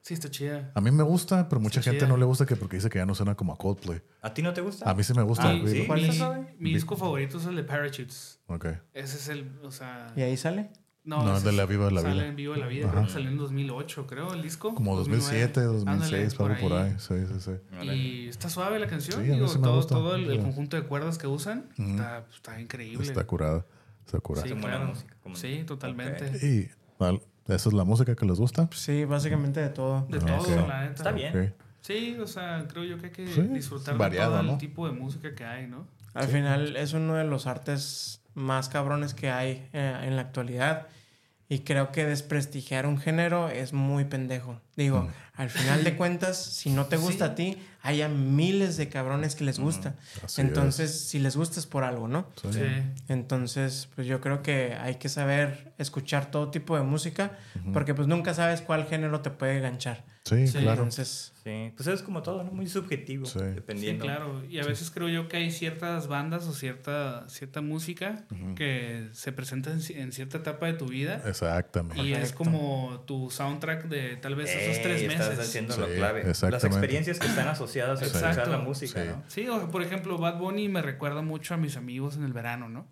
Sí, 0.00 0.14
está 0.14 0.28
chida. 0.30 0.72
A 0.74 0.80
mí 0.80 0.90
me 0.90 1.04
gusta, 1.04 1.48
pero 1.48 1.60
mucha 1.60 1.78
Está 1.78 1.92
gente 1.92 2.04
chida. 2.06 2.08
no 2.12 2.16
le 2.16 2.24
gusta 2.24 2.44
que 2.44 2.56
porque 2.56 2.76
dice 2.76 2.90
que 2.90 2.98
ya 2.98 3.06
no 3.06 3.14
suena 3.14 3.36
como 3.36 3.52
a 3.52 3.56
Coldplay. 3.58 4.02
¿A 4.20 4.34
ti 4.34 4.42
no 4.42 4.52
te 4.52 4.60
gusta? 4.60 4.90
A 4.90 4.94
mí 4.94 5.04
sí 5.04 5.14
me 5.14 5.22
gusta. 5.22 5.50
Ah, 5.50 5.60
sí. 5.64 5.84
¿Cuál 5.86 6.00
mi, 6.02 6.08
es? 6.08 6.20
mi 6.58 6.74
disco 6.74 6.96
favorito 6.96 7.38
es 7.38 7.46
el 7.46 7.54
de 7.54 7.62
Parachutes. 7.62 8.40
Ok. 8.48 8.66
Ese 8.94 9.16
es 9.16 9.28
el, 9.28 9.48
o 9.62 9.70
sea... 9.70 10.12
¿Y 10.16 10.22
ahí 10.22 10.36
sale? 10.36 10.70
No, 11.04 11.22
No, 11.24 11.40
de 11.40 11.52
la 11.52 11.66
Viva 11.66 11.90
la 11.90 12.00
sale 12.00 12.14
Vida. 12.14 12.26
en 12.26 12.36
Viva 12.36 12.56
la 12.56 12.66
Vida. 12.66 12.88
Creo 12.90 13.04
que 13.04 13.10
salió 13.10 13.28
en 13.28 13.36
2008, 13.38 14.06
creo, 14.08 14.34
el 14.34 14.42
disco. 14.42 14.74
Como 14.74 14.96
2007, 14.96 15.60
2009. 15.60 15.98
2006, 16.00 16.32
Ándale, 16.40 16.54
algo 16.54 16.68
por 16.68 16.78
ahí. 16.78 16.94
Sí, 16.98 17.14
sí, 17.26 17.40
sí. 17.40 17.86
Y 17.92 18.28
está 18.28 18.48
suave 18.48 18.78
la 18.80 18.86
canción. 18.88 19.20
Sí, 19.20 19.28
a 19.28 19.30
mí 19.32 19.34
digo, 19.36 19.48
sí 19.48 19.58
me 19.58 19.64
todo, 19.64 19.76
gusta. 19.76 19.94
todo 19.96 20.14
el, 20.16 20.40
conjunto 20.40 20.76
de 20.76 20.82
cuerdas 20.84 21.18
que 21.18 21.26
usan 21.28 21.68
está, 21.78 22.26
está 22.34 22.60
increíble. 22.60 23.04
Está 23.06 23.24
curada. 23.24 23.64
Está 24.12 24.20
curada. 24.20 24.46
Sí, 24.46 24.54
música, 24.86 25.16
como- 25.22 25.36
Sí, 25.36 25.64
totalmente. 25.66 26.26
Ok. 26.28 26.42
Y 26.42 26.70
esa 27.52 27.68
es 27.68 27.72
la 27.72 27.84
música 27.84 28.14
que 28.14 28.26
les 28.26 28.38
gusta. 28.38 28.68
Sí, 28.72 29.04
básicamente 29.04 29.60
de 29.60 29.68
todo. 29.70 30.06
De 30.08 30.18
todo, 30.18 30.66
la 30.68 30.82
neta. 30.82 30.92
Está 30.94 31.12
bien. 31.12 31.36
Ok. 31.36 31.52
Sí, 31.80 32.16
o 32.20 32.26
sea, 32.26 32.66
creo 32.68 32.84
yo 32.84 32.98
que 32.98 33.06
hay 33.06 33.12
que 33.12 33.26
Sí, 33.26 33.40
disfrutar 33.42 33.96
variado, 33.98 34.32
de 34.32 34.38
todo 34.38 34.46
¿no? 34.46 34.52
el 34.52 34.58
tipo 34.58 34.86
de 34.86 34.92
música 34.92 35.34
que 35.34 35.44
hay, 35.44 35.66
¿no? 35.66 35.86
Al 36.14 36.28
final 36.28 36.76
es 36.76 36.92
uno 36.92 37.14
de 37.14 37.24
los 37.24 37.46
artes 37.46 38.22
más 38.34 38.68
cabrones 38.68 39.14
que 39.14 39.30
hay 39.30 39.68
eh, 39.72 39.98
en 40.04 40.14
la 40.16 40.22
actualidad. 40.22 40.86
Y 41.52 41.58
creo 41.58 41.92
que 41.92 42.06
desprestigiar 42.06 42.86
un 42.86 42.96
género 42.96 43.50
es 43.50 43.74
muy 43.74 44.06
pendejo. 44.06 44.58
Digo, 44.74 45.10
al 45.34 45.50
final 45.50 45.84
de 45.84 45.96
cuentas, 45.98 46.42
si 46.42 46.70
no 46.70 46.86
te 46.86 46.96
gusta 46.96 47.26
Sí. 47.26 47.30
a 47.30 47.34
ti, 47.34 47.58
haya 47.82 48.08
miles 48.08 48.78
de 48.78 48.88
cabrones 48.88 49.34
que 49.34 49.44
les 49.44 49.58
gusta. 49.58 49.94
Así 50.24 50.40
Entonces, 50.40 50.98
si 51.08 51.18
les 51.18 51.36
gusta 51.36 51.60
es 51.60 51.66
por 51.66 51.84
algo, 51.84 52.08
¿no? 52.08 52.24
Sí. 52.40 52.54
Sí. 52.54 52.62
Entonces, 53.08 53.86
pues 53.94 54.06
yo 54.06 54.22
creo 54.22 54.40
que 54.42 54.74
hay 54.80 54.94
que 54.94 55.10
saber 55.10 55.74
escuchar 55.76 56.30
todo 56.30 56.50
tipo 56.50 56.74
de 56.74 56.84
música, 56.84 57.32
porque 57.74 57.92
pues 57.92 58.08
nunca 58.08 58.32
sabes 58.32 58.62
cuál 58.62 58.86
género 58.86 59.20
te 59.20 59.28
puede 59.28 59.60
ganchar. 59.60 60.04
Sí, 60.24 60.46
Sí. 60.46 60.58
claro. 60.58 60.82
Entonces, 60.84 61.28
Sí, 61.42 61.72
pues 61.76 61.88
es 61.88 62.02
como 62.02 62.22
todo, 62.22 62.44
¿no? 62.44 62.52
Muy 62.52 62.68
subjetivo, 62.68 63.26
Sí. 63.26 63.40
Sí, 63.40 63.44
dependiendo. 63.46 64.04
claro. 64.04 64.44
Y 64.48 64.60
a 64.60 64.64
veces 64.64 64.92
creo 64.92 65.08
yo 65.08 65.26
que 65.26 65.38
hay 65.38 65.50
ciertas 65.50 66.06
bandas 66.06 66.46
o 66.46 66.52
cierta, 66.52 67.28
cierta 67.28 67.60
música 67.60 68.24
que 68.54 69.08
se 69.12 69.32
presentan 69.32 69.72
en 69.72 69.78
ci- 69.80 69.96
en 69.96 70.12
cierta 70.12 70.38
etapa 70.38 70.66
de 70.66 70.74
tu 70.74 70.86
vida. 70.86 71.20
Exactamente. 71.26 72.00
Y 72.00 72.12
es 72.12 72.32
como 72.32 73.02
tu 73.08 73.28
soundtrack 73.30 73.88
de 73.88 74.14
tal 74.18 74.36
vez 74.36 74.50
esos 74.54 74.80
tres 74.82 75.02
Ey, 75.02 75.08
meses. 75.08 75.26
Estás 75.30 75.48
haciendo 75.48 75.76
lo 75.76 75.88
clave. 75.88 76.24
Las 76.24 76.62
experiencias 76.64 77.18
que 77.18 77.26
están 77.26 77.48
asociadas 77.48 78.00
a 78.00 78.04
escuchar 78.04 78.46
la 78.46 78.58
música, 78.58 79.02
Sí. 79.02 79.08
¿no? 79.08 79.22
Sí, 79.26 79.48
o 79.48 79.68
por 79.72 79.82
ejemplo, 79.82 80.18
Bad 80.18 80.38
Bunny 80.38 80.68
me 80.68 80.82
recuerda 80.82 81.22
mucho 81.22 81.54
a 81.54 81.56
mis 81.56 81.76
amigos 81.76 82.14
en 82.16 82.22
el 82.22 82.32
verano, 82.32 82.68
¿no? 82.68 82.86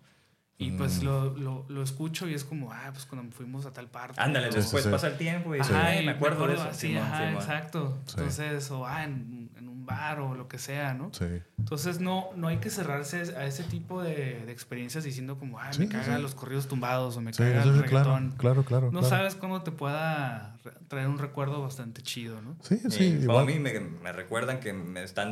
Y 0.61 0.71
pues 0.71 1.01
lo, 1.03 1.35
lo, 1.37 1.65
lo 1.69 1.81
escucho 1.81 2.27
y 2.29 2.33
es 2.35 2.43
como, 2.43 2.71
ah, 2.71 2.89
pues 2.93 3.05
cuando 3.05 3.31
fuimos 3.35 3.65
a 3.65 3.73
tal 3.73 3.87
parte. 3.87 4.21
Ándale, 4.21 4.49
o- 4.49 4.51
después 4.51 4.83
sí, 4.83 4.89
sí. 4.89 4.91
pasa 4.93 5.07
el 5.07 5.17
tiempo 5.17 5.55
y 5.55 5.59
Ajá, 5.59 5.87
"Ay, 5.87 6.03
y 6.03 6.05
me 6.05 6.11
acuerdo 6.11 6.45
de 6.47 6.53
eso. 6.53 6.67
Sí, 6.73 6.87
Simón, 6.89 7.03
ajá, 7.03 7.17
Simón". 7.17 7.33
exacto. 7.41 7.97
Sí. 8.05 8.13
Entonces, 8.17 8.69
o 8.71 8.85
ah, 8.85 9.03
en, 9.03 9.49
en 9.57 9.67
un 9.69 9.85
bar 9.85 10.19
o 10.19 10.35
lo 10.35 10.47
que 10.47 10.59
sea, 10.59 10.93
¿no? 10.93 11.09
Sí. 11.13 11.25
Entonces 11.57 11.99
no, 11.99 12.29
no 12.35 12.47
hay 12.47 12.57
que 12.57 12.69
cerrarse 12.69 13.35
a 13.35 13.45
ese 13.45 13.63
tipo 13.63 14.03
de, 14.03 14.43
de 14.45 14.51
experiencias 14.51 15.03
diciendo 15.03 15.39
como, 15.39 15.59
ay, 15.59 15.73
Sí, 15.73 15.79
me 15.79 15.85
sí, 15.87 15.91
caga 15.93 16.17
sí. 16.17 16.21
los 16.21 16.35
corridos 16.35 16.67
tumbados 16.67 17.17
o 17.17 17.21
me 17.21 17.33
Sí, 17.33 17.41
caga 17.41 17.63
sí, 17.63 17.69
el 17.69 17.75
sí, 17.77 17.81
claro, 17.87 18.11
reggaetón. 18.15 18.37
claro, 18.37 18.63
claro. 18.63 18.85
No 18.91 18.99
claro. 18.99 19.07
sabes 19.09 19.33
cuándo 19.35 19.63
te 19.63 19.71
pueda 19.71 20.57
traer 20.87 21.07
un 21.07 21.17
recuerdo 21.17 21.61
bastante 21.63 22.03
chido, 22.03 22.39
¿no? 22.41 22.55
Sí, 22.61 22.77
Sí, 22.77 22.91
sí, 22.91 23.11
como 23.25 23.41
igual. 23.41 23.43
a 23.43 23.45
mí 23.47 23.57
me, 23.59 23.79
me 23.79 24.11
recuerdan 24.11 24.59
que 24.59 24.73
me 24.73 25.01
están 25.03 25.31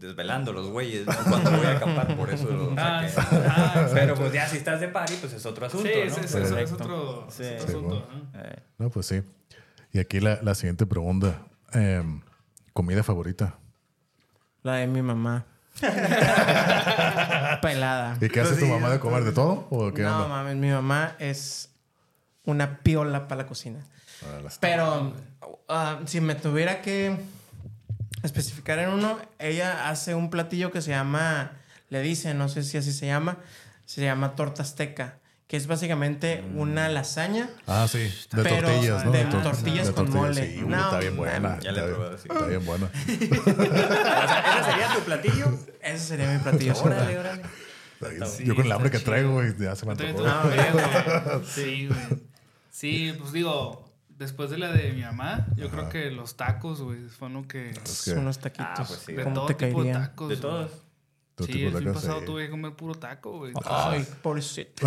desvelando 0.00 0.52
los 0.52 0.68
güeyes 0.68 1.06
¿no? 1.06 1.12
cuando 1.28 1.50
voy 1.52 1.66
a 1.66 1.76
acampar, 1.76 2.16
por 2.16 2.30
eso 2.30 2.48
lo 2.50 2.72
Ah, 2.76 3.06
saqué. 3.08 3.36
sí, 3.36 3.36
ah, 3.48 3.86
Pero 3.94 4.14
pues 4.16 4.32
ya 4.32 4.48
si 4.48 4.56
estás 4.56 4.80
de 4.80 4.88
party, 4.88 5.14
pues 5.20 5.32
es 5.34 5.46
otro 5.46 5.66
asunto, 5.66 5.86
sí, 5.88 5.94
¿no? 5.94 6.02
ese 6.04 6.20
es 6.24 6.34
otro, 6.34 6.46
Sí. 6.48 6.62
es 6.62 6.72
otro 6.72 7.26
Sí, 7.30 7.44
asunto. 7.68 8.08
Eh, 8.34 8.56
No, 8.78 8.90
pues 8.90 9.06
sí. 9.06 9.22
Y 9.92 9.98
aquí 9.98 10.20
la, 10.20 10.40
la 10.42 10.54
siguiente 10.54 10.86
pregunta. 10.86 11.42
Em, 11.72 12.20
¿Comida 12.72 13.02
favorita? 13.02 13.54
la 14.62 14.74
de 14.74 14.86
mi 14.86 15.00
mamá. 15.02 15.44
Pelada. 17.62 18.16
¿Y 18.20 18.28
qué 18.28 18.40
hace 18.40 18.54
tu 18.54 18.60
sí, 18.66 18.70
mamá 18.70 18.90
de 18.90 18.98
comer 19.00 19.24
de 19.24 19.32
todo? 19.32 19.66
¿O 19.70 19.92
qué 19.92 20.02
No 20.02 20.28
mames, 20.28 20.56
mi 20.56 20.70
mamá 20.70 21.14
es 21.18 21.70
una 22.44 22.78
piola 22.78 23.28
para 23.28 23.42
la 23.42 23.48
cocina. 23.48 23.80
Ah, 24.22 24.48
Pero 24.60 25.12
si 26.06 26.20
me 26.20 26.34
tuviera 26.34 26.82
que 26.82 27.16
especificar 28.22 28.78
en 28.78 28.90
uno, 28.90 29.18
ella 29.38 29.88
hace 29.90 30.14
un 30.14 30.30
platillo 30.30 30.70
que 30.70 30.82
se 30.82 30.90
llama, 30.90 31.52
le 31.88 32.00
dice, 32.02 32.34
no 32.34 32.48
sé 32.48 32.62
si 32.62 32.76
así 32.78 32.92
se 32.92 33.06
llama, 33.06 33.38
se 33.84 34.02
llama 34.02 34.34
torta 34.36 34.62
azteca, 34.62 35.18
que 35.46 35.56
es 35.56 35.66
básicamente 35.66 36.44
una 36.54 36.88
lasaña. 36.88 37.48
Ah, 37.66 37.86
sí. 37.90 37.98
De 38.32 38.42
Pero 38.42 38.66
tortillas, 38.68 39.04
¿no? 39.04 39.10
de 39.10 39.24
tor- 39.26 39.42
tortillas 39.42 39.86
de 39.88 39.92
con 39.94 40.10
mole. 40.10 40.54
Sí, 40.54 40.62
No, 40.66 40.76
está 40.84 40.98
bien 41.00 41.16
buena. 41.16 41.58
Ya 41.60 41.72
le 41.72 41.80
he 41.80 41.84
probado, 41.88 42.18
sí. 42.18 42.28
está 42.30 42.46
bien 42.46 42.64
buena. 42.64 42.86
o 42.94 44.28
sea, 44.28 44.60
¿ese 44.60 44.70
sería 44.70 44.94
tu 44.94 45.00
platillo? 45.00 45.58
Ese 45.82 45.98
sería 45.98 46.30
mi 46.32 46.38
platillo. 46.38 46.74
órale, 46.82 47.18
órale. 47.18 47.42
Ay, 48.02 48.44
yo 48.46 48.54
con 48.54 48.64
el 48.64 48.72
hambre 48.72 48.90
que 48.90 48.98
traigo, 49.00 49.32
güey, 49.32 49.54
ya 49.58 49.74
se 49.76 49.84
me 49.86 49.92
antojó. 49.92 50.12
tuve 50.14 50.30
hambre, 50.30 50.70
güey. 50.72 51.44
Sí, 51.46 51.86
güey. 51.88 52.00
Sí, 52.70 53.14
pues 53.18 53.32
digo, 53.32 53.89
después 54.20 54.50
de 54.50 54.58
la 54.58 54.70
de 54.70 54.92
mi 54.92 55.00
mamá, 55.00 55.46
yo 55.56 55.68
creo 55.70 55.88
que 55.88 56.10
los 56.10 56.36
tacos, 56.36 56.80
güey, 56.82 57.08
fueron 57.08 57.42
lo 57.42 57.48
que... 57.48 57.72
Que 58.04 58.12
Unos 58.12 58.38
taquitos. 58.38 58.66
Ah, 58.68 58.84
pues 58.86 59.00
sí. 59.00 59.14
De 59.14 59.24
¿Cómo 59.24 59.34
todo 59.34 59.46
te 59.46 59.54
tipo 59.54 59.82
de 59.82 59.90
caerían? 59.90 60.02
tacos. 60.02 60.28
De 60.28 60.36
todos. 60.36 60.70
todo 61.34 61.46
Sí, 61.46 61.64
el 61.64 61.76
fin 61.76 61.92
pasado 61.92 62.22
tuve 62.22 62.44
que 62.44 62.50
comer 62.50 62.74
puro 62.74 62.94
taco, 62.94 63.38
güey. 63.38 63.52
Ay, 63.64 64.06
pobrecito. 64.22 64.86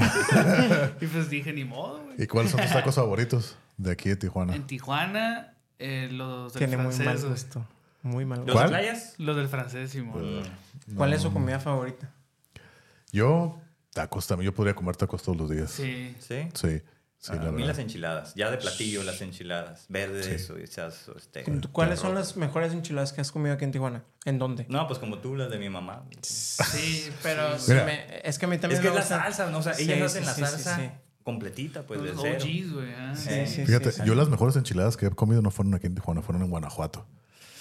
Y 1.02 1.08
pues 1.08 1.30
dije, 1.30 1.52
ni 1.52 1.66
modo, 1.66 2.04
güey. 2.04 2.22
¿Y 2.22 2.28
cuáles 2.28 2.52
son 2.52 2.62
tus 2.62 2.72
tacos 2.72 2.96
favoritos 2.96 3.58
de 3.76 3.92
aquí 3.92 4.10
de 4.10 4.16
Tijuana? 4.16 4.56
En 4.56 4.68
Tijuana, 4.68 5.56
eh, 5.80 6.10
los 6.12 6.54
del 6.54 6.60
Tiene 6.60 6.78
muy 6.78 6.94
francés, 6.94 7.24
mal 7.24 7.32
gusto. 7.32 7.68
Muy 8.04 8.26
mal 8.26 8.40
¿Los 8.40 8.48
gusto. 8.48 8.62
De 8.62 8.68
playas? 8.68 9.16
Los 9.18 9.36
del 9.36 9.48
francés, 9.48 9.90
Simón. 9.92 10.44
¿Cuál 10.96 11.14
es 11.14 11.22
su 11.24 11.34
comida 11.34 11.60
favorita? 11.60 12.12
Yo, 13.12 13.60
tacos 13.94 14.28
también. 14.28 14.52
Yo 14.52 14.54
podría 14.54 14.76
comer 14.76 14.96
tacos 14.96 15.24
todos 15.24 15.38
los 15.38 15.50
días. 15.50 15.72
Sí. 15.72 16.16
Sí. 16.20 16.50
Sí, 16.54 16.82
sí, 17.24 17.32
Ah, 17.32 17.36
la 17.36 17.41
a 17.41 17.45
mí 17.45 17.52
verdad. 17.62 17.68
las 17.68 17.78
enchiladas. 17.80 18.34
Ya 18.36 18.52
de 18.52 18.58
platillo 18.58 19.02
las 19.04 19.22
enchiladas. 19.22 19.86
Verdes 19.90 20.50
o 20.50 20.58
esas. 20.58 21.08
o 21.08 21.18
este, 21.18 21.44
¿Cuáles 21.72 22.00
son 22.00 22.14
las 22.16 22.36
mejores 22.38 22.74
enchiladas 22.74 23.14
que 23.14 23.22
has 23.22 23.32
comido 23.32 23.56
aquí 23.56 23.64
en 23.64 23.72
Tijuana? 23.72 24.04
¿En 24.26 24.38
dónde? 24.40 24.66
No, 24.70 24.86
pues 24.88 25.00
como 25.00 25.20
tú, 25.20 25.36
las 25.36 25.50
de 25.50 25.58
mi 25.58 25.70
mamá. 25.70 26.04
Sí, 26.22 27.10
Pero 27.24 27.58
sí, 27.58 27.74
me- 27.74 28.22
es 28.24 28.38
que 28.38 28.45
a 28.45 28.50
mí 28.50 28.58
también 28.58 28.80
Es 28.80 28.82
que 28.82 28.90
es 28.90 28.94
la 28.94 29.00
gusta. 29.02 29.24
salsa, 29.24 29.50
¿no? 29.50 29.60
O 29.60 29.64
sea, 29.64 29.74
Sí, 29.74 29.84
ellas 29.84 30.12
sí, 30.12 30.20
hacen 30.20 30.26
la 30.26 30.34
sí, 30.34 30.41
sí, 30.45 30.64
salsa 30.64 30.76
sí. 30.78 30.90
completita, 31.24 31.84
pues 31.84 32.02
de 32.02 32.14
cero. 32.20 32.40
Güey. 32.74 32.94
ah. 32.98 33.14
Sí, 33.16 33.30
Eh, 33.32 33.48
sí, 33.48 33.66
Fíjate, 33.66 33.91
sí, 33.94 34.02
yo 34.06 34.16
las 34.16 34.28
mejores 34.30 34.56
enchiladas 34.58 34.98
que 34.98 35.06
he 35.08 35.10
comido 35.12 35.41
no 35.41 35.52
fueron 35.52 35.74
aquí 35.76 35.88
en 35.88 35.95
Tijuana, 35.95 36.22
fueron 36.22 36.44
en 36.44 36.50
Guanajuato. 36.50 37.06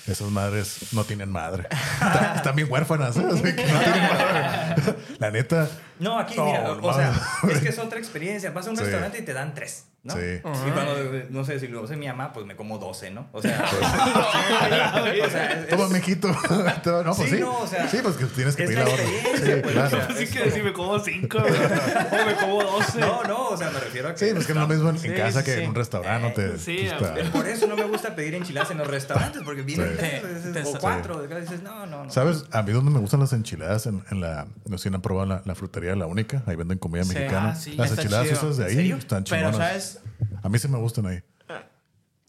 Esas 0.04 0.32
madres 0.32 0.92
no 0.92 1.04
tienen 1.04 1.30
madre. 1.30 1.68
Están, 2.02 2.36
están 2.36 2.56
bien 2.56 2.66
huérfanas, 2.68 3.16
¿eh? 3.16 3.24
Así 3.24 3.42
que 3.42 3.64
no 3.66 3.78
tienen 3.80 4.02
madre. 4.02 4.94
La 5.20 5.30
neta. 5.30 5.68
No, 6.02 6.18
aquí, 6.18 6.34
No, 6.36 6.44
mira, 6.46 6.70
o 6.72 6.74
no 6.80 6.92
sea, 6.94 7.12
es 7.50 7.60
que 7.60 7.68
es 7.68 7.78
otra 7.78 7.98
experiencia. 7.98 8.50
Vas 8.50 8.66
a 8.66 8.70
un 8.70 8.76
Sí. 8.76 8.82
restaurante 8.82 9.18
y 9.18 9.22
te 9.22 9.32
dan 9.32 9.54
tres, 9.54 9.86
¿no? 10.02 10.14
Sí. 10.14 10.20
Y 10.20 10.70
cuando, 10.72 10.94
no 11.30 11.44
sé, 11.44 11.60
si 11.60 11.68
lo 11.68 11.84
hace 11.84 11.96
mi 11.96 12.06
mamá, 12.08 12.32
pues 12.32 12.44
me 12.46 12.56
como 12.56 12.78
12, 12.78 13.10
¿no? 13.10 13.28
O 13.32 13.40
sea, 13.40 13.64
Pues, 13.70 15.20
o 15.26 15.30
sea, 15.30 15.52
es- 15.62 15.68
Toma, 15.68 15.88
mijito. 15.88 16.28
no, 16.84 17.14
pues 17.14 17.16
Sí, 17.30 17.36
sí. 17.36 17.40
no, 17.40 17.58
o 17.60 17.66
sea, 17.66 17.88
sí, 17.88 17.98
pues 18.02 18.16
que 18.16 18.24
tienes 18.26 18.56
que 18.56 18.64
pedir 18.64 18.78
la 18.78 18.84
orden. 18.84 19.06
Sí, 19.06 19.52
pues, 19.62 19.72
claro. 19.74 19.86
o 19.86 19.90
sea, 19.90 20.06
Así 20.06 20.26
que 20.26 20.50
si 20.50 20.62
me 20.62 20.72
como 20.72 20.98
cinco, 20.98 21.38
güey. 21.40 21.52
O 21.52 22.26
me 22.26 22.34
como 22.36 22.62
doce. 22.64 22.98
No, 22.98 23.22
no, 23.24 23.48
o 23.50 23.56
sea, 23.56 23.70
me 23.70 23.80
refiero 23.80 24.08
a 24.08 24.14
que... 24.14 24.26
Sí, 24.26 24.32
pues 24.34 24.46
que 24.46 24.54
no 24.54 24.62
es 24.62 24.68
lo 24.68 24.74
mismo 24.74 24.90
en, 24.90 24.98
Sí, 24.98 25.10
casa 25.10 25.40
sí, 25.40 25.44
que 25.46 25.54
sí. 25.56 25.62
en 25.62 25.68
un 25.70 25.74
restaurante. 25.74 26.30
te, 26.30 26.58
Sí, 26.58 26.88
pues, 26.98 27.10
Eh, 27.16 27.30
Por 27.32 27.46
eso 27.48 27.66
no 27.66 27.76
me 27.76 27.84
gusta 27.84 28.14
pedir 28.14 28.34
enchiladas 28.34 28.70
en 28.70 28.78
los 28.78 28.86
restaurantes, 28.88 29.42
porque 29.44 29.62
vienen 29.62 29.96
Sí. 30.00 30.50
tres 30.52 30.66
o 30.74 30.78
cuatro. 30.78 31.22
dices, 31.22 31.62
no, 31.62 31.86
no, 31.86 32.04
no. 32.04 32.10
¿Sabes? 32.10 32.44
A 32.50 32.62
mí 32.62 32.72
donde 32.72 32.90
me 32.90 32.98
gustan 32.98 33.20
las 33.20 33.32
enchiladas 33.32 33.86
en, 33.86 34.02
en 34.10 34.20
la... 34.20 34.46
No 34.66 34.78
sé 34.78 34.88
si 34.88 34.94
han 34.94 35.00
probado 35.02 35.26
la, 35.26 35.42
la 35.44 35.54
frutería 35.54 35.91
La 35.96 36.06
Única. 36.06 36.42
Ahí 36.46 36.56
venden 36.56 36.78
comida 36.78 37.04
Sí. 37.04 37.14
mexicana. 37.14 37.50
Ah, 37.50 37.54
sí. 37.56 37.72
Las 37.76 37.92
enchiladas 37.92 38.26
esas 38.28 38.56
de 38.56 38.64
¿En 38.64 38.68
ahí 38.70 38.74
serio? 38.76 38.96
están 38.96 39.24
Pero, 39.24 39.50
chingonas. 39.50 39.68
¿sabes? 39.68 40.00
A 40.42 40.48
mí 40.48 40.58
sí 40.58 40.68
me 40.68 40.78
gustan 40.78 41.06
ahí. 41.06 41.22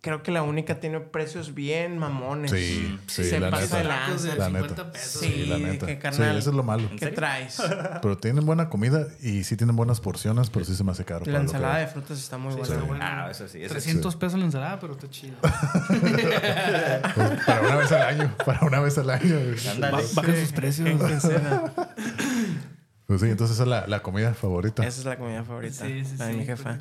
Creo 0.02 0.22
que 0.22 0.31
la 0.31 0.44
única 0.44 0.81
tiene 0.81 0.99
precios 0.99 1.53
bien 1.53 1.98
mamones. 1.98 2.52
Sí, 2.52 2.99
sí, 3.07 3.23
Se 3.23 3.40
la 3.40 3.49
pasa 3.49 3.77
de 3.77 3.84
neta. 3.84 4.06
De. 4.22 4.35
La 4.38 4.45
50 4.48 4.60
neta. 4.68 4.91
pesos. 4.91 5.22
Sí, 5.22 5.31
Sí, 5.34 5.45
la 5.45 5.57
neta. 5.60 5.85
que 5.85 6.11
Sí, 6.11 6.22
eso 6.23 6.49
es 6.49 6.56
lo 6.57 6.61
malo. 6.64 6.90
¿Qué 6.99 7.07
traes? 7.07 7.56
Pero 8.02 8.18
tienen 8.18 8.45
buena 8.45 8.68
comida 8.68 9.07
y 9.22 9.45
sí 9.45 9.56
tienen 9.56 9.77
buenas 9.77 10.02
porciones, 10.02 10.49
pero 10.49 10.65
sí 10.65 10.76
se 10.76 10.84
me 10.84 10.91
hace 10.91 11.06
caro. 11.06 11.23
La 11.26 11.40
ensalada 11.40 11.77
de 11.77 11.88
frutas 11.88 12.19
está 12.19 12.38
muy 12.38 12.53
buena. 12.53 12.68
está 12.76 12.85
bueno. 12.85 13.02
Ah, 13.02 13.30
eso 13.31 13.48
sí. 13.48 13.60
Eso 13.64 13.76
sí. 13.76 13.80
300 13.80 14.15
pesos 14.18 14.38
la 14.40 14.44
ensalada, 14.45 14.77
pero 14.81 14.91
está 14.91 15.10
chido. 15.10 15.38
Pues, 15.41 16.02
para 17.45 17.61
una 17.61 17.76
vez 17.77 17.91
al 17.94 18.02
año. 18.02 18.35
Para 18.45 18.65
una 18.65 18.80
vez 18.81 18.98
al 18.98 19.10
año. 19.10 19.38
Bajan 20.14 20.35
sus 20.35 20.52
precios. 20.52 20.85
En. 20.90 20.99
Pues 23.14 23.22
sí, 23.22 23.30
entonces 23.30 23.53
esa 23.57 23.64
es 23.64 23.69
la, 23.69 23.85
la 23.85 24.02
comida 24.02 24.34
favorita. 24.34 24.81
Esa 24.84 24.99
es 25.02 25.06
la 25.06 25.19
comida 25.19 25.44
favorita. 25.44 25.85
Sí, 25.85 26.03
sí, 26.03 26.18
la 26.18 26.26
de 26.26 26.31
sí. 26.34 26.40
mi 26.40 26.45
jefa. 26.45 26.80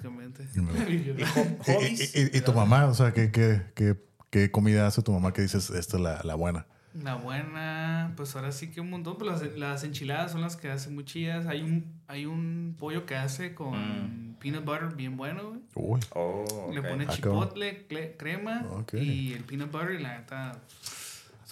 Y 2.33 2.41
tu 2.41 2.55
mamá, 2.55 2.87
o 2.87 2.95
sea, 2.95 3.13
¿qué, 3.13 3.31
qué, 3.31 3.61
qué, 3.75 3.97
qué 4.31 4.51
comida 4.51 4.87
hace 4.87 5.03
tu 5.03 5.13
mamá 5.13 5.35
que 5.35 5.43
dices, 5.43 5.69
esta 5.69 5.99
es 5.99 6.03
la, 6.03 6.23
la 6.25 6.35
buena? 6.35 6.65
La 6.95 7.17
buena, 7.17 8.15
pues 8.17 8.35
ahora 8.35 8.51
sí 8.51 8.71
que 8.71 8.81
un 8.81 8.89
montón. 8.89 9.19
Pues 9.19 9.31
las, 9.43 9.59
las 9.59 9.85
enchiladas 9.85 10.33
son 10.33 10.41
las 10.41 10.57
que 10.57 10.71
hace 10.71 10.89
muy 10.89 11.05
chidas. 11.05 11.47
Hay 11.47 11.61
un, 11.61 12.01
hay 12.07 12.25
un 12.25 12.77
pollo 12.79 13.05
que 13.05 13.15
hace 13.15 13.55
con 13.55 14.37
peanut 14.41 14.65
butter 14.65 14.95
bien 14.97 15.19
bueno, 15.19 15.51
güey. 15.51 15.61
Uy, 15.75 16.01
Oh, 16.15 16.71
Le 16.73 16.81
pone 16.83 17.05
Ah, 17.09 17.13
chipotle, 17.13 17.87
crema 18.17 18.65
y 18.95 19.35
el 19.35 19.45
peanut 19.45 19.71
butter 19.71 20.01
y 20.01 20.03
la 20.03 20.19
neta. 20.19 20.61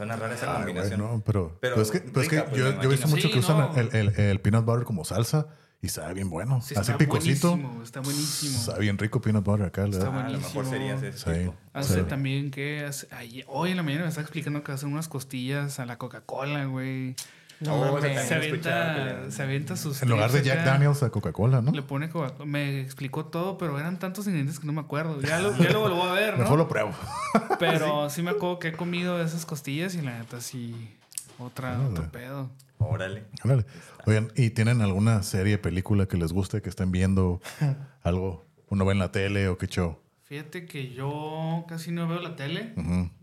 Suena 0.00 0.16
rara 0.16 0.34
esa 0.34 0.46
Ay, 0.46 0.52
güey, 0.62 0.74
combinación. 0.74 0.98
no, 1.00 1.22
pero, 1.26 1.58
Pero 1.60 1.74
pero 1.74 1.82
es 1.82 1.90
que, 1.90 2.00
pero 2.00 2.22
es 2.22 2.28
que 2.30 2.40
pues, 2.40 2.56
yo, 2.58 2.68
he 2.68 2.86
visto 2.86 3.06
mucho 3.08 3.28
Sí, 3.28 3.32
que 3.34 3.38
usan 3.40 3.58
no. 3.58 3.76
el, 3.76 3.94
el, 3.94 4.08
el 4.18 4.40
peanut 4.40 4.64
butter 4.64 4.84
como 4.84 5.04
salsa 5.04 5.48
y 5.82 5.88
sabe 5.88 6.14
bien 6.14 6.30
bueno. 6.30 6.62
Sí, 6.62 6.74
Así 6.74 6.90
está 6.90 6.96
picosito. 6.96 7.50
buenísimo, 7.50 7.82
está 7.82 8.00
buenísimo. 8.00 8.58
Sabe 8.58 8.80
bien 8.80 8.96
rico 8.96 9.20
peanut 9.20 9.44
butter 9.44 9.66
acá. 9.66 9.84
Está 9.86 10.06
Ah, 10.06 10.24
a 10.26 10.28
lo 10.30 10.38
mejor 10.38 10.64
buenísimo. 10.64 10.70
sería 10.70 10.94
ese 10.94 11.12
Sí. 11.18 11.38
tipo. 11.40 11.54
Hace 11.74 11.94
Sí. 12.00 12.02
también 12.08 12.50
que 12.50 12.84
hace- 12.86 13.08
ayer- 13.14 13.44
hoy 13.48 13.72
en 13.72 13.76
la 13.76 13.82
mañana 13.82 14.04
me 14.04 14.08
estaba 14.08 14.22
explicando 14.22 14.64
que 14.64 14.72
hacen 14.72 14.90
unas 14.90 15.08
costillas 15.08 15.78
a 15.80 15.84
la 15.86 15.98
Coca-Cola, 15.98 16.64
güey. 16.64 17.14
No 17.60 17.74
Oh, 17.74 17.92
mames. 18.00 18.12
esa 18.16 18.24
Se 18.28 18.34
avienta, 18.36 19.30
se 19.30 19.42
avienta 19.42 19.76
sus 19.76 20.00
En 20.02 20.08
lugar 20.08 20.32
de 20.32 20.42
Jack 20.42 20.60
acá, 20.60 20.70
Daniels 20.72 21.02
a 21.02 21.10
Coca-Cola, 21.10 21.60
¿no? 21.60 21.72
Le 21.72 21.82
pone 21.82 22.08
Coca-Cola. 22.08 22.46
Me 22.46 22.80
explicó 22.80 23.26
todo, 23.26 23.58
pero 23.58 23.78
eran 23.78 23.98
tantos 23.98 24.26
ingredientes 24.26 24.58
que 24.58 24.66
no 24.66 24.72
me 24.72 24.80
acuerdo. 24.80 25.20
Ya 25.20 25.38
lo, 25.40 25.54
ya 25.56 25.70
lo 25.70 25.80
vuelvo 25.80 26.04
a 26.04 26.12
ver, 26.14 26.38
Mejor 26.38 26.58
lo 26.58 26.68
pruebo. 26.68 26.92
Pero 27.58 28.08
sí 28.08 28.22
me 28.22 28.30
acuerdo 28.30 28.58
que 28.58 28.68
he 28.68 28.72
comido 28.72 29.20
esas 29.22 29.44
costillas 29.44 29.94
y 29.94 30.00
la 30.00 30.18
neta 30.18 30.40
sí. 30.40 30.96
Otra, 31.38 31.78
otro 31.80 32.10
pedo. 32.10 32.50
Órale. 32.78 33.24
Ándale. 33.42 33.66
Oigan, 34.06 34.32
¿y 34.36 34.50
tienen 34.50 34.80
alguna 34.80 35.22
serie, 35.22 35.58
película 35.58 36.06
que 36.06 36.16
les 36.16 36.32
guste, 36.32 36.62
que 36.62 36.70
estén 36.70 36.90
viendo 36.92 37.40
algo? 38.02 38.46
¿Uno 38.68 38.84
ve 38.86 38.92
en 38.92 38.98
la 38.98 39.12
tele 39.12 39.48
o 39.48 39.58
qué 39.58 39.66
show? 39.66 39.98
Fíjate 40.24 40.64
que 40.64 40.92
yo 40.92 41.64
casi 41.68 41.90
no 41.90 42.06
veo 42.08 42.20
la 42.20 42.36
tele. 42.36 42.72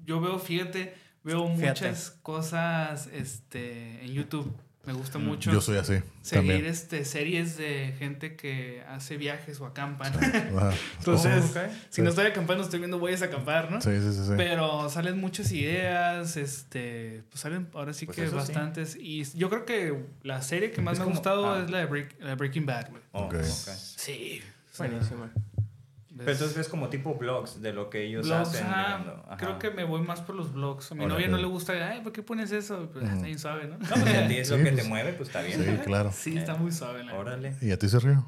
Yo 0.05 0.19
veo, 0.21 0.37
fíjate, 0.39 0.93
veo 1.27 1.47
Fíjate. 1.55 1.67
muchas 1.89 2.11
cosas 2.23 3.07
este, 3.13 4.03
en 4.03 4.13
YouTube. 4.13 4.51
Me 4.85 4.93
gusta 4.93 5.19
mucho. 5.19 5.51
Yo 5.51 5.59
soy 5.59 5.75
así. 5.77 5.95
seguir 6.21 6.53
también. 6.53 6.65
este, 6.65 7.03
series 7.03 7.57
de 7.57 7.93
gente 7.99 8.37
que 8.37 8.81
hace 8.87 9.17
viajes 9.17 9.59
o 9.59 9.65
acampan. 9.65 10.13
Ajá. 10.15 10.71
Entonces, 10.99 11.53
Oh, 11.57 11.59
si 11.89 12.01
no 12.01 12.09
estoy 12.09 12.25
acampando, 12.27 12.63
estoy 12.63 12.79
viendo 12.79 12.97
voy 12.97 13.11
a 13.13 13.17
acampar, 13.17 13.69
¿no? 13.69 13.81
Sí, 13.81 13.89
sí, 13.99 14.13
sí. 14.13 14.23
sí. 14.25 14.31
Pero 14.37 14.89
salen 14.89 15.19
muchas 15.19 15.51
ideas, 15.51 16.37
este, 16.37 17.23
pues 17.29 17.41
salen 17.41 17.67
ahora 17.73 17.91
sí 17.91 18.05
Pues 18.05 18.15
que 18.15 18.29
sí. 18.29 18.33
bastantes. 18.33 18.95
Y 18.97 19.25
yo 19.37 19.49
creo 19.49 19.65
que 19.65 20.05
la 20.23 20.41
serie 20.41 20.71
que 20.71 20.81
más 20.81 20.93
Es 20.93 20.99
me 20.99 21.05
ha 21.05 21.09
gustado 21.09 21.53
ah. 21.53 21.63
es 21.65 21.69
la 21.69 21.79
de, 21.79 21.89
Break- 21.89 22.17
la 22.19 22.29
de 22.29 22.35
Breaking 22.35 22.65
Bad, 22.65 22.89
güey. 22.91 23.01
Oh, 23.11 23.23
Ok. 23.25 23.33
ok. 23.33 23.41
Sí. 23.43 24.41
Buenísima. 24.77 25.29
Pero 26.17 26.31
entonces 26.31 26.57
ves 26.57 26.67
como 26.67 26.89
tipo 26.89 27.15
blogs 27.15 27.61
de 27.61 27.73
lo 27.73 27.89
que 27.89 28.03
ellos 28.03 28.25
Blogs, 28.27 28.49
hacen. 28.49 28.67
Ajá. 28.67 29.37
creo 29.37 29.59
que 29.59 29.71
me 29.71 29.83
voy 29.83 30.01
más 30.01 30.21
por 30.21 30.35
los 30.35 30.53
blogs. 30.53 30.91
A 30.91 30.95
mi 30.95 31.05
novia 31.05 31.27
no 31.27 31.37
le 31.37 31.45
gusta, 31.45 31.73
ay, 31.89 32.01
¿por 32.01 32.11
qué 32.11 32.23
pones 32.23 32.51
eso? 32.51 32.89
Pues 32.91 33.03
nadie 33.05 33.37
sabe, 33.37 33.67
¿no? 33.67 33.77
No, 33.77 33.87
pues 33.89 34.03
si 34.03 34.15
a 34.15 34.27
ti 34.27 34.37
es 34.37 34.49
lo 34.49 34.57
Sí, 34.57 34.63
que 34.63 34.71
pues, 34.71 34.83
te 34.83 34.89
mueve, 34.89 35.13
pues 35.13 35.29
está 35.29 35.41
bien. 35.41 35.63
Sí, 35.63 35.77
claro. 35.85 36.11
Sí, 36.13 36.37
está 36.37 36.55
muy 36.55 36.71
suave. 36.71 37.03
La 37.03 37.15
Órale. 37.15 37.55
¿Y 37.61 37.71
a 37.71 37.77
ti, 37.79 37.87
Sergio? 37.89 38.25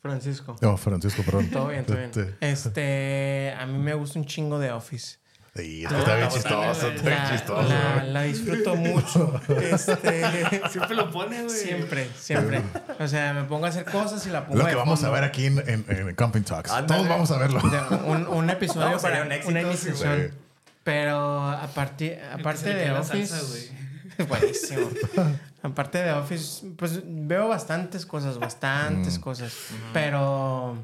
Francisco. 0.00 0.56
No, 0.62 0.76
Francisco, 0.76 1.22
perdón. 1.24 1.50
Todo 1.50 1.68
bien, 1.68 1.84
todo 1.84 1.96
bien. 1.96 2.10
Este- 2.10 2.36
Este, 2.40 3.54
a 3.58 3.66
mí 3.66 3.78
me 3.78 3.94
gusta 3.94 4.18
un 4.18 4.26
chingo 4.26 4.58
de 4.58 4.70
Office. 4.70 5.18
Sí, 5.64 5.84
es 5.84 5.90
que 5.92 5.98
está 5.98 6.14
bien 6.16 6.28
chistoso, 6.28 6.56
la- 6.88 6.94
está 6.94 7.08
bien 7.08 7.22
La, 7.22 7.30
chistoso. 7.30 7.68
la- 7.68 8.02
la 8.04 8.22
disfruto 8.22 8.76
mucho. 8.76 9.40
Este, 9.60 10.60
Siempre 10.70 10.94
lo 10.96 11.10
pone, 11.10 11.42
güey. 11.42 11.50
siempre, 11.56 12.08
siempre. 12.16 12.62
O 13.00 13.08
sea, 13.08 13.32
me 13.34 13.42
pongo 13.44 13.66
a 13.66 13.70
hacer 13.70 13.84
cosas 13.84 14.24
y 14.26 14.30
la 14.30 14.46
pongo 14.46 14.60
Lo 14.60 14.66
que 14.66 14.74
vamos 14.76 15.02
a 15.02 15.10
ver 15.10 15.24
aquí 15.24 15.46
en, 15.46 15.58
en, 15.68 15.84
en 15.88 16.14
Camping 16.14 16.42
Talks. 16.42 16.70
Todos 16.86 17.08
vamos 17.08 17.30
a 17.32 17.38
verlo. 17.38 17.60
De 17.60 17.96
Un, 18.06 18.26
un 18.28 18.50
episodio 18.50 18.90
No, 18.90 18.98
para 18.98 19.22
un 19.22 19.32
éxito, 19.32 19.58
una 19.58 19.76
sí, 19.76 19.90
güey. 19.90 20.30
Pero 20.84 21.50
que 21.98 22.16
se 22.16 22.22
aparte 22.40 22.74
de 22.74 22.90
Office. 22.92 23.26
salsa, 23.26 24.24
buenísimo. 24.28 24.90
aparte 25.62 25.98
de 25.98 26.12
Office, 26.12 26.66
pues 26.76 27.00
veo 27.04 27.48
bastantes 27.48 28.06
cosas, 28.06 28.38
bastantes 28.38 29.18
Mm. 29.18 29.20
cosas. 29.22 29.52
Pero 29.92 30.82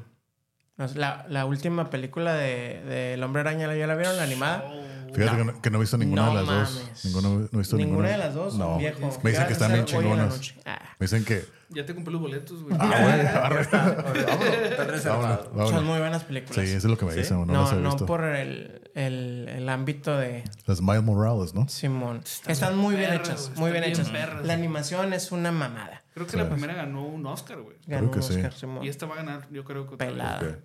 la, 0.77 1.25
la 1.29 1.45
última 1.45 1.89
película 1.89 2.33
de, 2.33 2.81
de 2.83 3.13
El 3.13 3.23
Hombre 3.23 3.41
Araña, 3.41 3.73
¿ya 3.75 3.87
la 3.87 3.95
vieron? 3.95 4.17
La 4.17 4.23
animada. 4.23 4.65
Fíjate 5.13 5.37
que, 5.37 5.45
no, 5.45 5.61
que 5.61 5.69
no 5.69 5.77
he 5.77 5.81
visto 5.81 5.97
ninguna 5.97 6.25
No 6.25 6.29
de 6.31 6.35
las 6.35 6.45
dos. 6.45 6.73
mames. 6.83 7.05
Ninguna, 7.05 7.29
no 7.29 7.35
he 7.53 7.57
visto 7.57 7.77
Ninguna 7.77 7.77
ninguna. 7.77 8.09
de 8.09 8.17
las 8.17 8.33
dos, 8.33 8.55
No. 8.55 8.77
viejo. 8.77 8.99
Me 9.23 9.29
dicen 9.29 9.43
¿Qué 9.43 9.47
que 9.47 9.53
están 9.53 9.71
bien 9.71 9.85
chingonas. 9.85 10.53
Ah. 10.65 10.79
Me 10.99 11.05
dicen 11.05 11.23
que. 11.23 11.45
Ya 11.69 11.85
te 11.85 11.95
compré 11.95 12.11
los 12.11 12.21
boletos, 12.21 12.61
güey. 12.63 12.75
Ah, 12.77 13.31
güey. 13.49 13.61
Está. 13.61 15.43
Son 15.69 15.85
muy 15.85 15.99
buenas 15.99 16.23
películas. 16.23 16.55
Sí, 16.55 16.61
eso 16.73 16.77
es 16.87 16.91
lo 16.91 16.97
que 16.97 17.05
me 17.05 17.13
¿Sí? 17.13 17.19
dicen. 17.19 17.37
No, 17.37 17.45
no, 17.45 17.61
las 17.63 17.71
he 17.73 17.75
no 17.77 17.89
visto. 17.91 18.05
por 18.05 18.23
el, 18.25 18.81
el, 18.93 19.47
el 19.49 19.69
ámbito 19.69 20.17
de 20.17 20.43
Las 20.65 20.81
Miles 20.81 21.03
Morales, 21.03 21.53
¿no? 21.53 21.67
Simón. 21.69 22.21
Están 22.23 22.51
Están 22.51 22.77
muy 22.77 22.95
bien 22.95 23.09
perras, 23.11 23.29
hechas, 23.29 23.51
muy 23.55 23.71
bien 23.71 23.83
bien 23.83 23.93
hechas. 23.93 24.11
La 24.43 24.53
animación 24.53 25.13
es 25.13 25.31
una 25.31 25.51
mamada. 25.51 26.03
Creo 26.15 26.25
que 26.25 26.31
Sí. 26.31 26.37
la 26.37 26.49
primera 26.49 26.73
ganó 26.73 27.05
un 27.05 27.23
Oscar, 27.27 27.61
güey. 27.61 27.77
Ganó 27.85 28.09
que 28.09 28.17
un 28.17 28.23
sí. 28.23 28.33
Oscar, 28.35 28.53
Simón. 28.53 28.83
Y 28.83 28.87
esta 28.89 29.05
va 29.05 29.13
a 29.13 29.17
ganar, 29.17 29.47
yo 29.51 29.63
creo 29.63 29.87
que. 29.87 29.97
Pelada. 29.97 30.39
Ok. 30.39 30.55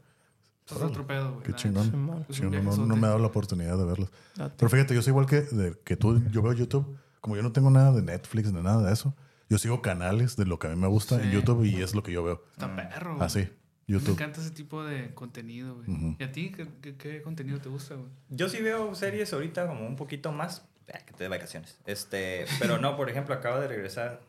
Es 0.70 0.76
otro 0.76 1.04
pedo, 1.06 1.32
güey. 1.32 1.42
Qué 1.42 1.52
chingón. 1.54 1.90
no, 2.06 2.76
no 2.86 2.96
me 2.96 3.06
ha 3.06 3.10
dado 3.10 3.18
la 3.18 3.26
oportunidad 3.26 3.76
de 3.76 3.84
verlos. 3.84 4.10
Pero 4.56 4.70
fíjate, 4.70 4.94
yo 4.94 5.02
soy 5.02 5.10
igual 5.10 5.26
que, 5.26 5.40
de- 5.42 5.76
que 5.84 5.96
tú. 5.96 6.22
Yo 6.30 6.40
veo 6.42 6.52
YouTube. 6.52 6.96
Como 7.20 7.36
yo 7.36 7.42
no 7.42 7.52
tengo 7.52 7.68
nada 7.70 7.92
de 7.92 8.00
Netflix 8.02 8.50
ni 8.52 8.62
nada 8.62 8.82
de 8.86 8.92
eso, 8.92 9.14
Yo 9.50 9.58
sigo 9.58 9.82
canales 9.82 10.36
de 10.36 10.46
lo 10.46 10.60
que 10.60 10.68
a 10.68 10.70
mí 10.70 10.76
me 10.76 10.86
gusta 10.86 11.16
en 11.16 11.22
Sí. 11.24 11.30
YouTube 11.32 11.64
y 11.64 11.82
es 11.82 11.92
lo 11.92 12.04
que 12.04 12.12
yo 12.12 12.22
veo. 12.22 12.44
Está 12.52 12.74
perro. 12.76 13.16
güey. 13.16 13.26
Así, 13.26 13.40
Me 13.40 13.94
YouTube. 13.94 14.12
encanta 14.12 14.40
ese 14.40 14.52
tipo 14.52 14.84
de 14.84 15.12
contenido, 15.12 15.74
güey. 15.74 16.16
¿Y 16.20 16.22
a 16.22 16.30
ti 16.30 16.52
qué, 16.52 16.68
qué- 16.80 16.94
qué 16.96 17.20
contenido 17.20 17.58
te 17.58 17.68
gusta, 17.68 17.96
güey? 17.96 18.06
Yo 18.28 18.48
sí 18.48 18.62
veo 18.62 18.94
series 18.94 19.32
ahorita 19.32 19.66
como 19.66 19.84
un 19.88 19.96
poquito 19.96 20.30
más. 20.30 20.64
eh, 20.86 20.98
que 21.06 21.12
te 21.14 21.24
de 21.24 21.28
vacaciones. 21.30 21.78
Este, 21.86 22.46
pero 22.60 22.78
no, 22.78 22.96
por 22.96 23.10
ejemplo, 23.10 23.32
acaba 23.34 23.58
de 23.60 23.66
regresar 23.68 24.20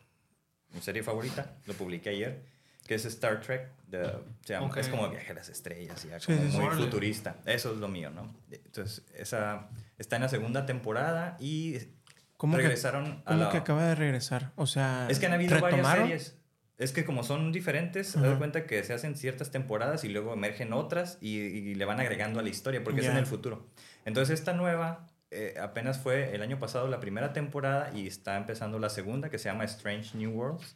mi 0.73 0.81
serie 0.81 1.03
favorita, 1.03 1.53
lo 1.65 1.73
publiqué 1.73 2.09
ayer, 2.09 2.41
que 2.87 2.95
es 2.95 3.05
Star 3.05 3.41
Trek. 3.41 3.69
de- 3.87 4.09
se 4.45 4.53
llama- 4.53 4.67
Ok. 4.67 4.77
Es 4.77 4.87
como 4.87 5.09
viaje 5.09 5.31
a 5.33 5.35
las 5.35 5.49
estrellas, 5.49 6.01
ya, 6.03 6.17
como 6.25 6.37
sí, 6.49 6.57
muy 6.57 6.65
Órale. 6.65 6.81
futurista. 6.85 7.35
Eso 7.45 7.73
es 7.73 7.77
lo 7.79 7.89
mío, 7.89 8.09
¿no? 8.09 8.33
Entonces, 8.49 9.03
esa 9.13 9.67
está 9.97 10.15
en 10.15 10.21
la 10.21 10.29
segunda 10.29 10.65
temporada 10.65 11.35
y 11.41 11.77
¿Cómo 12.37 12.55
que- 12.55 12.63
regresaron 12.63 13.21
a 13.25 13.31
¿Cómo 13.31 13.43
la... 13.43 13.49
que 13.49 13.57
acaba 13.57 13.85
de 13.85 13.95
regresar? 13.95 14.51
O 14.55 14.65
sea, 14.65 15.07
Es 15.09 15.19
que 15.19 15.25
han 15.25 15.33
habido 15.33 15.51
varias 15.59 15.71
¿retomaron? 15.73 16.05
series. 16.05 16.37
Es 16.77 16.93
que 16.93 17.03
como 17.05 17.23
son 17.25 17.51
diferentes, 17.51 18.13
te 18.13 18.19
Ajá. 18.19 18.29
das 18.29 18.37
cuenta 18.37 18.65
que 18.65 18.81
se 18.85 18.93
hacen 18.93 19.15
ciertas 19.17 19.51
temporadas 19.51 20.05
y 20.05 20.09
luego 20.09 20.31
emergen 20.33 20.71
otras 20.73 21.17
y, 21.19 21.37
y 21.37 21.75
le 21.75 21.83
van 21.85 21.99
agregando 21.99 22.39
a 22.39 22.43
la 22.43 22.49
historia 22.49 22.81
porque 22.83 23.01
es 23.01 23.07
Ya. 23.07 23.11
en 23.11 23.17
el 23.17 23.25
futuro. 23.27 23.67
Entonces 24.05 24.39
esta 24.39 24.53
nueva 24.53 25.05
eh, 25.31 25.55
apenas 25.61 25.97
fue 25.97 26.35
el 26.35 26.41
año 26.41 26.59
pasado 26.59 26.87
la 26.87 26.99
primera 26.99 27.31
temporada 27.33 27.89
y 27.93 28.05
está 28.05 28.35
empezando 28.37 28.77
la 28.79 28.89
segunda 28.89 29.29
que 29.29 29.37
se 29.39 29.45
llama 29.49 29.63
Strange 29.63 30.17
New 30.17 30.31
Worlds. 30.31 30.75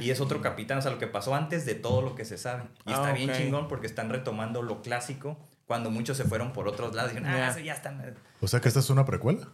Y 0.00 0.10
es 0.10 0.20
otro 0.20 0.40
capitán, 0.42 0.78
o 0.78 0.82
sea, 0.82 0.90
lo 0.90 0.98
que 0.98 1.06
pasó 1.06 1.34
antes 1.34 1.64
de 1.64 1.74
todo 1.76 2.02
lo 2.02 2.14
que 2.14 2.24
se 2.24 2.36
sabe. 2.36 2.64
Y 2.86 2.90
Ah, 2.92 2.94
está 2.94 3.12
bien 3.12 3.30
ok. 3.30 3.36
chingón 3.36 3.68
porque 3.68 3.86
están 3.86 4.10
retomando 4.10 4.60
lo 4.62 4.82
clásico 4.82 5.38
cuando 5.66 5.90
muchos 5.90 6.16
se 6.16 6.24
fueron 6.24 6.52
por 6.52 6.66
otros 6.68 6.94
lados 6.94 7.12
y 7.12 7.14
dijeron, 7.16 7.34
ah, 7.34 7.38
Ya. 7.46 7.48
eso 7.50 7.60
ya 7.60 7.72
están... 7.74 8.14
O 8.40 8.48
sea 8.48 8.60
que 8.60 8.68
esta 8.68 8.80
es 8.80 8.90
una 8.90 9.04
precuela. 9.04 9.48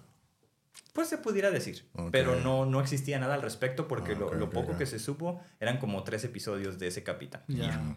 Pues 0.94 1.08
se 1.08 1.18
pudiera 1.18 1.50
decir, 1.50 1.86
pero 2.10 2.40
no, 2.40 2.64
no 2.66 2.80
existía 2.80 3.18
nada 3.20 3.34
al 3.34 3.42
respecto 3.42 3.86
porque 3.86 4.12
Ah, 4.12 4.34
lo, 4.34 4.50
poco 4.50 4.76
que 4.76 4.86
se 4.86 4.98
supo 4.98 5.40
eran 5.60 5.78
como 5.78 6.02
tres 6.02 6.24
episodios 6.24 6.78
de 6.78 6.88
ese 6.88 7.04
capitán. 7.04 7.42
Ya. 7.46 7.96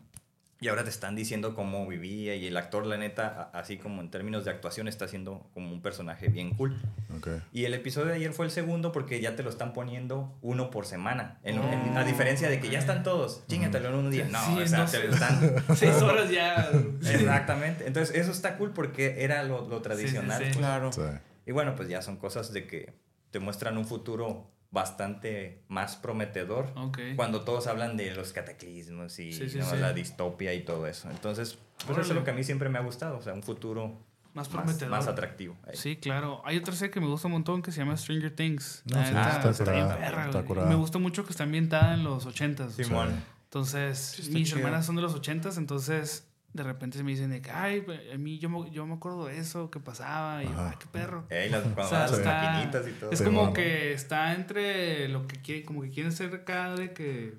Y 0.61 0.67
ahora 0.67 0.83
te 0.83 0.91
están 0.91 1.15
diciendo 1.15 1.55
cómo 1.55 1.87
vivía 1.87 2.35
y 2.35 2.45
el 2.45 2.55
actor, 2.55 2.85
la 2.85 2.95
neta, 2.95 3.49
así 3.51 3.77
como 3.77 3.99
en 3.99 4.11
términos 4.11 4.45
de 4.45 4.51
actuación, 4.51 4.87
está 4.87 5.07
siendo 5.07 5.49
como 5.55 5.71
un 5.73 5.81
personaje 5.81 6.27
bien 6.29 6.51
cool. 6.51 6.79
Ok. 7.17 7.29
Y 7.51 7.65
el 7.65 7.73
episodio 7.73 8.09
de 8.09 8.13
ayer 8.13 8.31
fue 8.31 8.45
el 8.45 8.51
segundo 8.51 8.91
porque 8.91 9.19
ya 9.19 9.35
te 9.35 9.41
lo 9.41 9.49
están 9.49 9.73
poniendo 9.73 10.37
uno 10.43 10.69
por 10.69 10.85
semana. 10.85 11.39
En- 11.43 11.55
en- 11.57 11.97
a 11.97 12.01
Oh, 12.03 12.05
diferencia 12.05 12.47
de 12.47 12.59
que 12.59 12.69
ya 12.69 12.77
están 12.77 13.01
todos, 13.01 13.43
chingatelo 13.47 13.89
en 13.89 13.95
un 13.95 14.11
día. 14.11 14.27
No, 14.31 14.39
Sí, 14.45 14.61
o 14.61 14.67
sea, 14.67 14.77
no 14.77 14.85
te 14.85 15.03
lo 15.07 15.13
están... 15.13 15.55
Seis 15.75 15.95
horas 16.01 16.29
ya. 16.29 16.69
Exactamente. 17.11 17.87
Entonces, 17.87 18.15
eso 18.15 18.31
está 18.31 18.57
cool 18.57 18.71
porque 18.71 19.23
era 19.23 19.43
lo, 19.43 19.67
lo 19.67 19.81
tradicional. 19.81 20.37
sí. 20.37 20.43
pues. 20.45 20.57
Claro. 20.57 20.91
Sí. 20.91 21.01
Y 21.47 21.51
bueno, 21.53 21.75
pues 21.75 21.89
ya 21.89 22.01
son 22.03 22.17
cosas 22.17 22.53
de 22.53 22.67
que 22.67 22.93
te 23.31 23.39
muestran 23.39 23.77
un 23.79 23.85
futuro 23.85 24.47
bastante 24.71 25.61
más 25.67 25.95
prometedor 25.97 26.71
Ok. 26.75 26.99
cuando 27.15 27.41
todos 27.41 27.67
hablan 27.67 27.97
de 27.97 28.13
los 28.15 28.31
cataclismos 28.33 29.19
y 29.19 29.33
Sí, 29.33 29.49
sí, 29.49 29.57
¿no? 29.59 29.65
sí. 29.69 29.77
la 29.77 29.93
distopia 29.93 30.53
y 30.53 30.63
todo 30.63 30.87
eso. 30.87 31.09
Entonces, 31.11 31.57
pues 31.85 31.97
eso 31.99 32.09
es 32.11 32.15
lo 32.15 32.23
que 32.23 32.31
a 32.31 32.33
mí 32.33 32.43
siempre 32.43 32.69
me 32.69 32.79
ha 32.79 32.81
gustado, 32.81 33.17
o 33.17 33.21
sea, 33.21 33.33
un 33.33 33.43
futuro 33.43 33.97
Más 34.33 34.47
prometedor. 34.47 34.89
más 34.89 35.07
atractivo. 35.07 35.57
Ahí. 35.67 35.75
Sí, 35.75 35.97
claro. 35.97 36.41
Hay 36.45 36.57
otra 36.57 36.73
serie 36.73 36.89
que 36.91 37.01
me 37.01 37.07
gusta 37.07 37.27
un 37.27 37.33
montón 37.33 37.61
que 37.61 37.71
se 37.73 37.79
llama 37.79 37.97
Stranger 37.97 38.33
Things. 38.33 38.83
No, 38.85 38.97
neta, 39.01 39.49
está 39.49 39.71
bien 39.73 39.83
curada, 39.85 39.97
perra, 39.99 40.25
está 40.27 40.37
güey. 40.37 40.45
curada. 40.47 40.69
Me 40.69 40.75
gusta 40.75 40.99
mucho 40.99 41.25
que 41.25 41.31
está 41.31 41.43
ambientada 41.43 41.93
en 41.93 42.03
los 42.05 42.25
80s. 42.25 42.69
Simón. 42.71 43.09
Sí. 43.09 43.15
Entonces, 43.43 44.19
está 44.19 44.33
mis 44.33 44.47
chido. 44.47 44.59
hermanas 44.59 44.85
son 44.85 44.95
de 44.95 45.01
los 45.01 45.13
80s, 45.13 45.57
entonces 45.57 46.25
de 46.53 46.63
repente 46.63 46.97
se 46.97 47.03
me 47.03 47.11
dicen 47.11 47.29
de 47.29 47.41
que, 47.41 47.49
ay, 47.51 47.85
a 48.13 48.17
mí 48.17 48.37
yo 48.39 48.49
me, 48.49 48.69
yo 48.71 48.85
me 48.85 48.93
acuerdo 48.95 49.25
de 49.25 49.37
eso 49.37 49.69
que 49.71 49.79
pasaba 49.79 50.43
y 50.43 50.47
yo, 50.47 50.53
ay, 50.57 50.75
qué 50.79 50.85
perro. 50.91 51.25
Ey, 51.29 51.49
las, 51.49 51.65
O 51.65 51.87
sea, 51.87 51.99
las 52.01 52.11
está- 52.13 52.41
maquinitas 52.53 52.87
y 52.87 52.91
todo. 52.99 53.11
Es 53.11 53.19
Sí, 53.19 53.25
como 53.25 53.53
que 53.53 53.93
está 53.93 54.33
entre 54.35 55.07
lo 55.09 55.27
que 55.27 55.37
quiere, 55.41 55.63
como 55.63 55.81
que 55.81 55.89
quieren 55.89 56.11
ser 56.11 56.33
acá 56.33 56.75
de 56.75 56.93
que 56.93 57.35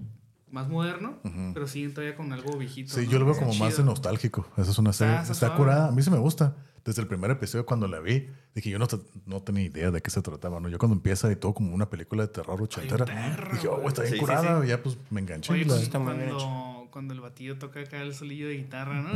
más 0.50 0.68
moderno, 0.68 1.18
pero 1.54 1.66
siguen 1.66 1.94
todavía 1.94 2.14
con 2.16 2.32
algo 2.32 2.56
viejito. 2.58 2.92
Sí, 2.94 3.04
¿no? 3.06 3.10
yo 3.10 3.18
lo 3.18 3.24
veo 3.26 3.36
como 3.36 3.54
más 3.54 3.76
de 3.76 3.84
nostálgico. 3.84 4.46
Esa 4.56 4.70
es 4.70 4.78
una 4.78 4.92
serie. 4.92 5.16
está 5.22 5.54
curada. 5.56 5.88
A 5.88 5.90
mí 5.92 6.02
sí 6.02 6.10
me 6.10 6.18
gusta. 6.18 6.54
Desde 6.84 7.00
el 7.00 7.06
primer 7.06 7.30
episodio 7.30 7.64
cuando 7.64 7.86
la 7.86 8.00
vi, 8.00 8.28
dije 8.56 8.68
yo 8.68 8.76
no, 8.80 8.88
no 9.24 9.40
tenía 9.40 9.62
idea 9.62 9.92
de 9.92 10.02
qué 10.02 10.10
se 10.10 10.20
trataba. 10.20 10.58
¿no? 10.58 10.68
Yo 10.68 10.78
cuando 10.78 10.96
empieza 10.96 11.30
y 11.30 11.36
todo 11.36 11.54
como 11.54 11.72
una 11.72 11.88
película 11.88 12.22
de 12.26 12.28
terror 12.32 12.60
ochentera, 12.60 13.04
perro, 13.04 13.52
dije, 13.54 13.68
oh, 13.68 13.86
está 13.86 14.02
bien 14.02 14.14
Sí, 14.14 14.18
curada. 14.20 14.60
sí. 14.60 14.66
Y 14.66 14.68
ya 14.70 14.82
pues 14.82 14.98
me 15.10 15.20
enganché. 15.20 15.52
Oye, 15.52 15.62
La- 15.62 15.68
pues, 15.68 15.82
está 15.82 15.98
muy 16.00 16.14
bien 16.14 16.28
cuando, 16.30 16.44
cuando 16.92 17.12
el 17.14 17.20
batillo 17.20 17.58
toca 17.58 17.80
acá 17.80 18.00
el 18.00 18.14
solillo 18.14 18.46
de 18.46 18.54
guitarra, 18.58 18.94
¿no? 19.00 19.08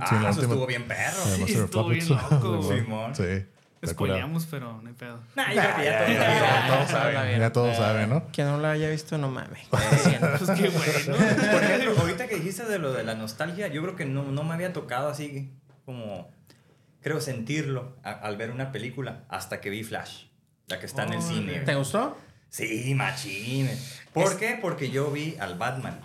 Ah, 0.00 0.06
Sí, 0.08 0.14
la 0.16 0.30
eso 0.30 0.40
última- 0.40 0.42
estuvo 0.42 0.66
bien 0.66 0.86
perro. 0.86 1.22
Sí, 1.24 1.42
estuvo 1.54 1.88
bien 1.88 2.08
loco. 2.08 2.62
Simón. 2.74 3.14
Sí. 3.14 3.46
Spoileamos, 3.86 4.44
pero 4.44 4.78
no 4.82 4.88
hay 4.88 4.94
pedo. 4.94 5.20
Nah, 5.34 5.54
yo 5.54 5.62
creo 5.62 5.76
que 5.76 5.84
ya 5.84 6.08
Ya, 6.12 6.66
todos 6.68 6.90
saben, 6.90 7.40
ya 7.40 7.50
todos 7.52 7.76
saben, 7.78 8.10
¿no? 8.10 8.26
Quien 8.30 8.46
no 8.48 8.58
la 8.58 8.72
haya 8.72 8.90
visto, 8.90 9.16
no 9.16 9.30
mames. 9.30 9.66
Pues 9.70 10.50
qué 10.50 10.68
bueno. 10.68 11.16
Por 11.50 11.62
ejemplo, 11.62 11.94
ahorita 12.02 12.28
que 12.28 12.34
dijiste 12.36 12.64
de 12.66 12.78
lo 12.78 12.92
de 12.92 13.04
la 13.04 13.14
nostalgia, 13.14 13.68
yo 13.68 13.80
creo 13.82 13.96
que 13.96 14.04
no, 14.04 14.24
no 14.24 14.44
me 14.44 14.52
había 14.52 14.74
tocado 14.74 15.08
así 15.08 15.50
como, 15.86 16.30
creo, 17.00 17.22
sentirlo 17.22 17.96
a- 18.02 18.10
al 18.12 18.36
ver 18.36 18.50
una 18.50 18.70
película 18.70 19.24
hasta 19.30 19.62
que 19.62 19.70
vi 19.70 19.82
Flash, 19.82 20.24
la 20.66 20.78
que 20.78 20.84
está 20.84 21.04
en 21.04 21.14
el 21.14 21.22
cine. 21.22 21.60
¿Te 21.60 21.74
gustó? 21.74 22.18
Sí, 22.50 22.92
machín. 22.94 23.70
¿Por 24.12 24.24
Es- 24.32 24.34
qué? 24.34 24.58
Porque 24.60 24.90
yo 24.90 25.10
vi 25.10 25.36
al 25.40 25.56
Batman. 25.56 26.00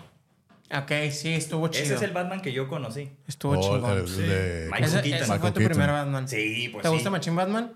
Ok, 0.74 0.90
sí, 1.12 1.32
estuvo 1.34 1.68
chido. 1.68 1.84
Ese 1.84 1.94
es 1.94 2.02
el 2.02 2.10
Batman 2.12 2.40
que 2.40 2.52
yo 2.52 2.68
conocí. 2.68 3.10
Estuvo 3.28 3.52
O 3.58 3.60
chingón. 3.62 3.98
el 3.98 4.08
Sí. 4.08 4.22
de- 4.22 4.64
Michael 4.66 4.84
Ese, 4.84 5.02
Keaton. 5.02 5.22
ese 5.22 5.38
fue 5.38 5.50
tu 5.52 5.58
Keaton. 5.60 5.64
primer 5.64 5.90
Batman. 5.90 6.28
Sí, 6.28 6.68
pues 6.72 6.82
¿Te 6.82 6.88
sí. 6.88 6.94
gusta 6.94 7.10
Machine 7.10 7.36
Batman? 7.36 7.72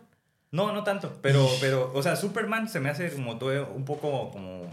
No, 0.52 0.72
no 0.72 0.82
tanto, 0.82 1.16
pero, 1.22 1.48
pero, 1.60 1.92
o 1.94 2.02
sea, 2.02 2.16
Superman 2.16 2.68
se 2.68 2.80
me 2.80 2.88
hace 2.90 3.12
como 3.12 3.38
todo 3.38 3.68
un 3.72 3.84
poco 3.84 4.32
como... 4.32 4.72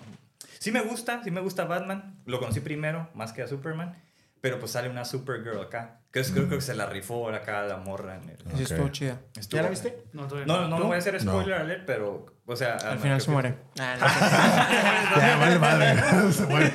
Sí 0.60 0.72
me 0.72 0.81
gusta, 0.81 1.23
sí 1.23 1.30
me 1.30 1.39
gusta 1.41 1.65
Batman, 1.65 2.19
lo 2.26 2.39
conocí 2.39 2.60
primero, 2.61 3.07
más 3.14 3.31
que 3.31 3.44
a 3.44 3.48
Superman, 3.48 3.95
pero 4.41 4.57
pues 4.60 4.72
sale 4.72 4.89
una 4.89 5.06
Supergirl 5.06 5.60
acá, 5.61 5.99
que 6.11 6.19
es, 6.19 6.31
creo 6.31 6.49
que 6.49 6.60
se 6.61 6.73
la 6.73 6.88
rifó 6.88 7.30
acá 7.30 7.61
la 7.65 7.77
morra. 7.77 8.15
En 8.15 8.27
el- 8.30 8.60
estuvo 8.61 8.89
chida. 8.89 9.22
¿Ya 9.49 9.61
la 9.61 9.69
viste? 9.69 10.03
No, 10.14 10.27
todavía 10.27 10.48
No, 10.52 10.68
no, 10.68 10.80
no 10.80 10.85
voy 10.88 10.95
a 10.95 10.98
hacer 10.98 11.23
No. 11.23 11.34
spoiler 11.34 11.53
alert, 11.61 11.84
pero, 11.85 12.26
o 12.48 12.56
sea... 12.56 12.76
Al 12.78 12.98
ah, 12.98 12.98
final 12.98 13.18
no, 13.18 13.24
se 13.24 13.32
muere. 13.32 13.56
Ah, 13.80 13.95
no, 13.99 15.22
Ya, 15.22 15.38
vale 15.38 15.60
madre. 15.60 16.32
Se 16.32 16.45
muere. 16.45 16.72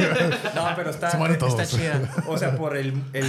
No, 0.55 0.69
pero 0.77 0.90
está... 0.90 1.11
Se 1.11 1.36
todos. 1.36 1.59
está 1.61 1.66
chida. 1.77 2.01
O 2.27 2.36
sea, 2.39 2.57
por 2.57 2.77
el, 2.77 3.03
el 3.15 3.27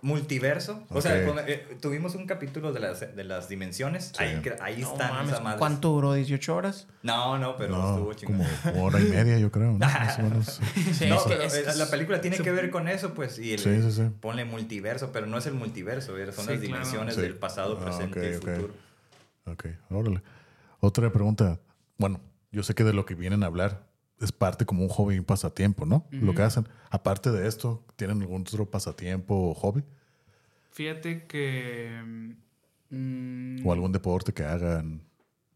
multiverso. 0.00 0.84
O 0.90 1.00
sea, 1.00 1.24
cuando, 1.24 1.42
eh, 1.46 1.76
tuvimos 1.80 2.14
un 2.14 2.26
capítulo 2.26 2.72
de 2.72 2.80
las, 2.80 3.00
de 3.16 3.24
las 3.24 3.48
dimensiones. 3.48 4.12
Sí. 4.16 4.22
Ahí, 4.24 4.42
ahí 4.60 4.80
No 4.82 4.92
están 4.92 5.10
mames, 5.12 5.28
esas 5.32 5.42
madres. 5.42 5.58
¿Cuánto 5.58 5.88
duró? 5.90 6.16
¿18 6.16 6.48
horas? 6.50 6.86
No, 7.02 7.38
no, 7.38 7.56
pero 7.56 7.74
estuvo 7.90 8.12
chingón. 8.14 8.46
como 8.62 8.84
hora 8.84 9.00
y 9.00 9.04
media, 9.04 9.38
yo 9.38 9.50
creo. 9.50 9.72
¿no? 9.72 9.78
Más 9.78 10.18
o 10.18 10.22
menos. 10.22 10.60
Sí, 10.92 11.06
no, 11.08 11.16
es 11.16 11.22
que 11.22 11.34
pero 11.36 11.42
es- 11.70 11.76
la 11.76 11.86
película 11.86 12.20
tiene 12.20 12.38
que 12.38 12.50
ver 12.50 12.70
con 12.70 12.88
eso, 12.88 13.14
pues, 13.14 13.38
y 13.38 13.54
el, 13.54 13.58
Sí, 13.58 13.80
sí, 13.82 13.92
sí. 13.92 14.02
ponle 14.20 14.44
multiverso, 14.44 15.10
pero 15.12 15.26
no 15.26 15.38
es 15.38 15.46
el 15.46 15.54
multiverso, 15.54 16.12
son 16.12 16.16
Sí, 16.16 16.22
las 16.26 16.44
claro. 16.46 16.60
dimensiones 16.60 17.14
Sí. 17.14 17.20
del 17.22 17.34
pasado, 17.36 17.78
Ah, 17.80 17.84
presente 17.84 18.18
ok, 18.20 18.24
y 18.24 18.36
ok. 18.36 18.42
futuro. 18.56 18.74
Ok, 19.46 19.66
órale. 19.90 20.22
Otra 20.80 21.10
pregunta. 21.10 21.58
Bueno, 21.98 22.20
yo 22.52 22.62
sé 22.62 22.74
que 22.74 22.84
de 22.84 22.92
lo 22.92 23.04
que 23.04 23.14
vienen 23.14 23.42
a 23.42 23.46
hablar 23.46 23.86
es 24.20 24.32
parte 24.32 24.64
como 24.64 24.82
un 24.82 24.88
hobby 24.88 25.16
y 25.16 25.18
un 25.18 25.24
pasatiempo, 25.24 25.86
¿no? 25.86 26.06
Lo 26.10 26.34
que 26.34 26.42
hacen. 26.42 26.68
Aparte 26.90 27.30
de 27.30 27.48
esto, 27.48 27.84
¿tienen 27.96 28.20
algún 28.22 28.42
otro 28.42 28.70
pasatiempo 28.70 29.34
o 29.50 29.54
hobby? 29.54 29.82
Fíjate 30.70 31.26
que. 31.26 32.00
mm, 32.90 33.66
¿O 33.66 33.72
algún 33.72 33.92
deporte 33.92 34.32
que 34.32 34.44
hagan? 34.44 35.02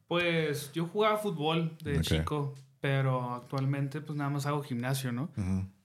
Pues 0.07 0.73
yo 0.73 0.87
jugaba 0.87 1.19
fútbol 1.19 1.77
de 1.85 2.01
chico, 2.01 2.55
pero 2.81 3.35
actualmente 3.35 4.01
pues 4.01 4.17
nada 4.17 4.31
más 4.31 4.47
hago 4.47 4.63
gimnasio, 4.63 5.13
¿no? 5.13 5.31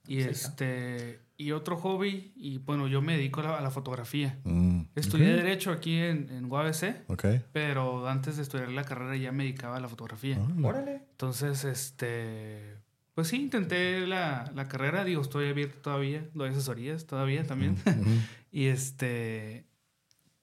Y 0.07 0.19
este 0.19 1.19
y 1.37 1.51
otro 1.51 1.77
hobby 1.77 2.31
y 2.35 2.59
bueno, 2.59 2.87
yo 2.87 3.01
me 3.01 3.17
dedico 3.17 3.39
a 3.41 3.43
la, 3.43 3.57
a 3.57 3.61
la 3.61 3.71
fotografía. 3.71 4.39
Mm, 4.43 4.81
Estudié 4.95 5.27
derecho 5.33 5.71
aquí 5.71 5.97
en, 5.97 6.29
en 6.29 6.45
UABC, 6.51 7.05
pero 7.51 8.07
antes 8.07 8.37
de 8.37 8.43
estudiar 8.43 8.69
la 8.69 8.83
carrera 8.83 9.15
ya 9.15 9.31
me 9.31 9.43
dedicaba 9.43 9.77
a 9.77 9.79
la 9.79 9.87
fotografía. 9.89 10.37
Órale. 10.39 10.67
Órale. 10.67 10.95
Entonces, 11.11 11.63
este, 11.63 12.77
pues 13.15 13.27
sí, 13.29 13.41
intenté 13.41 14.05
la, 14.07 14.51
la 14.55 14.67
carrera, 14.67 15.03
digo, 15.03 15.21
estoy 15.21 15.49
abierto 15.49 15.77
todavía, 15.81 16.27
doy 16.33 16.49
asesorías 16.49 17.05
todavía 17.07 17.43
también. 17.45 17.77
Y 18.55 18.67
este, 18.67 19.65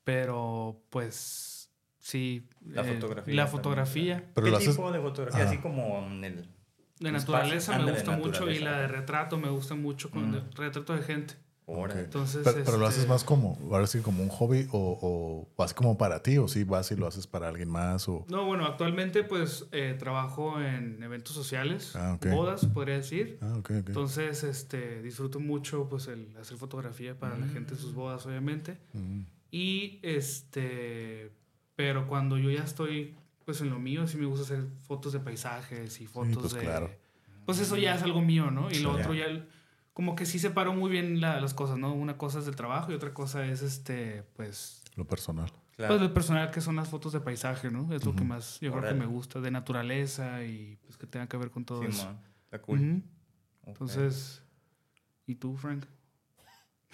pero 0.04 0.82
pues 0.90 1.70
sí. 2.00 2.48
La 2.66 2.82
fotografía 2.82 3.34
La 3.34 3.44
también, 3.44 3.48
fotografía. 3.48 4.24
Pero 4.34 4.46
¿Qué 4.48 4.56
haces- 4.56 4.76
tipo 4.76 4.90
de 4.90 5.00
fotografía? 5.00 5.44
Ah. 5.44 5.48
Así 5.48 5.58
como 5.58 6.04
en 6.08 6.24
el... 6.24 6.48
De 7.00 7.10
naturaleza 7.12 7.78
me 7.78 7.90
gusta 7.90 8.16
mucho 8.16 8.50
y 8.50 8.58
la 8.60 8.80
de 8.80 8.86
retrato 8.88 9.38
me 9.38 9.48
gusta 9.48 9.74
mucho 9.74 10.10
con 10.10 10.30
Mm. 10.30 10.34
el 10.34 10.52
retrato 10.52 10.94
de 10.94 11.02
gente. 11.02 11.34
Órale. 11.72 12.00
Ok. 12.00 12.04
Entonces, 12.06 12.40
Pero, 12.42 12.64
pero 12.64 12.78
lo 12.78 12.86
haces 12.86 13.00
este, 13.00 13.08
más 13.08 13.22
como, 13.22 13.56
ahora 13.70 13.86
sí, 13.86 14.00
como 14.00 14.24
un 14.24 14.28
hobby 14.28 14.66
o, 14.72 15.48
o, 15.56 15.62
así 15.62 15.72
como 15.72 15.96
para 15.96 16.20
ti, 16.20 16.36
o 16.36 16.48
si 16.48 16.64
vas 16.64 16.90
y 16.90 16.96
lo 16.96 17.06
haces 17.06 17.28
para 17.28 17.46
alguien 17.48 17.68
más, 17.70 18.08
o... 18.08 18.24
No, 18.28 18.44
bueno, 18.44 18.66
actualmente 18.66 19.22
pues 19.22 19.66
eh, 19.70 19.94
trabajo 19.96 20.60
en 20.60 21.00
eventos 21.00 21.32
sociales, 21.32 21.94
Ah, 21.94 22.14
ok. 22.16 22.26
bodas, 22.32 22.66
podría 22.66 22.96
decir. 22.96 23.38
Ah, 23.40 23.54
ok, 23.58 23.70
ok. 23.82 23.86
Entonces, 23.86 24.42
este, 24.42 25.00
disfruto 25.00 25.38
mucho 25.38 25.88
pues 25.88 26.08
el 26.08 26.36
hacer 26.40 26.56
fotografía 26.58 27.16
para 27.16 27.38
la 27.38 27.46
gente 27.46 27.74
en 27.74 27.80
sus 27.80 27.94
bodas, 27.94 28.26
obviamente. 28.26 28.76
Mm. 28.92 29.20
Y 29.52 30.00
este, 30.02 31.30
pero 31.76 32.06
cuando 32.08 32.36
yo 32.36 32.50
ya 32.50 32.64
estoy 32.64 33.14
pues 33.50 33.60
en 33.62 33.70
lo 33.70 33.80
mío, 33.80 34.06
sí 34.06 34.16
me 34.16 34.26
gusta 34.26 34.44
hacer 34.44 34.64
fotos 34.86 35.12
de 35.12 35.18
paisajes 35.18 36.00
y 36.00 36.06
fotos 36.06 36.36
pues, 36.38 36.52
de 36.54 36.60
claro. 36.60 36.88
pues 37.46 37.58
eso 37.58 37.76
ya 37.76 37.96
es 37.96 38.02
algo 38.04 38.20
mío, 38.20 38.52
¿no? 38.52 38.70
Y 38.70 38.78
lo 38.78 38.94
Sí. 38.94 39.00
otro 39.00 39.12
ya, 39.14 39.24
el- 39.24 39.48
como 39.92 40.14
que 40.14 40.24
sí 40.24 40.38
separó 40.38 40.72
muy 40.72 40.88
bien 40.88 41.20
la- 41.20 41.40
las 41.40 41.52
cosas, 41.52 41.76
¿no? 41.76 41.92
Una 41.92 42.16
cosa 42.16 42.38
es 42.38 42.46
el 42.46 42.54
trabajo 42.54 42.92
y 42.92 42.94
otra 42.94 43.12
cosa 43.12 43.44
es, 43.44 43.62
este, 43.62 44.22
pues, 44.36 44.84
Lo 44.94 45.04
personal. 45.04 45.50
Claro. 45.74 45.94
pues 45.94 46.02
el 46.06 46.12
personal 46.12 46.50
que 46.52 46.60
son 46.60 46.76
las 46.76 46.88
fotos 46.88 47.12
de 47.12 47.20
paisaje, 47.20 47.70
¿no? 47.72 47.92
Es 47.92 48.04
lo 48.04 48.14
que 48.14 48.22
más, 48.22 48.60
yo 48.60 48.70
creo 48.70 48.84
que 48.92 48.94
me 48.94 49.06
gusta, 49.06 49.40
de 49.40 49.50
naturaleza 49.50 50.44
y 50.44 50.76
pues 50.84 50.96
que 50.96 51.08
tenga 51.08 51.26
que 51.26 51.36
ver 51.36 51.50
con 51.50 51.64
todo 51.64 51.82
eso. 51.82 52.02
Simón, 52.02 52.18
Está 52.44 52.62
cool. 52.62 52.78
Ujú. 52.78 52.96
Ok. 53.62 53.68
Entonces, 53.68 54.42
¿y 55.26 55.34
tú, 55.34 55.56
Frank? 55.56 55.86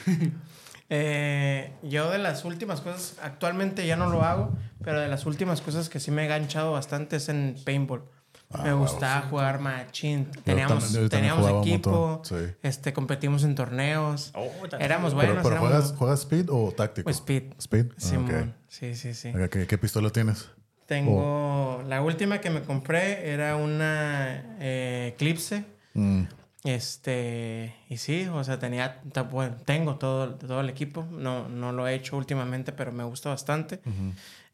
Eh, 0.89 1.73
yo 1.83 2.11
de 2.13 2.19
las 2.19 2.45
últimas 2.45 2.81
cosas, 2.81 3.17
actualmente 3.21 3.85
ya 3.89 3.97
no 3.97 4.09
lo 4.09 4.23
hago, 4.23 4.57
pero 4.85 5.01
de 5.01 5.09
las 5.09 5.27
últimas 5.27 5.61
cosas 5.61 5.89
que 5.89 5.99
sí 5.99 6.13
me 6.13 6.23
he 6.23 6.25
enganchado 6.27 6.71
bastante 6.71 7.17
es 7.17 7.29
en 7.29 7.57
paintball. 7.65 8.05
Ah, 8.53 8.63
me 8.63 8.73
wow, 8.73 8.83
gustaba 8.83 9.23
jugar 9.23 9.59
machín. 9.59 10.31
Teníamos, 10.45 10.85
también- 10.85 11.03
yo 11.03 11.09
también 11.09 11.35
teníamos 11.35 11.67
equipo, 11.67 12.23
sí. 12.25 12.37
este, 12.63 12.93
competimos 12.93 13.43
en 13.43 13.57
torneos. 13.57 14.31
Oh, 14.37 14.49
Éramos 14.79 15.13
buenos. 15.15 15.33
pero 15.33 15.43
pero 15.43 15.57
éramos- 15.57 15.69
¿juegas, 15.71 15.93
¿juegas 15.99 16.21
speed 16.21 16.47
o 16.51 16.71
táctico? 16.71 17.09
O 17.09 17.11
speed. 17.11 17.53
Speed. 17.59 17.87
Ah. 18.05 18.45
Sí, 18.69 18.95
sí, 18.95 19.13
sí. 19.15 19.31
Acá, 19.31 19.49
¿Qué, 19.49 19.67
qué 19.67 19.79
pistola 19.79 20.11
tienes? 20.11 20.51
Tengo. 20.87 21.83
La 21.89 22.01
última 22.01 22.41
que 22.41 22.51
me 22.51 22.63
compré 22.63 23.29
era 23.33 23.57
una 23.57 24.57
eh, 24.61 25.15
Eclipse. 25.17 25.65
Mm, 25.95 26.23
Este. 26.67 27.75
Y 27.89 27.97
sí, 27.97 28.27
o 28.27 28.43
sea, 28.45 28.59
tenía. 28.59 29.01
Bueno, 29.31 29.57
tengo 29.65 29.97
todo, 29.97 30.35
todo 30.35 30.61
el 30.61 30.69
equipo. 30.69 31.07
No, 31.11 31.49
no 31.49 31.73
lo 31.73 31.87
he 31.87 31.95
hecho 31.95 32.17
últimamente, 32.17 32.73
pero 32.73 32.93
me 32.93 33.05
gusta 33.05 33.29
bastante. 33.31 33.81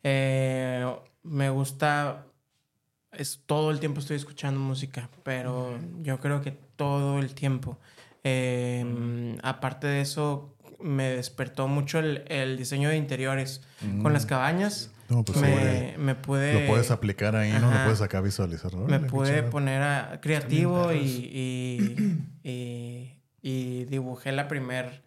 Eh, 0.02 0.86
me 1.22 1.50
gusta. 1.50 2.26
Es 3.12 3.42
todo 3.44 3.70
el 3.70 3.80
tiempo 3.80 4.00
estoy 4.00 4.16
escuchando 4.16 4.58
música, 4.58 5.08
pero 5.22 5.78
yo 6.02 6.18
creo 6.18 6.40
que 6.40 6.52
todo 6.52 7.18
el 7.18 7.34
tiempo. 7.34 7.78
Eh, 8.24 9.36
Aparte 9.42 9.86
de 9.86 10.00
eso, 10.00 10.54
me 10.80 11.10
despertó 11.10 11.68
mucho 11.68 11.98
el, 11.98 12.24
el 12.28 12.56
diseño 12.56 12.88
de 12.88 12.96
interiores 12.96 13.62
con 14.02 14.12
las 14.12 14.26
cabañas. 14.26 14.90
No, 15.08 15.24
pues 15.24 15.38
me, 15.38 15.94
me 15.98 16.14
pude. 16.14 16.62
Lo 16.62 16.66
puedes 16.68 16.90
aplicar 16.90 17.36
ahí, 17.36 17.52
¿no? 17.52 17.70
Lo 17.70 17.84
puedes 17.84 18.00
acá 18.00 18.22
visualizar. 18.22 18.74
Me 18.74 18.84
Órale, 18.84 19.02
qué 19.02 19.10
pude 19.10 19.42
poner 19.42 19.82
a 19.82 20.20
creativo 20.22 20.90
y 20.92 21.71
dibujé 24.12 24.32
la 24.32 24.46
primer, 24.48 25.02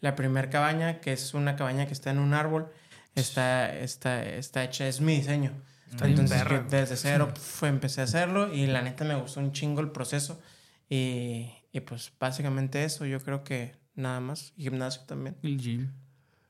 la 0.00 0.14
primer 0.16 0.50
cabaña, 0.50 1.00
que 1.00 1.12
es 1.12 1.34
una 1.34 1.56
cabaña 1.56 1.86
que 1.86 1.92
está 1.92 2.10
en 2.10 2.18
un 2.18 2.34
árbol. 2.34 2.70
Está, 3.14 3.74
está, 3.74 4.22
está 4.24 4.62
hecha, 4.64 4.86
es 4.86 5.00
mi 5.00 5.16
diseño. 5.16 5.52
bien 5.98 6.10
Entonces, 6.10 6.38
perra. 6.42 6.66
que 6.68 6.76
desde 6.76 6.96
cero 6.96 7.32
fue, 7.40 7.68
empecé 7.68 8.02
a 8.02 8.04
hacerlo 8.04 8.52
y 8.52 8.66
la 8.66 8.82
neta 8.82 9.04
me 9.04 9.14
gustó 9.16 9.40
un 9.40 9.52
chingo 9.52 9.80
el 9.80 9.90
proceso. 9.90 10.40
Y, 10.88 11.50
y 11.72 11.80
pues 11.80 12.12
básicamente 12.20 12.84
eso, 12.84 13.06
yo 13.06 13.20
creo 13.20 13.42
que 13.44 13.74
nada 13.94 14.20
más. 14.20 14.52
Gimnasio 14.56 15.02
también. 15.06 15.36
El 15.42 15.58
gym. 15.58 15.90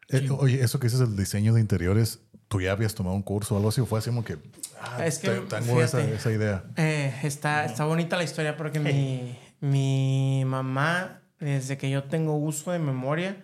Eh, 0.08 0.28
oye, 0.30 0.60
eso 0.62 0.80
que 0.80 0.86
dices 0.88 0.98
del 1.00 1.16
diseño 1.16 1.54
de 1.54 1.60
interiores, 1.60 2.20
¿tú 2.48 2.60
ya 2.60 2.72
habías 2.72 2.94
tomado 2.94 3.14
un 3.14 3.22
curso 3.22 3.54
o 3.54 3.58
algo 3.58 3.68
así? 3.68 3.80
¿O 3.80 3.86
fue 3.86 4.00
así 4.00 4.10
como 4.10 4.24
que... 4.24 4.38
ah, 4.80 5.06
Es 5.06 5.18
que, 5.20 5.28
te- 5.30 5.40
tengo 5.42 5.80
esa, 5.80 5.98
fíjate. 5.98 6.16
esa 6.16 6.32
idea. 6.32 6.64
Eh, 6.76 7.14
está, 7.22 7.64
está 7.64 7.84
bonita 7.84 8.16
la 8.16 8.24
historia 8.24 8.56
porque 8.56 8.80
mi, 8.80 9.38
mi 9.60 10.42
mamá, 10.44 11.19
desde 11.40 11.76
que 11.78 11.90
yo 11.90 12.04
tengo 12.04 12.36
uso 12.36 12.70
de 12.72 12.78
memoria, 12.78 13.36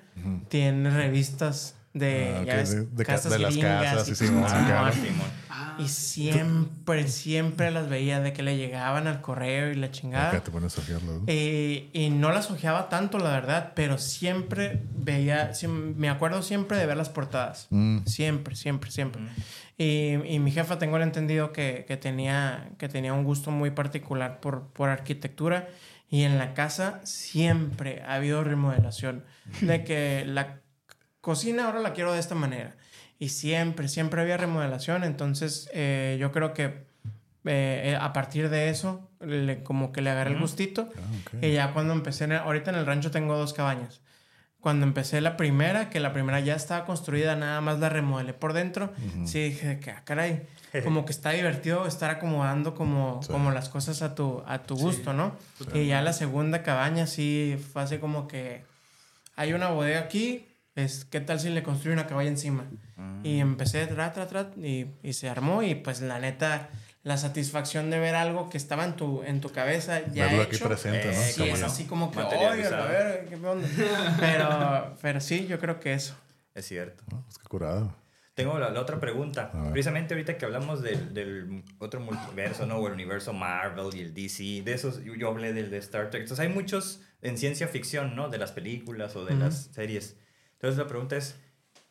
tiene 0.48 0.90
revistas 0.90 1.74
de, 1.94 2.34
Ah, 2.36 2.40
ok, 2.42 2.46
ya 2.46 2.56
ves, 2.56 2.70
de- 2.74 2.86
de 2.86 3.04
ca- 3.04 3.12
casas 3.14 3.32
de 3.32 3.38
las 3.38 3.56
casas, 3.56 4.08
y 4.08 4.14
sí, 4.14 4.26
Simón. 4.26 4.48
Simón. 4.92 5.46
Y 5.78 5.88
siempre, 5.88 7.06
siempre 7.08 7.70
las 7.70 7.88
veía 7.88 8.20
de 8.20 8.32
que 8.32 8.42
le 8.42 8.56
llegaban 8.56 9.06
al 9.06 9.20
correo 9.20 9.70
y 9.70 9.74
la 9.74 9.90
chingada. 9.90 10.28
Acá 10.30 10.42
te 10.42 10.50
pones 10.50 10.76
a 10.78 10.80
fiarlo. 10.82 11.22
Eh, 11.26 11.90
y 11.92 12.08
no 12.10 12.32
las 12.32 12.50
ojeaba 12.50 12.88
tanto, 12.88 13.18
la 13.18 13.30
verdad, 13.30 13.72
pero 13.74 13.98
siempre 13.98 14.82
veía, 14.96 15.52
me 15.96 16.08
acuerdo 16.08 16.42
siempre 16.42 16.78
de 16.78 16.86
ver 16.86 16.96
las 16.96 17.08
portadas. 17.10 17.66
Mm. 17.70 18.04
Siempre, 18.06 18.56
siempre, 18.56 18.90
siempre. 18.90 19.22
Y, 19.78 20.14
y 20.26 20.38
mi 20.38 20.50
jefa 20.50 20.78
tengo 20.78 20.96
el 20.96 21.02
entendido 21.02 21.52
que, 21.52 21.84
que 21.86 21.96
tenía, 21.98 22.70
que 22.78 22.88
tenía 22.88 23.12
un 23.12 23.24
gusto 23.24 23.50
muy 23.50 23.70
particular 23.70 24.40
por, 24.40 24.68
por 24.68 24.88
arquitectura. 24.88 25.68
Y 26.08 26.22
en 26.22 26.38
la 26.38 26.54
casa 26.54 27.00
siempre 27.04 28.02
ha 28.02 28.14
habido 28.14 28.44
remodelación. 28.44 29.24
De 29.60 29.84
que 29.84 30.24
la 30.26 30.60
cocina 31.20 31.66
ahora 31.66 31.80
la 31.80 31.92
quiero 31.92 32.12
de 32.12 32.20
esta 32.20 32.34
manera. 32.34 32.76
Y 33.18 33.30
siempre, 33.30 33.88
siempre 33.88 34.20
había 34.20 34.36
remodelación. 34.36 35.02
Entonces 35.04 35.68
eh, 35.72 36.16
yo 36.20 36.30
creo 36.32 36.52
que 36.54 36.64
eh, 37.44 37.92
eh, 37.92 37.98
a 38.00 38.12
partir 38.12 38.48
de 38.50 38.70
eso, 38.70 39.08
le- 39.20 39.62
como 39.62 39.92
que 39.92 40.00
le 40.02 40.10
agarré 40.10 40.32
el 40.32 40.40
gustito. 40.40 40.88
Ah. 40.96 41.36
Y 41.42 41.52
ya 41.52 41.72
cuando 41.72 41.92
empecé, 41.92 42.24
en 42.24 42.32
el- 42.32 42.38
ahorita 42.38 42.70
en 42.70 42.76
el 42.76 42.86
rancho 42.86 43.10
tengo 43.10 43.36
dos 43.36 43.52
cabañas. 43.52 44.00
Cuando 44.66 44.84
empecé 44.84 45.20
la 45.20 45.36
primera, 45.36 45.90
que 45.90 46.00
la 46.00 46.12
primera 46.12 46.40
ya 46.40 46.56
estaba 46.56 46.84
construida, 46.86 47.36
nada 47.36 47.60
más 47.60 47.78
la 47.78 47.88
remodelé 47.88 48.32
por 48.34 48.52
dentro, 48.52 48.92
sí 49.24 49.38
dije 49.50 49.78
que, 49.78 49.92
ah, 49.92 50.02
caray, 50.04 50.42
como 50.82 51.04
que 51.04 51.12
está 51.12 51.30
divertido 51.30 51.86
estar 51.86 52.10
acomodando 52.10 52.74
como, 52.74 53.22
Sí. 53.22 53.30
como 53.30 53.52
las 53.52 53.68
cosas 53.68 54.02
a 54.02 54.16
tu, 54.16 54.42
a 54.44 54.64
tu 54.64 54.74
gusto, 54.76 55.12
¿no? 55.12 55.36
Y 55.72 55.86
ya 55.86 56.02
la 56.02 56.12
segunda 56.12 56.64
cabaña 56.64 57.06
sí 57.06 57.56
fue 57.72 57.82
así 57.82 57.98
como 57.98 58.26
que 58.26 58.64
hay 59.36 59.52
una 59.52 59.68
bodega 59.68 60.00
aquí, 60.00 60.48
es, 60.74 61.04
¿qué 61.04 61.20
tal 61.20 61.38
si 61.38 61.50
le 61.50 61.62
construyo 61.62 61.92
una 61.92 62.08
cabaña 62.08 62.30
encima? 62.30 62.64
Y 63.22 63.38
empecé, 63.38 63.86
tra, 63.86 64.12
tra, 64.12 64.26
tra, 64.26 64.50
y, 64.56 64.86
y 65.04 65.12
se 65.12 65.28
armó 65.28 65.62
y 65.62 65.76
pues 65.76 66.00
la 66.00 66.18
neta, 66.18 66.70
la 67.06 67.16
satisfacción 67.16 67.88
de 67.88 68.00
ver 68.00 68.16
algo 68.16 68.50
que 68.50 68.56
estaba 68.56 68.84
en 68.84 68.96
tu, 68.96 69.22
en 69.22 69.40
tu 69.40 69.50
cabeza 69.52 70.00
ya 70.12 70.24
Verlo 70.26 70.42
hecho. 70.42 70.56
aquí 70.56 70.64
presente, 70.64 71.06
¿no? 71.06 71.12
Eh, 71.12 71.32
Sí, 71.32 71.48
es 71.48 71.60
no. 71.60 71.66
así 71.66 71.84
como 71.84 72.10
que, 72.10 72.18
oye, 72.18 72.66
a 72.66 72.84
ver, 72.86 73.26
¿qué 73.28 73.36
onda? 73.36 73.68
Pero, 74.18 74.96
pero 75.00 75.20
sí, 75.20 75.46
yo 75.46 75.60
creo 75.60 75.78
que 75.78 75.92
eso. 75.94 76.16
Es 76.52 76.66
cierto. 76.66 77.04
Ah, 77.12 77.20
pues 77.24 77.38
curado. 77.38 77.94
Tengo 78.34 78.58
la, 78.58 78.70
la 78.70 78.80
otra 78.80 78.98
pregunta. 78.98 79.52
Precisamente 79.70 80.14
ahorita 80.14 80.36
que 80.36 80.44
hablamos 80.46 80.82
del, 80.82 81.14
del 81.14 81.62
otro 81.78 82.00
multiverso, 82.00 82.66
¿no? 82.66 82.76
O 82.78 82.86
el 82.88 82.92
universo 82.94 83.32
Marvel 83.32 83.94
y 83.94 84.00
el 84.00 84.12
DC. 84.12 84.62
De 84.64 84.74
esos, 84.74 85.02
yo, 85.04 85.14
yo 85.14 85.28
hablé 85.28 85.52
del 85.52 85.70
de 85.70 85.78
Star 85.78 86.10
Trek. 86.10 86.22
Entonces 86.22 86.44
hay 86.44 86.52
muchos 86.52 87.00
en 87.22 87.38
ciencia 87.38 87.68
ficción, 87.68 88.16
¿no? 88.16 88.28
De 88.30 88.38
las 88.38 88.50
películas 88.52 89.14
o 89.16 89.24
de 89.24 89.36
las 89.36 89.70
series. 89.72 90.16
Entonces 90.54 90.76
la 90.76 90.86
pregunta 90.88 91.16
es, 91.16 91.36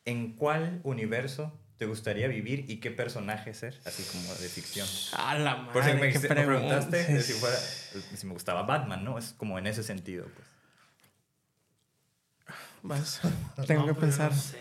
¿en 0.03 0.35
cuál 0.35 0.81
universo 0.83 1.57
te 1.77 1.85
gustaría 1.85 2.27
vivir 2.27 2.65
y 2.69 2.79
qué 2.79 2.91
personaje 2.91 3.53
ser? 3.53 3.79
Así 3.85 4.03
como 4.03 4.33
de 4.35 4.47
ficción. 4.49 4.87
A 5.17 5.37
la 5.37 5.57
madre, 5.57 5.73
Por 5.73 5.83
si 5.83 5.93
me, 5.93 6.11
qué 6.11 6.19
me 6.19 6.45
preguntaste 6.45 7.21
si, 7.21 7.33
fuera, 7.33 7.57
si 7.57 8.25
me 8.27 8.33
gustaba 8.33 8.63
Batman, 8.63 9.03
¿no? 9.03 9.17
Es 9.17 9.33
como 9.33 9.59
en 9.59 9.67
ese 9.67 9.83
sentido, 9.83 10.25
pues. 10.35 10.47
Vas, 12.81 13.19
tengo 13.65 13.81
No, 13.81 13.87
que 13.87 13.93
pues, 13.95 14.15
pensar. 14.15 14.31
No 14.31 14.37
sé, 14.37 14.57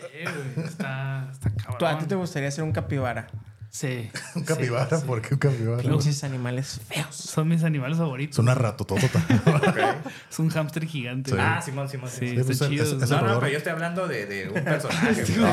güey. 0.55 0.67
Está, 0.67 1.29
está 1.31 1.49
cabrón. 1.51 1.77
¿Tú, 1.77 1.85
¿A 1.85 1.97
ti 1.99 2.05
te 2.05 2.15
gustaría 2.15 2.49
ser 2.51 2.63
un 2.63 2.71
capibara? 2.71 3.27
Sí. 3.75 4.09
Un 4.35 4.43
capibara, 4.45 4.97
sí. 4.97 5.03
¿por 5.05 5.21
qué 5.21 5.33
un 5.33 5.39
capibara? 5.39 5.81
Pinches 5.81 6.23
animales 6.23 6.79
feos. 6.87 7.13
Son 7.13 7.45
mis 7.49 7.61
animales 7.65 7.97
favoritos. 7.97 8.35
Es 8.35 8.39
una 8.39 8.55
ratototota. 8.55 9.21
Es 10.31 10.39
un 10.39 10.49
hámster 10.49 10.85
gigante. 10.85 11.31
Sí. 11.31 11.37
Ah, 11.37 11.61
Simón, 11.61 11.89
Simón, 11.89 12.09
Sí. 12.09 12.19
Sí, 12.29 12.35
está 12.37 12.45
pues, 12.45 12.59
chido. 12.59 12.83
es- 12.85 12.91
es- 12.91 12.97
¿no? 12.99 13.03
es 13.03 13.09
No, 13.11 13.21
no, 13.21 13.39
pero 13.41 13.51
yo 13.51 13.57
estoy 13.57 13.73
hablando 13.73 14.07
de, 14.07 14.25
de 14.27 14.47
un 14.47 14.63
personaje. 14.63 15.21
Eso 15.21 15.47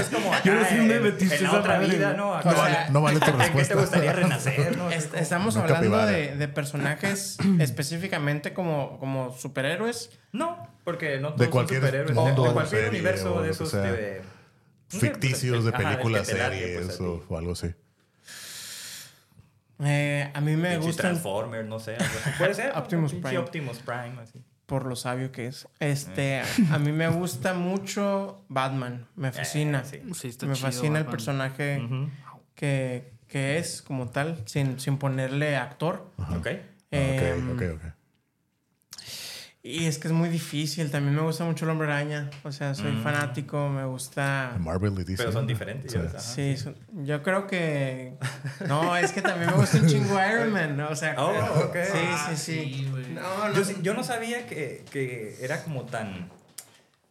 es 0.00 0.08
como 0.12 0.32
acá, 0.34 0.42
Yo 0.44 0.54
no 0.56 0.64
sé 0.64 0.78
dónde 0.78 0.96
en- 0.96 1.02
metiste 1.04 1.36
en 1.36 1.42
la 1.44 1.48
esa 1.50 1.58
otra 1.60 1.74
madre, 1.78 1.96
vida. 1.96 2.14
¿no? 2.14 2.30
O 2.30 2.34
Acá, 2.34 2.50
sea, 2.50 2.58
vale, 2.62 2.76
no 2.90 3.00
vale 3.02 3.20
tu 3.20 3.26
¿En 3.26 3.30
qué 3.32 3.36
te 3.38 3.44
respuesta. 3.44 3.74
gustaría 3.76 4.12
renacer, 4.14 4.76
no? 4.76 4.84
Como- 4.84 4.90
estamos 4.90 5.56
hablando 5.56 6.06
de, 6.06 6.34
de 6.36 6.48
personajes 6.48 7.36
específicamente 7.60 8.52
como, 8.52 8.98
como 8.98 9.32
superhéroes. 9.36 10.10
No, 10.32 10.68
porque 10.82 11.18
no 11.20 11.28
todos 11.28 11.38
De 11.38 11.44
son 11.44 11.52
cualquier 11.52 11.80
superhéroes. 11.82 12.14
mundo, 12.16 12.44
de 12.46 12.52
cualquier 12.52 12.82
serie, 12.84 12.98
universo 13.00 13.42
de 13.42 13.50
esos 13.50 13.70
que 13.70 13.76
sea. 13.76 13.92
de... 13.92 14.22
Ficticios 15.00 15.64
de 15.64 15.72
películas, 15.72 16.26
series 16.26 16.86
pues, 16.86 17.00
o, 17.00 17.24
o 17.28 17.38
algo 17.38 17.52
así. 17.52 17.74
Eh, 19.80 20.30
a 20.32 20.40
mí 20.40 20.56
me 20.56 20.70
Pinche 20.72 20.86
gustan 20.86 21.10
Transformer, 21.12 21.64
no 21.64 21.78
sé. 21.80 21.96
Puede 22.38 22.54
ser. 22.54 22.72
Optimus 22.76 23.12
Prime. 23.14 23.38
Optimus 23.38 23.78
Prime, 23.80 24.14
así. 24.20 24.40
por 24.66 24.86
lo 24.86 24.94
sabio 24.96 25.32
que 25.32 25.46
es. 25.48 25.66
Este, 25.80 26.42
a 26.70 26.78
mí 26.78 26.92
me 26.92 27.08
gusta 27.08 27.54
mucho 27.54 28.44
Batman. 28.48 29.06
Me 29.16 29.32
fascina. 29.32 29.80
Eh, 29.80 30.02
sí. 30.04 30.14
Sí, 30.14 30.28
está 30.28 30.46
me 30.46 30.54
chido, 30.54 30.66
fascina 30.68 30.98
el 30.98 31.04
Batman. 31.04 31.10
personaje 31.10 31.82
Ujú. 31.84 32.08
que, 32.54 33.12
que 33.26 33.58
es 33.58 33.82
como 33.82 34.08
tal, 34.10 34.42
sin, 34.46 34.78
sin 34.78 34.96
ponerle 34.96 35.56
actor. 35.56 36.08
Ok. 36.36 36.46
Ah, 36.46 36.58
Em, 36.92 37.50
ok, 37.50 37.56
ok, 37.56 37.62
ok. 37.74 37.92
Y 39.66 39.86
es 39.86 39.98
que 39.98 40.08
es 40.08 40.12
muy 40.12 40.28
difícil. 40.28 40.90
También 40.90 41.14
me 41.16 41.22
gusta 41.22 41.42
mucho 41.44 41.64
el 41.64 41.70
hombre 41.70 41.86
araña. 41.86 42.28
O 42.42 42.52
sea, 42.52 42.74
soy 42.74 42.92
Mm. 42.92 43.02
fanático. 43.02 43.70
Me 43.70 43.86
gusta. 43.86 44.54
Marvel 44.60 44.92
y 44.92 45.04
DC. 45.04 45.16
Pero 45.16 45.32
son 45.32 45.46
diferentes. 45.46 45.90
Sí. 45.90 45.98
ajá. 45.98 46.18
Sí, 46.18 46.56
son- 46.58 46.76
yo 47.06 47.22
creo 47.22 47.46
que. 47.46 48.12
No, 48.68 48.94
es 48.94 49.12
que 49.12 49.22
también 49.22 49.50
me 49.50 49.56
gusta 49.56 49.78
un 49.78 49.86
chingo 49.86 50.18
Iron 50.30 50.52
Man. 50.52 50.76
¿no? 50.76 50.88
O 50.90 50.94
sea, 50.94 51.14
Oh, 51.16 51.64
ok. 51.64 51.76
sí, 51.82 51.98
Ah, 52.10 52.26
sí, 52.30 52.36
sí. 52.36 52.74
sí, 52.74 52.88
güey. 52.90 53.06
no, 53.14 53.48
no. 53.48 53.82
Yo, 53.82 53.94
no 53.94 54.04
sabía 54.04 54.46
que, 54.46 54.84
que 54.90 55.38
era 55.40 55.62
como 55.64 55.84
tan... 55.86 56.28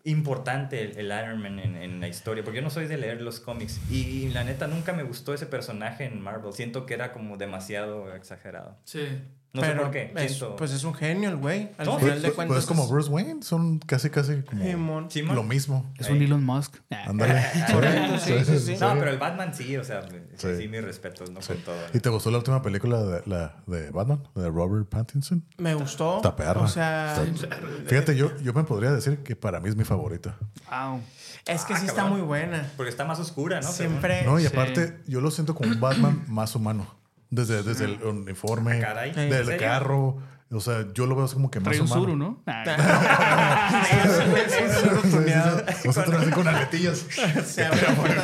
importante 0.06 0.82
el, 0.84 0.98
el 0.98 1.06
Iron 1.08 1.42
Man 1.42 1.60
en, 1.60 1.76
en 1.78 2.02
la 2.02 2.08
historia, 2.10 2.44
porque 2.44 2.58
yo 2.58 2.62
no 2.64 2.70
soy 2.70 2.88
de 2.88 2.98
leer 2.98 3.22
los 3.22 3.40
cómics 3.40 3.80
y, 3.90 4.28
la 4.30 4.44
neta 4.44 4.68
nunca 4.68 4.92
me 4.92 5.02
gustó 5.04 5.34
ese 5.34 5.46
personaje 5.46 6.04
en 6.04 6.20
Marvel. 6.22 6.52
Siento 6.54 6.86
que 6.86 6.94
era 6.94 7.14
como 7.14 7.38
demasiado 7.38 8.14
exagerado. 8.14 8.78
Sí. 8.84 9.08
No 9.54 9.62
sé 9.62 9.68
Pero 9.68 9.82
por 9.84 9.92
qué. 9.92 10.12
es- 10.16 10.44
pues 10.58 10.72
es 10.72 10.84
un 10.84 10.96
genio 10.96 11.30
el 11.30 11.36
güey. 11.38 11.70
Al 11.78 11.86
final 11.86 12.00
de 12.00 12.22
pues- 12.30 12.34
cuentas. 12.34 12.48
Pues 12.48 12.60
es 12.64 12.66
como 12.66 12.88
Bruce 12.88 13.08
Wayne, 13.12 13.44
son 13.44 13.78
casi, 13.78 14.10
casi 14.10 14.42
como 14.42 15.08
lo 15.34 15.44
mismo. 15.44 15.94
Es 16.00 16.10
un 16.10 16.22
Elon 16.24 16.44
Musk. 16.44 16.78
Ándale. 17.06 17.46
Correcto, 17.72 18.18
sí, 18.20 18.34
sí, 18.46 18.58
sí. 18.60 18.76
No, 18.80 18.96
pero 18.98 19.12
el 19.12 19.20
Batman 19.20 19.54
sí, 19.54 19.78
o 19.78 19.84
sea, 19.84 20.02
sí, 20.38 20.48
Sí. 20.58 20.68
mis 20.68 20.84
respetos, 20.84 21.30
¿no? 21.30 21.40
Sí. 21.44 21.54
Con 21.54 21.62
todo. 21.66 21.76
¿Y 21.94 22.00
te 22.00 22.10
gustó 22.10 22.32
la 22.32 22.40
última 22.40 22.64
película 22.64 23.00
de, 23.04 23.22
la, 23.28 23.58
de 23.68 23.92
Batman, 23.92 24.28
de 24.34 24.50
Robert 24.50 24.90
Pattinson? 24.90 25.44
Me 25.60 25.76
gustó. 25.76 26.16
Está 26.18 26.36
perra. 26.36 26.62
O 26.62 26.68
sea, 26.68 27.24
Fíjate, 27.86 28.16
yo, 28.16 28.36
yo 28.38 28.54
me 28.54 28.64
podría 28.64 28.92
decir 28.92 29.20
que 29.20 29.36
para 29.36 29.60
mí 29.60 29.70
es 29.70 29.76
mi 29.76 29.84
favorita. 29.84 30.36
Wow. 30.72 31.00
es 31.46 31.64
que 31.66 31.74
Ah, 31.76 31.78
sí 31.80 31.86
está 31.86 32.06
muy 32.06 32.22
buena. 32.22 32.72
Porque 32.76 32.90
está 32.90 33.06
más 33.06 33.20
oscura, 33.20 33.62
¿no? 33.62 33.72
Siempre. 33.72 34.24
No, 34.24 34.40
y 34.40 34.44
Sí. 34.44 34.48
aparte, 34.48 34.98
yo 35.06 35.22
lo 35.22 35.30
siento 35.30 35.54
como 35.54 35.70
un 35.70 35.80
Batman 35.80 36.24
más 36.28 36.56
humano. 36.56 36.88
Desde, 37.34 37.64
desde 37.64 37.86
el 37.86 38.04
uniforme, 38.04 38.78
Ah, 38.78 38.82
caray. 38.82 39.12
¿En 39.16 39.30
del 39.30 39.58
carro. 39.58 40.18
O 40.52 40.60
sea, 40.60 40.86
yo 40.94 41.08
lo 41.08 41.16
veo 41.16 41.26
así 41.26 41.34
como 41.34 41.50
que 41.50 41.60
más 41.60 41.70
Trae 41.70 41.82
un 41.82 41.88
humano. 41.88 42.02
suru, 42.04 42.16
¿no? 42.16 42.44
Nosotros 45.86 46.22
así 46.22 46.32
con 46.32 46.48
aletillas. 46.48 47.06
Se 47.46 47.66
abre 47.66 47.82
la 47.82 47.96
puerta. 47.96 48.22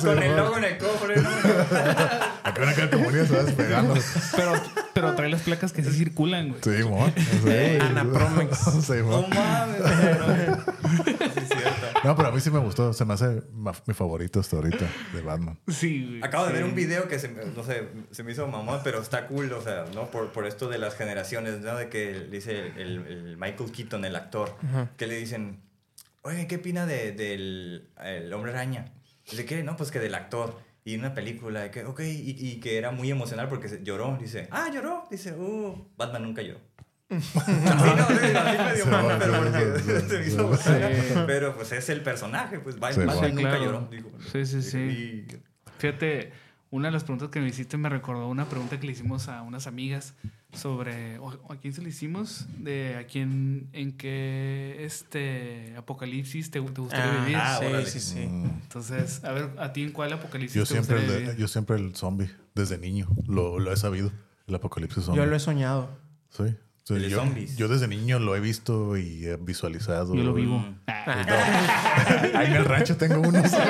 Con 0.02 0.22
el 0.22 0.36
logo 0.36 0.58
en 0.58 0.64
el 0.64 0.78
cofre, 0.78 1.16
¿no? 1.16 1.28
Acá 2.60 2.82
una 2.82 2.90
calcomanía 2.90 3.26
se 3.26 3.36
va 3.36 3.42
despegando. 3.44 3.94
pero, 4.36 4.52
pero 4.94 5.14
trae 5.14 5.28
las 5.30 5.42
placas 5.42 5.72
que 5.72 5.82
sí 5.82 5.90
circulan, 5.92 6.50
güey. 6.50 6.60
Sí, 6.62 6.84
mon. 6.88 7.12
Sí. 7.14 7.78
Anapromex. 7.80 8.58
Sí, 8.86 8.92
No 9.04 9.22
mames. 9.28 9.80
No, 12.04 12.16
pero 12.16 12.28
a 12.28 12.32
mí 12.32 12.40
sí 12.40 12.50
me 12.50 12.58
gustó. 12.58 12.92
Se 12.92 13.04
me 13.04 13.14
hace 13.14 13.42
mi 13.86 13.94
favorito 13.94 14.40
hasta 14.40 14.56
ahorita 14.56 14.86
de 15.12 15.20
Batman. 15.22 15.58
Sí, 15.68 16.06
güey. 16.06 16.22
Acabo 16.22 16.44
de 16.46 16.50
Sí. 16.50 16.56
ver 16.56 16.64
un 16.64 16.74
video 16.74 17.08
que 17.08 17.18
se, 17.18 17.28
me- 17.28 17.44
no 17.44 17.62
sé, 17.62 17.88
se 18.10 18.22
me 18.22 18.32
hizo 18.32 18.46
mamón, 18.46 18.80
pero 18.82 19.00
está 19.00 19.26
cool, 19.26 19.52
o 19.52 19.60
sea, 19.62 19.84
¿no? 19.94 20.10
Por, 20.10 20.32
por 20.32 20.46
esto 20.46 20.68
de 20.68 20.78
las 20.78 20.94
generaciones, 20.96 21.60
¿no? 21.60 21.76
De 21.76 21.88
que 21.88 22.26
dice 22.30 22.72
el, 22.76 23.06
el 23.06 23.36
Michael 23.36 23.70
Keaton, 23.70 24.04
el 24.04 24.16
actor, 24.16 24.56
que 24.96 25.06
le 25.06 25.16
dicen, 25.16 25.60
oye, 26.22 26.46
¿qué 26.46 26.56
opina 26.56 26.86
de, 26.86 27.12
del 27.12 27.88
el 28.02 28.32
Hombre 28.32 28.52
Araña? 28.52 28.86
¿De 29.32 29.44
qué? 29.44 29.62
No, 29.62 29.76
pues 29.76 29.90
que 29.90 29.98
del 30.00 30.14
actor. 30.14 30.58
Y 30.84 30.96
una 30.96 31.14
película, 31.14 31.60
de 31.60 31.70
que, 31.70 31.84
ok, 31.84 32.00
y, 32.00 32.34
y 32.38 32.60
que 32.60 32.78
era 32.78 32.90
muy 32.90 33.10
emocional 33.10 33.48
porque 33.48 33.80
lloró. 33.82 34.16
Dice, 34.20 34.48
ah, 34.50 34.70
lloró. 34.72 35.06
Dice, 35.10 35.32
uh, 35.34 35.86
Batman 35.96 36.22
nunca 36.22 36.42
lloró. 36.42 36.60
pero 41.26 41.54
pues 41.56 41.72
es 41.72 41.88
el 41.88 42.02
personaje, 42.02 42.60
pues 42.60 42.78
Batman 42.78 43.00
Sí, 43.02 43.06
Batman 43.06 43.30
Sí, 43.30 43.36
nunca 43.36 43.48
claro. 43.50 43.64
lloró. 43.64 43.88
dijo. 43.90 44.10
Sí, 44.32 44.46
sí, 44.46 44.62
sí. 44.62 44.78
Y- 44.78 45.26
Fíjate, 45.78 46.32
una 46.70 46.88
de 46.88 46.92
las 46.92 47.02
preguntas 47.04 47.30
que 47.30 47.40
me 47.40 47.48
hiciste 47.48 47.76
me 47.76 47.88
recordó 47.88 48.28
una 48.28 48.44
pregunta 48.46 48.78
que 48.78 48.86
le 48.86 48.92
hicimos 48.92 49.28
a 49.28 49.42
unas 49.42 49.66
amigas 49.66 50.14
sobre 50.52 51.18
o- 51.18 51.26
o 51.46 51.52
a 51.52 51.56
quién 51.56 51.72
se 51.74 51.82
le 51.82 51.88
hicimos 51.90 52.46
de 52.58 52.96
a 52.96 53.06
quién 53.06 53.68
en 53.72 53.96
qué 53.96 54.76
este 54.84 55.74
apocalipsis 55.76 56.50
te, 56.50 56.60
te 56.60 56.80
gustaría 56.80 57.12
Ah, 57.12 57.24
vivir. 57.24 57.36
ah, 57.36 57.56
sí, 57.60 57.66
órale. 57.66 57.86
sí, 57.86 58.00
sí. 58.00 58.26
Mm. 58.26 58.44
Entonces, 58.62 59.24
a 59.24 59.32
ver, 59.32 59.50
a 59.58 59.72
ti 59.72 59.82
en 59.82 59.92
cuál 59.92 60.12
apocalipsis 60.12 60.54
Yo 60.56 60.62
te 60.62 60.68
siempre, 60.74 60.96
gustaría 60.96 61.16
el 61.16 61.20
de- 61.24 61.30
vivir? 61.32 61.40
yo 61.40 61.48
siempre 61.48 61.76
el 61.76 61.94
zombie, 61.96 62.30
desde 62.54 62.78
niño, 62.78 63.08
lo, 63.26 63.58
lo 63.58 63.72
he 63.72 63.76
sabido. 63.76 64.12
El 64.46 64.54
apocalipsis 64.56 65.04
zombie. 65.04 65.22
Yo 65.22 65.26
lo 65.26 65.36
he 65.36 65.40
soñado. 65.40 65.88
Sí. 66.30 66.44
De 66.88 67.08
yo, 67.08 67.18
zombies. 67.20 67.56
yo 67.56 67.68
desde 67.68 67.86
niño 67.86 68.18
lo 68.18 68.34
he 68.34 68.40
visto 68.40 68.96
y 68.96 69.24
he 69.24 69.36
visualizado. 69.36 70.12
Yo 70.12 70.24
lo 70.24 70.34
vivo. 70.34 70.64
Ahí 70.86 72.46
en 72.48 72.54
el 72.54 72.64
rancho 72.64 72.96
tengo 72.96 73.20
unos. 73.20 73.44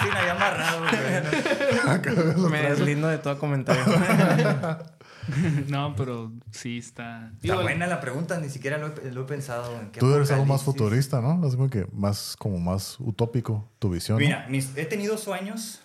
Sí, 0.00 0.08
me 0.10 0.18
había 0.18 0.32
amarrado, 0.32 0.78
güey. 0.80 0.92
Me 2.50 2.62
deslindo 2.62 3.08
de 3.08 3.18
todo 3.18 3.38
comentario. 3.38 3.82
no, 5.68 5.94
pero 5.96 6.32
sí 6.50 6.78
está. 6.78 7.26
Está 7.28 7.38
Digo, 7.42 7.62
buena 7.62 7.86
la 7.86 8.00
pregunta, 8.00 8.38
ni 8.40 8.48
siquiera 8.48 8.78
lo 8.78 8.88
he, 8.88 9.12
lo 9.12 9.22
he 9.22 9.24
pensado. 9.24 9.78
¿en 9.80 9.90
qué 9.90 10.00
Tú 10.00 10.12
eres 10.14 10.30
algo 10.30 10.46
más 10.46 10.62
futurista, 10.62 11.20
¿no? 11.20 11.46
Es 11.46 11.56
como 11.56 11.68
que 11.68 11.86
más, 11.92 12.36
como 12.38 12.58
más 12.58 12.96
utópico 13.00 13.68
tu 13.78 13.90
visión. 13.90 14.18
¿no? 14.18 14.24
Mira, 14.24 14.46
mis- 14.48 14.76
he 14.76 14.86
tenido 14.86 15.18
sueños 15.18 15.80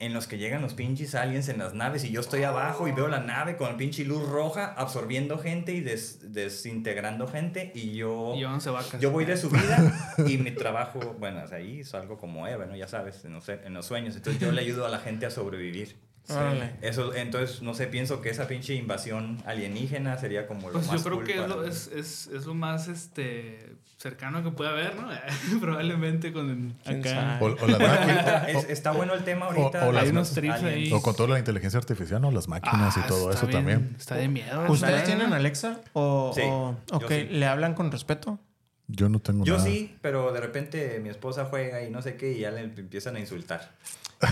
en 0.00 0.12
los 0.14 0.26
que 0.26 0.38
llegan 0.38 0.62
los 0.62 0.74
pinches 0.74 1.14
aliens 1.14 1.48
en 1.48 1.58
las 1.58 1.74
naves 1.74 2.04
y 2.04 2.10
yo 2.10 2.20
estoy 2.20 2.42
abajo 2.42 2.88
y 2.88 2.92
veo 2.92 3.06
la 3.06 3.20
nave 3.20 3.56
con 3.56 3.70
la 3.70 3.76
pinche 3.76 4.04
luz 4.04 4.26
roja 4.28 4.74
absorbiendo 4.76 5.38
gente 5.38 5.72
y 5.72 5.80
des- 5.82 6.32
desintegrando 6.32 7.28
gente 7.28 7.70
y 7.74 7.92
yo... 7.92 8.34
Vacas. 8.72 9.00
Yo 9.00 9.10
voy 9.10 9.24
de 9.26 9.36
subida 9.36 10.14
y 10.26 10.38
mi 10.38 10.50
trabajo, 10.52 11.14
bueno, 11.18 11.42
ahí 11.52 11.80
es 11.80 11.94
algo 11.94 12.18
como 12.18 12.46
Eva, 12.48 12.66
¿no? 12.66 12.74
Ya 12.76 12.88
sabes, 12.88 13.24
en 13.24 13.32
los, 13.34 13.48
en 13.48 13.74
los 13.74 13.86
sueños. 13.86 14.16
Entonces 14.16 14.40
yo 14.40 14.50
le 14.52 14.62
ayudo 14.62 14.86
a 14.86 14.88
la 14.88 14.98
gente 14.98 15.26
a 15.26 15.30
sobrevivir. 15.30 15.96
Eso, 16.82 17.14
entonces, 17.14 17.62
no 17.62 17.74
sé, 17.74 17.86
pienso 17.86 18.20
que 18.20 18.30
esa 18.30 18.46
pinche 18.46 18.74
invasión 18.74 19.42
alienígena 19.46 20.16
sería 20.18 20.46
como 20.46 20.68
lo 20.68 20.74
Pues 20.74 20.86
más 20.86 20.96
yo 20.96 21.02
creo 21.04 21.16
cool 21.16 21.26
que 21.26 21.40
es 21.40 21.48
lo, 21.48 21.64
es, 21.64 21.86
es, 21.94 22.26
es 22.28 22.46
lo 22.46 22.54
más 22.54 22.88
este 22.88 23.74
cercano 23.96 24.42
que 24.42 24.50
puede 24.50 24.70
haber, 24.70 24.94
¿no? 24.96 25.08
Probablemente 25.60 26.32
con 26.32 26.74
¿Quién 26.84 27.00
acá. 27.06 27.38
O, 27.40 27.46
o 27.46 27.48
máquinas. 27.68 28.48
es- 28.48 28.70
está 28.70 28.92
bueno 28.92 29.14
el 29.14 29.24
tema 29.24 29.46
ahorita. 29.46 29.86
o- 29.86 29.88
o 29.88 29.92
las- 29.92 30.08
unos 30.10 30.36
ahí. 30.38 30.90
O 30.92 31.02
con 31.02 31.14
toda 31.14 31.28
la 31.30 31.38
inteligencia 31.38 31.78
artificial, 31.78 32.20
¿no? 32.22 32.30
Las 32.30 32.48
máquinas 32.48 32.96
y 32.96 33.00
Ah, 33.00 33.06
todo 33.06 33.30
eso 33.30 33.46
bien, 33.46 33.58
también. 33.58 33.96
Está 33.98 34.14
de 34.16 34.28
miedo. 34.28 34.64
¿Ustedes 34.70 35.04
tienen 35.04 35.32
Alexa? 35.32 35.80
¿O, 35.92 36.32
Sí, 36.34 36.42
o- 36.44 36.76
yo 36.90 36.96
ok, 36.96 37.08
sí. 37.08 37.24
le 37.30 37.46
hablan 37.46 37.74
con 37.74 37.90
respeto? 37.92 38.38
Yo 38.92 39.08
no 39.08 39.18
tengo 39.20 39.44
Yo 39.44 39.56
nada. 39.58 39.66
sí, 39.68 39.96
pero 40.02 40.32
de 40.32 40.40
repente 40.40 41.00
mi 41.02 41.08
esposa 41.08 41.44
juega 41.46 41.82
y 41.82 41.90
no 41.90 42.02
sé 42.02 42.16
qué 42.16 42.32
y 42.32 42.40
ya 42.40 42.50
le 42.50 42.60
empiezan 42.62 43.16
a 43.16 43.20
insultar. 43.20 43.70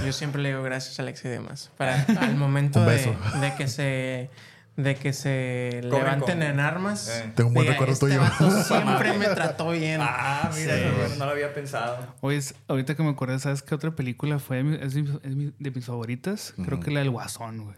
Yo 0.05 0.13
siempre 0.13 0.43
le 0.43 0.51
digo 0.51 0.63
gracias, 0.63 0.99
Alexa 1.01 1.29
y 1.29 1.31
demás. 1.31 1.71
Para 1.77 2.03
al 2.21 2.37
momento 2.37 2.81
Un 2.81 2.87
de, 2.87 2.93
beso. 2.93 3.17
de 3.41 3.55
que 3.55 3.69
se 3.69 4.31
de 4.77 4.95
que 4.95 5.13
se 5.13 5.81
levanten 5.83 6.39
con- 6.39 6.43
en 6.43 6.61
armas. 6.61 7.09
Eh. 7.09 7.33
Tengo 7.35 7.49
un 7.49 7.55
buen 7.55 7.67
recuerdo 7.67 7.95
este 7.95 8.07
tuyo. 8.07 8.23
siempre 8.65 9.13
me 9.19 9.27
trató 9.27 9.71
bien. 9.73 10.01
Ah, 10.01 10.51
mira, 10.55 10.75
Sí. 10.77 10.81
eso 10.85 10.95
bueno, 10.97 11.15
no 11.17 11.25
lo 11.25 11.31
había 11.33 11.53
pensado. 11.53 12.15
Oye, 12.21 12.37
es- 12.37 12.55
ahorita 12.69 12.95
que 12.95 13.03
me 13.03 13.11
acordé, 13.11 13.39
¿sabes 13.41 13.63
qué 13.63 13.75
otra 13.75 13.91
película 13.97 14.39
fue? 14.39 14.61
Es, 14.81 14.95
mi- 14.95 15.19
es 15.25 15.35
mi- 15.35 15.53
de 15.59 15.71
mis 15.73 15.85
favoritas. 15.85 16.55
Creo 16.65 16.79
que 16.79 16.91
la 16.93 17.01
del 17.01 17.11
Guasón, 17.11 17.65
güey. 17.65 17.77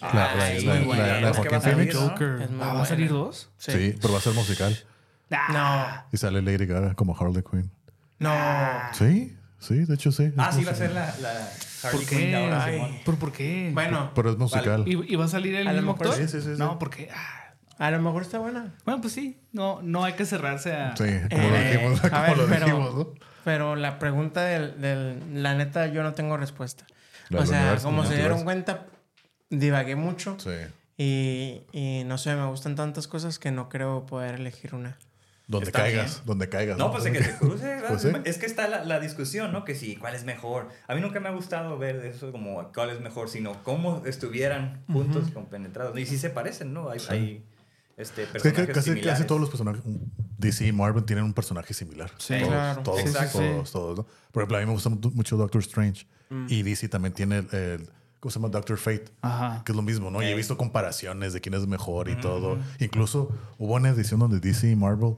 La- 0.00 0.12
la- 0.14 0.24
Ah, 0.32 0.34
la- 0.36 0.58
sí, 0.58 0.64
la- 0.66 1.20
la- 1.20 1.34
Joaquín 1.34 1.60
Phoenix. 1.62 1.94
¿no? 1.94 2.00
Joker. 2.08 2.48
Ah, 2.60 2.74
¿Va 2.74 2.82
a 2.82 2.86
salir 2.86 3.10
dos? 3.10 3.50
Sí. 3.58 3.94
pero 4.00 4.12
va 4.14 4.18
a 4.18 4.22
ser 4.22 4.32
musical. 4.34 4.78
Ah, 5.36 6.06
Y 6.12 6.16
sale 6.16 6.42
Lady 6.42 6.66
Gaga 6.66 6.94
como 6.94 7.16
Harley 7.18 7.42
Quinn. 7.42 7.70
No. 8.18 8.32
Sí, 8.92 9.36
sí, 9.58 9.84
de 9.84 9.94
hecho 9.94 10.12
sí. 10.12 10.32
Ah, 10.36 10.52
sí, 10.52 10.64
va 10.64 10.72
a 10.72 10.74
ser 10.74 10.92
la, 10.92 11.06
la 11.20 11.48
¿Por 11.82 11.90
Harley 11.92 12.06
Quinn 12.06 12.18
qué? 12.20 12.36
ahora, 12.36 12.64
Ay. 12.64 13.02
¿Por, 13.04 13.16
¿Por 13.18 13.32
qué? 13.32 13.70
Bueno, 13.74 14.12
Pero 14.14 14.30
es 14.30 14.36
musical. 14.38 14.84
¿Y, 14.86 15.12
y 15.12 15.16
va 15.16 15.24
a 15.24 15.28
salir 15.28 15.54
el 15.54 15.66
A 15.68 15.72
lo 15.72 15.78
mismo 15.78 15.92
mejor 15.92 16.06
actor? 16.08 16.22
sí, 16.22 16.28
sí, 16.28 16.40
sí, 16.44 16.52
sí. 16.54 16.58
No, 16.58 16.78
porque... 16.78 17.08
ah, 17.14 17.54
a 17.78 17.90
lo 17.90 18.00
mejor 18.00 18.22
está 18.22 18.38
buena. 18.38 18.74
bueno, 18.84 19.00
pues 19.00 19.12
sí. 19.12 19.40
No, 19.52 19.80
no 19.82 20.04
hay 20.04 20.12
que 20.14 20.24
cerrarse 20.24 20.72
a... 20.72 20.96
Sí, 20.96 21.04
como 21.30 21.48
lo 21.48 21.56
Eh, 21.56 21.72
dijimos. 21.72 22.04
a 22.04 22.10
como 22.10 22.22
ver, 22.22 22.36
lo 22.38 22.46
pero- 22.46 22.66
dijimos, 22.66 22.94
¿no? 22.94 23.08
Pero 23.44 23.76
la 23.76 23.98
pregunta 23.98 24.42
del, 24.42 24.80
del- 24.80 25.42
La 25.42 25.54
neta, 25.54 25.86
yo 25.88 26.02
no 26.02 26.14
tengo 26.14 26.36
respuesta. 26.38 26.86
La 27.28 27.38
o 27.38 27.40
del 27.42 27.50
sea, 27.50 27.60
universo, 27.60 27.84
como 27.86 28.06
se 28.06 28.16
dieron 28.16 28.44
cuenta, 28.44 28.86
divagué 29.50 29.96
mucho. 29.96 30.36
Sí. 30.38 30.50
Y, 30.96 31.62
y 31.72 32.04
no 32.04 32.16
sé, 32.18 32.34
me 32.36 32.46
gustan 32.46 32.74
tantas 32.76 33.06
cosas 33.08 33.38
que 33.38 33.50
no 33.50 33.68
creo 33.68 34.06
poder 34.06 34.36
elegir 34.36 34.74
una. 34.74 34.96
Donde 35.46 35.66
Está 35.66 35.80
caigas, 35.80 36.14
bien. 36.14 36.26
donde 36.26 36.48
caigas. 36.48 36.78
No, 36.78 36.90
pues 36.90 37.04
de 37.04 37.12
que 37.12 37.22
se 37.22 37.36
cruce. 37.36 37.76
Pues 37.88 38.00
sí. 38.00 38.08
Es 38.24 38.38
que 38.38 38.46
está 38.46 38.66
la, 38.66 38.82
la 38.84 38.98
discusión, 38.98 39.52
¿no? 39.52 39.64
Que 39.66 39.74
sí, 39.74 39.96
¿cuál 39.96 40.14
es 40.14 40.24
mejor? 40.24 40.68
A 40.88 40.94
mí 40.94 41.02
nunca 41.02 41.20
me 41.20 41.28
ha 41.28 41.32
gustado 41.32 41.76
ver 41.78 41.96
eso 42.06 42.32
como 42.32 42.72
cuál 42.72 42.88
es 42.90 43.00
mejor, 43.00 43.28
sino 43.28 43.62
cómo 43.62 44.02
estuvieran 44.06 44.82
juntos, 44.90 45.30
compenetrados. 45.34 45.98
Y 45.98 46.06
sí 46.06 46.16
se 46.16 46.30
parecen, 46.30 46.72
¿no? 46.72 46.88
Hay, 46.88 46.98
hay 47.10 47.44
este, 47.98 48.22
Es 48.22 48.28
que 48.28 48.32
personajes 48.32 48.66
ca- 48.68 48.72
casi, 48.72 48.84
similares. 48.90 49.12
casi 49.18 49.26
todos 49.26 49.40
los 49.40 49.50
personajes, 49.50 49.82
DC 50.38 50.66
y 50.66 50.72
Marvel 50.72 51.04
tienen 51.04 51.24
un 51.26 51.34
personaje 51.34 51.74
similar. 51.74 52.10
Sí. 52.16 52.34
todos, 52.38 52.48
Claro. 52.48 52.82
todos, 52.82 53.00
Exacto. 53.00 53.38
todos, 53.38 53.70
todos, 53.72 53.98
¿no? 53.98 54.06
Por 54.32 54.42
ejemplo, 54.42 54.56
a 54.56 54.60
mí 54.60 54.66
me 54.66 54.72
gusta 54.72 54.88
mu- 54.88 55.10
mucho 55.12 55.36
Doctor 55.36 55.60
Strange. 55.60 56.06
Mm. 56.30 56.46
Y 56.48 56.62
DC 56.62 56.88
también 56.88 57.12
tiene 57.12 57.38
el, 57.38 57.54
el- 57.54 57.90
¿cómo 58.18 58.30
se 58.30 58.38
llama? 58.38 58.48
Doctor 58.48 58.78
Fate. 58.78 59.04
Ajá. 59.20 59.62
Que 59.62 59.72
es 59.72 59.76
lo 59.76 59.82
mismo, 59.82 60.10
¿no? 60.10 60.22
Y 60.22 60.26
he 60.26 60.34
visto 60.34 60.56
comparaciones 60.56 61.34
de 61.34 61.42
quién 61.42 61.54
es 61.54 61.66
mejor 61.66 62.08
Mm. 62.08 62.12
y 62.12 62.20
todo. 62.22 62.58
Incluso 62.80 63.30
hubo 63.58 63.74
una 63.74 63.90
edición 63.90 64.20
donde 64.20 64.40
DC 64.40 64.70
y 64.70 64.74
Marvel, 64.76 65.16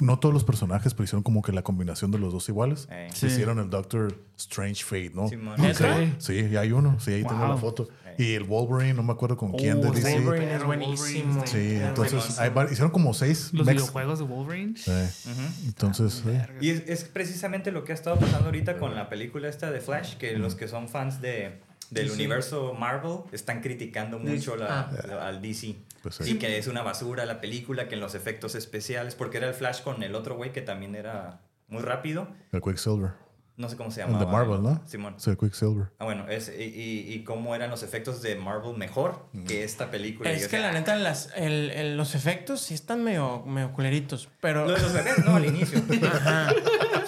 no 0.00 0.18
todos 0.18 0.32
los 0.32 0.44
personajes, 0.44 0.94
pero 0.94 1.04
hicieron 1.04 1.22
como 1.22 1.42
que 1.42 1.52
la 1.52 1.62
combinación 1.62 2.10
de 2.10 2.18
los 2.18 2.32
dos 2.32 2.48
iguales. 2.48 2.88
Sí. 3.14 3.26
Hicieron 3.26 3.58
el 3.58 3.68
Doctor 3.70 4.16
Strange 4.36 4.84
Fate, 4.84 5.10
¿no? 5.14 5.28
Simón. 5.28 5.60
¿Neta? 5.60 5.96
Ok. 5.96 6.08
Sí, 6.18 6.34
y 6.50 6.56
hay 6.56 6.72
uno. 6.72 6.98
Sí, 7.00 7.12
ahí 7.12 7.22
tengo 7.24 7.38
Wow. 7.40 7.48
la 7.48 7.56
foto. 7.56 7.88
Y 8.16 8.32
el 8.34 8.42
Wolverine, 8.42 8.94
no 8.94 9.04
me 9.04 9.12
acuerdo 9.12 9.36
con 9.36 9.52
quién 9.52 9.80
de 9.80 9.88
Oh, 9.88 9.92
DC. 9.92 10.18
Wolverine 10.20 10.54
es 10.56 10.64
buenísimo. 10.64 11.46
Sí, 11.46 11.76
entonces 11.80 12.38
hay 12.40 12.50
hicieron 12.70 12.90
como 12.90 13.14
seis 13.14 13.50
Los 13.52 13.64
mechs. 13.66 13.76
videojuegos 13.80 14.18
de 14.18 14.24
Wolverine. 14.24 14.74
Sí. 14.76 14.90
Entonces, 15.66 16.14
sí. 16.14 16.22
Verga. 16.28 16.54
Y 16.60 16.70
es, 16.70 16.82
es 16.88 17.04
precisamente 17.04 17.70
lo 17.72 17.84
que 17.84 17.92
ha 17.92 17.94
estado 17.94 18.18
pasando 18.18 18.46
ahorita 18.46 18.78
con 18.78 18.94
la 18.94 19.08
película 19.08 19.48
esta 19.48 19.70
de 19.70 19.80
Flash, 19.80 20.16
que 20.16 20.36
los 20.36 20.54
que 20.56 20.66
son 20.68 20.88
fans 20.88 21.20
de, 21.20 21.60
del 21.90 22.10
universo 22.10 22.74
Marvel 22.78 23.18
están 23.32 23.60
criticando 23.60 24.18
mucho 24.18 24.56
la- 24.56 24.90
Ah. 24.90 25.28
al 25.28 25.40
DC. 25.40 25.76
Pues 26.02 26.16
sí. 26.16 26.24
Sí, 26.24 26.38
que 26.38 26.58
es 26.58 26.66
una 26.66 26.82
basura 26.82 27.26
la 27.26 27.40
película, 27.40 27.88
que 27.88 27.94
en 27.94 28.00
los 28.00 28.14
efectos 28.14 28.54
especiales, 28.54 29.14
porque 29.14 29.38
era 29.38 29.48
el 29.48 29.54
Flash 29.54 29.82
con 29.82 30.02
el 30.02 30.14
otro 30.14 30.36
güey 30.36 30.52
que 30.52 30.62
también 30.62 30.94
era 30.94 31.40
muy 31.68 31.82
rápido. 31.82 32.28
El 32.52 32.60
Quicksilver. 32.60 33.12
No 33.58 33.68
sé 33.68 33.76
cómo 33.76 33.90
se 33.90 34.00
El 34.00 34.06
llama. 34.06 34.20
de 34.20 34.26
Marvel, 34.26 34.62
¿no? 34.62 34.80
Simón. 34.86 35.14
Sí, 35.18 35.30
el 35.30 35.36
Quicksilver. 35.36 35.88
Ah, 35.98 36.04
bueno, 36.04 36.28
es, 36.28 36.48
y, 36.56 36.62
y, 36.62 37.12
y 37.12 37.24
cómo 37.24 37.54
eran 37.56 37.70
los 37.70 37.82
efectos 37.82 38.22
de 38.22 38.36
Marvel 38.36 38.76
mejor 38.76 39.26
que 39.48 39.64
esta 39.64 39.90
película. 39.90 40.30
Es 40.30 40.46
que 40.48 40.56
decía, 40.56 40.60
la 40.60 40.72
neta, 40.72 40.94
las, 40.96 41.30
el- 41.36 41.70
el- 41.72 41.96
los 41.96 42.14
efectos 42.14 42.60
sí 42.60 42.74
están 42.74 43.02
medio, 43.04 43.42
medio 43.44 43.72
culeritos, 43.72 44.28
pero... 44.40 44.66
De 44.66 44.80
los 44.80 44.94
efectos, 44.94 45.24
no, 45.24 45.36
al 45.36 45.44
inicio. 45.44 45.82
Ajá. 46.06 46.50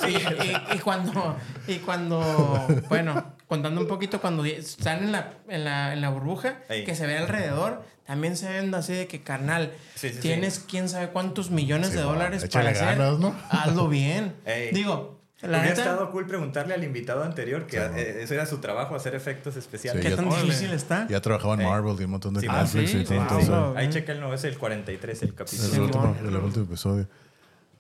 Sí, 0.05 0.17
y, 0.17 0.75
y 0.75 0.79
cuando, 0.81 1.37
y 1.69 1.77
cuando, 1.77 2.67
bueno, 2.89 3.35
contando 3.47 3.81
un 3.81 3.87
poquito, 3.87 4.21
cuando 4.21 4.45
están 4.45 5.05
en 5.05 5.13
la, 5.13 5.35
en 5.49 5.65
la, 5.65 5.93
en 5.93 6.01
la 6.01 6.09
burbuja, 6.11 6.59
Ey. 6.69 6.85
que 6.85 6.95
se 6.97 7.07
ve 7.07 7.17
alrededor, 7.19 7.85
también 8.07 8.37
se 8.37 8.49
ven 8.49 8.75
así 8.75 8.93
de 8.93 9.07
que, 9.07 9.23
carnal, 9.23 9.73
Sí, 9.95 10.09
sí, 10.09 10.15
sí. 10.15 10.21
tienes 10.21 10.59
quién 10.69 10.89
sabe 10.89 11.11
cuántos 11.11 11.51
millones 11.53 11.91
Sí, 11.91 11.97
de 11.97 12.03
dólares 12.03 12.45
para 12.53 12.71
hacer. 12.71 12.99
ganas, 12.99 13.21
¿no? 13.21 13.37
Hazlo 13.51 13.89
bien. 13.89 14.35
Ey. 14.47 14.71
Digo, 14.73 15.20
Hubiera 15.43 15.63
neta, 15.63 15.83
estado 15.83 16.11
cool 16.11 16.27
preguntarle 16.27 16.75
al 16.75 16.85
invitado 16.85 17.25
anterior 17.25 17.67
que 17.67 17.79
Sí, 17.79 17.83
eh, 17.97 18.23
eso 18.23 18.35
era 18.35 18.45
su 18.47 18.59
trabajo, 18.59 18.95
hacer 18.95 19.15
efectos 19.15 19.57
especiales. 19.57 20.03
Sí, 20.03 20.09
¿qué 20.11 20.17
ya- 20.17 20.23
tan 20.23 20.29
difícil 20.29 20.71
está? 20.73 21.07
Ya 21.09 21.21
trabajaba 21.21 21.55
en. 21.55 21.63
Marvel 21.63 21.97
y 22.01 22.05
un 22.05 22.11
montón 22.11 22.35
de 22.35 22.41
Sí, 22.41 22.47
ah, 22.51 22.63
Netflix 22.63 22.91
sí, 22.91 22.99
y 22.99 23.05
todo. 23.05 23.21
wow. 23.69 23.77
Ahí 23.77 23.89
checa 23.89 24.13
el 24.13 24.21
no, 24.21 24.35
es 24.35 24.45
el 24.45 24.59
43, 24.59 25.23
el 25.23 25.35
capítulo. 25.35 25.65
el, 25.65 25.71
Sí, 25.75 25.81
último, 25.81 26.17
el 26.21 26.37
último 26.37 26.65
episodio. 26.67 27.09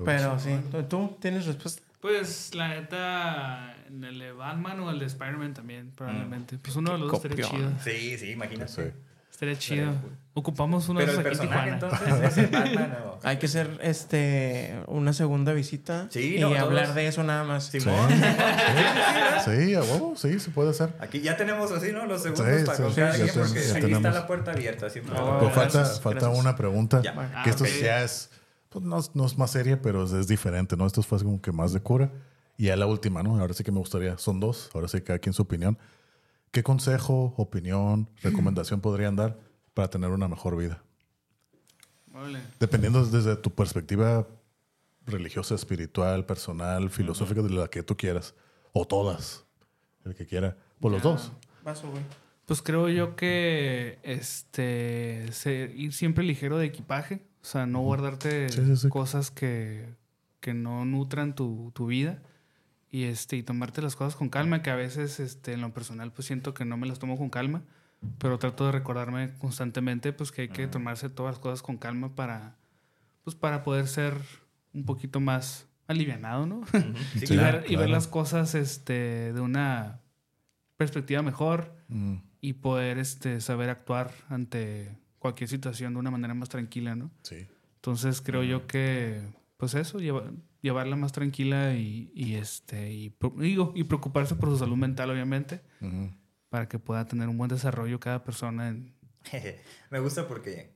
Pero 0.04 0.38
sí, 0.38 0.56
¿tú 0.88 1.16
tienes 1.20 1.44
respuesta? 1.46 1.82
Pues 2.00 2.54
la 2.54 2.68
neta, 2.68 3.74
en 3.88 4.02
el 4.04 4.18
de 4.18 4.32
Batman 4.32 4.80
o 4.80 4.90
el 4.90 4.98
de 4.98 5.04
Spider-Man 5.04 5.52
también, 5.52 5.90
probablemente. 5.94 6.56
Pues 6.56 6.74
uno 6.76 6.92
de 6.92 6.98
los 6.98 7.12
dos 7.12 7.22
estaría 7.24 7.44
chido. 7.46 7.70
Sí, 7.84 8.16
sí, 8.16 8.30
imagínate. 8.30 8.72
Sí. 8.72 8.82
Estaría 9.40 9.56
chido. 9.58 9.92
Ocupamos 10.34 10.88
uno 10.88 11.00
de 11.00 11.06
Pero 11.06 11.20
el 11.20 11.26
aquí 11.26 11.36
personaje 11.38 11.70
entonces 11.70 12.08
es 12.22 12.38
el 12.38 12.46
Batman 12.48 12.96
o... 13.06 13.18
Hay 13.22 13.38
que 13.38 13.46
hacer 13.46 13.78
este 13.82 14.78
una 14.86 15.12
segunda 15.12 15.52
visita 15.54 16.06
Sí, 16.10 16.36
y 16.36 16.40
no, 16.40 16.48
todos- 16.50 16.60
hablar 16.60 16.94
de 16.94 17.06
eso 17.06 17.22
nada 17.24 17.42
más. 17.44 17.64
Simón. 17.64 18.08
Sí, 19.44 19.74
a 19.74 19.80
huevo, 19.82 20.14
sí, 20.16 20.38
se 20.40 20.50
puede 20.50 20.70
hacer. 20.70 20.94
Aquí 21.00 21.20
ya 21.20 21.36
tenemos 21.36 21.72
así, 21.72 21.90
¿no? 21.92 22.06
Los 22.06 22.22
segundos 22.22 22.46
Sí, 22.60 22.64
para 22.64 22.76
sí, 22.76 22.82
con 22.82 22.92
sí, 22.94 23.00
porque 23.34 23.60
aquí 23.60 23.80
tenemos. 23.80 23.96
está 24.04 24.10
la 24.12 24.26
puerta 24.26 24.52
abierta. 24.52 24.86
Oh, 24.86 24.90
Pero 24.92 25.50
falta, 25.50 25.78
gracias, 25.78 26.00
falta 26.00 26.20
gracias. 26.20 26.40
una 26.40 26.56
pregunta. 26.56 27.00
Ya. 27.02 27.14
Ah, 27.34 27.42
que 27.42 27.50
esto 27.50 27.64
ok. 27.64 27.70
ya 27.82 28.02
es, 28.02 28.30
pues 28.68 28.84
no, 28.84 28.98
es- 28.98 29.10
no 29.14 29.26
es 29.26 29.36
más 29.38 29.50
seria, 29.50 29.80
pero 29.82 30.04
es, 30.04 30.12
es 30.12 30.28
diferente, 30.28 30.76
¿no? 30.76 30.86
Esto 30.86 31.02
fue 31.02 31.18
como 31.18 31.40
que 31.40 31.50
más 31.52 31.72
de 31.72 31.80
cura. 31.80 32.10
Y 32.56 32.66
ya 32.66 32.76
la 32.76 32.86
última, 32.86 33.22
¿no? 33.22 33.38
Ahora 33.40 33.54
sí 33.54 33.64
que 33.64 33.72
me 33.72 33.78
gustaría, 33.78 34.16
son 34.18 34.38
dos, 34.38 34.70
ahora 34.74 34.86
sí 34.86 35.00
cada 35.00 35.18
quien 35.18 35.32
su 35.32 35.42
opinión. 35.42 35.78
¿Qué 36.50 36.62
consejo, 36.62 37.34
opinión, 37.36 38.08
recomendación 38.22 38.80
podrían 38.80 39.14
dar 39.16 39.38
para 39.74 39.88
tener 39.88 40.10
una 40.10 40.28
mejor 40.28 40.56
vida? 40.56 40.82
Dependiendo 42.58 43.04
desde 43.06 43.36
tu 43.36 43.50
perspectiva 43.50 44.26
religiosa, 45.06 45.54
espiritual, 45.54 46.26
personal, 46.26 46.90
filosófica, 46.90 47.40
de 47.42 47.50
la 47.50 47.68
que 47.68 47.82
tú 47.82 47.96
quieras. 47.96 48.34
O 48.72 48.84
todas. 48.86 49.44
El 50.04 50.14
que 50.14 50.26
quiera. 50.26 50.56
Por 50.80 50.92
los 50.92 51.02
dos. 51.02 51.32
Paso, 51.62 51.90
güey. 51.90 52.02
Pues 52.46 52.62
creo 52.62 52.88
yo 52.88 53.14
que 53.14 53.98
este 54.02 55.28
se- 55.32 55.72
ir 55.76 55.92
siempre 55.92 56.24
ligero 56.24 56.58
de 56.58 56.66
equipaje, 56.66 57.22
o 57.42 57.44
sea, 57.44 57.66
no 57.66 57.80
guardarte 57.80 58.48
Sí, 58.48 58.64
sí, 58.66 58.76
sí. 58.76 58.88
cosas 58.88 59.30
que, 59.30 59.94
que 60.40 60.52
no 60.52 60.84
nutran 60.84 61.34
tu, 61.36 61.70
tu 61.74 61.86
vida 61.86 62.22
y 62.90 63.04
este 63.04 63.36
y 63.36 63.42
tomarte 63.42 63.82
las 63.82 63.96
cosas 63.96 64.16
con 64.16 64.28
calma, 64.28 64.62
que 64.62 64.70
a 64.70 64.76
veces 64.76 65.20
este 65.20 65.52
en 65.52 65.60
lo 65.60 65.72
personal 65.72 66.12
pues 66.12 66.26
siento 66.26 66.54
que 66.54 66.64
no 66.64 66.76
me 66.76 66.86
las 66.86 66.98
tomo 66.98 67.16
con 67.16 67.30
calma, 67.30 67.62
pero 68.18 68.38
trato 68.38 68.66
de 68.66 68.72
recordarme 68.72 69.32
constantemente 69.38 70.12
pues 70.12 70.32
que 70.32 70.42
hay 70.42 70.48
que 70.48 70.66
tomarse 70.66 71.08
todas 71.08 71.34
las 71.34 71.38
cosas 71.40 71.62
con 71.62 71.76
calma 71.78 72.14
para 72.14 72.56
pues 73.24 73.36
para 73.36 73.62
poder 73.62 73.86
ser 73.86 74.14
un 74.72 74.84
poquito 74.84 75.20
más 75.20 75.66
alivianado, 75.86 76.46
¿no? 76.46 76.56
Ujú. 76.58 76.68
Sí, 77.14 77.18
y, 77.24 77.26
Sí, 77.26 77.34
claro. 77.34 77.58
ver, 77.60 77.70
y 77.70 77.76
ver 77.76 77.90
las 77.90 78.06
cosas 78.08 78.54
este, 78.54 79.32
de 79.32 79.40
una 79.40 80.00
perspectiva 80.76 81.22
mejor 81.22 81.78
Mm, 81.88 82.16
y 82.40 82.52
poder 82.54 82.98
este, 82.98 83.40
saber 83.40 83.68
actuar 83.68 84.12
ante 84.28 84.96
cualquier 85.18 85.50
situación 85.50 85.92
de 85.92 85.98
una 85.98 86.10
manera 86.12 86.34
más 86.34 86.48
tranquila, 86.48 86.94
¿no? 86.94 87.10
sí. 87.22 87.46
Entonces 87.76 88.20
creo 88.22 88.42
yo 88.44 88.66
que, 88.68 89.20
pues 89.56 89.74
eso, 89.74 89.98
lleva- 89.98 90.30
llevarla 90.62 90.96
más 90.96 91.12
tranquila 91.12 91.74
y, 91.74 92.10
y, 92.14 92.34
este, 92.34 92.90
y, 92.92 93.14
digo, 93.36 93.72
y 93.74 93.84
preocuparse 93.84 94.34
por 94.34 94.48
su 94.50 94.58
salud 94.58 94.76
mental, 94.76 95.10
obviamente, 95.10 95.60
para 96.48 96.68
que 96.68 96.78
pueda 96.78 97.06
tener 97.06 97.28
un 97.28 97.38
buen 97.38 97.48
desarrollo 97.48 97.98
cada 98.00 98.24
persona. 98.24 98.68
En, 98.68 98.94
Me 99.90 99.98
gusta 100.00 100.26
porque 100.28 100.72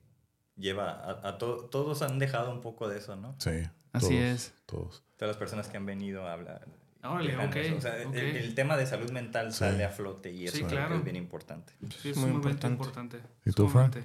lleva 0.57 0.91
a, 0.93 1.29
a 1.29 1.39
to- 1.39 1.67
todos 1.71 2.03
han 2.03 2.19
dejado 2.19 2.53
un 2.53 2.61
poco 2.61 2.89
de 2.89 2.99
eso, 2.99 3.17
¿no? 3.17 3.35
Sí. 3.39 3.51
Así 3.93 4.09
todos, 4.09 4.21
es. 4.23 4.55
Todos. 4.67 5.05
Todas 5.17 5.31
las 5.31 5.37
personas 5.37 5.69
que 5.69 5.77
han 5.77 5.87
venido 5.87 6.27
a 6.27 6.33
hablar. 6.33 6.67
Órale, 7.03 7.33
dejan 7.33 7.49
ok, 7.49 7.57
eso. 7.57 7.77
O 7.77 7.81
sea, 7.81 7.97
el- 8.03 8.55
tema 8.55 8.77
de 8.77 8.87
salud 8.87 9.11
mental 9.11 9.53
Sí. 9.53 9.59
sale 9.59 9.85
a 9.85 9.91
flote 9.91 10.33
y 10.33 10.45
eso 10.47 10.57
Sí, 10.57 10.63
creo 10.65 10.69
que 10.71 10.77
claro. 10.77 10.95
es 10.97 11.05
bien 11.05 11.17
importante. 11.17 11.73
sí, 12.01 12.11
es 12.11 12.17
Muy 12.17 12.27
muy 12.29 12.37
importante. 12.37 12.67
importante. 12.69 13.21
¿Y 13.45 13.51
tú, 13.53 13.69
Frank? 13.69 13.97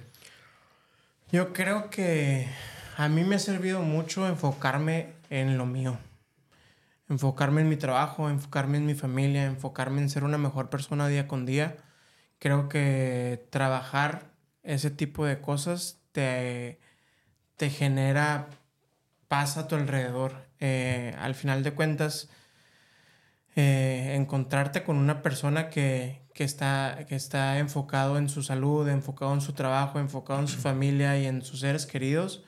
Yo 1.32 1.52
creo 1.52 1.90
que 1.90 2.48
a 2.96 3.08
mí 3.08 3.24
me 3.24 3.36
ha 3.36 3.38
servido 3.38 3.82
mucho 3.82 4.26
enfocarme 4.28 5.14
en 5.30 5.56
lo 5.56 5.64
mío. 5.64 5.98
Enfocarme 7.08 7.62
en 7.62 7.68
mi 7.68 7.76
trabajo, 7.76 8.28
enfocarme 8.28 8.76
en 8.76 8.86
mi 8.86 8.94
familia, 8.94 9.46
enfocarme 9.46 10.02
en 10.02 10.10
ser 10.10 10.24
una 10.24 10.38
mejor 10.38 10.70
persona 10.70 11.08
día 11.08 11.26
con 11.26 11.46
día. 11.46 11.78
Creo 12.38 12.68
que 12.68 13.48
trabajar 13.50 14.32
ese 14.62 14.90
tipo 14.90 15.24
de 15.24 15.40
cosas 15.40 16.00
te, 16.12 16.78
te 17.56 17.70
genera 17.70 18.48
paz 19.28 19.56
a 19.56 19.66
tu 19.66 19.74
alrededor. 19.74 20.46
Eh, 20.60 21.14
al 21.18 21.34
final 21.34 21.62
de 21.62 21.72
cuentas, 21.72 22.28
eh, 23.56 24.14
encontrarte 24.16 24.84
con 24.84 24.96
una 24.96 25.22
persona 25.22 25.70
que, 25.70 26.22
que 26.34 26.44
está, 26.44 27.06
que 27.08 27.16
está 27.16 27.58
enfocado 27.58 28.18
en 28.18 28.28
su 28.28 28.42
salud, 28.42 28.88
enfocado 28.88 29.34
en 29.34 29.40
su 29.40 29.52
trabajo, 29.52 29.98
enfocado 29.98 30.40
en 30.40 30.48
su 30.48 30.58
familia 30.58 31.18
y 31.18 31.26
en 31.26 31.42
sus 31.42 31.60
seres 31.60 31.86
queridos, 31.86 32.44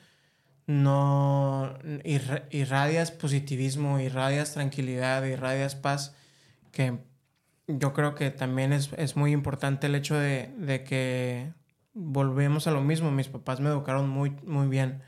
no 0.65 1.77
irra- 2.03 2.43
irradias 2.51 3.11
positivismo, 3.11 3.99
irradias 3.99 4.53
tranquilidad, 4.53 5.23
irradias 5.25 5.75
paz, 5.75 6.15
que 6.71 6.99
yo 7.67 7.93
creo 7.93 8.15
que 8.15 8.31
también 8.31 8.73
es, 8.73 8.91
es 8.97 9.15
muy 9.15 9.31
importante 9.31 9.87
el 9.87 9.95
hecho 9.95 10.15
de, 10.15 10.53
de 10.57 10.83
que 10.83 11.51
volvemos 11.93 12.67
a 12.67 12.71
lo 12.71 12.81
mismo. 12.81 13.11
Mis 13.11 13.27
papás 13.27 13.59
me 13.59 13.69
educaron 13.69 14.09
muy, 14.09 14.31
muy 14.45 14.67
bien. 14.67 15.01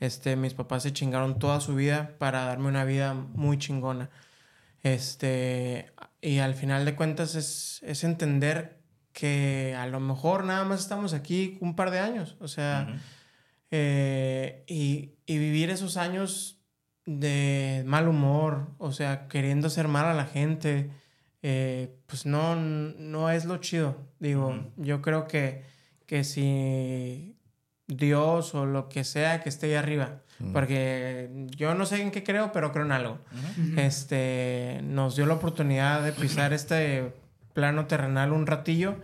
Este, 0.00 0.36
mis 0.36 0.54
papás 0.54 0.82
se 0.82 0.92
chingaron 0.92 1.38
toda 1.38 1.60
su 1.60 1.74
vida 1.74 2.16
para 2.18 2.44
darme 2.44 2.68
una 2.68 2.84
vida 2.84 3.14
muy 3.14 3.58
chingona. 3.58 4.10
Este, 4.82 5.92
y 6.20 6.38
al 6.38 6.54
final 6.54 6.84
de 6.84 6.94
cuentas 6.94 7.34
es, 7.36 7.80
es 7.84 8.04
entender 8.04 8.80
que 9.12 9.74
a 9.78 9.86
lo 9.86 10.00
mejor 10.00 10.44
nada 10.44 10.64
más 10.64 10.80
estamos 10.80 11.14
aquí 11.14 11.56
un 11.60 11.76
par 11.76 11.90
de 11.90 12.00
años. 12.00 12.36
O 12.40 12.48
sea. 12.48 12.88
Eh, 13.70 14.64
y, 14.66 15.12
y 15.26 15.38
vivir 15.38 15.70
esos 15.70 15.96
años 15.96 16.60
de 17.06 17.82
mal 17.86 18.08
humor, 18.08 18.68
o 18.78 18.92
sea, 18.92 19.28
queriendo 19.28 19.66
hacer 19.66 19.88
mal 19.88 20.06
a 20.06 20.14
la 20.14 20.24
gente, 20.26 20.90
eh, 21.42 21.94
pues 22.06 22.24
no, 22.24 22.56
no 22.56 23.30
es 23.30 23.44
lo 23.44 23.58
chido. 23.58 23.96
Digo, 24.18 24.72
yo 24.76 25.02
creo 25.02 25.26
que, 25.28 25.62
que 26.06 26.24
si 26.24 27.36
Dios 27.86 28.54
o 28.54 28.64
lo 28.64 28.88
que 28.88 29.04
sea 29.04 29.42
que 29.42 29.50
esté 29.50 29.66
ahí 29.66 29.74
arriba, 29.74 30.22
porque 30.52 31.30
yo 31.56 31.74
no 31.74 31.86
sé 31.86 32.02
en 32.02 32.10
qué 32.10 32.24
creo, 32.24 32.50
pero 32.52 32.72
creo 32.72 32.84
en 32.84 32.92
algo, 32.92 33.18
este, 33.76 34.80
nos 34.82 35.16
dio 35.16 35.26
la 35.26 35.34
oportunidad 35.34 36.02
de 36.02 36.12
pisar 36.12 36.52
este 36.52 37.12
plano 37.52 37.86
terrenal 37.86 38.32
un 38.32 38.46
ratillo, 38.46 38.96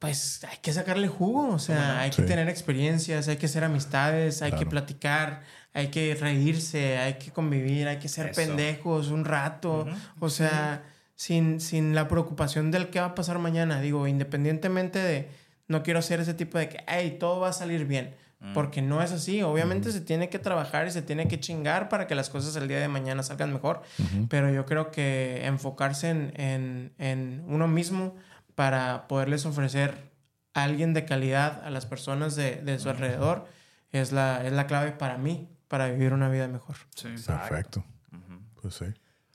pues 0.00 0.42
hay 0.50 0.56
que 0.62 0.72
sacarle 0.72 1.08
jugo, 1.08 1.50
o 1.50 1.58
sea, 1.58 2.00
hay 2.00 2.10
que 2.10 2.22
tener 2.22 2.48
experiencias, 2.48 3.28
hay 3.28 3.36
que 3.36 3.44
hacer 3.44 3.64
amistades, 3.64 4.40
hay 4.40 4.52
que 4.52 4.64
platicar, 4.64 5.42
hay 5.74 5.88
que 5.88 6.14
reírse, 6.14 6.96
hay 6.96 7.14
que 7.14 7.30
convivir, 7.30 7.86
hay 7.86 7.98
que 7.98 8.08
ser 8.08 8.30
Eso. 8.30 8.40
pendejos 8.40 9.08
un 9.08 9.26
rato, 9.26 9.86
o 10.18 10.30
sea, 10.30 10.84
sin, 11.16 11.60
sin 11.60 11.94
la 11.94 12.08
preocupación 12.08 12.70
del 12.70 12.88
qué 12.88 12.98
va 12.98 13.08
a 13.08 13.14
pasar 13.14 13.38
mañana, 13.38 13.82
digo, 13.82 14.06
independientemente 14.06 14.98
de, 14.98 15.28
no 15.68 15.82
quiero 15.82 15.98
hacer 15.98 16.18
ese 16.18 16.32
tipo 16.32 16.56
de 16.56 16.70
que, 16.70 16.82
hey, 16.88 17.18
todo 17.20 17.40
va 17.40 17.50
a 17.50 17.52
salir 17.52 17.84
bien. 17.84 18.14
Mm. 18.40 18.54
Porque 18.54 18.80
no 18.80 19.02
es 19.02 19.12
así. 19.12 19.42
Obviamente 19.42 19.92
se 19.92 20.00
tiene 20.00 20.30
que 20.30 20.38
trabajar 20.38 20.86
y 20.86 20.90
se 20.90 21.02
tiene 21.02 21.28
que 21.28 21.38
chingar 21.38 21.90
para 21.90 22.06
que 22.06 22.14
las 22.14 22.30
cosas 22.30 22.56
el 22.56 22.68
día 22.68 22.80
de 22.80 22.88
mañana 22.88 23.22
salgan 23.22 23.52
mejor. 23.52 23.82
Pero 24.30 24.50
yo 24.50 24.64
creo 24.64 24.90
que 24.90 25.44
enfocarse 25.44 26.08
en, 26.08 26.32
en, 26.36 26.92
en 26.96 27.44
uno 27.48 27.68
mismo 27.68 28.14
para 28.60 29.08
poderles 29.08 29.46
ofrecer 29.46 30.10
a 30.52 30.64
alguien 30.64 30.92
de 30.92 31.06
calidad 31.06 31.64
a 31.64 31.70
las 31.70 31.86
personas 31.86 32.36
de, 32.36 32.56
de 32.56 32.78
su 32.78 32.90
alrededor 32.90 33.46
es 33.90 34.12
la, 34.12 34.44
es 34.46 34.52
la 34.52 34.66
clave 34.66 34.92
para 34.92 35.16
mí, 35.16 35.48
para 35.66 35.88
vivir 35.88 36.12
una 36.12 36.28
vida 36.28 36.46
mejor. 36.46 36.76
Sí. 36.94 37.08
Perfecto. 37.26 37.82
Ujú. 38.12 38.38
Pues 38.60 38.74
sí. 38.74 38.84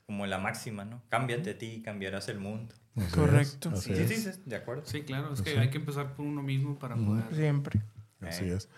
Como 0.06 0.26
la 0.26 0.38
máxima, 0.38 0.84
¿no? 0.84 1.02
Cámbiate 1.08 1.50
a 1.50 1.58
ti 1.58 1.66
y 1.66 1.82
cambiarás 1.82 2.28
el 2.28 2.38
mundo. 2.38 2.72
Así 2.94 3.06
es, 3.06 3.12
Correcto. 3.16 3.70
Así 3.74 3.96
Sí, 3.96 4.00
es. 4.00 4.08
sí, 4.10 4.32
sí, 4.32 4.40
de 4.44 4.54
acuerdo. 4.54 4.82
Sí, 4.86 5.02
claro, 5.02 5.32
es 5.34 5.42
que 5.42 5.58
hay 5.58 5.70
que 5.70 5.78
empezar 5.78 6.14
por 6.14 6.24
uno 6.24 6.40
mismo 6.44 6.78
para 6.78 6.94
poder. 6.94 7.24
Siempre. 7.34 7.82
Así 8.20 8.44
Eh. 8.44 8.54
es. 8.54 8.68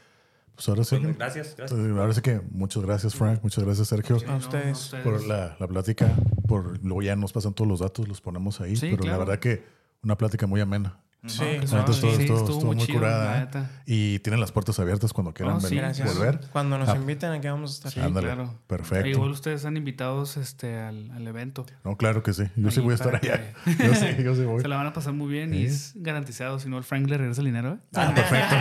Pues 0.54 0.66
ahora 0.70 0.82
sí. 0.84 0.96
Pues, 0.96 1.08
que- 1.12 1.18
gracias, 1.18 1.54
gracias. 1.58 1.78
pues, 1.78 1.92
ahora 1.98 2.14
sí 2.14 2.22
que 2.22 2.40
muchas 2.52 2.82
gracias, 2.82 3.14
Frank. 3.14 3.40
Muchas 3.42 3.64
gracias, 3.64 3.86
Sergio. 3.88 4.18
Sí, 4.18 4.24
A 4.26 4.36
ustedes. 4.36 4.92
por 5.04 5.22
la, 5.26 5.58
la 5.60 5.68
plática. 5.68 6.10
Por, 6.46 6.82
luego 6.82 7.02
ya 7.02 7.16
nos 7.16 7.34
pasan 7.34 7.52
todos 7.52 7.68
los 7.68 7.80
datos, 7.80 8.08
los 8.08 8.22
ponemos 8.22 8.62
ahí. 8.62 8.76
Sí, 8.76 8.86
pero 8.92 9.02
la 9.04 9.10
claro. 9.10 9.18
verdad 9.26 9.38
que 9.40 9.76
una 10.02 10.16
plática 10.16 10.46
muy 10.46 10.60
amena. 10.60 11.00
Sí, 11.26 11.36
suave. 11.36 11.58
neta 11.58 11.90
estuvo, 11.90 12.12
Sí, 12.14 12.20
estuvo- 12.22 12.36
estuvo 12.38 12.52
estuvo 12.58 12.72
muy 12.74 12.76
chido, 12.86 13.00
curada. 13.00 13.42
¿eh? 13.52 13.66
Y 13.86 14.18
tienen 14.20 14.40
las 14.40 14.52
puertas 14.52 14.78
abiertas 14.78 15.12
cuando 15.12 15.34
quieran 15.34 15.56
Oh, 15.56 15.60
sí, 15.60 15.74
venir, 15.76 15.92
volver. 16.04 16.40
Cuando 16.52 16.78
nos 16.78 16.88
Ah. 16.88 16.94
inviten, 16.96 17.32
aquí 17.32 17.48
vamos 17.48 17.72
a 17.72 17.74
estar. 17.74 17.92
Sí, 17.92 17.98
Ándale, 18.00 18.28
claro. 18.28 18.54
perfecto. 18.68 19.08
Igual 19.08 19.30
ustedes 19.32 19.56
están 19.56 19.76
invitados 19.76 20.36
este, 20.36 20.78
al, 20.78 21.10
al 21.10 21.26
evento. 21.26 21.66
No, 21.84 21.96
claro 21.96 22.22
que 22.22 22.32
sí. 22.32 22.44
Yo 22.54 22.70
sí 22.70 22.78
voy 22.80 22.92
a 22.92 22.94
estar 22.94 23.16
allá. 23.16 23.52
Yo 23.66 23.94
sí, 23.96 24.06
yo 24.22 24.36
sí 24.36 24.44
voy. 24.44 24.62
Se 24.62 24.68
la 24.68 24.76
van 24.76 24.86
a 24.86 24.92
pasar 24.92 25.12
muy 25.12 25.26
bien 25.28 25.52
y 25.54 25.64
es 25.64 25.92
garantizado. 25.96 26.60
Si 26.60 26.68
no, 26.68 26.78
el 26.78 26.84
Frank 26.84 27.08
le 27.08 27.18
regresa 27.18 27.40
el 27.40 27.46
dinero. 27.46 27.72
¿eh? 27.74 27.78
Ah, 27.96 28.12
perfecto. 28.14 28.54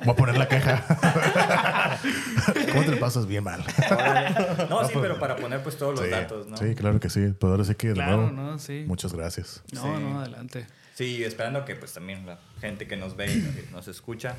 Voy 0.06 0.12
a 0.12 0.16
poner 0.16 0.38
la 0.38 0.48
queja. 0.48 0.82
¿Cómo 2.72 2.84
te 2.84 2.90
lo 2.92 2.98
pasas 3.00 3.26
bien 3.26 3.44
mal? 3.44 3.64
No, 4.70 4.86
sí, 4.86 4.94
pero 5.00 5.18
para 5.18 5.36
poner 5.36 5.62
pues 5.62 5.76
todos 5.76 5.94
los 5.94 6.04
sí, 6.04 6.10
datos, 6.10 6.46
¿no? 6.46 6.56
sí, 6.56 6.74
claro 6.74 7.00
que 7.00 7.08
sí. 7.10 7.28
Pues 7.38 7.50
ahora 7.50 7.64
sí 7.64 7.74
que 7.74 7.88
de 7.88 7.94
Claro, 7.94 8.16
nuevo, 8.30 8.32
¿no? 8.32 8.58
Sí. 8.58 8.84
muchas 8.86 9.12
gracias. 9.12 9.62
No, 9.72 9.82
Sí. 9.82 10.02
no, 10.02 10.20
adelante. 10.20 10.66
Sí, 10.94 11.24
esperando 11.24 11.64
que 11.64 11.74
pues 11.76 11.92
también 11.92 12.24
la 12.26 12.38
gente 12.60 12.86
que 12.86 12.96
nos 12.96 13.16
ve 13.16 13.32
y 13.32 13.72
nos 13.72 13.88
escucha 13.88 14.36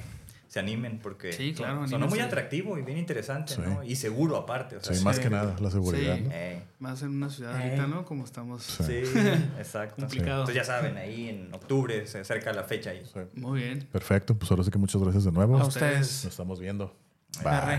se 0.48 0.60
animen 0.60 1.00
porque 1.00 1.34
Sí, 1.34 1.54
claro, 1.54 1.80
son- 1.82 1.90
sonó 1.90 2.08
muy 2.08 2.20
atractivo 2.20 2.78
y 2.78 2.82
bien 2.82 2.98
interesante, 2.98 3.56
Sí. 3.56 3.62
¿no? 3.62 3.84
Y 3.84 3.98
seguro 3.98 4.38
aparte, 4.38 4.78
o 4.78 4.82
sea, 4.82 4.96
Sí, 4.96 5.04
más 5.04 5.20
que 5.20 5.30
nada, 5.30 5.54
la 5.60 5.70
seguridad. 5.70 6.16
Sí. 6.16 6.22
¿no? 6.22 6.30
eh, 6.32 6.64
Más 6.80 7.02
en 7.02 7.10
una 7.10 7.30
ciudad 7.30 7.60
Eh. 7.60 7.64
ahorita, 7.64 7.88
¿no? 7.88 8.06
Como 8.06 8.24
estamos. 8.24 8.64
sí, 8.64 9.02
exacto. 9.60 9.96
Complicado. 9.98 10.42
Entonces 10.42 10.56
ya 10.56 10.64
saben, 10.64 10.96
ahí 10.98 11.28
en 11.30 11.54
octubre 11.54 12.08
se 12.08 12.20
acerca 12.20 12.54
la 12.54 12.64
fecha 12.64 12.92
ahí. 12.92 13.04
Sí. 13.06 13.20
Muy 13.34 13.62
bien. 13.64 13.86
Perfecto. 13.92 14.34
Pues 14.36 14.50
ahora 14.50 14.64
sí 14.64 14.72
que 14.72 14.78
muchas 14.78 15.02
gracias 15.02 15.26
de 15.26 15.32
nuevo. 15.34 15.56
A 15.58 15.60
Nos 15.60 15.68
ustedes. 15.70 16.24
estamos 16.24 16.60
viendo. 16.62 16.96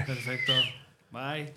Perfecto. 0.04 0.52
Bye. 1.10 1.52